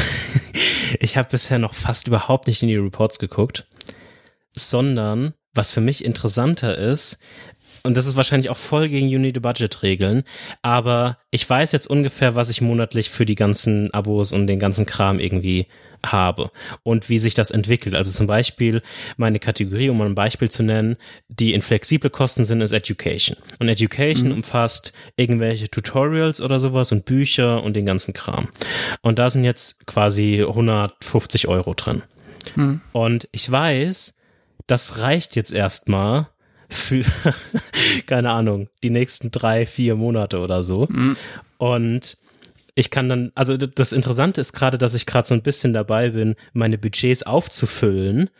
ich 1.01 1.17
habe 1.17 1.29
bisher 1.31 1.61
noch 1.61 1.75
fast 1.75 2.09
überhaupt 2.09 2.49
nicht 2.49 2.63
in 2.63 2.69
die 2.69 2.77
Reports 2.77 3.21
geguckt, 3.21 3.69
sondern 4.57 5.35
was 5.55 5.73
für 5.73 5.81
mich 5.81 6.05
interessanter 6.05 6.77
ist, 6.77 7.19
und 7.89 7.97
das 7.97 8.07
ist 8.07 8.17
wahrscheinlich 8.17 8.51
auch 8.51 8.59
voll 8.59 8.91
gegen 8.91 9.07
Unity-Budget-Regeln, 9.07 10.25
aber 10.61 11.17
ich 11.31 11.49
weiß 11.49 11.73
jetzt 11.73 11.87
ungefähr, 11.87 12.35
was 12.35 12.51
ich 12.51 12.61
monatlich 12.61 13.09
für 13.09 13.25
die 13.25 13.35
ganzen 13.35 13.95
Abos 13.95 14.35
und 14.35 14.47
den 14.47 14.59
ganzen 14.59 14.85
Kram 14.85 15.19
irgendwie 15.19 15.69
habe 16.05 16.51
und 16.83 17.09
wie 17.09 17.19
sich 17.19 17.33
das 17.33 17.51
entwickelt. 17.51 17.95
Also 17.95 18.13
zum 18.13 18.27
Beispiel 18.27 18.83
meine 19.17 19.39
Kategorie, 19.39 19.89
um 19.89 19.97
mal 19.97 20.07
ein 20.07 20.15
Beispiel 20.15 20.51
zu 20.51 20.63
nennen, 20.63 20.97
die 21.29 21.55
in 21.55 21.63
flexible 21.63 22.11
Kosten 22.11 22.45
sind, 22.45 22.61
ist 22.61 22.73
Education. 22.73 23.39
Und 23.59 23.71
Education 23.71 24.29
mhm. 24.29 24.35
umfasst 24.35 24.93
irgendwelche 25.17 25.71
Tutorials 25.71 26.43
oder 26.43 26.59
sowas 26.59 26.93
und 26.93 27.07
Bücher 27.07 27.63
und 27.63 27.75
den 27.75 27.87
ganzen 27.87 28.13
Kram. 28.13 28.49
Und 29.01 29.19
da 29.19 29.31
sind 29.31 29.45
jetzt 29.45 29.87
quasi 29.87 30.45
150 30.47 31.49
Euro 31.49 31.73
drin. 31.73 32.03
Mhm. 32.55 32.83
Und 32.93 33.31
ich 33.33 33.51
weiß, 33.51 34.19
das 34.67 34.99
reicht 34.99 35.37
jetzt 35.37 35.55
erstmal 35.55 36.29
für, 36.69 37.05
keine 38.07 38.31
Ahnung, 38.31 38.69
die 38.83 38.91
nächsten 38.91 39.31
drei, 39.31 39.67
vier 39.67 39.97
Monate 39.97 40.39
oder 40.39 40.63
so. 40.65 40.87
Mhm. 40.91 41.17
Und 41.57 42.19
ich 42.75 42.91
kann 42.91 43.09
dann, 43.09 43.33
also 43.35 43.57
das 43.57 43.93
Interessante 43.93 44.41
ist 44.41 44.53
gerade, 44.53 44.79
dass 44.79 44.95
ich 44.95 45.07
gerade 45.07 45.27
so 45.27 45.35
ein 45.35 45.43
bisschen 45.43 45.73
dabei 45.73 46.11
bin, 46.11 46.37
meine 46.53 46.79
Budgets 46.79 47.25
aufzufüllen 47.25 48.31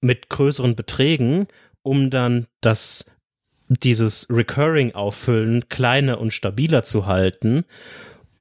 mit 0.00 0.28
größeren 0.28 0.76
Beträgen, 0.76 1.46
um 1.82 2.10
dann 2.10 2.46
das, 2.60 3.12
dieses 3.68 4.26
Recurring 4.28 4.94
auffüllen 4.94 5.68
kleiner 5.70 6.20
und 6.20 6.34
stabiler 6.34 6.82
zu 6.82 7.06
halten, 7.06 7.64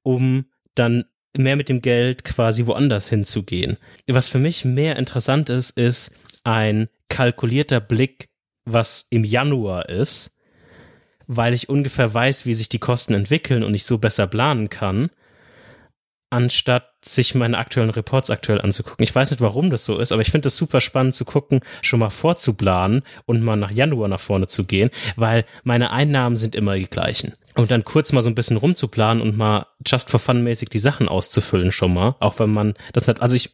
um 0.02 0.46
dann 0.76 1.06
mehr 1.38 1.56
mit 1.56 1.70
dem 1.70 1.82
Geld 1.82 2.26
quasi 2.26 2.66
woanders 2.66 3.10
hinzugehen. 3.10 3.78
Was 4.08 4.28
für 4.28 4.40
mich 4.40 4.66
mehr 4.66 4.98
interessant 4.98 5.50
ist, 5.50 5.78
ist 5.78 6.16
ein 6.44 6.90
kalkulierter 7.08 7.80
Blick 7.80 8.30
was 8.66 9.08
im 9.10 9.24
Januar 9.24 9.90
ist, 9.90 10.38
weil 11.28 11.54
ich 11.54 11.70
ungefähr 11.70 12.14
weiß, 12.14 12.46
wie 12.46 12.54
sich 12.54 12.70
die 12.70 12.80
Kosten 12.80 13.14
entwickeln 13.14 13.64
und 13.64 13.74
ich 13.74 13.86
so 13.86 13.98
besser 13.98 14.28
planen 14.28 14.70
kann, 14.70 15.10
anstatt 16.30 16.90
sich 17.06 17.36
meine 17.36 17.58
aktuellen 17.58 17.92
Reports 17.92 18.30
aktuell 18.30 18.60
anzugucken. 18.60 19.04
Ich 19.04 19.14
weiß 19.14 19.30
nicht, 19.32 19.42
warum 19.42 19.70
das 19.70 19.86
so 19.86 20.00
ist, 20.00 20.12
aber 20.12 20.22
ich 20.22 20.32
finde 20.32 20.48
es 20.48 20.58
super 20.58 20.82
spannend 20.82 21.14
zu 21.14 21.26
gucken, 21.26 21.60
schon 21.82 22.00
mal 22.00 22.10
vorzuplanen 22.10 23.04
und 23.26 23.44
mal 23.44 23.56
nach 23.56 23.72
Januar 23.72 24.08
nach 24.08 24.20
vorne 24.20 24.48
zu 24.48 24.64
gehen, 24.64 24.90
weil 25.16 25.46
meine 25.64 25.92
Einnahmen 25.92 26.38
sind 26.38 26.56
immer 26.56 26.76
die 26.76 26.90
gleichen. 26.90 27.34
und 27.56 27.70
dann 27.70 27.84
kurz 27.84 28.12
mal 28.14 28.24
so 28.24 28.30
ein 28.30 28.36
bisschen 28.36 28.58
rumzuplanen 28.58 29.22
und 29.22 29.38
mal 29.38 29.68
just 29.86 30.10
for 30.10 30.20
fun 30.20 30.44
mäßig 30.44 30.70
die 30.70 30.80
Sachen 30.80 31.08
auszufüllen 31.08 31.72
schon 31.72 31.94
mal, 31.94 32.16
auch 32.20 32.40
wenn 32.40 32.50
man 32.50 32.74
das 32.94 33.08
hat, 33.08 33.22
also 33.22 33.36
ich 33.36 33.52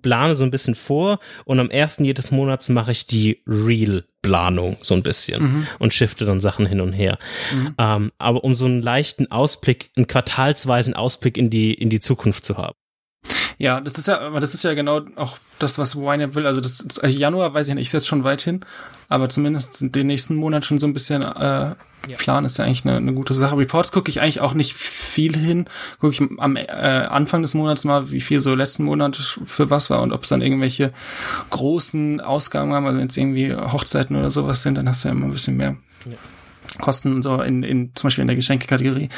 plane 0.00 0.34
so 0.34 0.44
ein 0.44 0.50
bisschen 0.50 0.74
vor 0.74 1.18
und 1.44 1.60
am 1.60 1.70
ersten 1.70 2.04
jedes 2.04 2.30
Monats 2.30 2.68
mache 2.68 2.92
ich 2.92 3.06
die 3.06 3.42
Real-Planung 3.46 4.76
so 4.80 4.94
ein 4.94 5.02
bisschen 5.02 5.42
mhm. 5.42 5.66
und 5.78 5.92
shifte 5.92 6.24
dann 6.24 6.40
Sachen 6.40 6.66
hin 6.66 6.80
und 6.80 6.92
her. 6.92 7.18
Mhm. 7.54 7.74
Ähm, 7.78 8.12
aber 8.18 8.44
um 8.44 8.54
so 8.54 8.66
einen 8.66 8.82
leichten 8.82 9.30
Ausblick, 9.30 9.90
einen 9.96 10.06
quartalsweisen 10.06 10.94
Ausblick 10.94 11.36
in 11.36 11.50
die, 11.50 11.74
in 11.74 11.90
die 11.90 12.00
Zukunft 12.00 12.44
zu 12.44 12.56
haben. 12.56 12.76
Ja, 13.62 13.80
das 13.80 13.92
ist 13.92 14.08
ja, 14.08 14.18
aber 14.18 14.40
das 14.40 14.54
ist 14.54 14.64
ja 14.64 14.74
genau 14.74 15.02
auch 15.14 15.38
das, 15.60 15.78
was 15.78 15.94
YNAB 15.94 16.34
will. 16.34 16.48
Also 16.48 16.60
das, 16.60 16.84
also 16.98 17.16
Januar 17.16 17.54
weiß 17.54 17.68
ich 17.68 17.76
nicht, 17.76 17.86
ist 17.86 17.92
jetzt 17.92 18.08
schon 18.08 18.24
weit 18.24 18.40
hin, 18.40 18.64
aber 19.08 19.28
zumindest 19.28 19.94
den 19.94 20.08
nächsten 20.08 20.34
Monat 20.34 20.64
schon 20.64 20.80
so 20.80 20.88
ein 20.88 20.92
bisschen 20.92 21.22
äh, 21.22 21.76
ja. 22.08 22.16
Plan 22.18 22.44
ist 22.44 22.58
ja 22.58 22.64
eigentlich 22.64 22.84
eine, 22.84 22.96
eine 22.96 23.14
gute 23.14 23.34
Sache. 23.34 23.56
Reports 23.56 23.92
gucke 23.92 24.10
ich 24.10 24.20
eigentlich 24.20 24.40
auch 24.40 24.54
nicht 24.54 24.74
viel 24.74 25.36
hin. 25.36 25.68
Gucke 26.00 26.12
ich 26.12 26.20
am 26.40 26.56
äh, 26.56 26.66
Anfang 26.66 27.42
des 27.42 27.54
Monats 27.54 27.84
mal, 27.84 28.10
wie 28.10 28.20
viel 28.20 28.40
so 28.40 28.52
letzten 28.52 28.82
Monat 28.82 29.38
für 29.46 29.70
was 29.70 29.90
war 29.90 30.02
und 30.02 30.12
ob 30.12 30.24
es 30.24 30.30
dann 30.30 30.42
irgendwelche 30.42 30.92
großen 31.50 32.20
Ausgaben 32.20 32.72
haben, 32.72 32.84
also 32.86 32.98
wenn 32.98 33.06
es 33.06 33.16
irgendwie 33.16 33.54
Hochzeiten 33.54 34.16
oder 34.16 34.32
sowas 34.32 34.62
sind, 34.62 34.74
dann 34.74 34.88
hast 34.88 35.04
du 35.04 35.08
ja 35.08 35.14
immer 35.14 35.26
ein 35.26 35.32
bisschen 35.32 35.56
mehr. 35.56 35.76
Ja. 36.04 36.16
Kosten 36.80 37.22
so 37.22 37.40
in, 37.40 37.62
in 37.62 37.94
zum 37.94 38.08
Beispiel 38.08 38.22
in 38.22 38.28
der 38.28 38.34
Geschenkekategorie. 38.34 39.08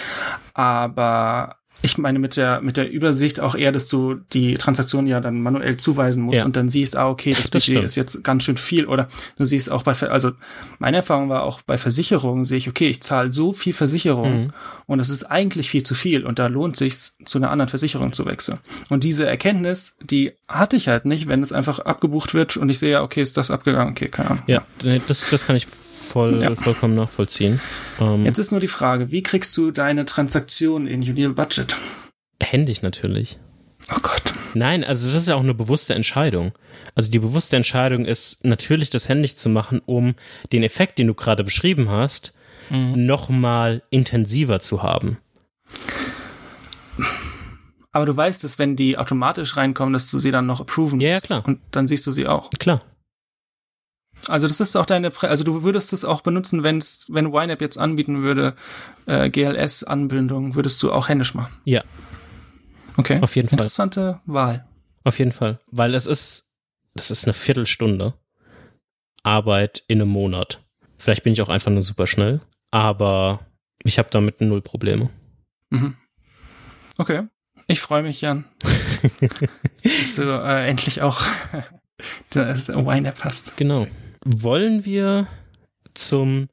Aber 0.53 1.57
ich 1.85 1.99
meine 1.99 2.18
mit 2.18 2.39
der 2.39 2.62
mit 2.62 2.78
der 2.78 2.91
Übersicht 2.91 3.41
auch 3.41 3.55
eher, 3.55 3.70
dass 3.70 3.89
du 3.89 4.14
die 4.32 4.55
Transaktion 4.55 5.07
ja 5.07 5.20
dann 5.20 5.43
manuell 5.43 5.76
zuweisen 5.76 6.22
musst 6.22 6.39
ja. 6.39 6.45
und 6.47 6.57
dann 6.57 6.70
siehst, 6.70 6.97
ah 6.97 7.11
okay, 7.11 7.35
das, 7.35 7.51
das 7.51 7.66
Budget 7.66 7.85
ist 7.85 7.95
jetzt 7.95 8.24
ganz 8.24 8.45
schön 8.45 8.57
viel 8.57 8.87
oder 8.87 9.09
du 9.37 9.45
siehst 9.45 9.70
auch 9.70 9.82
bei 9.82 9.93
also 10.09 10.32
meine 10.78 10.99
Erfahrung 10.99 11.28
war 11.28 11.43
auch 11.43 11.61
bei 11.61 11.76
Versicherungen 11.76 12.45
sehe 12.45 12.57
ich, 12.57 12.70
okay, 12.70 12.89
ich 12.89 13.03
zahle 13.03 13.30
so 13.30 13.53
viel 13.53 13.74
Versicherung 13.74 14.45
mhm. 14.45 14.53
Und 14.87 14.99
das 14.99 15.11
ist 15.11 15.24
eigentlich 15.24 15.70
viel 15.70 15.82
zu 15.82 15.95
viel 15.95 16.24
und 16.24 16.39
da 16.39 16.47
lohnt 16.47 16.76
sich 16.76 16.95
zu 17.24 17.39
einer 17.39 17.51
anderen 17.51 17.68
Versicherung 17.68 18.12
zu 18.12 18.26
wechseln. 18.26 18.59
Und 18.89 19.05
diese 19.05 19.26
Erkenntnis, 19.26 19.97
die 20.03 20.32
hatte 20.49 20.76
ich 20.76 20.89
halt 20.89 21.05
nicht, 21.05 21.28
wenn 21.28 21.43
es 21.43 21.53
einfach 21.53 21.78
abgebucht 21.78 22.35
wird 22.35 22.57
und 22.57 22.68
ich 22.68 22.78
sehe 22.78 22.93
ja, 22.93 23.03
okay, 23.03 23.22
ist 23.22 23.37
das 23.37 23.51
abgegangen, 23.51 23.93
okay, 23.93 24.09
keine 24.09 24.30
Ahnung. 24.30 24.45
Ja, 24.47 24.62
das 25.09 25.24
das 25.30 25.47
kann 25.47 25.57
ich 25.57 25.66
voll, 25.66 26.43
ja. 26.43 26.55
vollkommen 26.55 26.95
nachvollziehen. 26.95 27.61
Ähm, 28.01 28.24
Jetzt 28.24 28.39
ist 28.39 28.51
nur 28.51 28.61
die 28.61 28.68
Frage, 28.68 29.11
wie 29.11 29.22
kriegst 29.22 29.57
du 29.57 29.70
deine 29.70 30.05
Transaktion 30.05 30.87
in 30.87 31.01
Unreal 31.03 31.32
Budget? 31.32 31.76
Händig 32.41 32.82
natürlich. 32.82 33.39
Oh 33.91 34.01
Gott. 34.03 34.32
Nein, 34.55 34.85
also 34.85 35.07
das 35.07 35.14
ist 35.16 35.28
ja 35.28 35.35
auch 35.35 35.43
eine 35.43 35.55
bewusste 35.55 35.95
Entscheidung. 35.95 36.53
Also 36.95 37.11
die 37.11 37.18
bewusste 37.18 37.57
Entscheidung 37.57 38.05
ist 38.07 38.45
natürlich, 38.45 38.91
das 38.91 39.09
händig 39.09 39.37
zu 39.37 39.49
machen, 39.49 39.80
um 39.85 40.14
den 40.53 40.62
Effekt, 40.62 40.99
den 40.99 41.09
du 41.09 41.14
gerade 41.14 41.45
beschrieben 41.45 41.91
hast, 41.91 42.35
mhm. 42.71 43.07
nochmal 43.07 43.83
intensiver 43.91 44.61
zu 44.61 44.83
haben. 44.83 45.19
Aber 47.93 48.07
du 48.07 48.17
weißt, 48.17 48.43
dass 48.43 48.59
wenn 48.59 48.75
die 48.75 48.99
automatisch 48.99 49.57
reinkommen, 49.57 49.93
dass 49.93 50.11
du 50.11 50.19
sie 50.19 50.33
dann 50.33 50.47
noch 50.47 50.61
approven 50.61 51.01
Ja, 51.01 51.11
ja, 51.11 51.21
klar. 51.21 51.45
Und 51.47 51.61
dann 51.71 51.87
siehst 51.87 52.07
du 52.07 52.11
sie 52.11 52.27
auch. 52.27 52.51
Klar. 52.59 52.83
Also 54.29 54.49
das 54.49 54.61
ist 54.61 54.77
auch 54.77 54.87
deine, 54.87 55.11
Prä 55.11 55.29
also 55.29 55.45
du 55.45 55.62
würdest 55.62 55.93
es 55.93 56.05
auch 56.05 56.21
benutzen, 56.21 56.62
wenn's, 56.62 57.07
wenn 57.11 57.33
YNAB 57.33 57.61
jetzt 57.61 57.79
anbieten 57.79 58.23
würde, 58.23 58.55
äh, 59.07 59.31
GLS-Anbindung, 59.31 60.55
würdest 60.55 60.83
du 60.83 60.93
auch 60.93 61.09
händisch 61.09 61.35
machen. 61.35 61.53
Ja. 61.65 61.83
Okay. 62.97 63.21
Auf 63.21 63.37
jeden 63.37 63.49
Fall. 63.49 63.59
Interessante 63.59 64.21
Wahl. 64.27 64.67
Auf 65.05 65.19
jeden 65.19 65.33
Fall. 65.33 65.59
Weil 65.71 65.95
es 65.95 66.07
ist, 66.07 66.55
das 66.95 67.11
ist 67.11 67.27
eine 67.27 67.35
Viertelstunde 67.35 68.15
Arbeit 69.23 69.83
in 69.89 70.01
einem 70.01 70.11
Monat. 70.11 70.65
Vielleicht 70.99 71.23
bin 71.23 71.33
ich 71.33 71.43
auch 71.43 71.49
einfach 71.49 71.71
nur 71.71 71.83
super 71.83 72.07
schnell, 72.07 72.41
aber 72.75 73.41
ich 73.83 73.99
habe 73.99 74.09
damit 74.11 74.41
null 74.41 74.62
Probleme. 74.62 75.11
Mhm. 75.70 75.97
Okay. 76.99 77.29
Ich 77.66 77.81
freue 77.81 78.03
mich, 78.03 78.20
Jan. 78.20 78.45
dass 79.83 80.16
du 80.16 80.22
äh, 80.22 80.68
endlich 80.68 81.01
auch 81.03 81.22
das 82.31 82.68
YNAB 82.68 83.25
hast. 83.25 83.57
Genau 83.57 83.87
wollen 84.25 84.85
wir 84.85 85.27
zum 85.95 86.49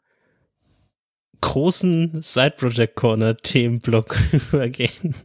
großen 1.41 2.21
Side 2.21 2.55
Project 2.57 2.95
Corner 2.95 3.35
Themenblock 3.35 4.17
übergehen. 4.51 5.15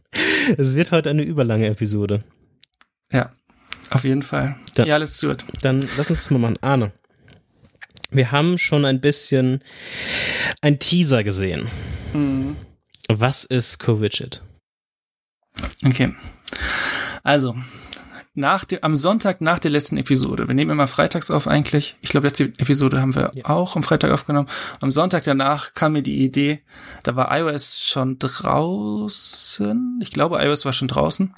Es 0.57 0.75
wird 0.75 0.91
heute 0.91 1.09
eine 1.09 1.23
überlange 1.23 1.67
Episode. 1.67 2.23
Ja, 3.11 3.31
auf 3.91 4.03
jeden 4.03 4.23
Fall. 4.23 4.55
Dann, 4.75 4.87
ja, 4.87 4.95
alles 4.95 5.21
gut. 5.21 5.45
Dann 5.61 5.81
lass 5.97 6.09
uns 6.09 6.23
das 6.23 6.29
mal 6.31 6.39
machen. 6.39 6.57
Arne, 6.61 6.91
wir 8.09 8.31
haben 8.31 8.57
schon 8.57 8.85
ein 8.85 9.01
bisschen 9.01 9.59
ein 10.61 10.79
Teaser 10.79 11.23
gesehen. 11.23 11.67
Mhm. 12.13 12.55
Was 13.09 13.43
ist 13.43 13.79
CoVidget? 13.79 14.41
Okay. 15.85 16.13
Also, 17.23 17.55
nach 18.33 18.65
dem, 18.65 18.79
am 18.83 18.95
Sonntag 18.95 19.41
nach 19.41 19.59
der 19.59 19.71
letzten 19.71 19.97
Episode. 19.97 20.47
Wir 20.47 20.53
nehmen 20.53 20.71
immer 20.71 20.87
freitags 20.87 21.31
auf 21.31 21.47
eigentlich. 21.47 21.97
Ich 22.01 22.11
glaube, 22.11 22.27
letzte 22.27 22.45
Episode 22.57 23.01
haben 23.01 23.15
wir 23.15 23.31
ja. 23.33 23.45
auch 23.45 23.75
am 23.75 23.83
Freitag 23.83 24.11
aufgenommen. 24.11 24.47
Am 24.79 24.91
Sonntag 24.91 25.23
danach 25.23 25.73
kam 25.73 25.93
mir 25.93 26.03
die 26.03 26.23
Idee, 26.23 26.61
da 27.03 27.15
war 27.15 27.35
iOS 27.35 27.81
schon 27.81 28.19
draußen. 28.19 29.99
Ich 30.01 30.11
glaube, 30.11 30.37
iOS 30.43 30.65
war 30.65 30.73
schon 30.73 30.87
draußen 30.87 31.33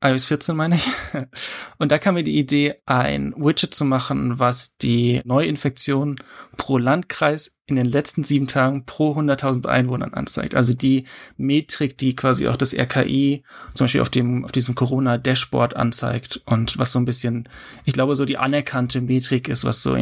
iOS 0.00 0.26
14 0.26 0.56
meine 0.56 0.76
ich. 0.76 0.86
Und 1.78 1.90
da 1.90 1.98
kam 1.98 2.14
mir 2.14 2.22
die 2.22 2.38
Idee, 2.38 2.76
ein 2.86 3.34
Widget 3.36 3.74
zu 3.74 3.84
machen, 3.84 4.38
was 4.38 4.76
die 4.76 5.20
Neuinfektion 5.24 6.16
pro 6.56 6.78
Landkreis 6.78 7.58
in 7.66 7.76
den 7.76 7.84
letzten 7.84 8.24
sieben 8.24 8.46
Tagen 8.46 8.86
pro 8.86 9.12
100.000 9.12 9.66
Einwohnern 9.66 10.14
anzeigt. 10.14 10.54
Also 10.54 10.72
die 10.72 11.04
Metrik, 11.36 11.98
die 11.98 12.16
quasi 12.16 12.48
auch 12.48 12.56
das 12.56 12.74
RKI 12.74 13.42
zum 13.74 13.84
Beispiel 13.84 14.00
auf 14.00 14.10
dem, 14.10 14.44
auf 14.44 14.52
diesem 14.52 14.74
Corona-Dashboard 14.74 15.74
anzeigt 15.76 16.40
und 16.46 16.78
was 16.78 16.92
so 16.92 16.98
ein 16.98 17.04
bisschen, 17.04 17.48
ich 17.84 17.92
glaube, 17.92 18.14
so 18.14 18.24
die 18.24 18.38
anerkannte 18.38 19.00
Metrik 19.00 19.48
ist, 19.48 19.64
was 19.64 19.82
so 19.82 19.94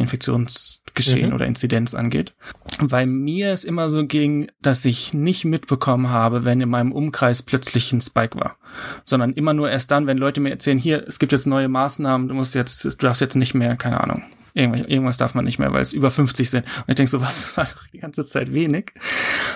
Infektionsgeschehen 0.97 1.29
mhm. 1.29 1.35
oder 1.35 1.45
Inzidenz 1.45 1.93
angeht. 1.93 2.33
Weil 2.79 3.07
mir 3.07 3.51
es 3.51 3.63
immer 3.63 3.89
so 3.89 4.05
ging, 4.05 4.49
dass 4.61 4.85
ich 4.85 5.13
nicht 5.13 5.45
mitbekommen 5.45 6.09
habe, 6.09 6.45
wenn 6.45 6.61
in 6.61 6.69
meinem 6.69 6.91
Umkreis 6.91 7.43
plötzlich 7.43 7.91
ein 7.93 8.01
Spike 8.01 8.39
war, 8.39 8.57
sondern 9.05 9.33
immer 9.33 9.53
nur 9.53 9.69
erst 9.69 9.91
dann, 9.91 10.07
wenn 10.07 10.17
Leute 10.17 10.41
mir 10.41 10.49
erzählen, 10.49 10.77
hier, 10.77 11.07
es 11.07 11.19
gibt 11.19 11.31
jetzt 11.31 11.47
neue 11.47 11.67
Maßnahmen, 11.67 12.27
du 12.27 12.33
musst 12.33 12.55
jetzt, 12.55 12.85
du 12.85 12.89
darfst 12.97 13.21
jetzt 13.21 13.35
nicht 13.35 13.53
mehr, 13.53 13.75
keine 13.75 14.01
Ahnung, 14.01 14.23
irgendwas 14.53 15.17
darf 15.17 15.35
man 15.35 15.45
nicht 15.45 15.59
mehr, 15.59 15.71
weil 15.71 15.81
es 15.81 15.93
über 15.93 16.09
50 16.09 16.49
sind. 16.49 16.65
Und 16.65 16.89
ich 16.89 16.95
denke 16.95 17.11
so, 17.11 17.21
was 17.21 17.55
war 17.57 17.65
doch 17.65 17.87
die 17.93 17.99
ganze 17.99 18.25
Zeit 18.25 18.53
wenig? 18.53 18.93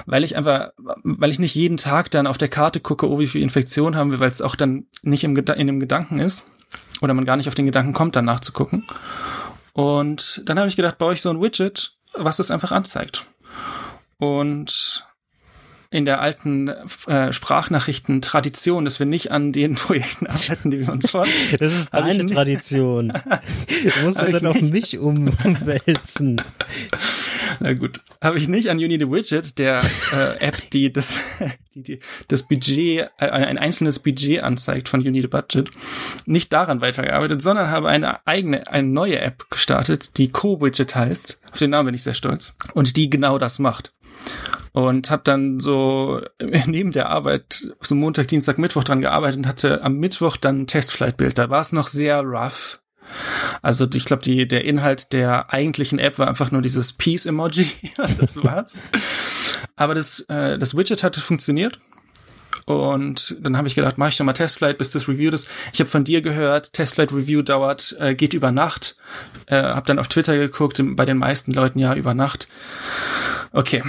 Weil 0.05 0.23
ich 0.23 0.35
einfach, 0.35 0.71
weil 1.03 1.31
ich 1.31 1.39
nicht 1.39 1.55
jeden 1.55 1.77
Tag 1.77 2.11
dann 2.11 2.27
auf 2.27 2.37
der 2.37 2.49
Karte 2.49 2.79
gucke, 2.79 3.09
oh, 3.09 3.19
wie 3.19 3.27
viel 3.27 3.41
Infektion 3.41 3.95
haben 3.95 4.11
wir, 4.11 4.19
weil 4.19 4.29
es 4.29 4.41
auch 4.41 4.55
dann 4.55 4.85
nicht 5.01 5.23
im, 5.23 5.35
in 5.35 5.67
dem 5.67 5.79
Gedanken 5.79 6.19
ist. 6.19 6.45
Oder 7.01 7.13
man 7.15 7.25
gar 7.25 7.35
nicht 7.35 7.47
auf 7.47 7.55
den 7.55 7.65
Gedanken 7.65 7.93
kommt, 7.93 8.15
danach 8.15 8.39
zu 8.39 8.53
gucken. 8.53 8.85
Und 9.73 10.41
dann 10.45 10.57
habe 10.59 10.67
ich 10.67 10.75
gedacht, 10.75 10.97
baue 10.97 11.13
ich 11.13 11.21
so 11.21 11.29
ein 11.29 11.41
Widget, 11.41 11.93
was 12.13 12.37
das 12.37 12.51
einfach 12.51 12.71
anzeigt. 12.71 13.25
Und 14.17 15.05
in 15.93 16.05
der 16.05 16.21
alten 16.21 16.69
äh, 17.07 17.33
Sprachnachrichten-Tradition, 17.33 18.85
dass 18.85 18.99
wir 18.99 19.05
nicht 19.05 19.31
an 19.31 19.51
den 19.51 19.75
Projekten 19.75 20.25
arbeiten, 20.27 20.71
die 20.71 20.79
wir 20.79 20.91
uns 20.91 21.11
vornehmen. 21.11 21.35
Das 21.59 21.73
ist 21.73 21.93
deine 21.93 22.25
Tradition. 22.25 23.09
du 23.67 24.05
musst 24.05 24.19
ja 24.19 24.29
dann 24.29 24.47
auf 24.47 24.61
mich 24.61 24.97
umwälzen. 24.97 26.41
Na 27.63 27.73
gut, 27.73 28.01
habe 28.23 28.39
ich 28.39 28.47
nicht 28.47 28.69
an 28.71 28.77
Uni 28.77 28.97
the 28.97 29.07
Widget, 29.07 29.59
der 29.59 29.79
äh, 30.13 30.39
App, 30.39 30.71
die 30.71 30.91
das, 30.91 31.19
die, 31.75 31.83
die 31.83 31.99
das 32.27 32.47
Budget, 32.47 33.11
äh, 33.19 33.29
ein 33.29 33.59
einzelnes 33.59 33.99
Budget 33.99 34.41
anzeigt 34.41 34.89
von 34.89 35.05
Uni 35.05 35.21
the 35.21 35.27
Budget, 35.27 35.69
nicht 36.25 36.51
daran 36.51 36.81
weitergearbeitet, 36.81 37.43
sondern 37.43 37.69
habe 37.69 37.87
eine 37.87 38.25
eigene, 38.25 38.67
eine 38.67 38.87
neue 38.87 39.19
App 39.19 39.51
gestartet, 39.51 40.17
die 40.17 40.31
Co-Widget 40.31 40.95
heißt. 40.95 41.39
Auf 41.51 41.59
den 41.59 41.69
Namen 41.69 41.87
bin 41.87 41.95
ich 41.95 42.01
sehr 42.01 42.15
stolz. 42.15 42.55
Und 42.73 42.97
die 42.97 43.11
genau 43.11 43.37
das 43.37 43.59
macht 43.59 43.91
und 44.71 45.11
habe 45.11 45.21
dann 45.23 45.59
so 45.59 46.21
neben 46.65 46.91
der 46.91 47.09
Arbeit 47.09 47.67
so 47.81 47.93
Montag, 47.93 48.27
Dienstag, 48.29 48.57
Mittwoch 48.57 48.83
dran 48.83 49.01
gearbeitet 49.01 49.37
und 49.37 49.47
hatte 49.47 49.83
am 49.83 49.97
Mittwoch 49.97 50.37
dann 50.37 50.61
ein 50.61 50.67
Testflight-Bild. 50.67 51.37
Da 51.37 51.49
war 51.49 51.61
es 51.61 51.73
noch 51.73 51.87
sehr 51.87 52.21
rough. 52.21 52.80
Also 53.61 53.87
ich 53.93 54.05
glaube, 54.05 54.23
die 54.23 54.47
der 54.47 54.65
Inhalt 54.65 55.13
der 55.13 55.53
eigentlichen 55.53 55.99
App 55.99 56.19
war 56.19 56.27
einfach 56.27 56.51
nur 56.51 56.61
dieses 56.61 56.93
Peace-Emoji. 56.93 57.67
das 58.19 58.43
war's. 58.43 58.77
Aber 59.75 59.95
das, 59.95 60.21
äh, 60.21 60.57
das 60.57 60.75
Widget 60.75 61.03
hatte 61.03 61.21
funktioniert. 61.21 61.79
Und 62.65 63.35
dann 63.41 63.57
habe 63.57 63.67
ich 63.67 63.75
gedacht, 63.75 63.97
mache 63.97 64.09
ich 64.09 64.17
doch 64.17 64.25
mal 64.25 64.33
Testflight, 64.33 64.77
bis 64.77 64.91
das 64.91 65.07
Review 65.07 65.31
ist. 65.31 65.49
Ich 65.73 65.79
habe 65.79 65.89
von 65.89 66.03
dir 66.03 66.21
gehört, 66.21 66.73
Testflight 66.73 67.11
Review 67.11 67.41
dauert, 67.41 67.95
äh, 67.99 68.13
geht 68.15 68.33
über 68.33 68.51
Nacht. 68.51 68.95
Äh, 69.47 69.61
habe 69.61 69.87
dann 69.87 69.99
auf 69.99 70.07
Twitter 70.07 70.37
geguckt, 70.37 70.81
bei 70.81 71.05
den 71.05 71.17
meisten 71.17 71.53
Leuten 71.53 71.79
ja 71.79 71.95
über 71.95 72.13
Nacht. 72.13 72.47
Okay, 73.51 73.83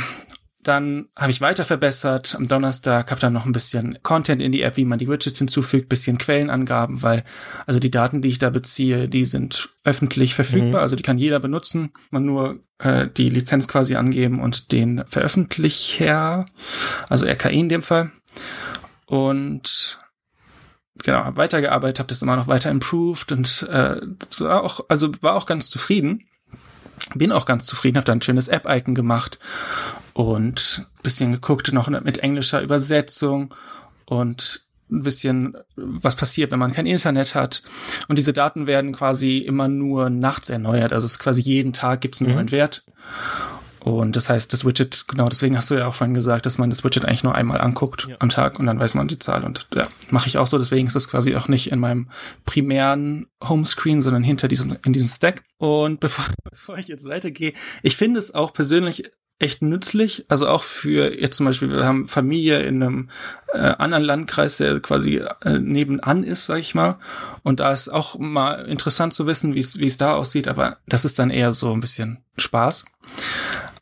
dann 0.63 1.09
habe 1.17 1.33
ich 1.33 1.41
weiter 1.41 1.65
verbessert. 1.65 2.37
Am 2.37 2.47
Donnerstag 2.47 3.11
habe 3.11 3.21
dann 3.21 3.33
noch 3.33 3.47
ein 3.47 3.53
bisschen 3.53 3.99
Content 4.03 4.41
in 4.41 4.53
die 4.53 4.63
App, 4.63 4.77
wie 4.77 4.85
man 4.85 4.99
die 4.99 5.09
Widgets 5.09 5.39
hinzufügt, 5.39 5.89
bisschen 5.89 6.19
Quellenangaben, 6.19 7.03
weil 7.03 7.25
also 7.67 7.81
die 7.81 7.91
Daten, 7.91 8.23
die 8.23 8.29
ich 8.29 8.39
da 8.39 8.51
beziehe, 8.51 9.09
die 9.09 9.25
sind 9.25 9.71
öffentlich 9.83 10.35
verfügbar, 10.35 10.81
mhm. 10.81 10.83
also 10.83 10.95
die 10.95 11.03
kann 11.03 11.19
jeder 11.19 11.41
benutzen. 11.41 11.91
Man 12.11 12.25
nur 12.25 12.61
äh, 12.79 13.09
die 13.09 13.29
Lizenz 13.29 13.67
quasi 13.67 13.97
angeben 13.97 14.41
und 14.41 14.71
den 14.71 15.05
Veröffentlicher, 15.07 16.47
also 17.09 17.27
RKI 17.27 17.59
in 17.59 17.69
dem 17.69 17.83
Fall. 17.83 18.13
Und 19.07 19.99
genau, 21.03 21.25
habe 21.25 21.39
weitergearbeitet, 21.39 21.99
habe 21.99 22.09
das 22.09 22.23
immer 22.23 22.37
noch 22.37 22.47
weiter 22.47 22.71
improved 22.71 23.33
und 23.33 23.67
äh, 23.69 24.01
das 24.29 24.43
war 24.43 24.63
auch, 24.63 24.85
also 24.89 25.11
war 25.23 25.35
auch 25.35 25.47
ganz 25.47 25.71
zufrieden. 25.71 26.29
Bin 27.17 27.33
auch 27.33 27.47
ganz 27.47 27.67
zufrieden, 27.67 27.97
habe 27.97 28.05
da 28.05 28.13
ein 28.13 28.23
schönes 28.23 28.47
App-Icon 28.47 28.95
gemacht 28.95 29.41
und 30.15 30.87
bisschen 31.03 31.33
geguckt 31.33 31.73
noch 31.73 31.89
mit 31.89 32.19
englischer 32.19 32.63
Übersetzung 32.63 33.55
und 34.05 34.65
ein 34.91 35.03
bisschen, 35.03 35.57
was 35.75 36.17
passiert, 36.17 36.53
wenn 36.53 36.59
man 36.59 36.73
kein 36.73 36.87
Internet 36.87 37.35
hat. 37.35 37.63
Und 38.09 38.19
diese 38.19 38.33
Daten 38.33 38.67
werden 38.67 38.93
quasi 38.93 39.39
immer 39.39 39.69
nur 39.69 40.11
nachts 40.11 40.51
erneuert. 40.51 40.93
Also 40.93 41.07
es 41.07 41.13
ist 41.13 41.19
quasi 41.19 41.41
jeden 41.43 41.73
Tag 41.73 42.03
gibt 42.03 42.15
es 42.15 42.21
einen 42.21 42.31
mhm. 42.31 42.37
neuen 42.37 42.51
Wert. 42.53 42.85
Und 43.81 44.15
das 44.15 44.29
heißt, 44.29 44.53
das 44.53 44.65
Widget, 44.65 45.07
genau 45.09 45.29
deswegen 45.29 45.57
hast 45.57 45.69
du 45.69 45.75
ja 45.75 45.89
auch 45.89 45.95
vorhin 45.95 46.15
gesagt, 46.15 46.47
dass 46.47 46.57
man 46.57 46.71
das 46.71 46.85
Widget 46.85 47.05
eigentlich 47.05 47.25
nur 47.25 47.35
einmal 47.35 47.61
anguckt 47.61 48.07
ja. 48.09 48.15
am 48.21 48.29
Tag 48.29 48.61
und 48.61 48.67
dann 48.67 48.79
weiß 48.79 48.95
man 48.95 49.09
die 49.09 49.19
Zahl. 49.19 49.43
Und 49.43 49.67
ja, 49.75 49.89
mache 50.09 50.29
ich 50.29 50.39
auch 50.39 50.47
so. 50.47 50.57
Deswegen 50.57 50.87
ist 50.87 50.95
das 50.95 51.09
quasi 51.09 51.35
auch 51.35 51.49
nicht 51.49 51.73
in 51.73 51.81
meinem 51.81 52.09
primären 52.45 53.27
Homescreen, 53.43 54.01
sondern 54.01 54.23
hinter 54.23 54.47
diesem, 54.47 54.77
in 54.85 54.93
diesem 54.93 55.09
Stack. 55.09 55.43
Und 55.59 55.99
bevor, 55.99 56.27
bevor 56.51 56.79
ich 56.79 56.87
jetzt 56.87 57.09
weitergehe, 57.09 57.55
ich 57.83 57.97
finde 57.97 58.21
es 58.21 58.33
auch 58.33 58.53
persönlich 58.53 59.11
echt 59.43 59.63
nützlich. 59.63 60.25
Also 60.29 60.49
auch 60.49 60.63
für 60.63 61.19
jetzt 61.19 61.37
zum 61.37 61.47
Beispiel, 61.47 61.71
wir 61.71 61.85
haben 61.85 62.09
Familie 62.09 62.63
in 62.63 62.83
einem 62.83 63.11
äh, 63.53 63.59
anderen 63.59 64.05
Landkreis, 64.05 64.57
der 64.57 64.81
quasi 64.81 65.23
äh, 65.45 65.59
nebenan 65.59 66.25
ist, 66.25 66.47
sag 66.47 66.59
ich 66.59 66.75
mal. 66.75 66.99
Und 67.43 67.61
da 67.61 67.73
ist 67.73 67.89
auch 67.89 68.19
mal 68.19 68.65
interessant 68.67 69.13
zu 69.13 69.27
wissen, 69.27 69.55
wie 69.55 69.61
es 69.61 69.79
wie 69.79 69.87
es 69.87 69.97
da 69.97 70.15
aussieht, 70.15 70.49
aber 70.49 70.79
das 70.87 71.05
ist 71.05 71.19
dann 71.19 71.31
eher 71.31 71.53
so 71.53 71.73
ein 71.73 71.81
bisschen 71.81 72.19
Spaß. 72.39 72.87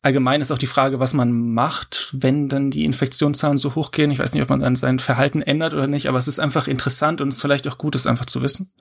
Allgemein 0.02 0.40
ist 0.40 0.50
auch 0.50 0.58
die 0.58 0.66
Frage, 0.66 0.98
was 0.98 1.12
man 1.12 1.52
macht, 1.52 2.08
wenn 2.12 2.48
dann 2.48 2.70
die 2.70 2.86
Infektionszahlen 2.86 3.58
so 3.58 3.74
hochgehen. 3.74 4.10
Ich 4.10 4.18
weiß 4.18 4.32
nicht, 4.32 4.42
ob 4.42 4.48
man 4.48 4.60
dann 4.60 4.74
sein 4.74 4.98
Verhalten 4.98 5.42
ändert 5.42 5.74
oder 5.74 5.86
nicht, 5.86 6.08
aber 6.08 6.16
es 6.16 6.26
ist 6.26 6.40
einfach 6.40 6.68
interessant 6.68 7.20
und 7.20 7.28
es 7.28 7.36
ist 7.36 7.42
vielleicht 7.42 7.68
auch 7.68 7.76
gut, 7.76 7.94
es 7.94 8.06
einfach 8.06 8.24
zu 8.24 8.40
wissen. 8.40 8.72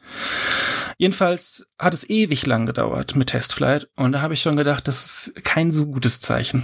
Jedenfalls 0.98 1.68
hat 1.78 1.94
es 1.94 2.10
ewig 2.10 2.46
lang 2.46 2.66
gedauert 2.66 3.18
mit 3.18 3.30
Testflight 3.30 3.90
und 3.98 4.14
da 4.14 4.22
habe 4.22 4.34
ich 4.34 4.42
schon 4.42 4.56
gedacht, 4.56 4.88
das 4.88 5.28
ist 5.28 5.44
kein 5.44 5.72
so 5.72 5.88
gutes 5.88 6.22
Zeichen. 6.22 6.64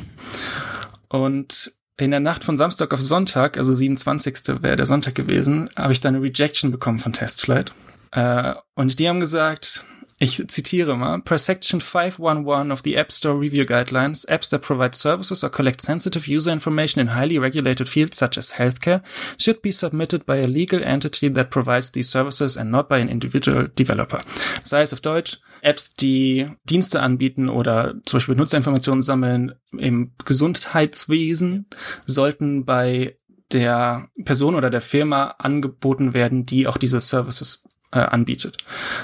Und 1.10 1.74
in 1.98 2.12
der 2.12 2.22
Nacht 2.22 2.46
von 2.46 2.58
Samstag 2.58 2.94
auf 2.94 3.02
Sonntag, 3.02 3.58
also 3.58 3.74
27. 3.74 4.62
wäre 4.62 4.78
der 4.78 4.86
Sonntag 4.86 5.16
gewesen, 5.16 5.70
habe 5.76 5.92
ich 5.92 6.00
dann 6.00 6.16
eine 6.16 6.24
Rejection 6.24 6.72
bekommen 6.72 7.00
von 7.00 7.14
Testflight. 7.14 7.74
Äh, 8.12 8.54
und 8.76 9.00
die 9.00 9.10
haben 9.10 9.20
gesagt, 9.20 9.86
ich 10.18 10.42
zitiere 10.48 10.96
mal, 10.96 11.20
per 11.22 11.38
section 11.38 11.82
511 11.82 12.72
of 12.72 12.82
the 12.86 12.96
App 12.96 13.12
Store 13.12 13.38
Review 13.38 13.66
Guidelines, 13.66 14.26
apps 14.30 14.50
that 14.50 14.62
provide 14.62 14.96
services 14.96 15.44
or 15.44 15.50
collect 15.50 15.82
sensitive 15.82 16.26
user 16.28 16.54
information 16.54 17.02
in 17.02 17.16
highly 17.16 17.38
regulated 17.38 17.90
fields 17.90 18.18
such 18.18 18.38
as 18.38 18.54
healthcare 18.54 19.02
should 19.38 19.62
be 19.62 19.72
submitted 19.72 20.26
by 20.26 20.38
a 20.38 20.48
legal 20.48 20.82
entity 20.82 21.28
that 21.28 21.50
provides 21.50 21.92
these 21.92 22.10
services 22.10 22.56
and 22.56 22.72
not 22.72 22.88
by 22.88 22.98
an 23.00 23.10
individual 23.10 23.68
developer. 23.78 24.22
Das 24.62 24.72
heißt 24.72 24.94
auf 24.94 25.02
Deutsch, 25.02 25.38
Apps, 25.62 25.96
die 25.96 26.48
Dienste 26.64 27.02
anbieten 27.02 27.50
oder 27.50 27.96
zum 28.06 28.18
Beispiel 28.18 28.36
Benutzerinformationen 28.36 29.02
sammeln 29.02 29.56
im 29.78 30.14
Gesundheitswesen, 30.24 31.66
sollten 32.06 32.64
bei 32.64 33.18
der 33.52 34.08
Person 34.24 34.56
oder 34.56 34.70
der 34.70 34.82
Firma 34.82 35.36
angeboten 35.40 36.14
werden, 36.14 36.46
die 36.46 36.68
auch 36.68 36.78
diese 36.78 37.00
Services 37.00 37.64
äh, 37.96 38.00
anbietet 38.00 38.58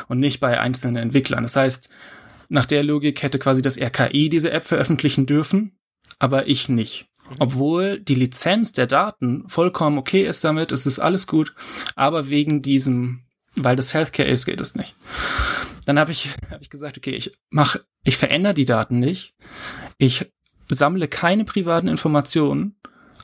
und 0.07 0.19
nicht 0.19 0.39
bei 0.39 0.59
einzelnen 0.59 0.97
Entwicklern. 0.97 1.43
Das 1.43 1.55
heißt, 1.55 1.89
nach 2.49 2.65
der 2.65 2.84
Logik 2.84 3.23
hätte 3.23 3.39
quasi 3.39 3.61
das 3.61 3.80
RKI 3.80 4.30
diese 4.30 4.51
App 4.51 4.65
veröffentlichen 4.65 5.26
dürfen, 5.26 5.80
aber 6.19 6.47
ich 6.47 6.69
nicht. 6.69 7.07
Obwohl 7.39 7.99
die 7.99 8.15
Lizenz 8.15 8.73
der 8.73 8.88
Daten 8.88 9.47
vollkommen 9.47 9.97
okay 9.97 10.23
ist 10.26 10.43
damit, 10.43 10.73
es 10.73 10.85
ist 10.85 10.99
alles 10.99 11.27
gut, 11.27 11.55
aber 11.95 12.30
wegen 12.30 12.61
diesem, 12.61 13.23
weil 13.55 13.77
das 13.77 13.93
Healthcare 13.93 14.27
ist, 14.27 14.45
geht 14.45 14.59
es 14.59 14.76
nicht. 14.76 14.95
Dann 15.85 15.97
habe 15.97 16.11
ich, 16.11 16.31
hab 16.51 16.61
ich 16.61 16.69
gesagt, 16.69 16.97
okay, 16.97 17.11
ich 17.11 17.31
mach, 17.49 17.77
ich 18.03 18.18
verändere 18.18 18.53
die 18.53 18.65
Daten 18.65 18.99
nicht, 18.99 19.34
ich 19.97 20.30
sammle 20.68 21.07
keine 21.07 21.45
privaten 21.45 21.88
Informationen, 21.88 22.76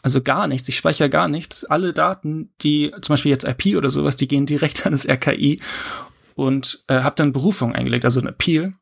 also 0.01 0.21
gar 0.21 0.47
nichts. 0.47 0.67
Ich 0.69 0.77
speichere 0.77 1.09
gar 1.09 1.27
nichts. 1.27 1.65
Alle 1.65 1.93
Daten, 1.93 2.51
die 2.61 2.91
zum 3.01 3.13
Beispiel 3.13 3.31
jetzt 3.31 3.47
IP 3.47 3.77
oder 3.77 3.89
sowas, 3.89 4.15
die 4.15 4.27
gehen 4.27 4.45
direkt 4.45 4.85
an 4.85 4.91
das 4.91 5.07
RKI 5.07 5.59
und 6.35 6.83
äh, 6.87 7.01
habe 7.01 7.15
dann 7.15 7.33
Berufung 7.33 7.73
eingelegt, 7.73 8.05
also 8.05 8.19
ein 8.19 8.27
Appeal. 8.27 8.73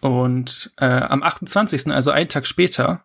Und 0.00 0.72
äh, 0.78 0.86
am 0.86 1.22
28., 1.22 1.88
also 1.88 2.10
einen 2.10 2.28
Tag 2.28 2.46
später, 2.46 3.04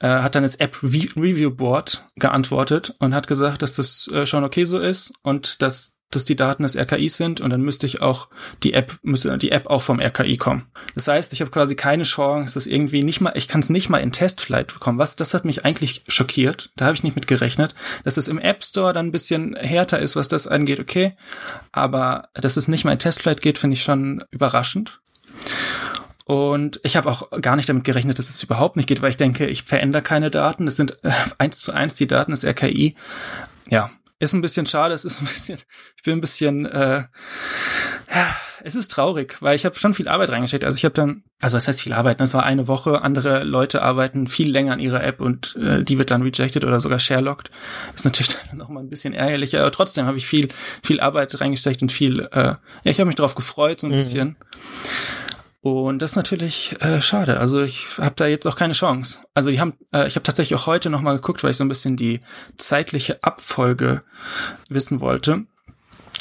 äh, 0.00 0.08
hat 0.08 0.34
dann 0.34 0.44
das 0.44 0.56
App 0.56 0.82
Review 0.82 1.50
Board 1.50 2.04
geantwortet 2.16 2.94
und 3.00 3.14
hat 3.14 3.26
gesagt, 3.26 3.62
dass 3.62 3.74
das 3.74 4.08
äh, 4.12 4.24
schon 4.24 4.44
okay 4.44 4.64
so 4.64 4.78
ist 4.78 5.12
und 5.22 5.62
dass 5.62 5.99
dass 6.10 6.24
die 6.24 6.36
Daten 6.36 6.64
des 6.64 6.76
RKI 6.76 7.08
sind 7.08 7.40
und 7.40 7.50
dann 7.50 7.62
müsste 7.62 7.86
ich 7.86 8.02
auch 8.02 8.28
die 8.62 8.72
App 8.72 8.98
müsste 9.02 9.36
die 9.38 9.52
App 9.52 9.68
auch 9.68 9.82
vom 9.82 10.00
RKI 10.00 10.36
kommen. 10.36 10.66
Das 10.94 11.08
heißt, 11.08 11.32
ich 11.32 11.40
habe 11.40 11.50
quasi 11.50 11.76
keine 11.76 12.02
Chance, 12.02 12.54
das 12.54 12.66
irgendwie 12.66 13.04
nicht 13.04 13.20
mal 13.20 13.32
ich 13.36 13.48
kann 13.48 13.60
es 13.60 13.70
nicht 13.70 13.88
mal 13.88 13.98
in 13.98 14.12
Testflight 14.12 14.74
bekommen. 14.74 14.98
Was 14.98 15.16
das 15.16 15.34
hat 15.34 15.44
mich 15.44 15.64
eigentlich 15.64 16.02
schockiert. 16.08 16.70
Da 16.76 16.86
habe 16.86 16.94
ich 16.94 17.04
nicht 17.04 17.14
mit 17.14 17.26
gerechnet, 17.26 17.74
dass 18.04 18.16
es 18.16 18.28
im 18.28 18.38
App 18.38 18.64
Store 18.64 18.92
dann 18.92 19.06
ein 19.06 19.12
bisschen 19.12 19.54
härter 19.56 20.00
ist, 20.00 20.16
was 20.16 20.28
das 20.28 20.46
angeht, 20.46 20.80
okay, 20.80 21.16
aber 21.72 22.28
dass 22.34 22.56
es 22.56 22.68
nicht 22.68 22.84
mal 22.84 22.92
in 22.92 22.98
Testflight 22.98 23.40
geht, 23.40 23.58
finde 23.58 23.74
ich 23.74 23.82
schon 23.82 24.24
überraschend. 24.30 25.00
Und 26.30 26.80
ich 26.84 26.96
habe 26.96 27.10
auch 27.10 27.28
gar 27.40 27.56
nicht 27.56 27.68
damit 27.68 27.82
gerechnet, 27.82 28.20
dass 28.20 28.30
es 28.30 28.42
überhaupt 28.42 28.76
nicht 28.76 28.88
geht, 28.88 29.02
weil 29.02 29.10
ich 29.10 29.16
denke, 29.16 29.46
ich 29.46 29.64
verändere 29.64 30.02
keine 30.02 30.30
Daten. 30.30 30.68
Es 30.68 30.76
sind 30.76 30.96
eins 31.38 31.60
zu 31.60 31.72
eins 31.72 31.94
die 31.94 32.06
Daten 32.06 32.30
des 32.30 32.44
RKI. 32.44 32.94
Ja, 33.68 33.90
ist 34.20 34.34
ein 34.34 34.42
bisschen 34.42 34.66
schade, 34.66 34.94
es 34.94 35.04
ist 35.04 35.20
ein 35.20 35.26
bisschen, 35.26 35.58
ich 35.96 36.02
bin 36.02 36.18
ein 36.18 36.20
bisschen, 36.20 36.66
äh, 36.66 37.04
es 38.62 38.76
ist 38.76 38.90
traurig, 38.90 39.40
weil 39.40 39.56
ich 39.56 39.64
habe 39.64 39.78
schon 39.78 39.94
viel 39.94 40.08
Arbeit 40.08 40.28
reingesteckt. 40.28 40.64
Also 40.64 40.76
ich 40.76 40.84
habe 40.84 40.92
dann, 40.92 41.24
also 41.40 41.56
was 41.56 41.66
heißt 41.66 41.80
viel 41.80 41.94
Arbeit? 41.94 42.20
Das 42.20 42.34
war 42.34 42.44
eine 42.44 42.68
Woche, 42.68 43.00
andere 43.00 43.44
Leute 43.44 43.80
arbeiten 43.80 44.26
viel 44.26 44.50
länger 44.50 44.74
an 44.74 44.80
ihrer 44.80 45.02
App 45.02 45.20
und 45.20 45.56
äh, 45.56 45.82
die 45.82 45.96
wird 45.96 46.10
dann 46.10 46.20
rejected 46.20 46.64
oder 46.64 46.80
sogar 46.80 47.00
sharelocked. 47.00 47.50
Ist 47.94 48.04
natürlich 48.04 48.36
dann 48.48 48.58
noch 48.58 48.68
mal 48.68 48.80
ein 48.80 48.90
bisschen 48.90 49.14
ärgerlicher, 49.14 49.60
aber 49.60 49.72
trotzdem 49.72 50.06
habe 50.06 50.18
ich 50.18 50.26
viel, 50.26 50.48
viel 50.84 51.00
Arbeit 51.00 51.40
reingesteckt 51.40 51.80
und 51.80 51.90
viel, 51.90 52.28
äh, 52.32 52.44
ja, 52.44 52.58
ich 52.84 53.00
habe 53.00 53.06
mich 53.06 53.16
darauf 53.16 53.34
gefreut, 53.34 53.80
so 53.80 53.86
ein 53.86 53.92
mhm. 53.92 53.96
bisschen. 53.96 54.36
Und 55.62 56.00
das 56.00 56.12
ist 56.12 56.16
natürlich 56.16 56.76
äh, 56.80 57.02
schade. 57.02 57.38
Also 57.38 57.60
ich 57.60 57.98
habe 57.98 58.14
da 58.16 58.26
jetzt 58.26 58.46
auch 58.46 58.56
keine 58.56 58.72
Chance. 58.72 59.20
Also 59.34 59.50
die 59.50 59.60
haben, 59.60 59.74
äh, 59.92 60.06
ich 60.06 60.16
habe 60.16 60.22
tatsächlich 60.22 60.58
auch 60.58 60.66
heute 60.66 60.88
noch 60.88 61.02
mal 61.02 61.16
geguckt, 61.16 61.44
weil 61.44 61.50
ich 61.50 61.58
so 61.58 61.64
ein 61.64 61.68
bisschen 61.68 61.96
die 61.96 62.20
zeitliche 62.56 63.22
Abfolge 63.22 64.02
wissen 64.70 65.00
wollte. 65.00 65.44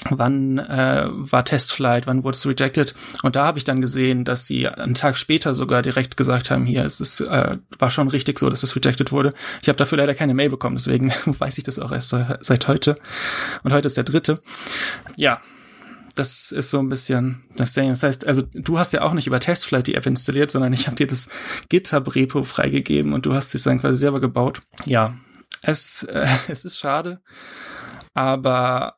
Wann 0.10 0.60
äh, 0.60 1.08
war 1.10 1.44
Testflight, 1.44 2.08
wann 2.08 2.24
wurde 2.24 2.36
es 2.36 2.46
rejected? 2.46 2.94
Und 3.24 3.36
da 3.36 3.46
habe 3.46 3.58
ich 3.58 3.64
dann 3.64 3.82
gesehen, 3.82 4.24
dass 4.24 4.46
sie 4.46 4.68
einen 4.68 4.94
Tag 4.94 5.18
später 5.18 5.54
sogar 5.54 5.82
direkt 5.82 6.18
gesagt 6.18 6.52
haben, 6.52 6.66
hier 6.66 6.86
es 6.86 7.02
ist 7.02 7.22
äh, 7.22 7.58
war 7.78 7.90
schon 7.92 8.08
richtig 8.08 8.40
so, 8.40 8.50
dass 8.50 8.64
es 8.64 8.76
rejected 8.76 9.12
wurde. 9.12 9.34
Ich 9.62 9.70
habe 9.70 9.78
dafür 9.78 9.98
leider 9.98 10.16
keine 10.16 10.34
Mail 10.34 10.50
bekommen, 10.50 10.78
deswegen 10.78 11.12
weiß 11.26 11.58
ich 11.58 11.64
das 11.64 11.80
auch 11.80 11.92
erst 11.92 12.16
seit 12.42 12.68
heute. 12.68 12.98
Und 13.64 13.74
heute 13.74 13.88
ist 13.88 13.98
der 13.98 14.06
dritte. 14.06 14.42
Ja, 15.18 15.42
das 16.16 16.52
ist 16.52 16.70
so 16.70 16.80
ein 16.80 16.90
bisschen 16.90 17.44
das 17.56 17.74
Ding. 17.74 17.90
Das 17.90 18.04
heißt, 18.04 18.28
also 18.28 18.44
du 18.54 18.80
hast 18.80 18.94
ja 18.94 19.02
auch 19.02 19.14
nicht 19.14 19.28
über 19.28 19.40
Testflight 19.40 19.88
die 19.88 19.96
App 19.96 20.06
installiert, 20.06 20.52
sondern 20.52 20.74
ich 20.74 20.88
habe 20.88 20.96
dir 20.96 21.08
das 21.08 21.30
GitHub-Repo 21.70 22.44
freigegeben 22.44 23.14
und 23.14 23.26
du 23.26 23.34
hast 23.34 23.54
es 23.56 23.64
dann 23.64 23.80
quasi 23.80 24.00
selber 24.00 24.20
gebaut. 24.20 24.62
Ja, 24.86 25.16
es, 25.62 26.04
äh, 26.04 26.28
es 26.48 26.66
ist 26.66 26.80
schade, 26.80 27.22
aber 28.14 28.96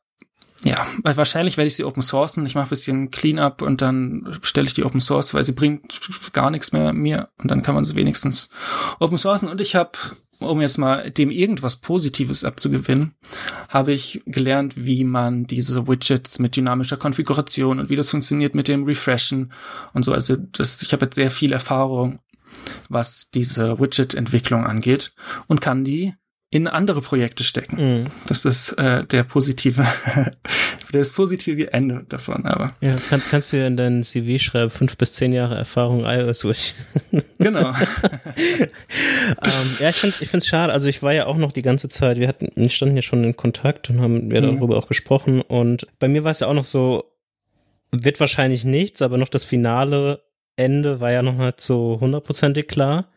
ja, 0.64 0.86
wahrscheinlich 1.02 1.56
werde 1.56 1.66
ich 1.66 1.74
sie 1.74 1.84
open 1.84 2.02
sourcen. 2.02 2.46
Ich 2.46 2.54
mache 2.54 2.68
bisschen 2.68 3.10
Cleanup 3.10 3.62
und 3.62 3.82
dann 3.82 4.38
stelle 4.42 4.66
ich 4.66 4.74
die 4.74 4.84
open 4.84 5.00
source, 5.00 5.34
weil 5.34 5.42
sie 5.42 5.52
bringt 5.52 6.00
gar 6.32 6.50
nichts 6.50 6.72
mehr 6.72 6.92
mir 6.92 7.30
und 7.38 7.50
dann 7.50 7.62
kann 7.62 7.74
man 7.74 7.84
sie 7.84 7.96
wenigstens 7.96 8.50
open 9.00 9.18
sourcen. 9.18 9.48
Und 9.48 9.60
ich 9.60 9.74
habe 9.74 9.98
um 10.44 10.60
jetzt 10.60 10.78
mal 10.78 11.10
dem 11.10 11.30
irgendwas 11.30 11.76
Positives 11.76 12.44
abzugewinnen, 12.44 13.14
habe 13.68 13.92
ich 13.92 14.22
gelernt, 14.26 14.74
wie 14.76 15.04
man 15.04 15.46
diese 15.46 15.86
Widgets 15.86 16.38
mit 16.38 16.56
dynamischer 16.56 16.96
Konfiguration 16.96 17.78
und 17.80 17.90
wie 17.90 17.96
das 17.96 18.10
funktioniert 18.10 18.54
mit 18.54 18.68
dem 18.68 18.84
Refreshen 18.84 19.52
und 19.92 20.04
so. 20.04 20.12
Also 20.12 20.36
das, 20.36 20.82
ich 20.82 20.92
habe 20.92 21.06
jetzt 21.06 21.16
sehr 21.16 21.30
viel 21.30 21.52
Erfahrung, 21.52 22.20
was 22.88 23.30
diese 23.30 23.78
Widget-Entwicklung 23.78 24.66
angeht 24.66 25.14
und 25.46 25.60
kann 25.60 25.84
die 25.84 26.14
in 26.52 26.68
andere 26.68 27.00
Projekte 27.00 27.44
stecken. 27.44 27.76
Mhm. 28.02 28.04
Das 28.28 28.44
ist 28.44 28.72
äh, 28.74 29.06
der 29.06 29.24
positive, 29.24 29.86
das 30.92 31.12
positive 31.14 31.72
Ende 31.72 32.04
davon. 32.10 32.44
Aber 32.44 32.74
Ja, 32.82 32.94
kann, 33.08 33.22
kannst 33.30 33.52
du 33.52 33.56
ja 33.56 33.66
in 33.66 33.78
dein 33.78 34.04
CV 34.04 34.38
schreiben, 34.38 34.68
fünf 34.68 34.98
bis 34.98 35.14
zehn 35.14 35.32
Jahre 35.32 35.56
Erfahrung 35.56 36.04
iOS 36.04 36.40
Switch. 36.40 36.74
genau. 37.38 37.70
ähm, 38.60 39.76
ja, 39.78 39.88
ich 39.88 39.96
finde 39.96 40.16
ich 40.20 40.28
finde 40.28 40.38
es 40.42 40.46
schade. 40.46 40.74
Also 40.74 40.88
ich 40.88 41.02
war 41.02 41.14
ja 41.14 41.24
auch 41.24 41.38
noch 41.38 41.52
die 41.52 41.62
ganze 41.62 41.88
Zeit, 41.88 42.18
wir 42.18 42.28
hatten, 42.28 42.48
wir 42.54 42.68
standen 42.68 42.96
ja 42.96 43.02
schon 43.02 43.24
in 43.24 43.34
Kontakt 43.34 43.88
und 43.88 44.02
haben 44.02 44.30
ja 44.30 44.42
Mhm. 44.42 44.58
darüber 44.58 44.76
auch 44.76 44.88
gesprochen. 44.88 45.40
Und 45.40 45.86
bei 45.98 46.08
mir 46.08 46.22
war 46.24 46.32
es 46.32 46.40
ja 46.40 46.48
auch 46.48 46.54
noch 46.54 46.66
so, 46.66 47.04
wird 47.92 48.20
wahrscheinlich 48.20 48.64
nichts, 48.66 49.00
aber 49.00 49.16
noch 49.16 49.28
das 49.28 49.44
finale 49.44 50.22
Ende 50.56 51.00
war 51.00 51.12
ja 51.12 51.22
noch 51.22 51.38
nicht 51.38 51.62
so 51.62 51.96
hundertprozentig 51.98 52.68
klar. 52.68 53.08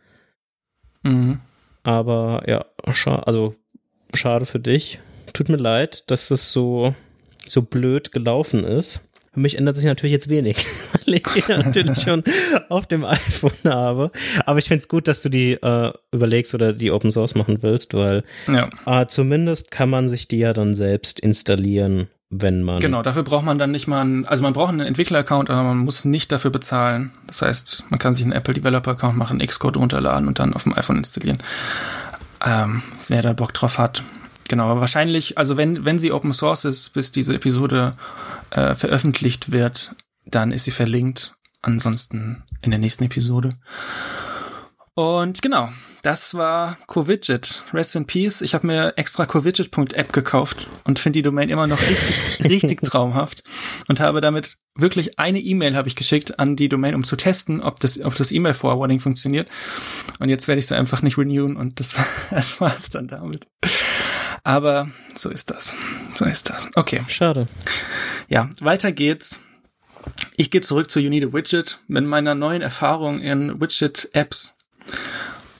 mhm. 1.03 1.39
Aber 1.85 2.43
ja, 2.47 2.65
scha 2.93 3.17
also 3.19 3.55
schade 4.13 4.45
für 4.47 4.59
dich. 4.59 4.99
Tut 5.33 5.49
mir 5.49 5.57
leid, 5.57 6.09
dass 6.09 6.27
das 6.29 6.51
so, 6.51 6.95
so 7.47 7.61
blöd 7.61 8.11
gelaufen 8.11 8.63
ist. 8.63 9.01
Für 9.33 9.39
mich 9.39 9.57
ändert 9.57 9.75
sich 9.75 9.85
natürlich 9.85 10.13
jetzt 10.13 10.29
wenig, 10.29 10.57
weil 11.05 11.15
ich 11.15 11.23
die 11.23 11.51
natürlich 11.51 11.99
schon 11.99 12.23
auf 12.69 12.87
dem 12.87 13.05
iPhone 13.05 13.51
habe. 13.65 14.11
Aber 14.45 14.57
ich 14.57 14.65
finde 14.65 14.79
es 14.79 14.87
gut, 14.87 15.07
dass 15.07 15.21
du 15.21 15.29
die 15.29 15.53
äh, 15.53 15.91
überlegst 16.11 16.55
oder 16.55 16.73
die 16.73 16.89
Open 16.89 17.11
Source 17.11 17.35
machen 17.35 17.61
willst, 17.61 17.93
weil 17.93 18.23
Ja, 18.47 18.69
äh, 18.85 19.05
zumindest 19.05 19.69
kann 19.69 19.89
man 19.89 20.09
sich 20.09 20.27
die 20.27 20.39
ja 20.39 20.53
dann 20.53 20.73
selbst 20.73 21.19
installieren, 21.19 22.07
wenn 22.29 22.63
man. 22.63 22.79
genau. 22.79 23.01
Dafür 23.01 23.23
braucht 23.23 23.45
man 23.45 23.57
dann 23.57 23.71
nicht 23.71 23.87
mal 23.87 24.01
einen, 24.01 24.25
also 24.25 24.43
man 24.43 24.53
braucht 24.53 24.69
einen 24.69 24.87
Entwickler-Account, 24.87 25.49
aber 25.49 25.63
man 25.63 25.77
muss 25.77 26.05
nicht 26.05 26.31
dafür 26.31 26.51
bezahlen. 26.51 27.11
Das 27.27 27.41
heißt, 27.41 27.85
man 27.89 27.99
kann 27.99 28.15
sich 28.15 28.23
einen 28.23 28.33
Apple 28.33 28.53
Developer-Account 28.53 29.17
machen, 29.17 29.39
Xcode 29.39 29.77
runterladen 29.77 30.27
und 30.27 30.39
dann 30.39 30.53
auf 30.53 30.63
dem 30.63 30.73
iPhone 30.73 30.97
installieren. 30.97 31.37
Ähm, 32.43 32.83
wer 33.07 33.21
da 33.21 33.33
Bock 33.33 33.53
drauf 33.53 33.77
hat. 33.77 34.03
Genau, 34.47 34.65
aber 34.69 34.81
wahrscheinlich, 34.81 35.37
also 35.37 35.57
wenn, 35.57 35.85
wenn 35.85 35.99
sie 35.99 36.11
Open 36.11 36.33
Source 36.33 36.65
ist, 36.65 36.89
bis 36.93 37.11
diese 37.11 37.33
Episode 37.33 37.95
äh, 38.51 38.75
veröffentlicht 38.75 39.51
wird, 39.51 39.95
dann 40.25 40.51
ist 40.51 40.65
sie 40.65 40.71
verlinkt. 40.71 41.33
Ansonsten 41.61 42.43
in 42.61 42.69
der 42.69 42.79
nächsten 42.79 43.05
Episode. 43.05 43.49
Und 44.93 45.41
genau, 45.41 45.69
das 46.05 46.35
war 46.35 46.77
Covigit. 46.85 47.63
Rest 47.73 47.95
in 47.95 48.05
Peace. 48.05 48.41
Ich 48.41 48.53
habe 48.53 48.67
mir 48.67 48.93
extra 48.95 49.25
covigit.app 49.25 50.13
gekauft 50.13 50.67
und 50.83 50.99
finde 50.99 51.17
die 51.17 51.23
Domain 51.23 51.49
immer 51.49 51.65
noch 51.65 51.81
richtig, 51.81 52.39
richtig 52.43 52.81
traumhaft. 52.81 53.43
Und 53.87 53.99
habe 53.99 54.21
damit 54.21 54.57
wirklich 54.75 55.17
eine 55.17 55.39
E-Mail 55.39 55.75
habe 55.75 55.87
ich 55.87 55.95
geschickt 55.95 56.37
an 56.37 56.55
die 56.55 56.69
Domain, 56.69 56.93
um 56.93 57.03
zu 57.03 57.15
testen, 57.15 57.59
ob 57.59 57.79
das, 57.79 57.99
ob 57.99 58.13
das 58.13 58.31
E-Mail-Forwarding 58.31 58.99
funktioniert. 58.99 59.49
Und 60.19 60.29
jetzt 60.29 60.47
werde 60.47 60.59
ich 60.59 60.67
sie 60.67 60.77
einfach 60.77 61.01
nicht 61.01 61.17
renewen 61.17 61.57
und 61.57 61.79
das, 61.79 61.95
das 62.29 62.61
war's 62.61 62.91
dann 62.91 63.07
damit. 63.07 63.47
Aber 64.43 64.89
so 65.15 65.31
ist 65.31 65.49
das. 65.49 65.73
So 66.13 66.25
ist 66.25 66.51
das. 66.51 66.69
Okay. 66.75 67.03
Schade. 67.07 67.47
Ja, 68.29 68.51
weiter 68.61 68.91
geht's. 68.91 69.39
Ich 70.37 70.51
gehe 70.51 70.61
zurück 70.61 70.91
zu 70.91 70.99
You 70.99 71.09
Need 71.09 71.25
a 71.25 71.33
Widget 71.33 71.79
mit 71.87 72.05
meiner 72.05 72.35
neuen 72.35 72.61
Erfahrung 72.61 73.21
in 73.21 73.59
Widget-Apps 73.59 74.55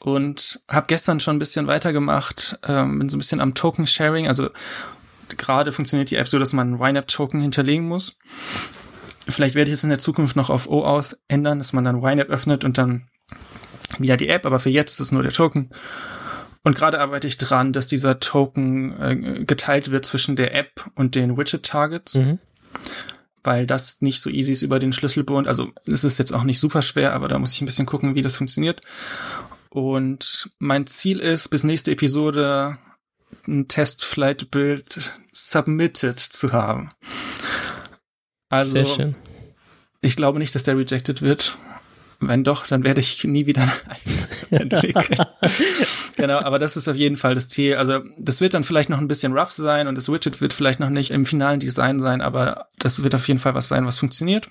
und 0.05 0.59
habe 0.67 0.85
gestern 0.85 1.19
schon 1.19 1.37
ein 1.37 1.39
bisschen 1.39 1.65
weitergemacht, 1.65 2.59
ähm, 2.67 2.99
bin 2.99 3.09
so 3.09 3.17
ein 3.17 3.19
bisschen 3.19 3.41
am 3.41 3.55
Token-Sharing. 3.55 4.27
Also 4.27 4.49
gerade 5.35 5.71
funktioniert 5.71 6.11
die 6.11 6.17
App 6.17 6.27
so, 6.27 6.37
dass 6.37 6.53
man 6.53 6.75
ein 6.75 6.79
YNAB-Token 6.79 7.41
hinterlegen 7.41 7.87
muss. 7.87 8.19
Vielleicht 9.27 9.55
werde 9.55 9.71
ich 9.71 9.73
es 9.73 9.83
in 9.83 9.89
der 9.89 9.97
Zukunft 9.97 10.35
noch 10.35 10.51
auf 10.51 10.69
OAuth 10.69 11.17
ändern, 11.27 11.57
dass 11.57 11.73
man 11.73 11.83
dann 11.85 12.03
YNAB 12.03 12.29
öffnet 12.29 12.63
und 12.63 12.77
dann 12.77 13.07
wieder 13.97 14.15
die 14.15 14.29
App, 14.29 14.45
aber 14.45 14.59
für 14.59 14.69
jetzt 14.69 14.91
ist 14.91 14.99
es 14.99 15.11
nur 15.11 15.23
der 15.23 15.31
Token. 15.31 15.71
Und 16.63 16.75
gerade 16.75 16.99
arbeite 16.99 17.25
ich 17.25 17.39
dran, 17.39 17.73
dass 17.73 17.87
dieser 17.87 18.19
Token 18.19 19.01
äh, 19.01 19.43
geteilt 19.45 19.89
wird 19.89 20.05
zwischen 20.05 20.35
der 20.35 20.53
App 20.53 20.85
und 20.93 21.15
den 21.15 21.35
Widget-Targets 21.35 22.15
Mhm. 22.17 22.39
weil 23.43 23.67
das 23.67 24.01
nicht 24.01 24.21
so 24.21 24.29
easy 24.31 24.51
ist 24.51 24.63
über 24.63 24.79
den 24.79 24.91
Schlüsselbund. 24.93 25.47
Also 25.47 25.69
es 25.85 26.03
ist 26.03 26.17
jetzt 26.17 26.33
auch 26.33 26.43
nicht 26.43 26.59
super 26.59 26.81
schwer, 26.81 27.13
aber 27.13 27.27
da 27.27 27.37
muss 27.37 27.53
ich 27.53 27.61
ein 27.61 27.65
bisschen 27.67 27.85
gucken, 27.85 28.15
wie 28.15 28.23
das 28.23 28.37
funktioniert. 28.37 28.81
Und 29.75 30.49
mein 30.57 30.87
Ziel 30.87 31.19
ist, 31.19 31.49
bis 31.49 31.65
nächste 31.65 31.91
Episode 31.91 32.77
ein 33.45 33.67
Test-Flight-Bild 33.67 35.11
submitted 35.33 36.17
zu 36.17 36.53
haben. 36.53 36.91
Also 38.47 38.71
Sehr 38.71 38.85
schön. 38.85 39.15
ich 39.99 40.15
glaube 40.15 40.39
nicht, 40.39 40.55
dass 40.55 40.63
der 40.63 40.77
rejected 40.77 41.21
wird. 41.21 41.57
Wenn 42.21 42.45
doch, 42.45 42.67
dann 42.67 42.85
werde 42.85 43.01
ich 43.01 43.25
nie 43.25 43.47
wieder 43.47 43.63
ein 43.63 43.71
entwickeln. 44.61 45.19
genau, 46.15 46.39
aber 46.39 46.57
das 46.57 46.77
ist 46.77 46.87
auf 46.87 46.95
jeden 46.95 47.17
Fall 47.17 47.35
das 47.35 47.49
Ziel. 47.49 47.75
Also 47.75 47.99
das 48.17 48.39
wird 48.39 48.53
dann 48.53 48.63
vielleicht 48.63 48.89
noch 48.89 48.99
ein 48.99 49.09
bisschen 49.09 49.37
rough 49.37 49.51
sein 49.51 49.89
und 49.89 49.95
das 49.95 50.09
Widget 50.09 50.39
wird 50.39 50.53
vielleicht 50.53 50.79
noch 50.79 50.89
nicht 50.89 51.11
im 51.11 51.25
finalen 51.25 51.59
Design 51.59 51.99
sein, 51.99 52.21
aber 52.21 52.69
das 52.79 53.03
wird 53.03 53.13
auf 53.13 53.27
jeden 53.27 53.41
Fall 53.41 53.55
was 53.55 53.67
sein, 53.67 53.85
was 53.85 53.99
funktioniert. 53.99 54.49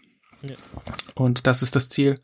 Ja. 0.48 0.56
Und 1.14 1.46
das 1.46 1.62
ist 1.62 1.76
das 1.76 1.88
Ziel. 1.88 2.18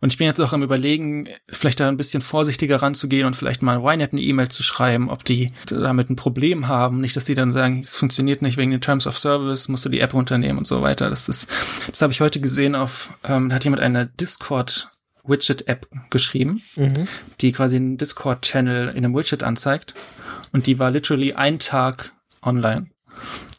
Und 0.00 0.12
ich 0.12 0.18
bin 0.18 0.26
jetzt 0.26 0.40
auch 0.40 0.52
am 0.52 0.62
überlegen, 0.62 1.28
vielleicht 1.48 1.80
da 1.80 1.88
ein 1.88 1.96
bisschen 1.96 2.22
vorsichtiger 2.22 2.82
ranzugehen 2.82 3.26
und 3.26 3.34
vielleicht 3.34 3.62
mal 3.62 3.78
Ynet 3.78 4.12
eine 4.12 4.20
E-Mail 4.20 4.48
zu 4.50 4.62
schreiben, 4.62 5.08
ob 5.10 5.24
die 5.24 5.50
damit 5.66 6.10
ein 6.10 6.16
Problem 6.16 6.68
haben. 6.68 7.00
Nicht, 7.00 7.16
dass 7.16 7.24
die 7.24 7.34
dann 7.34 7.52
sagen, 7.52 7.80
es 7.80 7.96
funktioniert 7.96 8.42
nicht 8.42 8.56
wegen 8.56 8.70
den 8.70 8.80
Terms 8.80 9.06
of 9.06 9.18
Service, 9.18 9.68
musst 9.68 9.84
du 9.84 9.88
die 9.88 10.00
App 10.00 10.14
runternehmen 10.14 10.58
und 10.58 10.66
so 10.66 10.82
weiter. 10.82 11.08
Das 11.10 11.28
ist, 11.28 11.48
das 11.88 12.02
habe 12.02 12.12
ich 12.12 12.20
heute 12.20 12.40
gesehen 12.40 12.74
auf, 12.74 13.14
ähm, 13.24 13.48
da 13.48 13.56
hat 13.56 13.64
jemand 13.64 13.82
eine 13.82 14.06
Discord 14.06 14.90
Widget-App 15.24 15.88
geschrieben, 16.10 16.62
Mhm. 16.76 17.08
die 17.40 17.52
quasi 17.52 17.76
einen 17.76 17.96
Discord-Channel 17.96 18.90
in 18.90 19.04
einem 19.04 19.14
Widget 19.14 19.42
anzeigt. 19.42 19.94
Und 20.52 20.66
die 20.66 20.78
war 20.78 20.90
literally 20.90 21.32
ein 21.32 21.58
Tag 21.58 22.12
online. 22.42 22.88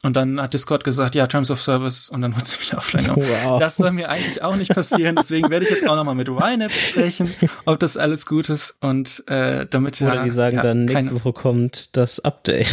Und 0.03 0.15
dann 0.15 0.39
hat 0.39 0.53
Discord 0.53 0.83
gesagt, 0.83 1.15
ja, 1.15 1.25
Terms 1.25 1.49
of 1.49 1.61
Service, 1.61 2.09
und 2.09 2.21
dann 2.21 2.35
wurde 2.35 2.45
sie 2.45 2.59
wieder 2.61 2.77
offline. 2.77 3.09
Wow. 3.15 3.59
Das 3.59 3.77
soll 3.77 3.91
mir 3.91 4.09
eigentlich 4.09 4.43
auch 4.43 4.55
nicht 4.55 4.73
passieren. 4.73 5.15
Deswegen 5.15 5.49
werde 5.49 5.65
ich 5.65 5.71
jetzt 5.71 5.89
auch 5.89 5.95
nochmal 5.95 6.13
mit 6.13 6.27
YNAB 6.27 6.71
sprechen, 6.71 7.33
ob 7.65 7.79
das 7.79 7.97
alles 7.97 8.25
gut 8.25 8.49
ist. 8.49 8.77
Und 8.81 9.27
äh, 9.27 9.65
damit 9.67 10.01
Oder 10.01 10.15
ja, 10.15 10.23
die 10.23 10.29
sagen 10.29 10.57
ja, 10.57 10.63
dann, 10.63 10.85
keine- 10.85 10.99
nächste 10.99 11.15
Woche 11.15 11.33
kommt 11.33 11.97
das 11.97 12.19
Update. 12.19 12.67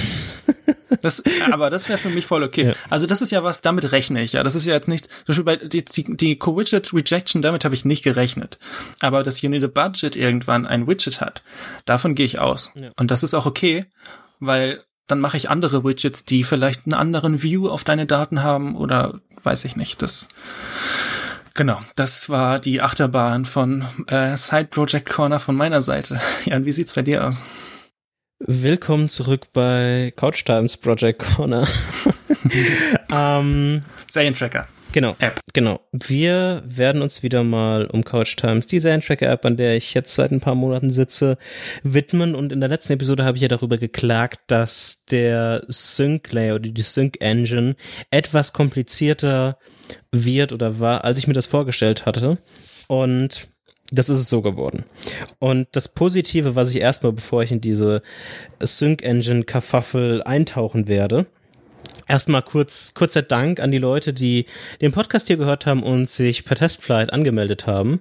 Das, 1.00 1.22
aber 1.50 1.70
das 1.70 1.88
wäre 1.88 1.98
für 1.98 2.10
mich 2.10 2.26
voll 2.26 2.42
okay. 2.42 2.68
Ja. 2.68 2.72
Also 2.90 3.06
das 3.06 3.22
ist 3.22 3.32
ja 3.32 3.42
was, 3.42 3.62
damit 3.62 3.90
rechne 3.92 4.22
ich 4.22 4.34
ja. 4.34 4.42
Das 4.42 4.54
ist 4.54 4.66
ja 4.66 4.74
jetzt 4.74 4.88
nicht, 4.88 5.06
zum 5.06 5.24
Beispiel 5.28 5.44
bei 5.44 5.56
die, 5.56 5.84
die, 5.84 6.16
die 6.16 6.36
Co-Widget 6.36 6.92
Rejection, 6.92 7.42
damit 7.42 7.64
habe 7.64 7.74
ich 7.74 7.84
nicht 7.84 8.02
gerechnet. 8.04 8.58
Aber 9.00 9.22
dass 9.22 9.42
a 9.42 9.48
Budget 9.48 10.16
irgendwann 10.16 10.66
ein 10.66 10.86
Widget 10.86 11.20
hat, 11.20 11.42
davon 11.86 12.14
gehe 12.14 12.26
ich 12.26 12.38
aus. 12.38 12.72
Ja. 12.74 12.90
Und 12.96 13.10
das 13.10 13.22
ist 13.22 13.34
auch 13.34 13.46
okay, 13.46 13.86
weil 14.38 14.84
dann 15.12 15.20
mache 15.20 15.36
ich 15.36 15.50
andere 15.50 15.84
Widgets, 15.84 16.24
die 16.24 16.42
vielleicht 16.42 16.86
einen 16.86 16.94
anderen 16.94 17.42
View 17.42 17.68
auf 17.68 17.84
deine 17.84 18.06
Daten 18.06 18.42
haben 18.42 18.74
oder 18.74 19.20
weiß 19.42 19.66
ich 19.66 19.76
nicht. 19.76 20.00
Das 20.00 20.30
Genau, 21.52 21.82
das 21.96 22.30
war 22.30 22.58
die 22.58 22.80
Achterbahn 22.80 23.44
von 23.44 23.84
äh, 24.06 24.38
Side 24.38 24.68
Project 24.70 25.10
Corner 25.10 25.38
von 25.38 25.54
meiner 25.54 25.82
Seite. 25.82 26.18
Jan, 26.46 26.64
wie 26.64 26.72
sieht's 26.72 26.94
bei 26.94 27.02
dir 27.02 27.26
aus? 27.26 27.44
Willkommen 28.38 29.10
zurück 29.10 29.52
bei 29.52 30.14
Couch 30.16 30.46
Times 30.46 30.78
Project 30.78 31.22
Corner. 31.36 31.68
ähm, 33.14 33.82
Serientracker. 34.10 34.66
Genau, 34.92 35.16
App. 35.18 35.40
genau. 35.52 35.80
Wir 35.92 36.62
werden 36.64 37.02
uns 37.02 37.22
wieder 37.22 37.44
mal 37.44 37.86
um 37.86 38.04
Couch 38.04 38.36
Times, 38.36 38.66
die 38.66 38.80
Serientracker-App, 38.80 39.44
an 39.44 39.56
der 39.56 39.76
ich 39.76 39.94
jetzt 39.94 40.14
seit 40.14 40.30
ein 40.30 40.40
paar 40.40 40.54
Monaten 40.54 40.90
sitze, 40.90 41.38
widmen. 41.82 42.34
Und 42.34 42.52
in 42.52 42.60
der 42.60 42.68
letzten 42.68 42.94
Episode 42.94 43.24
habe 43.24 43.36
ich 43.36 43.42
ja 43.42 43.48
darüber 43.48 43.78
geklagt, 43.78 44.40
dass 44.46 45.04
der 45.10 45.64
Sync-Layer 45.68 46.56
oder 46.56 46.68
die 46.68 46.82
Sync-Engine 46.82 47.76
etwas 48.10 48.52
komplizierter 48.52 49.58
wird 50.10 50.52
oder 50.52 50.80
war, 50.80 51.04
als 51.04 51.18
ich 51.18 51.26
mir 51.26 51.34
das 51.34 51.46
vorgestellt 51.46 52.06
hatte. 52.06 52.38
Und 52.86 53.48
das 53.90 54.08
ist 54.08 54.18
es 54.18 54.28
so 54.28 54.40
geworden. 54.40 54.84
Und 55.38 55.68
das 55.72 55.88
Positive, 55.88 56.56
was 56.56 56.70
ich 56.70 56.80
erstmal, 56.80 57.12
bevor 57.12 57.42
ich 57.42 57.52
in 57.52 57.60
diese 57.60 58.02
Sync-Engine-Kafaffel 58.60 60.22
eintauchen 60.22 60.88
werde, 60.88 61.26
erstmal 62.12 62.42
kurz, 62.42 62.92
kurzer 62.92 63.22
Dank 63.22 63.58
an 63.58 63.70
die 63.70 63.78
Leute, 63.78 64.12
die 64.12 64.44
den 64.82 64.92
Podcast 64.92 65.28
hier 65.28 65.38
gehört 65.38 65.64
haben 65.64 65.82
und 65.82 66.08
sich 66.10 66.44
per 66.44 66.56
Testflight 66.56 67.10
angemeldet 67.10 67.66
haben. 67.66 68.00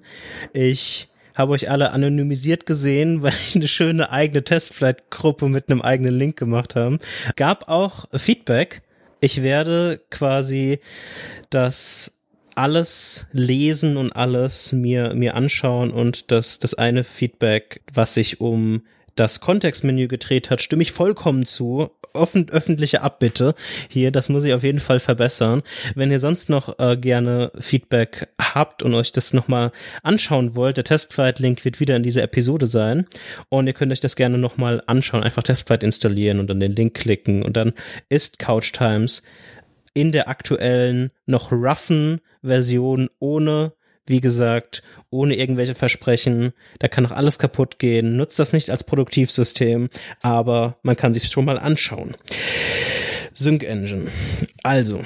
Ich 0.52 1.08
habe 1.34 1.54
euch 1.54 1.72
alle 1.72 1.92
anonymisiert 1.92 2.66
gesehen, 2.66 3.22
weil 3.24 3.32
ich 3.32 3.56
eine 3.56 3.70
schöne 3.70 4.12
eigene 4.12 4.44
Testflight-Gruppe 4.44 5.48
mit 5.48 5.70
einem 5.70 5.82
eigenen 5.82 6.14
Link 6.14 6.38
gemacht 6.38 6.76
habe. 6.76 7.00
Gab 7.38 7.70
auch 7.70 8.06
Feedback. 8.14 8.82
Ich 9.22 9.44
werde 9.44 10.02
quasi 10.10 10.80
das 11.50 12.18
alles 12.56 13.28
lesen 13.32 13.96
und 13.96 14.14
alles 14.14 14.74
mir, 14.74 15.14
mir 15.14 15.36
anschauen 15.36 15.90
und 15.90 16.32
das, 16.32 16.60
das 16.60 16.74
eine 16.74 17.06
Feedback, 17.06 17.82
was 17.94 18.16
sich 18.16 18.42
um 18.42 18.82
das 19.22 19.40
Kontextmenü 19.40 20.08
gedreht 20.08 20.50
hat, 20.50 20.64
stimme 20.64 20.82
ich 20.82 20.92
vollkommen 20.92 21.46
zu. 21.46 21.92
Offen, 22.14 22.50
öffentliche 22.50 23.04
Abbitte 23.04 23.54
hier, 23.88 24.12
das 24.12 24.30
muss 24.30 24.44
ich 24.44 24.54
auf 24.54 24.64
jeden 24.64 24.80
Fall 24.80 25.00
verbessern. 25.00 25.62
Wenn 25.94 26.10
ihr 26.10 26.20
sonst 26.20 26.50
noch 26.50 26.80
äh, 26.80 26.98
gerne 26.98 27.52
Feedback 27.60 28.30
habt 28.40 28.82
und 28.82 28.96
euch 28.96 29.12
das 29.12 29.34
nochmal 29.34 29.72
anschauen 30.02 30.56
wollt, 30.56 30.78
der 30.78 30.86
Testflight-Link 30.86 31.64
wird 31.64 31.80
wieder 31.80 31.96
in 31.96 32.02
dieser 32.02 32.24
Episode 32.24 32.66
sein 32.66 33.06
und 33.50 33.68
ihr 33.68 33.74
könnt 33.74 33.92
euch 33.92 34.00
das 34.00 34.16
gerne 34.16 34.40
nochmal 34.40 34.82
anschauen. 34.88 35.24
Einfach 35.24 35.44
Testflight 35.44 35.84
installieren 35.84 36.40
und 36.40 36.50
dann 36.50 36.60
den 36.60 36.76
Link 36.76 36.96
klicken 36.96 37.44
und 37.44 37.56
dann 37.56 37.74
ist 38.10 38.40
Couch 38.40 38.74
Times 38.74 39.22
in 39.94 40.12
der 40.12 40.30
aktuellen, 40.30 41.12
noch 41.28 41.52
roughen 41.52 42.22
Version 42.42 43.08
ohne 43.20 43.74
wie 44.08 44.22
gesagt, 44.22 44.84
ohne 45.10 45.36
irgendwelche 45.36 45.76
Versprechen. 45.76 46.54
Da 46.80 46.88
kann 46.88 47.04
noch 47.04 47.12
alles 47.12 47.40
kaputt 47.40 47.80
gehen. 47.80 48.18
Nutzt 48.18 48.40
das 48.40 48.54
nicht 48.54 48.70
als 48.70 48.84
Produktivsystem, 48.84 49.90
aber 50.22 50.78
man 50.84 50.96
kann 50.96 51.14
sich 51.14 51.28
schon 51.28 51.46
mal 51.46 51.60
anschauen. 51.60 52.16
Sync 53.34 53.64
Engine. 53.64 54.10
Also, 54.64 55.04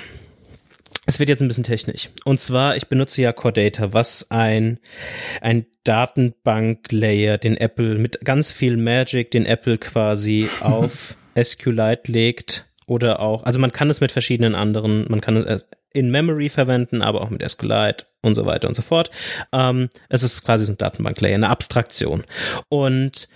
es 1.06 1.20
wird 1.20 1.30
jetzt 1.30 1.42
ein 1.42 1.48
bisschen 1.48 1.64
technisch. 1.64 2.10
Und 2.24 2.40
zwar, 2.40 2.76
ich 2.76 2.88
benutze 2.88 3.22
ja 3.22 3.32
Core 3.32 3.54
Data, 3.54 3.94
was 3.94 4.32
ein, 4.32 4.80
ein 5.42 5.66
Datenbank-Layer, 5.84 7.38
den 7.38 7.58
Apple 7.58 7.96
mit 7.96 8.22
ganz 8.24 8.52
viel 8.52 8.78
Magic, 8.78 9.32
den 9.32 9.46
Apple 9.46 9.78
quasi 9.78 10.50
auf 10.62 11.16
SQLite 11.42 12.12
legt 12.12 12.66
oder 12.88 13.20
auch, 13.20 13.44
also 13.44 13.60
man 13.60 13.72
kann 13.72 13.90
es 13.90 14.02
mit 14.02 14.12
verschiedenen 14.12 14.56
anderen, 14.56 15.06
man 15.10 15.22
kann 15.22 15.38
es 15.38 15.66
in 15.96 16.12
Memory 16.12 16.50
verwenden, 16.50 17.02
aber 17.02 17.22
auch 17.22 17.30
mit 17.30 17.48
SQLite 17.48 18.06
und 18.22 18.36
so 18.36 18.46
weiter 18.46 18.68
und 18.68 18.76
so 18.76 18.82
fort. 18.82 19.10
Ähm, 19.52 19.90
es 20.10 20.24
ist 20.24 20.44
quasi 20.44 20.66
so 20.66 20.74
ein 20.74 20.78
Datenbank-Layer, 20.78 21.36
eine 21.36 21.50
Abstraktion. 21.50 22.24
Und 22.70 23.30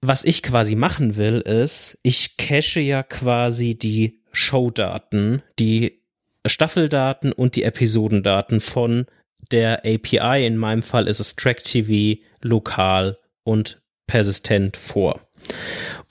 was 0.00 0.24
ich 0.24 0.42
quasi 0.42 0.76
machen 0.76 1.16
will, 1.16 1.40
ist, 1.40 1.98
ich 2.02 2.36
cache 2.36 2.80
ja 2.80 3.02
quasi 3.02 3.74
die 3.74 4.20
Showdaten, 4.32 5.42
die 5.58 6.02
Staffeldaten 6.46 7.32
und 7.32 7.56
die 7.56 7.64
Episodendaten 7.64 8.60
von 8.60 9.06
der 9.50 9.84
API. 9.84 10.46
In 10.46 10.58
meinem 10.58 10.82
Fall 10.82 11.08
ist 11.08 11.18
es 11.18 11.34
TrackTV 11.34 12.20
lokal 12.42 13.18
und 13.42 13.80
persistent 14.06 14.76
vor. 14.76 15.20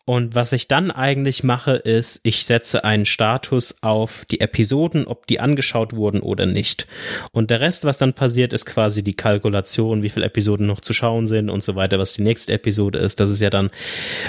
Und 0.06 0.36
was 0.36 0.52
ich 0.52 0.68
dann 0.68 0.92
eigentlich 0.92 1.44
mache, 1.44 1.72
ist, 1.72 2.20
ich 2.22 2.46
setze 2.46 2.84
einen 2.84 3.08
Status 3.08 3.78
auf 3.82 4.26
die 4.26 4.40
Episoden, 4.40 5.08
ob 5.08 5.26
die 5.26 5.40
angeschaut 5.40 5.94
wurden 5.94 6.20
oder 6.20 6.46
nicht. 6.46 6.86
Und 7.32 7.50
der 7.50 7.60
Rest, 7.60 7.86
was 7.86 7.98
dann 7.98 8.14
passiert, 8.14 8.54
ist 8.54 8.68
quasi 8.68 9.04
die 9.04 9.16
Kalkulation, 9.16 10.04
wie 10.04 10.10
viele 10.12 10.28
Episoden 10.28 10.68
noch 10.68 10.80
zu 10.80 10.94
schauen 10.94 11.26
sind 11.26 11.50
und 11.50 11.64
so 11.64 11.76
weiter, 11.76 11.98
was 11.98 12.14
die 12.14 12.22
nächste 12.22 12.54
Episode 12.54 13.00
ist. 13.00 13.20
Das 13.20 13.32
ist 13.32 13.42
ja 13.42 13.50
dann 13.50 13.72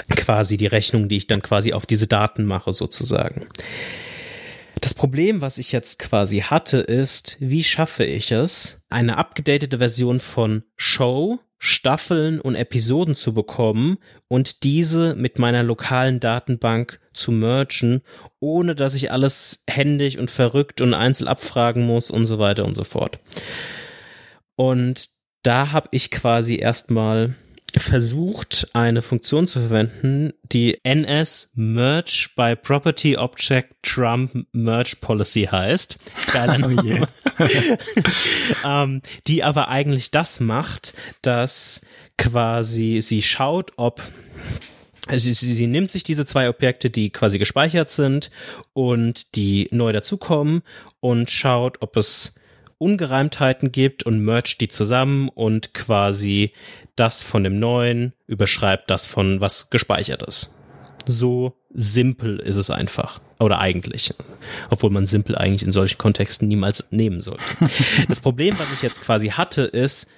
quasi 0.09 0.57
die 0.57 0.65
Rechnung, 0.65 1.09
die 1.09 1.17
ich 1.17 1.27
dann 1.27 1.43
quasi 1.43 1.73
auf 1.73 1.85
diese 1.85 2.07
Daten 2.07 2.45
mache, 2.45 2.71
sozusagen. 2.71 3.47
Das 4.81 4.95
Problem, 4.95 5.41
was 5.41 5.59
ich 5.59 5.71
jetzt 5.71 5.99
quasi 5.99 6.39
hatte, 6.39 6.77
ist, 6.77 7.37
wie 7.39 7.63
schaffe 7.63 8.03
ich 8.03 8.31
es, 8.31 8.81
eine 8.89 9.17
abgedatete 9.17 9.77
Version 9.77 10.19
von 10.19 10.63
Show 10.75 11.39
Staffeln 11.59 12.39
und 12.39 12.55
Episoden 12.55 13.15
zu 13.15 13.33
bekommen 13.33 13.97
und 14.27 14.63
diese 14.63 15.15
mit 15.15 15.39
meiner 15.39 15.63
lokalen 15.63 16.19
Datenbank 16.19 16.99
zu 17.13 17.31
mergen, 17.31 18.01
ohne 18.39 18.75
dass 18.75 18.93
ich 18.93 19.11
alles 19.11 19.63
händig 19.69 20.19
und 20.19 20.29
verrückt 20.29 20.81
und 20.81 20.93
einzeln 20.93 21.27
abfragen 21.27 21.85
muss 21.85 22.11
und 22.11 22.25
so 22.25 22.37
weiter 22.37 22.65
und 22.65 22.75
so 22.75 22.83
fort. 22.83 23.19
Und 24.55 25.09
da 25.43 25.71
habe 25.71 25.89
ich 25.91 26.11
quasi 26.11 26.57
erstmal 26.57 27.35
versucht, 27.79 28.67
eine 28.73 29.01
Funktion 29.01 29.47
zu 29.47 29.59
verwenden, 29.59 30.33
die 30.43 30.79
NS 30.83 31.51
Merge 31.55 32.29
by 32.35 32.55
Property 32.55 33.17
Object 33.17 33.73
Trump 33.83 34.47
Merge 34.51 34.95
Policy 34.99 35.47
heißt. 35.51 35.97
Geiler 36.31 36.57
Name. 36.57 37.07
Oh 37.39 37.45
ähm, 38.65 39.01
die 39.27 39.43
aber 39.43 39.67
eigentlich 39.69 40.11
das 40.11 40.39
macht, 40.39 40.93
dass 41.21 41.81
quasi 42.17 42.99
sie 43.01 43.21
schaut, 43.21 43.71
ob 43.77 44.01
also 45.07 45.31
sie, 45.31 45.53
sie 45.53 45.67
nimmt 45.67 45.89
sich 45.89 46.03
diese 46.03 46.25
zwei 46.25 46.49
Objekte, 46.49 46.89
die 46.89 47.11
quasi 47.11 47.39
gespeichert 47.39 47.89
sind 47.89 48.29
und 48.73 49.35
die 49.35 49.67
neu 49.71 49.93
dazukommen 49.93 50.63
und 50.99 51.29
schaut, 51.29 51.81
ob 51.81 51.95
es 51.95 52.35
Ungereimtheiten 52.79 53.71
gibt 53.71 54.03
und 54.03 54.23
mercht 54.23 54.61
die 54.61 54.67
zusammen 54.67 55.29
und 55.29 55.73
quasi 55.73 56.53
das 56.95 57.23
von 57.23 57.43
dem 57.43 57.59
neuen 57.59 58.13
überschreibt 58.27 58.89
das 58.89 59.07
von 59.07 59.41
was 59.41 59.69
gespeichert 59.69 60.23
ist. 60.23 60.55
So 61.05 61.53
simpel 61.73 62.39
ist 62.39 62.57
es 62.57 62.69
einfach. 62.69 63.21
Oder 63.39 63.59
eigentlich. 63.59 64.13
Obwohl 64.69 64.89
man 64.89 65.05
simpel 65.05 65.37
eigentlich 65.37 65.63
in 65.63 65.71
solchen 65.71 65.97
Kontexten 65.97 66.47
niemals 66.47 66.87
nehmen 66.89 67.21
sollte. 67.21 67.43
das 68.07 68.19
Problem, 68.19 68.57
was 68.59 68.73
ich 68.73 68.81
jetzt 68.81 69.01
quasi 69.01 69.29
hatte, 69.29 69.61
ist, 69.61 70.09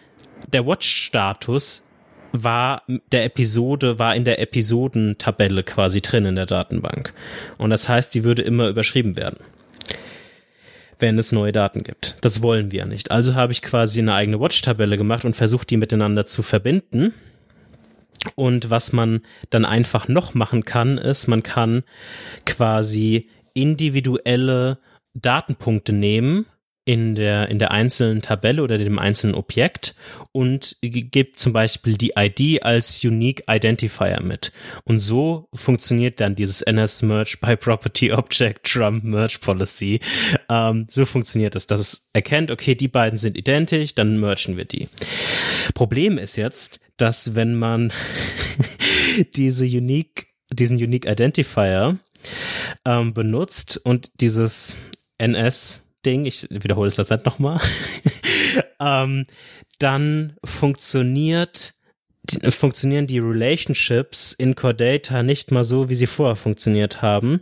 der 0.51 0.65
Watch-Status 0.65 1.85
war 2.31 2.83
der 3.11 3.25
Episode, 3.25 3.99
war 3.99 4.15
in 4.15 4.23
der 4.23 4.39
Episodentabelle 4.39 5.63
quasi 5.63 6.01
drin 6.01 6.25
in 6.25 6.35
der 6.35 6.45
Datenbank. 6.45 7.13
Und 7.57 7.71
das 7.71 7.89
heißt, 7.89 8.13
die 8.13 8.23
würde 8.23 8.41
immer 8.41 8.69
überschrieben 8.69 9.17
werden 9.17 9.37
wenn 10.99 11.17
es 11.17 11.31
neue 11.31 11.51
Daten 11.51 11.83
gibt. 11.83 12.17
Das 12.21 12.41
wollen 12.41 12.71
wir 12.71 12.85
nicht. 12.85 13.11
Also 13.11 13.35
habe 13.35 13.51
ich 13.51 13.61
quasi 13.61 13.99
eine 13.99 14.13
eigene 14.13 14.39
Watch-Tabelle 14.39 14.97
gemacht 14.97 15.25
und 15.25 15.35
versucht, 15.35 15.69
die 15.69 15.77
miteinander 15.77 16.25
zu 16.25 16.43
verbinden. 16.43 17.13
Und 18.35 18.69
was 18.69 18.91
man 18.91 19.21
dann 19.49 19.65
einfach 19.65 20.07
noch 20.07 20.33
machen 20.33 20.65
kann, 20.65 20.97
ist, 20.97 21.27
man 21.27 21.41
kann 21.41 21.83
quasi 22.45 23.29
individuelle 23.53 24.79
Datenpunkte 25.13 25.93
nehmen 25.93 26.45
in 26.89 27.13
der, 27.13 27.49
in 27.49 27.59
der 27.59 27.69
einzelnen 27.69 28.23
Tabelle 28.23 28.63
oder 28.63 28.79
dem 28.79 28.97
einzelnen 28.97 29.35
Objekt 29.35 29.93
und 30.31 30.75
gibt 30.81 31.39
zum 31.39 31.53
Beispiel 31.53 31.97
die 31.97 32.13
ID 32.17 32.63
als 32.63 33.05
Unique 33.05 33.43
Identifier 33.47 34.19
mit. 34.23 34.51
Und 34.85 34.99
so 34.99 35.47
funktioniert 35.53 36.19
dann 36.19 36.33
dieses 36.33 36.63
NS 36.63 37.03
Merge 37.03 37.37
by 37.39 37.55
Property 37.55 38.11
Object 38.11 38.63
Trump 38.63 39.03
Merge 39.03 39.37
Policy. 39.39 39.99
Ähm, 40.49 40.87
so 40.89 41.05
funktioniert 41.05 41.55
es, 41.55 41.67
dass 41.67 41.79
es 41.79 42.09
erkennt, 42.13 42.49
okay, 42.49 42.73
die 42.73 42.87
beiden 42.87 43.19
sind 43.19 43.37
identisch, 43.37 43.93
dann 43.93 44.19
mergen 44.19 44.57
wir 44.57 44.65
die. 44.65 44.89
Problem 45.75 46.17
ist 46.17 46.37
jetzt, 46.37 46.79
dass 46.97 47.35
wenn 47.35 47.53
man 47.53 47.93
diese 49.35 49.65
Unique, 49.65 50.25
diesen 50.51 50.77
Unique 50.77 51.05
Identifier 51.05 51.99
ähm, 52.83 53.13
benutzt 53.13 53.79
und 53.83 54.09
dieses 54.21 54.75
NS 55.19 55.83
Ding, 56.05 56.25
ich 56.25 56.47
wiederhole 56.49 56.87
es 56.87 56.95
das 56.95 57.09
nicht 57.09 57.25
nochmal, 57.25 57.59
ähm, 58.79 59.25
dann 59.79 60.35
funktioniert 60.43 61.73
funktionieren 62.49 63.07
die 63.07 63.17
Relationships 63.17 64.33
in 64.33 64.53
Core 64.53 64.75
Data 64.75 65.23
nicht 65.23 65.51
mal 65.51 65.63
so, 65.63 65.89
wie 65.89 65.95
sie 65.95 66.05
vorher 66.05 66.35
funktioniert 66.35 67.01
haben, 67.01 67.39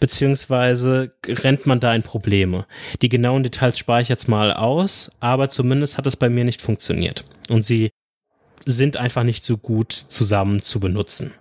beziehungsweise 0.00 1.14
rennt 1.26 1.66
man 1.66 1.80
da 1.80 1.94
in 1.94 2.02
Probleme. 2.02 2.66
Die 3.00 3.08
genauen 3.08 3.42
Details 3.42 3.78
speichere 3.78 4.02
ich 4.02 4.08
jetzt 4.10 4.28
mal 4.28 4.52
aus, 4.52 5.10
aber 5.20 5.48
zumindest 5.48 5.98
hat 5.98 6.06
es 6.06 6.16
bei 6.16 6.28
mir 6.28 6.44
nicht 6.44 6.60
funktioniert. 6.60 7.24
Und 7.48 7.64
sie 7.64 7.90
sind 8.64 8.96
einfach 8.96 9.24
nicht 9.24 9.44
so 9.44 9.56
gut 9.56 9.92
zusammen 9.92 10.62
zu 10.62 10.78
benutzen. 10.80 11.32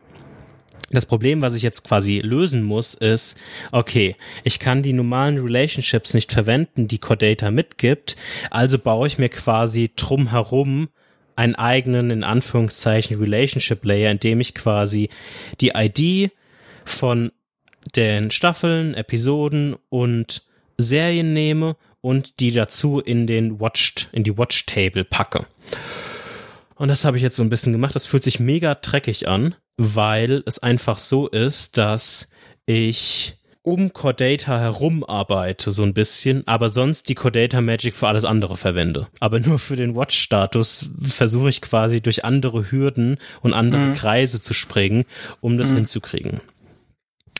Das 0.91 1.05
Problem, 1.05 1.41
was 1.41 1.53
ich 1.55 1.63
jetzt 1.63 1.83
quasi 1.83 2.19
lösen 2.19 2.63
muss, 2.63 2.93
ist, 2.93 3.37
okay, 3.73 4.15
ich 4.43 4.59
kann 4.59 4.83
die 4.83 4.93
normalen 4.93 5.37
Relationships 5.37 6.13
nicht 6.13 6.31
verwenden, 6.31 6.87
die 6.87 6.99
Core 6.99 7.17
Data 7.17 7.51
mitgibt, 7.51 8.15
also 8.51 8.79
baue 8.79 9.07
ich 9.07 9.17
mir 9.17 9.27
quasi 9.27 9.91
drumherum 9.95 10.87
einen 11.35 11.55
eigenen, 11.55 12.09
in 12.09 12.23
Anführungszeichen, 12.23 13.19
Relationship 13.19 13.83
Layer, 13.83 14.11
in 14.11 14.19
dem 14.19 14.39
ich 14.39 14.55
quasi 14.55 15.09
die 15.59 15.73
ID 15.75 16.31
von 16.85 17.31
den 17.95 18.31
Staffeln, 18.31 18.93
Episoden 18.93 19.75
und 19.89 20.43
Serien 20.77 21.33
nehme 21.33 21.75
und 22.01 22.39
die 22.39 22.51
dazu 22.51 22.99
in 22.99 23.27
den 23.27 23.59
Watched, 23.59 24.09
in 24.13 24.23
die 24.23 24.37
Watch 24.37 24.65
Table 24.65 25.03
packe. 25.03 25.45
Und 26.75 26.87
das 26.87 27.05
habe 27.05 27.17
ich 27.17 27.23
jetzt 27.23 27.35
so 27.35 27.43
ein 27.43 27.49
bisschen 27.49 27.73
gemacht. 27.73 27.95
Das 27.95 28.07
fühlt 28.07 28.23
sich 28.23 28.39
mega 28.39 28.75
dreckig 28.75 29.27
an, 29.27 29.55
weil 29.77 30.43
es 30.45 30.59
einfach 30.59 30.99
so 30.99 31.27
ist, 31.27 31.77
dass 31.77 32.29
ich 32.65 33.35
um 33.61 33.91
Core 33.91 34.13
Data 34.13 34.59
herum 34.59 35.03
arbeite, 35.03 35.71
so 35.71 35.83
ein 35.83 35.93
bisschen, 35.93 36.47
aber 36.47 36.69
sonst 36.69 37.09
die 37.09 37.15
Core 37.15 37.33
Data 37.33 37.59
Magic 37.59 37.93
für 37.93 38.07
alles 38.07 38.23
andere 38.23 38.55
verwende. 38.55 39.07
Aber 39.19 39.41
nur 39.41 39.59
für 39.59 39.75
den 39.75 39.93
Watch-Status 39.93 40.89
versuche 41.01 41.49
ich 41.49 41.61
quasi 41.61 41.99
durch 41.99 42.23
andere 42.23 42.71
Hürden 42.71 43.17
und 43.41 43.53
andere 43.53 43.81
mhm. 43.81 43.93
Kreise 43.93 44.41
zu 44.41 44.53
springen, 44.53 45.03
um 45.41 45.57
das 45.57 45.71
mhm. 45.71 45.77
hinzukriegen. 45.77 46.39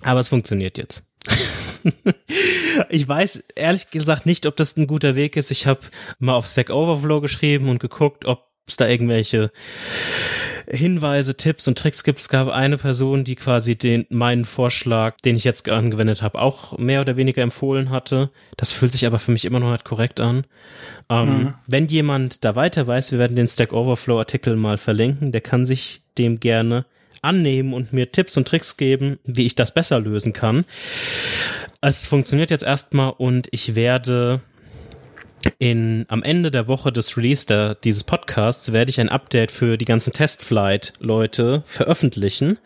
Aber 0.01 0.19
es 0.19 0.27
funktioniert 0.27 0.77
jetzt. 0.77 1.09
ich 2.89 3.07
weiß 3.07 3.45
ehrlich 3.55 3.89
gesagt 3.89 4.25
nicht, 4.25 4.45
ob 4.45 4.57
das 4.57 4.75
ein 4.75 4.85
guter 4.85 5.15
Weg 5.15 5.37
ist. 5.37 5.49
Ich 5.49 5.65
habe 5.65 5.79
mal 6.19 6.33
auf 6.33 6.45
Stack 6.45 6.69
Overflow 6.69 7.21
geschrieben 7.21 7.69
und 7.69 7.79
geguckt, 7.79 8.25
ob 8.25 8.43
es 8.67 8.75
da 8.75 8.85
irgendwelche 8.85 9.49
Hinweise, 10.69 11.37
Tipps 11.37 11.67
und 11.67 11.77
Tricks 11.77 12.03
gibt. 12.03 12.19
Es 12.19 12.29
gab 12.29 12.49
eine 12.49 12.77
Person, 12.77 13.23
die 13.23 13.35
quasi 13.35 13.77
den 13.77 14.05
meinen 14.09 14.45
Vorschlag, 14.45 15.17
den 15.17 15.35
ich 15.35 15.43
jetzt 15.43 15.69
angewendet 15.69 16.21
habe, 16.21 16.39
auch 16.39 16.77
mehr 16.77 17.01
oder 17.01 17.15
weniger 17.15 17.41
empfohlen 17.41 17.89
hatte. 17.89 18.29
Das 18.57 18.71
fühlt 18.71 18.91
sich 18.91 19.05
aber 19.05 19.19
für 19.19 19.31
mich 19.31 19.45
immer 19.45 19.59
noch 19.59 19.71
nicht 19.71 19.85
korrekt 19.85 20.19
an. 20.19 20.45
Ähm, 21.09 21.27
mhm. 21.27 21.53
Wenn 21.67 21.87
jemand 21.87 22.43
da 22.43 22.55
weiter 22.55 22.85
weiß, 22.85 23.11
wir 23.11 23.19
werden 23.19 23.35
den 23.35 23.47
Stack 23.47 23.73
Overflow 23.73 24.19
Artikel 24.19 24.55
mal 24.55 24.77
verlinken, 24.77 25.31
der 25.31 25.41
kann 25.41 25.65
sich 25.65 26.01
dem 26.17 26.39
gerne 26.39 26.85
annehmen 27.21 27.73
und 27.73 27.93
mir 27.93 28.11
Tipps 28.11 28.37
und 28.37 28.47
Tricks 28.47 28.77
geben, 28.77 29.19
wie 29.23 29.45
ich 29.45 29.55
das 29.55 29.73
besser 29.73 29.99
lösen 29.99 30.33
kann. 30.33 30.65
Es 31.81 32.07
funktioniert 32.07 32.51
jetzt 32.51 32.63
erstmal 32.63 33.11
und 33.17 33.47
ich 33.51 33.75
werde 33.75 34.41
in, 35.59 36.05
am 36.07 36.23
Ende 36.23 36.51
der 36.51 36.67
Woche 36.67 36.91
des 36.91 37.17
Release 37.17 37.45
der, 37.45 37.75
dieses 37.75 38.03
Podcasts 38.03 38.71
werde 38.71 38.89
ich 38.89 38.99
ein 38.99 39.09
Update 39.09 39.51
für 39.51 39.77
die 39.77 39.85
ganzen 39.85 40.13
Testflight-Leute 40.13 41.63
veröffentlichen, 41.65 42.57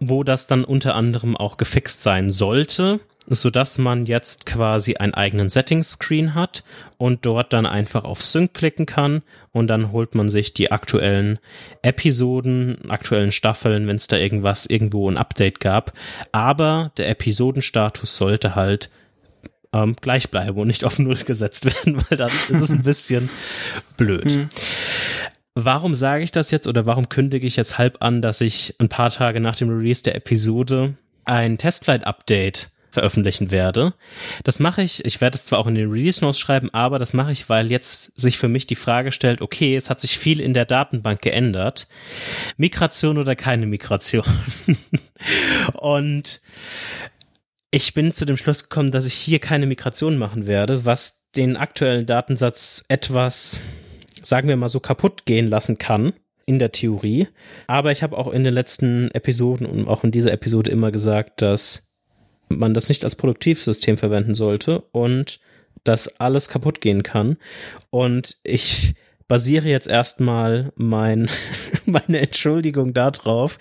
wo 0.00 0.22
das 0.22 0.46
dann 0.46 0.64
unter 0.64 0.94
anderem 0.94 1.36
auch 1.36 1.56
gefixt 1.56 2.02
sein 2.02 2.30
sollte 2.30 3.00
so 3.28 3.50
dass 3.50 3.78
man 3.78 4.06
jetzt 4.06 4.46
quasi 4.46 4.96
einen 4.96 5.14
eigenen 5.14 5.50
Settings-Screen 5.50 6.34
hat 6.34 6.64
und 6.96 7.26
dort 7.26 7.52
dann 7.52 7.66
einfach 7.66 8.04
auf 8.04 8.22
Sync 8.22 8.54
klicken 8.54 8.86
kann 8.86 9.22
und 9.52 9.68
dann 9.68 9.92
holt 9.92 10.14
man 10.14 10.30
sich 10.30 10.54
die 10.54 10.72
aktuellen 10.72 11.38
Episoden, 11.82 12.90
aktuellen 12.90 13.32
Staffeln, 13.32 13.86
wenn 13.86 13.96
es 13.96 14.06
da 14.06 14.16
irgendwas 14.16 14.66
irgendwo 14.66 15.10
ein 15.10 15.18
Update 15.18 15.60
gab. 15.60 15.92
Aber 16.32 16.90
der 16.96 17.08
Episodenstatus 17.10 18.16
sollte 18.16 18.54
halt 18.54 18.90
ähm, 19.72 19.96
gleich 20.00 20.30
bleiben 20.30 20.58
und 20.58 20.68
nicht 20.68 20.84
auf 20.84 20.98
Null 20.98 21.16
gesetzt 21.16 21.64
werden, 21.86 22.02
weil 22.08 22.18
dann 22.18 22.28
ist 22.28 22.50
es 22.50 22.70
ein 22.70 22.82
bisschen 22.82 23.28
blöd. 23.96 24.32
Hm. 24.32 24.48
Warum 25.54 25.94
sage 25.94 26.22
ich 26.22 26.30
das 26.30 26.50
jetzt 26.52 26.68
oder 26.68 26.86
warum 26.86 27.08
kündige 27.08 27.46
ich 27.46 27.56
jetzt 27.56 27.78
halb 27.78 28.00
an, 28.00 28.22
dass 28.22 28.40
ich 28.40 28.76
ein 28.78 28.88
paar 28.88 29.10
Tage 29.10 29.40
nach 29.40 29.56
dem 29.56 29.70
Release 29.70 30.02
der 30.02 30.14
Episode 30.14 30.94
ein 31.24 31.58
Testflight-Update 31.58 32.70
veröffentlichen 32.90 33.50
werde. 33.50 33.94
Das 34.44 34.60
mache 34.60 34.82
ich, 34.82 35.04
ich 35.04 35.20
werde 35.20 35.36
es 35.36 35.44
zwar 35.44 35.58
auch 35.58 35.66
in 35.66 35.74
den 35.74 35.90
Release 35.90 36.24
Notes 36.24 36.38
schreiben, 36.38 36.72
aber 36.72 36.98
das 36.98 37.12
mache 37.12 37.32
ich, 37.32 37.48
weil 37.48 37.70
jetzt 37.70 38.18
sich 38.18 38.38
für 38.38 38.48
mich 38.48 38.66
die 38.66 38.76
Frage 38.76 39.12
stellt, 39.12 39.42
okay, 39.42 39.76
es 39.76 39.90
hat 39.90 40.00
sich 40.00 40.18
viel 40.18 40.40
in 40.40 40.54
der 40.54 40.64
Datenbank 40.64 41.20
geändert. 41.20 41.86
Migration 42.56 43.18
oder 43.18 43.36
keine 43.36 43.66
Migration? 43.66 44.24
Und 45.74 46.40
ich 47.70 47.94
bin 47.94 48.12
zu 48.12 48.24
dem 48.24 48.36
Schluss 48.36 48.64
gekommen, 48.64 48.90
dass 48.90 49.06
ich 49.06 49.14
hier 49.14 49.38
keine 49.38 49.66
Migration 49.66 50.16
machen 50.16 50.46
werde, 50.46 50.84
was 50.84 51.26
den 51.36 51.56
aktuellen 51.56 52.06
Datensatz 52.06 52.84
etwas, 52.88 53.58
sagen 54.22 54.48
wir 54.48 54.56
mal 54.56 54.68
so, 54.68 54.80
kaputt 54.80 55.26
gehen 55.26 55.48
lassen 55.48 55.78
kann 55.78 56.14
in 56.46 56.58
der 56.58 56.72
Theorie. 56.72 57.28
Aber 57.66 57.92
ich 57.92 58.02
habe 58.02 58.16
auch 58.16 58.32
in 58.32 58.44
den 58.44 58.54
letzten 58.54 59.10
Episoden 59.10 59.66
und 59.66 59.86
auch 59.86 60.02
in 60.02 60.10
dieser 60.10 60.32
Episode 60.32 60.70
immer 60.70 60.90
gesagt, 60.90 61.42
dass 61.42 61.92
man 62.48 62.72
das 62.72 62.88
nicht 62.88 63.04
als 63.04 63.16
Produktivsystem 63.16 63.98
verwenden 63.98 64.34
sollte 64.34 64.80
und 64.92 65.40
dass 65.84 66.20
alles 66.20 66.48
kaputt 66.48 66.80
gehen 66.80 67.02
kann. 67.02 67.36
Und 67.90 68.38
ich 68.42 68.94
basiere 69.28 69.68
jetzt 69.68 69.86
erstmal 69.86 70.72
mein, 70.74 71.28
meine 71.86 72.18
Entschuldigung 72.18 72.94
darauf, 72.94 73.58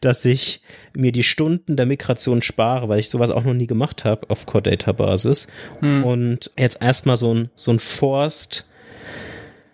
dass 0.00 0.24
ich 0.24 0.62
mir 0.94 1.12
die 1.12 1.24
Stunden 1.24 1.76
der 1.76 1.86
Migration 1.86 2.40
spare, 2.40 2.88
weil 2.88 3.00
ich 3.00 3.10
sowas 3.10 3.30
auch 3.30 3.44
noch 3.44 3.54
nie 3.54 3.66
gemacht 3.66 4.04
habe 4.04 4.30
auf 4.30 4.46
Core 4.46 4.62
Data 4.62 4.92
Basis. 4.92 5.48
Hm. 5.80 6.04
Und 6.04 6.52
jetzt 6.56 6.80
erstmal 6.80 7.16
so 7.16 7.34
ein, 7.34 7.50
so 7.56 7.72
ein 7.72 7.80
Forced, 7.80 8.66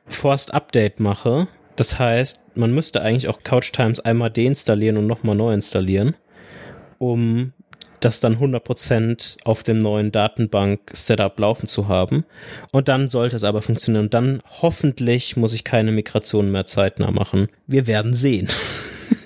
Forced 0.06 0.52
Update 0.52 0.98
mache. 0.98 1.46
Das 1.76 1.98
heißt, 1.98 2.56
man 2.56 2.74
müsste 2.74 3.02
eigentlich 3.02 3.28
auch 3.28 3.42
Couch 3.42 3.72
Times 3.72 4.00
einmal 4.00 4.30
deinstallieren 4.30 4.96
und 4.96 5.06
nochmal 5.06 5.36
neu 5.36 5.52
installieren, 5.52 6.14
um 6.98 7.52
das 8.04 8.20
dann 8.20 8.38
100% 8.38 9.38
auf 9.44 9.62
dem 9.62 9.78
neuen 9.78 10.12
Datenbank-Setup 10.12 11.38
laufen 11.38 11.68
zu 11.68 11.88
haben. 11.88 12.24
Und 12.72 12.88
dann 12.88 13.10
sollte 13.10 13.36
es 13.36 13.44
aber 13.44 13.62
funktionieren. 13.62 14.04
Und 14.04 14.14
dann 14.14 14.40
hoffentlich 14.60 15.36
muss 15.36 15.52
ich 15.52 15.64
keine 15.64 15.92
Migration 15.92 16.50
mehr 16.52 16.66
zeitnah 16.66 17.10
machen. 17.10 17.48
Wir 17.66 17.86
werden 17.86 18.14
sehen. 18.14 18.48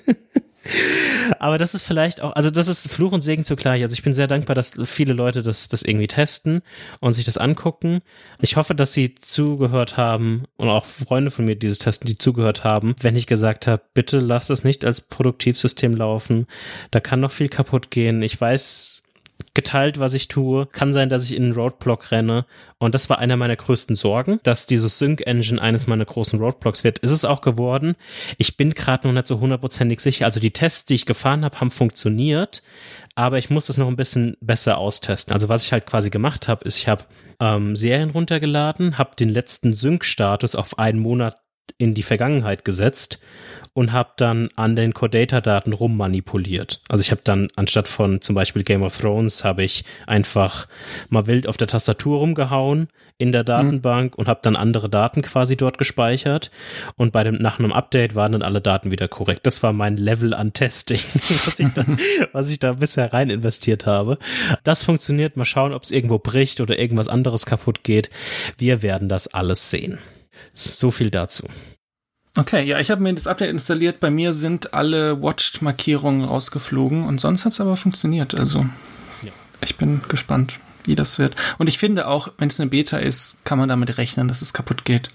Aber 1.39 1.57
das 1.57 1.73
ist 1.73 1.83
vielleicht 1.83 2.21
auch, 2.21 2.35
also 2.35 2.49
das 2.49 2.67
ist 2.67 2.89
Fluch 2.89 3.11
und 3.11 3.21
Segen 3.21 3.43
zugleich. 3.43 3.83
Also 3.83 3.93
ich 3.93 4.03
bin 4.03 4.13
sehr 4.13 4.27
dankbar, 4.27 4.55
dass 4.55 4.75
viele 4.85 5.13
Leute 5.13 5.43
das, 5.43 5.67
das 5.67 5.83
irgendwie 5.83 6.07
testen 6.07 6.61
und 6.99 7.13
sich 7.13 7.25
das 7.25 7.37
angucken. 7.37 7.99
Ich 8.41 8.55
hoffe, 8.55 8.75
dass 8.75 8.93
sie 8.93 9.15
zugehört 9.15 9.97
haben 9.97 10.45
und 10.57 10.69
auch 10.69 10.85
Freunde 10.85 11.31
von 11.31 11.45
mir 11.45 11.55
dieses 11.55 11.79
Testen, 11.79 12.07
die 12.07 12.17
zugehört 12.17 12.63
haben, 12.63 12.95
wenn 13.01 13.15
ich 13.15 13.27
gesagt 13.27 13.67
habe, 13.67 13.81
bitte 13.93 14.19
lass 14.19 14.49
es 14.49 14.63
nicht 14.63 14.85
als 14.85 15.01
Produktivsystem 15.01 15.93
laufen. 15.93 16.47
Da 16.91 16.99
kann 16.99 17.19
noch 17.19 17.31
viel 17.31 17.49
kaputt 17.49 17.91
gehen. 17.91 18.21
Ich 18.21 18.39
weiß, 18.39 19.03
geteilt, 19.53 19.99
was 19.99 20.13
ich 20.13 20.27
tue. 20.27 20.65
Kann 20.67 20.93
sein, 20.93 21.09
dass 21.09 21.25
ich 21.25 21.35
in 21.35 21.43
einen 21.43 21.53
Roadblock 21.53 22.11
renne. 22.11 22.45
Und 22.77 22.95
das 22.95 23.09
war 23.09 23.19
einer 23.19 23.37
meiner 23.37 23.55
größten 23.55 23.95
Sorgen, 23.95 24.39
dass 24.43 24.65
dieses 24.65 24.97
Sync-Engine 24.99 25.61
eines 25.61 25.87
meiner 25.87 26.05
großen 26.05 26.39
Roadblocks 26.39 26.83
wird. 26.83 26.99
Ist 26.99 27.11
es 27.11 27.25
auch 27.25 27.41
geworden. 27.41 27.95
Ich 28.37 28.57
bin 28.57 28.73
gerade 28.73 29.07
noch 29.07 29.13
nicht 29.13 29.27
so 29.27 29.39
hundertprozentig 29.39 29.99
sicher. 29.99 30.25
Also 30.25 30.39
die 30.39 30.51
Tests, 30.51 30.85
die 30.85 30.95
ich 30.95 31.05
gefahren 31.05 31.43
habe, 31.43 31.59
haben 31.59 31.71
funktioniert. 31.71 32.61
Aber 33.15 33.37
ich 33.37 33.49
muss 33.49 33.69
es 33.69 33.77
noch 33.77 33.87
ein 33.87 33.95
bisschen 33.95 34.37
besser 34.39 34.77
austesten. 34.77 35.33
Also 35.33 35.49
was 35.49 35.65
ich 35.65 35.73
halt 35.73 35.85
quasi 35.85 36.09
gemacht 36.09 36.47
habe, 36.47 36.63
ist, 36.65 36.77
ich 36.77 36.87
habe 36.87 37.03
ähm, 37.39 37.75
Serien 37.75 38.11
runtergeladen, 38.11 38.97
habe 38.97 39.15
den 39.17 39.29
letzten 39.29 39.75
Sync-Status 39.75 40.55
auf 40.55 40.79
einen 40.79 40.99
Monat 40.99 41.37
in 41.77 41.93
die 41.93 42.03
Vergangenheit 42.03 42.65
gesetzt 42.65 43.19
und 43.73 43.91
habe 43.91 44.11
dann 44.17 44.49
an 44.55 44.75
den 44.75 44.93
Core-Data-Daten 44.93 45.73
rummanipuliert. 45.73 46.81
Also 46.89 47.01
ich 47.01 47.11
habe 47.11 47.21
dann 47.23 47.49
anstatt 47.55 47.87
von 47.87 48.21
zum 48.21 48.35
Beispiel 48.35 48.63
Game 48.63 48.83
of 48.83 48.97
Thrones 48.97 49.43
habe 49.43 49.63
ich 49.63 49.83
einfach 50.07 50.67
mal 51.09 51.27
wild 51.27 51.47
auf 51.47 51.57
der 51.57 51.67
Tastatur 51.67 52.19
rumgehauen 52.19 52.87
in 53.19 53.31
der 53.31 53.41
mhm. 53.41 53.45
Datenbank 53.45 54.13
mhm. 54.13 54.21
und 54.21 54.27
habe 54.27 54.39
dann 54.41 54.55
andere 54.55 54.89
Daten 54.89 55.21
quasi 55.21 55.55
dort 55.57 55.77
gespeichert 55.77 56.49
und 56.95 57.11
bei 57.11 57.23
dem 57.23 57.35
nach 57.35 57.59
einem 57.59 57.71
Update 57.71 58.15
waren 58.15 58.31
dann 58.31 58.41
alle 58.41 58.61
Daten 58.61 58.91
wieder 58.91 59.07
korrekt. 59.07 59.45
Das 59.45 59.61
war 59.61 59.73
mein 59.73 59.97
Level 59.97 60.33
an 60.33 60.53
Testing, 60.53 60.99
was 61.45 61.59
ich 61.59 61.69
da, 61.69 61.85
was 62.33 62.49
ich 62.49 62.59
da 62.59 62.73
bisher 62.73 63.13
rein 63.13 63.29
investiert 63.29 63.85
habe. 63.85 64.17
Das 64.63 64.83
funktioniert. 64.83 65.37
Mal 65.37 65.45
schauen, 65.45 65.73
ob 65.73 65.83
es 65.83 65.91
irgendwo 65.91 66.17
bricht 66.17 66.61
oder 66.61 66.79
irgendwas 66.79 67.07
anderes 67.07 67.45
kaputt 67.45 67.83
geht. 67.83 68.09
Wir 68.57 68.81
werden 68.81 69.09
das 69.09 69.27
alles 69.27 69.69
sehen. 69.69 69.99
So 70.53 70.89
viel 70.91 71.09
dazu. 71.09 71.45
Okay, 72.37 72.63
ja, 72.63 72.79
ich 72.79 72.91
habe 72.91 73.01
mir 73.01 73.13
das 73.13 73.27
Update 73.27 73.49
installiert. 73.49 73.99
Bei 73.99 74.09
mir 74.09 74.33
sind 74.33 74.73
alle 74.73 75.21
Watched-Markierungen 75.21 76.23
rausgeflogen 76.23 77.05
und 77.05 77.19
sonst 77.19 77.45
hat 77.45 77.53
es 77.53 77.61
aber 77.61 77.75
funktioniert. 77.75 78.35
Also 78.35 78.65
ja. 79.23 79.31
ich 79.61 79.77
bin 79.77 80.01
gespannt, 80.07 80.59
wie 80.85 80.95
das 80.95 81.19
wird. 81.19 81.35
Und 81.57 81.67
ich 81.67 81.77
finde 81.79 82.07
auch, 82.07 82.31
wenn 82.37 82.49
es 82.49 82.59
eine 82.59 82.69
Beta 82.69 82.97
ist, 82.97 83.43
kann 83.45 83.57
man 83.57 83.69
damit 83.69 83.97
rechnen, 83.97 84.27
dass 84.27 84.41
es 84.41 84.53
kaputt 84.53 84.85
geht. 84.85 85.09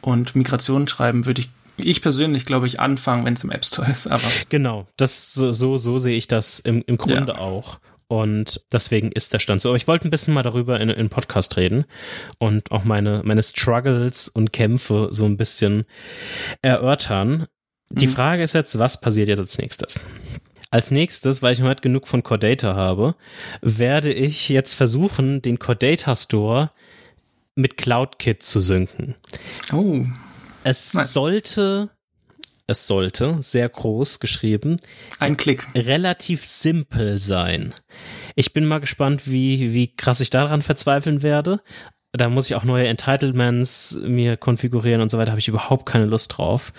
Und 0.00 0.34
Migration 0.34 0.88
schreiben 0.88 1.26
würde 1.26 1.42
ich 1.42 1.50
ich 1.78 2.02
persönlich 2.02 2.44
glaube 2.44 2.66
ich 2.66 2.80
anfangen, 2.80 3.24
wenn 3.24 3.34
es 3.34 3.44
im 3.44 3.50
App 3.50 3.64
Store 3.64 3.90
ist, 3.90 4.06
aber. 4.06 4.22
Genau, 4.50 4.86
das 4.96 5.32
so, 5.32 5.52
so, 5.52 5.98
sehe 5.98 6.16
ich 6.16 6.28
das 6.28 6.60
im, 6.60 6.82
im 6.86 6.98
Grunde 6.98 7.32
ja. 7.32 7.38
auch. 7.38 7.78
Und 8.12 8.60
deswegen 8.70 9.10
ist 9.10 9.32
der 9.32 9.38
Stand 9.38 9.62
so. 9.62 9.70
Aber 9.70 9.76
ich 9.76 9.88
wollte 9.88 10.06
ein 10.06 10.10
bisschen 10.10 10.34
mal 10.34 10.42
darüber 10.42 10.78
in, 10.78 10.90
in 10.90 11.08
Podcast 11.08 11.56
reden 11.56 11.86
und 12.38 12.70
auch 12.70 12.84
meine, 12.84 13.22
meine 13.24 13.42
Struggles 13.42 14.28
und 14.28 14.52
Kämpfe 14.52 15.08
so 15.10 15.24
ein 15.24 15.38
bisschen 15.38 15.86
erörtern. 16.60 17.46
Die 17.88 18.06
mhm. 18.06 18.10
Frage 18.10 18.42
ist 18.42 18.52
jetzt, 18.52 18.78
was 18.78 19.00
passiert 19.00 19.28
jetzt 19.28 19.38
als 19.38 19.56
nächstes? 19.56 19.98
Als 20.70 20.90
nächstes, 20.90 21.40
weil 21.40 21.54
ich 21.54 21.62
heute 21.62 21.80
genug 21.80 22.06
von 22.06 22.22
Cordata 22.22 22.74
habe, 22.74 23.14
werde 23.62 24.12
ich 24.12 24.50
jetzt 24.50 24.74
versuchen, 24.74 25.40
den 25.40 25.58
Cordata 25.58 26.14
Store 26.14 26.70
mit 27.54 27.78
CloudKit 27.78 28.42
zu 28.42 28.60
synken. 28.60 29.14
Oh. 29.72 30.04
Es 30.64 30.92
nice. 30.92 31.14
sollte 31.14 31.88
es 32.72 32.86
sollte, 32.86 33.36
sehr 33.40 33.68
groß 33.68 34.20
geschrieben. 34.20 34.76
Ein 35.18 35.36
Klick. 35.36 35.66
Relativ 35.74 36.44
simpel 36.44 37.18
sein. 37.18 37.74
Ich 38.34 38.52
bin 38.52 38.66
mal 38.66 38.80
gespannt, 38.80 39.30
wie, 39.30 39.72
wie 39.72 39.94
krass 39.94 40.20
ich 40.20 40.30
daran 40.30 40.62
verzweifeln 40.62 41.22
werde. 41.22 41.60
Da 42.14 42.28
muss 42.28 42.44
ich 42.46 42.56
auch 42.56 42.64
neue 42.64 42.88
Entitlements 42.88 43.98
mir 44.02 44.36
konfigurieren 44.36 45.00
und 45.00 45.10
so 45.10 45.16
weiter. 45.16 45.30
Habe 45.30 45.40
ich 45.40 45.48
überhaupt 45.48 45.86
keine 45.86 46.04
Lust 46.04 46.36
drauf, 46.36 46.74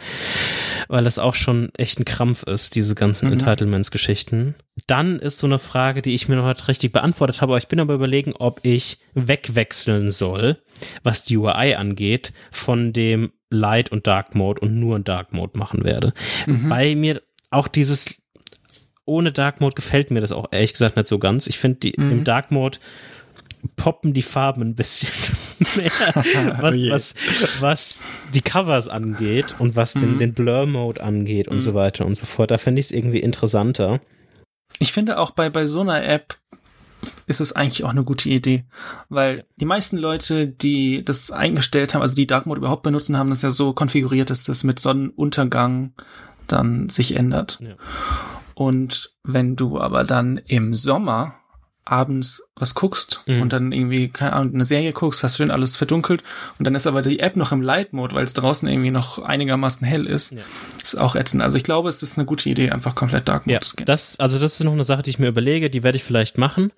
weil 0.89 1.03
das 1.03 1.17
auch 1.17 1.33
schon 1.33 1.71
echt 1.75 1.99
ein 1.99 2.05
Krampf 2.05 2.43
ist, 2.43 2.75
diese 2.75 2.93
ganzen 2.93 3.27
mhm. 3.27 3.33
Entitlements-Geschichten. 3.33 4.53
Dann 4.85 5.17
ist 5.17 5.39
so 5.39 5.47
eine 5.47 5.57
Frage, 5.57 6.03
die 6.03 6.13
ich 6.13 6.27
mir 6.27 6.35
noch 6.35 6.47
nicht 6.47 6.67
richtig 6.67 6.91
beantwortet 6.91 7.41
habe, 7.41 7.53
aber 7.53 7.57
ich 7.57 7.67
bin 7.67 7.79
aber 7.79 7.95
überlegen, 7.95 8.33
ob 8.37 8.59
ich 8.61 8.99
wegwechseln 9.15 10.11
soll, 10.11 10.61
was 11.01 11.23
die 11.23 11.37
UI 11.37 11.73
angeht, 11.73 12.31
von 12.51 12.93
dem 12.93 13.31
Light 13.53 13.91
und 13.91 14.07
Dark 14.07 14.35
Mode 14.35 14.61
und 14.61 14.79
nur 14.79 14.95
in 14.95 15.03
Dark 15.03 15.33
Mode 15.33 15.57
machen 15.57 15.83
werde. 15.83 16.13
Mhm. 16.45 16.69
Weil 16.69 16.95
mir 16.95 17.21
auch 17.49 17.67
dieses 17.67 18.15
ohne 19.05 19.31
Dark 19.31 19.61
Mode 19.61 19.75
gefällt 19.75 20.11
mir 20.11 20.21
das 20.21 20.31
auch 20.31 20.47
ehrlich 20.51 20.73
gesagt 20.73 20.95
nicht 20.95 21.07
so 21.07 21.19
ganz. 21.19 21.47
Ich 21.47 21.57
finde, 21.57 21.91
mhm. 21.97 22.11
im 22.11 22.23
Dark 22.23 22.51
Mode 22.51 22.79
poppen 23.75 24.13
die 24.13 24.21
Farben 24.21 24.61
ein 24.61 24.75
bisschen 24.75 25.09
mehr, 25.75 25.91
was, 26.59 26.75
oh 26.75 26.89
was, 26.89 27.15
was 27.59 28.01
die 28.33 28.41
Covers 28.41 28.87
angeht 28.87 29.55
und 29.59 29.75
was 29.75 29.93
den, 29.93 30.15
mhm. 30.15 30.19
den 30.19 30.33
Blur-Mode 30.33 31.01
angeht 31.01 31.47
und 31.47 31.57
mhm. 31.57 31.61
so 31.61 31.73
weiter 31.73 32.05
und 32.05 32.15
so 32.15 32.25
fort. 32.25 32.51
Da 32.51 32.57
finde 32.57 32.79
ich 32.79 32.87
es 32.87 32.91
irgendwie 32.91 33.19
interessanter. 33.19 34.01
Ich 34.79 34.91
finde 34.91 35.19
auch 35.19 35.31
bei, 35.31 35.49
bei 35.49 35.65
so 35.65 35.81
einer 35.81 36.03
App 36.03 36.37
ist 37.27 37.41
es 37.41 37.53
eigentlich 37.53 37.83
auch 37.83 37.89
eine 37.89 38.03
gute 38.03 38.29
Idee, 38.29 38.65
weil 39.09 39.45
die 39.57 39.65
meisten 39.65 39.97
Leute, 39.97 40.47
die 40.47 41.03
das 41.03 41.31
eingestellt 41.31 41.93
haben, 41.93 42.01
also 42.01 42.15
die 42.15 42.27
Dark 42.27 42.45
Mode 42.45 42.59
überhaupt 42.59 42.83
benutzen, 42.83 43.17
haben 43.17 43.29
das 43.29 43.41
ja 43.41 43.51
so 43.51 43.73
konfiguriert, 43.73 44.29
dass 44.29 44.43
das 44.43 44.63
mit 44.63 44.79
Sonnenuntergang 44.79 45.93
dann 46.47 46.89
sich 46.89 47.15
ändert. 47.15 47.59
Ja. 47.61 47.75
Und 48.55 49.15
wenn 49.23 49.55
du 49.55 49.79
aber 49.79 50.03
dann 50.03 50.37
im 50.45 50.75
Sommer 50.75 51.35
abends 51.85 52.43
was 52.55 52.75
guckst 52.75 53.23
mhm. 53.25 53.41
und 53.41 53.53
dann 53.53 53.71
irgendwie, 53.71 54.09
keine 54.09 54.33
Ahnung, 54.33 54.55
eine 54.55 54.65
Serie 54.65 54.93
guckst, 54.93 55.23
hast 55.23 55.37
du 55.37 55.43
dann 55.43 55.51
alles 55.51 55.75
verdunkelt 55.75 56.23
und 56.57 56.65
dann 56.65 56.75
ist 56.75 56.87
aber 56.87 57.01
die 57.01 57.19
App 57.19 57.35
noch 57.35 57.51
im 57.51 57.61
Light-Mode, 57.61 58.15
weil 58.15 58.23
es 58.23 58.33
draußen 58.33 58.67
irgendwie 58.67 58.91
noch 58.91 59.19
einigermaßen 59.19 59.85
hell 59.85 60.07
ist. 60.07 60.31
Ja. 60.31 60.41
Ist 60.81 60.97
auch 60.97 61.15
ätzend. 61.15 61.41
Also 61.41 61.57
ich 61.57 61.63
glaube, 61.63 61.89
es 61.89 62.01
ist 62.01 62.17
eine 62.17 62.25
gute 62.25 62.49
Idee, 62.49 62.71
einfach 62.71 62.95
komplett 62.95 63.27
Dark 63.27 63.45
Mode 63.45 63.55
ja, 63.55 63.61
zu 63.61 63.75
gehen. 63.75 63.85
Das, 63.85 64.19
also 64.19 64.39
das 64.39 64.53
ist 64.53 64.63
noch 64.63 64.71
eine 64.71 64.83
Sache, 64.83 65.01
die 65.01 65.09
ich 65.09 65.19
mir 65.19 65.27
überlege, 65.27 65.69
die 65.69 65.83
werde 65.83 65.97
ich 65.97 66.03
vielleicht 66.03 66.37
machen. 66.37 66.71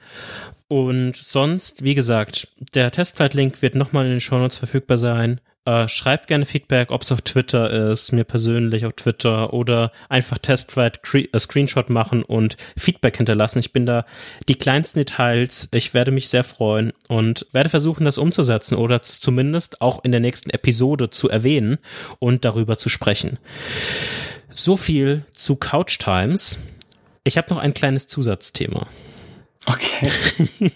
Und 0.67 1.15
sonst, 1.15 1.83
wie 1.83 1.93
gesagt, 1.93 2.47
der 2.73 2.89
Testflight-Link 2.89 3.61
wird 3.61 3.75
nochmal 3.75 4.05
in 4.05 4.11
den 4.11 4.21
Show 4.21 4.37
Notes 4.37 4.57
verfügbar 4.57 4.97
sein. 4.97 5.39
Äh, 5.65 5.87
schreibt 5.87 6.27
gerne 6.27 6.45
Feedback, 6.45 6.91
ob 6.91 7.01
es 7.01 7.11
auf 7.11 7.23
Twitter 7.23 7.89
ist, 7.91 8.11
mir 8.11 8.23
persönlich 8.23 8.85
auf 8.85 8.93
Twitter 8.93 9.51
oder 9.51 9.91
einfach 10.09 10.37
Testflight 10.37 10.99
äh, 11.15 11.39
Screenshot 11.39 11.89
machen 11.89 12.21
und 12.21 12.55
Feedback 12.77 13.17
hinterlassen. 13.17 13.57
Ich 13.57 13.73
bin 13.73 13.87
da 13.87 14.05
die 14.47 14.55
kleinsten 14.55 14.99
Details. 14.99 15.69
Ich 15.73 15.95
werde 15.95 16.11
mich 16.11 16.29
sehr 16.29 16.43
freuen 16.43 16.93
und 17.07 17.47
werde 17.51 17.69
versuchen, 17.69 18.05
das 18.05 18.19
umzusetzen 18.19 18.75
oder 18.75 19.01
zumindest 19.01 19.81
auch 19.81 20.03
in 20.03 20.11
der 20.11 20.21
nächsten 20.21 20.51
Episode 20.51 21.09
zu 21.09 21.29
erwähnen 21.29 21.79
und 22.19 22.45
darüber 22.45 22.77
zu 22.77 22.89
sprechen. 22.89 23.39
So 24.53 24.77
viel 24.77 25.25
zu 25.33 25.55
Couch 25.55 25.97
Times. 25.97 26.59
Ich 27.23 27.37
habe 27.39 27.51
noch 27.51 27.57
ein 27.57 27.73
kleines 27.73 28.07
Zusatzthema. 28.07 28.85
Okay. 29.65 30.11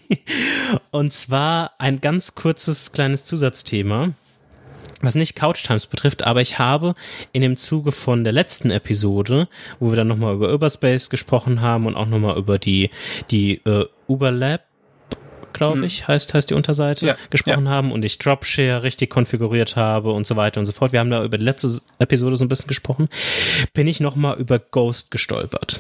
und 0.90 1.14
zwar 1.14 1.74
ein 1.78 2.02
ganz 2.02 2.34
kurzes 2.34 2.92
kleines 2.92 3.24
Zusatzthema 3.24 4.14
was 5.02 5.16
nicht 5.16 5.36
Couch 5.36 5.64
Times 5.64 5.88
betrifft, 5.88 6.26
aber 6.26 6.42
ich 6.42 6.60
habe 6.60 6.96
in 7.32 7.42
dem 7.42 7.58
Zuge 7.58 7.92
von 7.92 8.24
der 8.24 8.34
letzten 8.34 8.72
Episode, 8.72 9.48
wo 9.80 9.90
wir 9.92 9.96
dann 9.96 10.08
nochmal 10.08 10.34
über 10.34 10.54
Uberspace 10.54 11.10
gesprochen 11.10 11.62
haben 11.62 11.86
und 11.86 11.96
auch 11.96 12.08
nochmal 12.08 12.38
über 12.38 12.58
die, 12.58 12.90
die 13.32 13.62
äh, 13.66 13.86
Uberlab 14.08 14.62
glaube 15.54 15.78
hm. 15.78 15.84
ich, 15.84 16.08
heißt, 16.08 16.34
heißt 16.34 16.50
die 16.50 16.54
Unterseite, 16.54 17.08
ja, 17.08 17.16
gesprochen 17.30 17.66
ja. 17.66 17.72
haben 17.72 17.92
und 17.92 18.04
ich 18.06 18.18
Dropshare 18.20 18.84
richtig 18.84 19.10
konfiguriert 19.10 19.76
habe 19.76 20.12
und 20.12 20.26
so 20.26 20.36
weiter 20.36 20.60
und 20.60 20.66
so 20.66 20.72
fort. 20.72 20.92
Wir 20.92 21.00
haben 21.00 21.10
da 21.10 21.24
über 21.24 21.38
die 21.38 21.46
letzte 21.46 21.82
Episode 21.98 22.38
so 22.38 22.46
ein 22.46 22.48
bisschen 22.48 22.68
gesprochen. 22.68 23.10
Bin 23.74 23.88
ich 23.88 24.00
nochmal 24.00 24.38
über 24.38 24.60
Ghost 24.60 25.12
gestolpert. 25.12 25.80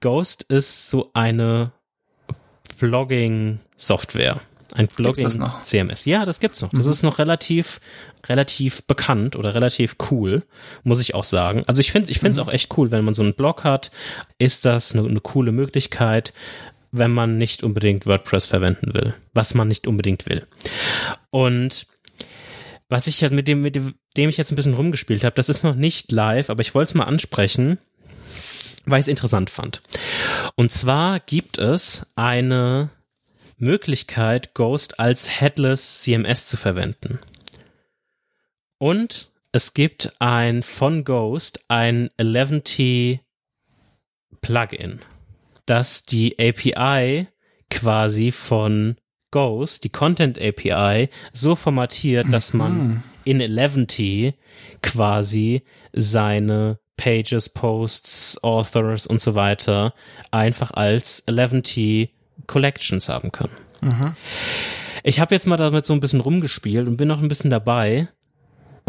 Ghost 0.00 0.44
ist 0.44 0.90
so 0.90 1.10
eine 1.14 1.72
Vlogging-Software. 2.78 4.40
Ein 4.74 4.86
Blogging-CMS. 4.86 6.04
Ja, 6.04 6.24
das 6.24 6.38
gibt's 6.38 6.62
noch. 6.62 6.70
Das 6.70 6.86
mhm. 6.86 6.92
ist 6.92 7.02
noch 7.02 7.18
relativ, 7.18 7.80
relativ 8.28 8.84
bekannt 8.84 9.36
oder 9.36 9.54
relativ 9.54 9.96
cool, 10.10 10.42
muss 10.82 11.00
ich 11.00 11.14
auch 11.14 11.24
sagen. 11.24 11.62
Also 11.66 11.80
ich 11.80 11.92
finde, 11.92 12.10
ich 12.10 12.18
finde 12.18 12.32
es 12.32 12.44
mhm. 12.44 12.48
auch 12.48 12.52
echt 12.52 12.76
cool, 12.76 12.90
wenn 12.90 13.04
man 13.04 13.14
so 13.14 13.22
einen 13.22 13.34
Blog 13.34 13.64
hat, 13.64 13.90
ist 14.38 14.64
das 14.64 14.94
eine, 14.94 15.06
eine 15.06 15.20
coole 15.20 15.52
Möglichkeit, 15.52 16.32
wenn 16.92 17.12
man 17.12 17.38
nicht 17.38 17.62
unbedingt 17.62 18.06
WordPress 18.06 18.46
verwenden 18.46 18.94
will, 18.94 19.14
was 19.32 19.54
man 19.54 19.68
nicht 19.68 19.86
unbedingt 19.86 20.28
will. 20.28 20.46
Und 21.30 21.86
was 22.88 23.06
ich 23.06 23.28
mit 23.30 23.46
dem, 23.46 23.62
mit 23.62 23.76
dem, 23.76 23.94
dem 24.16 24.28
ich 24.28 24.36
jetzt 24.36 24.50
ein 24.50 24.56
bisschen 24.56 24.74
rumgespielt 24.74 25.22
habe, 25.22 25.36
das 25.36 25.48
ist 25.48 25.62
noch 25.62 25.76
nicht 25.76 26.10
live, 26.10 26.50
aber 26.50 26.60
ich 26.60 26.74
wollte 26.74 26.90
es 26.90 26.94
mal 26.94 27.04
ansprechen, 27.04 27.78
weil 28.84 28.98
ich 28.98 29.04
es 29.04 29.08
interessant 29.08 29.50
fand. 29.50 29.82
Und 30.56 30.72
zwar 30.72 31.20
gibt 31.20 31.58
es 31.58 32.06
eine 32.16 32.90
Möglichkeit, 33.58 34.54
Ghost 34.54 34.98
als 34.98 35.40
Headless 35.40 36.02
CMS 36.02 36.48
zu 36.48 36.56
verwenden. 36.56 37.20
Und 38.80 39.30
es 39.52 39.74
gibt 39.74 40.14
ein 40.20 40.62
von 40.62 41.04
Ghost 41.04 41.64
ein 41.68 42.08
11T 42.18 43.20
Plugin, 44.40 45.00
das 45.66 46.04
die 46.04 46.38
API 46.38 47.28
quasi 47.68 48.32
von 48.32 48.96
Ghost, 49.30 49.84
die 49.84 49.90
Content 49.90 50.40
API, 50.40 51.10
so 51.34 51.54
formatiert, 51.56 52.32
dass 52.32 52.54
man 52.54 52.72
mhm. 52.72 53.02
in 53.24 53.42
11T 53.42 54.32
quasi 54.82 55.62
seine 55.92 56.78
Pages, 56.96 57.50
Posts, 57.50 58.42
Authors 58.42 59.06
und 59.06 59.20
so 59.20 59.34
weiter 59.34 59.92
einfach 60.30 60.70
als 60.70 61.28
11T 61.28 62.08
Collections 62.46 63.10
haben 63.10 63.30
können. 63.30 63.56
Mhm. 63.82 64.16
Ich 65.02 65.20
habe 65.20 65.34
jetzt 65.34 65.46
mal 65.46 65.58
damit 65.58 65.84
so 65.84 65.92
ein 65.92 66.00
bisschen 66.00 66.20
rumgespielt 66.20 66.88
und 66.88 66.96
bin 66.96 67.08
noch 67.08 67.20
ein 67.20 67.28
bisschen 67.28 67.50
dabei 67.50 68.08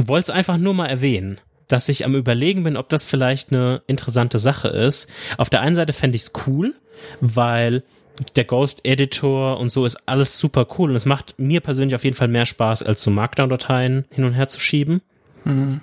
und 0.01 0.07
wollte 0.07 0.31
es 0.31 0.35
einfach 0.35 0.57
nur 0.57 0.73
mal 0.73 0.87
erwähnen, 0.87 1.39
dass 1.67 1.87
ich 1.87 2.05
am 2.05 2.15
überlegen 2.15 2.63
bin, 2.63 2.75
ob 2.75 2.89
das 2.89 3.05
vielleicht 3.05 3.51
eine 3.51 3.83
interessante 3.85 4.39
Sache 4.39 4.67
ist. 4.67 5.11
Auf 5.37 5.51
der 5.51 5.61
einen 5.61 5.75
Seite 5.75 5.93
fände 5.93 6.15
ich 6.15 6.23
es 6.23 6.33
cool, 6.47 6.73
weil 7.19 7.83
der 8.35 8.45
Ghost 8.45 8.81
Editor 8.83 9.59
und 9.59 9.71
so 9.71 9.85
ist 9.85 10.07
alles 10.07 10.39
super 10.39 10.65
cool 10.79 10.89
und 10.89 10.95
es 10.95 11.05
macht 11.05 11.37
mir 11.37 11.61
persönlich 11.61 11.93
auf 11.93 12.03
jeden 12.03 12.15
Fall 12.15 12.29
mehr 12.29 12.47
Spaß, 12.47 12.81
als 12.81 13.03
so 13.03 13.11
Markdown-Dateien 13.11 14.05
hin 14.11 14.23
und 14.23 14.33
her 14.33 14.47
zu 14.47 14.59
schieben. 14.59 15.01
Mhm 15.43 15.81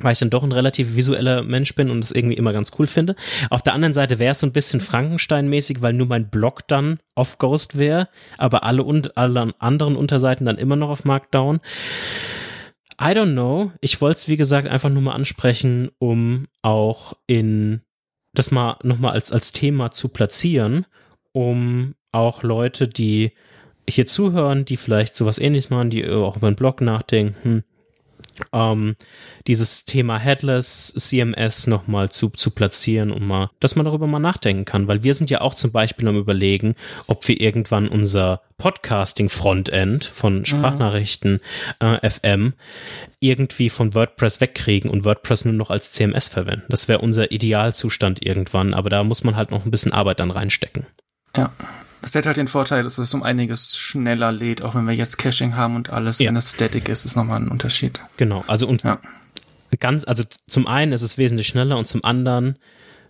weil 0.00 0.12
ich 0.12 0.18
dann 0.18 0.28
doch 0.28 0.42
ein 0.42 0.52
relativ 0.52 0.96
visueller 0.96 1.42
Mensch 1.42 1.74
bin 1.74 1.90
und 1.90 2.04
es 2.04 2.12
irgendwie 2.12 2.36
immer 2.36 2.52
ganz 2.52 2.72
cool 2.78 2.86
finde. 2.86 3.16
Auf 3.48 3.62
der 3.62 3.72
anderen 3.72 3.94
Seite 3.94 4.18
wäre 4.18 4.32
es 4.32 4.38
so 4.38 4.46
ein 4.46 4.52
bisschen 4.52 4.80
Frankenstein-mäßig, 4.80 5.80
weil 5.80 5.94
nur 5.94 6.06
mein 6.06 6.28
Blog 6.28 6.68
dann 6.68 6.98
auf 7.14 7.38
Ghost 7.38 7.78
wäre, 7.78 8.08
aber 8.36 8.64
alle 8.64 8.82
und 8.82 9.16
alle 9.16 9.54
anderen 9.58 9.96
Unterseiten 9.96 10.44
dann 10.44 10.58
immer 10.58 10.76
noch 10.76 10.90
auf 10.90 11.06
Markdown. 11.06 11.60
I 13.00 13.12
don't 13.14 13.32
know. 13.32 13.72
Ich 13.80 14.00
wollte 14.00 14.18
es, 14.18 14.28
wie 14.28 14.36
gesagt, 14.36 14.68
einfach 14.68 14.90
nur 14.90 15.02
mal 15.02 15.14
ansprechen, 15.14 15.90
um 15.98 16.48
auch 16.62 17.14
in 17.26 17.82
das 18.34 18.50
mal 18.50 18.76
nochmal 18.82 19.12
als, 19.12 19.32
als 19.32 19.52
Thema 19.52 19.90
zu 19.90 20.08
platzieren, 20.08 20.86
um 21.32 21.94
auch 22.12 22.42
Leute, 22.42 22.88
die 22.88 23.32
hier 23.88 24.06
zuhören, 24.06 24.64
die 24.64 24.76
vielleicht 24.76 25.16
sowas 25.16 25.38
ähnliches 25.38 25.70
machen, 25.70 25.90
die 25.90 26.06
auch 26.08 26.36
über 26.36 26.48
einen 26.48 26.56
Blog 26.56 26.80
nachdenken, 26.80 27.64
ähm, 28.52 28.96
dieses 29.46 29.84
Thema 29.84 30.18
Headless 30.18 30.94
CMS 30.96 31.66
nochmal 31.66 32.10
zu, 32.10 32.30
zu 32.30 32.50
platzieren 32.50 33.10
und 33.10 33.26
mal, 33.26 33.50
dass 33.60 33.76
man 33.76 33.84
darüber 33.84 34.06
mal 34.06 34.18
nachdenken 34.18 34.64
kann, 34.64 34.88
weil 34.88 35.02
wir 35.02 35.14
sind 35.14 35.30
ja 35.30 35.40
auch 35.40 35.54
zum 35.54 35.72
Beispiel 35.72 36.08
am 36.08 36.16
überlegen, 36.16 36.74
ob 37.06 37.26
wir 37.28 37.40
irgendwann 37.40 37.88
unser 37.88 38.42
Podcasting-Frontend 38.58 40.04
von 40.04 40.38
mhm. 40.38 40.44
Sprachnachrichten 40.44 41.40
äh, 41.80 42.08
FM 42.08 42.54
irgendwie 43.20 43.70
von 43.70 43.94
WordPress 43.94 44.40
wegkriegen 44.40 44.90
und 44.90 45.04
WordPress 45.04 45.44
nur 45.44 45.54
noch 45.54 45.70
als 45.70 45.92
CMS 45.92 46.28
verwenden. 46.28 46.66
Das 46.68 46.88
wäre 46.88 47.00
unser 47.00 47.30
Idealzustand 47.30 48.24
irgendwann, 48.24 48.74
aber 48.74 48.90
da 48.90 49.04
muss 49.04 49.24
man 49.24 49.36
halt 49.36 49.50
noch 49.50 49.64
ein 49.64 49.70
bisschen 49.70 49.92
Arbeit 49.92 50.20
dann 50.20 50.30
reinstecken. 50.30 50.86
Ja, 51.36 51.52
das 52.02 52.14
hat 52.14 52.26
halt 52.26 52.36
den 52.36 52.48
Vorteil, 52.48 52.82
dass 52.82 52.98
es 52.98 53.12
um 53.14 53.22
einiges 53.22 53.76
schneller 53.76 54.32
lädt, 54.32 54.62
auch 54.62 54.74
wenn 54.74 54.86
wir 54.86 54.94
jetzt 54.94 55.18
Caching 55.18 55.56
haben 55.56 55.76
und 55.76 55.90
alles, 55.90 56.18
ja. 56.18 56.28
wenn 56.28 56.36
es 56.36 56.52
static 56.52 56.88
ist, 56.88 57.04
ist 57.04 57.16
nochmal 57.16 57.38
ein 57.38 57.48
Unterschied. 57.48 58.00
Genau, 58.16 58.44
also 58.46 58.68
und 58.68 58.82
ja. 58.84 59.00
ganz, 59.80 60.04
also 60.04 60.22
zum 60.46 60.66
einen 60.66 60.92
ist 60.92 61.02
es 61.02 61.18
wesentlich 61.18 61.48
schneller 61.48 61.76
und 61.76 61.88
zum 61.88 62.04
anderen 62.04 62.56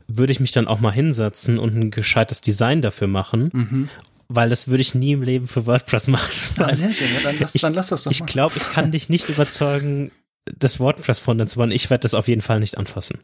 würde 0.06 0.32
ich 0.32 0.40
mich 0.40 0.52
dann 0.52 0.66
auch 0.66 0.80
mal 0.80 0.92
hinsetzen 0.92 1.58
und 1.58 1.76
ein 1.76 1.90
gescheites 1.90 2.40
Design 2.40 2.80
dafür 2.80 3.08
machen. 3.08 3.50
Mhm. 3.52 3.88
Weil 4.30 4.50
das 4.50 4.68
würde 4.68 4.82
ich 4.82 4.94
nie 4.94 5.12
im 5.12 5.22
Leben 5.22 5.48
für 5.48 5.66
WordPress 5.66 6.08
machen. 6.08 6.30
Ah, 6.58 6.74
sehr 6.74 6.92
schön, 6.92 7.08
ja, 7.14 7.20
dann, 7.22 7.36
lass, 7.38 7.54
ich, 7.54 7.62
dann 7.62 7.72
lass 7.72 7.88
das 7.88 8.04
doch. 8.04 8.10
Ich 8.10 8.26
glaube, 8.26 8.54
ich 8.58 8.72
kann 8.72 8.90
dich 8.90 9.08
nicht 9.08 9.28
überzeugen, 9.28 10.10
das 10.58 10.80
WordPress 10.80 11.18
von 11.18 11.46
zu 11.48 11.58
bauen. 11.58 11.70
Ich 11.70 11.88
werde 11.88 12.02
das 12.02 12.14
auf 12.14 12.28
jeden 12.28 12.42
Fall 12.42 12.60
nicht 12.60 12.76
anfassen. 12.76 13.18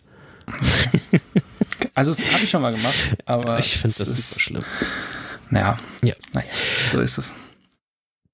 Also, 1.94 2.12
das 2.12 2.32
habe 2.32 2.44
ich 2.44 2.50
schon 2.50 2.62
mal 2.62 2.74
gemacht, 2.74 3.16
aber. 3.24 3.58
Ich 3.58 3.78
finde 3.78 3.96
das 3.98 4.16
super 4.16 4.40
schlimm. 4.40 4.62
Naja, 5.54 5.76
ja. 6.02 6.14
naja, 6.32 6.48
so 6.90 7.00
ist 7.00 7.16
es. 7.16 7.36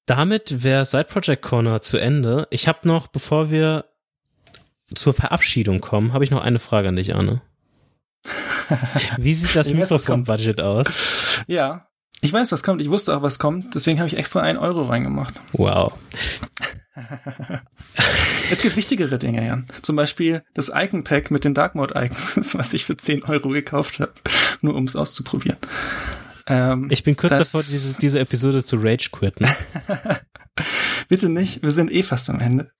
Damit 0.06 0.64
wäre 0.64 0.86
Side 0.86 1.04
Project 1.04 1.42
Corner 1.42 1.82
zu 1.82 1.98
Ende. 1.98 2.48
Ich 2.50 2.66
habe 2.66 2.88
noch, 2.88 3.08
bevor 3.08 3.50
wir 3.50 3.84
zur 4.94 5.12
Verabschiedung 5.12 5.80
kommen, 5.80 6.14
habe 6.14 6.24
ich 6.24 6.30
noch 6.30 6.42
eine 6.42 6.58
Frage 6.58 6.88
an 6.88 6.96
dich, 6.96 7.14
Arne. 7.14 7.42
Wie 9.18 9.34
sieht 9.34 9.54
das 9.54 9.72
Mikrofon-Budget 9.72 10.62
aus? 10.62 11.42
Ja, 11.46 11.88
ich 12.22 12.32
weiß, 12.32 12.52
was 12.52 12.62
kommt. 12.62 12.80
Ich 12.80 12.88
wusste 12.88 13.14
auch, 13.14 13.22
was 13.22 13.38
kommt. 13.38 13.74
Deswegen 13.74 13.98
habe 13.98 14.08
ich 14.08 14.16
extra 14.16 14.40
einen 14.40 14.58
Euro 14.58 14.84
reingemacht. 14.84 15.34
Wow. 15.52 15.92
es 18.50 18.62
gibt 18.62 18.76
wichtigere 18.76 19.18
Dinge, 19.18 19.46
Jan. 19.46 19.66
Zum 19.82 19.94
Beispiel 19.94 20.42
das 20.54 20.72
Icon-Pack 20.74 21.30
mit 21.30 21.44
den 21.44 21.52
Dark 21.52 21.74
Mode-Icons, 21.74 22.54
was 22.58 22.72
ich 22.72 22.86
für 22.86 22.96
10 22.96 23.24
Euro 23.24 23.50
gekauft 23.50 24.00
habe, 24.00 24.14
nur 24.62 24.74
um 24.74 24.84
es 24.84 24.96
auszuprobieren. 24.96 25.58
Ähm, 26.50 26.88
ich 26.90 27.04
bin 27.04 27.16
kurz 27.16 27.30
davor, 27.30 27.62
diese, 27.62 27.98
diese 28.00 28.18
Episode 28.18 28.64
zu 28.64 28.76
Rage 28.76 29.10
quitten. 29.12 29.46
Bitte 31.08 31.28
nicht, 31.28 31.62
wir 31.62 31.70
sind 31.70 31.92
eh 31.92 32.02
fast 32.02 32.28
am 32.28 32.40
Ende. 32.40 32.70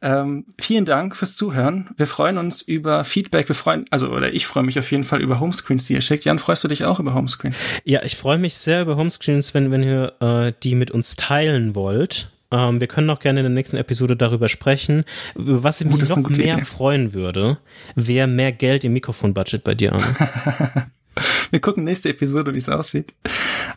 Ähm, 0.00 0.46
vielen 0.58 0.86
Dank 0.86 1.14
fürs 1.14 1.36
Zuhören. 1.36 1.90
Wir 1.96 2.06
freuen 2.06 2.38
uns 2.38 2.62
über 2.62 3.04
Feedback. 3.04 3.46
Wir 3.46 3.54
freuen, 3.54 3.84
also, 3.90 4.08
oder 4.08 4.32
ich 4.32 4.46
freue 4.46 4.64
mich 4.64 4.78
auf 4.78 4.90
jeden 4.90 5.04
Fall 5.04 5.20
über 5.20 5.38
Homescreens, 5.38 5.84
die 5.84 5.92
ihr 5.92 6.00
schickt. 6.00 6.24
Jan, 6.24 6.38
freust 6.38 6.64
du 6.64 6.68
dich 6.68 6.84
auch 6.86 6.98
über 6.98 7.14
Homescreens? 7.14 7.56
Ja, 7.84 8.02
ich 8.02 8.16
freue 8.16 8.38
mich 8.38 8.54
sehr 8.54 8.82
über 8.82 8.96
Homescreens, 8.96 9.52
wenn, 9.52 9.70
wenn 9.70 9.82
ihr 9.82 10.14
äh, 10.20 10.52
die 10.62 10.74
mit 10.74 10.90
uns 10.90 11.16
teilen 11.16 11.74
wollt. 11.74 12.30
Ähm, 12.50 12.80
wir 12.80 12.86
können 12.86 13.10
auch 13.10 13.20
gerne 13.20 13.40
in 13.40 13.44
der 13.44 13.52
nächsten 13.52 13.76
Episode 13.76 14.16
darüber 14.16 14.48
sprechen. 14.48 15.04
Was 15.34 15.82
ich 15.82 15.86
mich 15.86 16.08
noch 16.08 16.16
mehr 16.16 16.56
Idee. 16.56 16.64
freuen 16.64 17.12
würde, 17.12 17.58
wäre 17.94 18.26
mehr 18.26 18.52
Geld 18.52 18.82
im 18.84 18.94
Mikrofonbudget 18.94 19.62
bei 19.62 19.74
dir 19.74 19.92
an. 19.92 20.02
Wir 21.50 21.60
gucken 21.60 21.84
nächste 21.84 22.08
Episode, 22.08 22.52
wie 22.54 22.58
es 22.58 22.68
aussieht. 22.68 23.14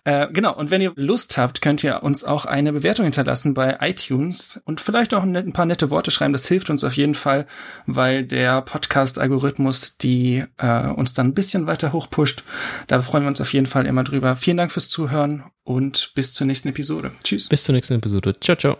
Äh, 0.04 0.28
genau, 0.32 0.56
und 0.56 0.72
wenn 0.72 0.82
ihr 0.82 0.94
Lust 0.96 1.38
habt, 1.38 1.62
könnt 1.62 1.84
ihr 1.84 2.04
uns 2.04 2.24
auch 2.24 2.46
eine 2.46 2.74
Bewertung 2.74 3.06
hinterlassen 3.06 3.54
bei 3.54 3.78
iTunes 3.82 4.62
und 4.66 4.82
vielleicht 4.82 5.14
auch 5.14 5.24
ein 5.24 5.54
paar 5.54 5.66
nette 5.66 5.90
Worte 5.90 6.12
schreiben. 6.12 6.34
Das 6.34 6.48
hilft 6.48 6.70
uns 6.70 6.84
auf 6.84 6.94
jeden 6.94 7.16
Fall, 7.16 7.46
weil 7.86 8.24
der 8.24 8.62
Podcast-Algorithmus 8.62 9.98
die 9.98 10.44
äh, 10.58 10.88
uns 10.88 11.14
dann 11.14 11.28
ein 11.28 11.34
bisschen 11.34 11.68
weiter 11.68 11.94
hochpusht. 11.94 12.44
Da 12.88 13.02
freuen 13.02 13.24
wir 13.24 13.30
uns 13.30 13.42
auf 13.42 13.54
jeden 13.54 13.68
Fall 13.68 13.86
immer 13.86 14.04
drüber. 14.04 14.36
Vielen 14.36 14.58
Dank 14.58 14.72
fürs 14.72 14.90
Zuhören 14.90 15.44
und 15.64 16.12
bis 16.16 16.34
zur 16.34 16.48
nächsten 16.48 16.70
Episode. 16.70 17.12
Tschüss. 17.24 17.50
Bis 17.50 17.64
zur 17.64 17.76
nächsten 17.76 17.96
Episode. 17.96 18.36
Ciao, 18.40 18.58
ciao. 18.58 18.78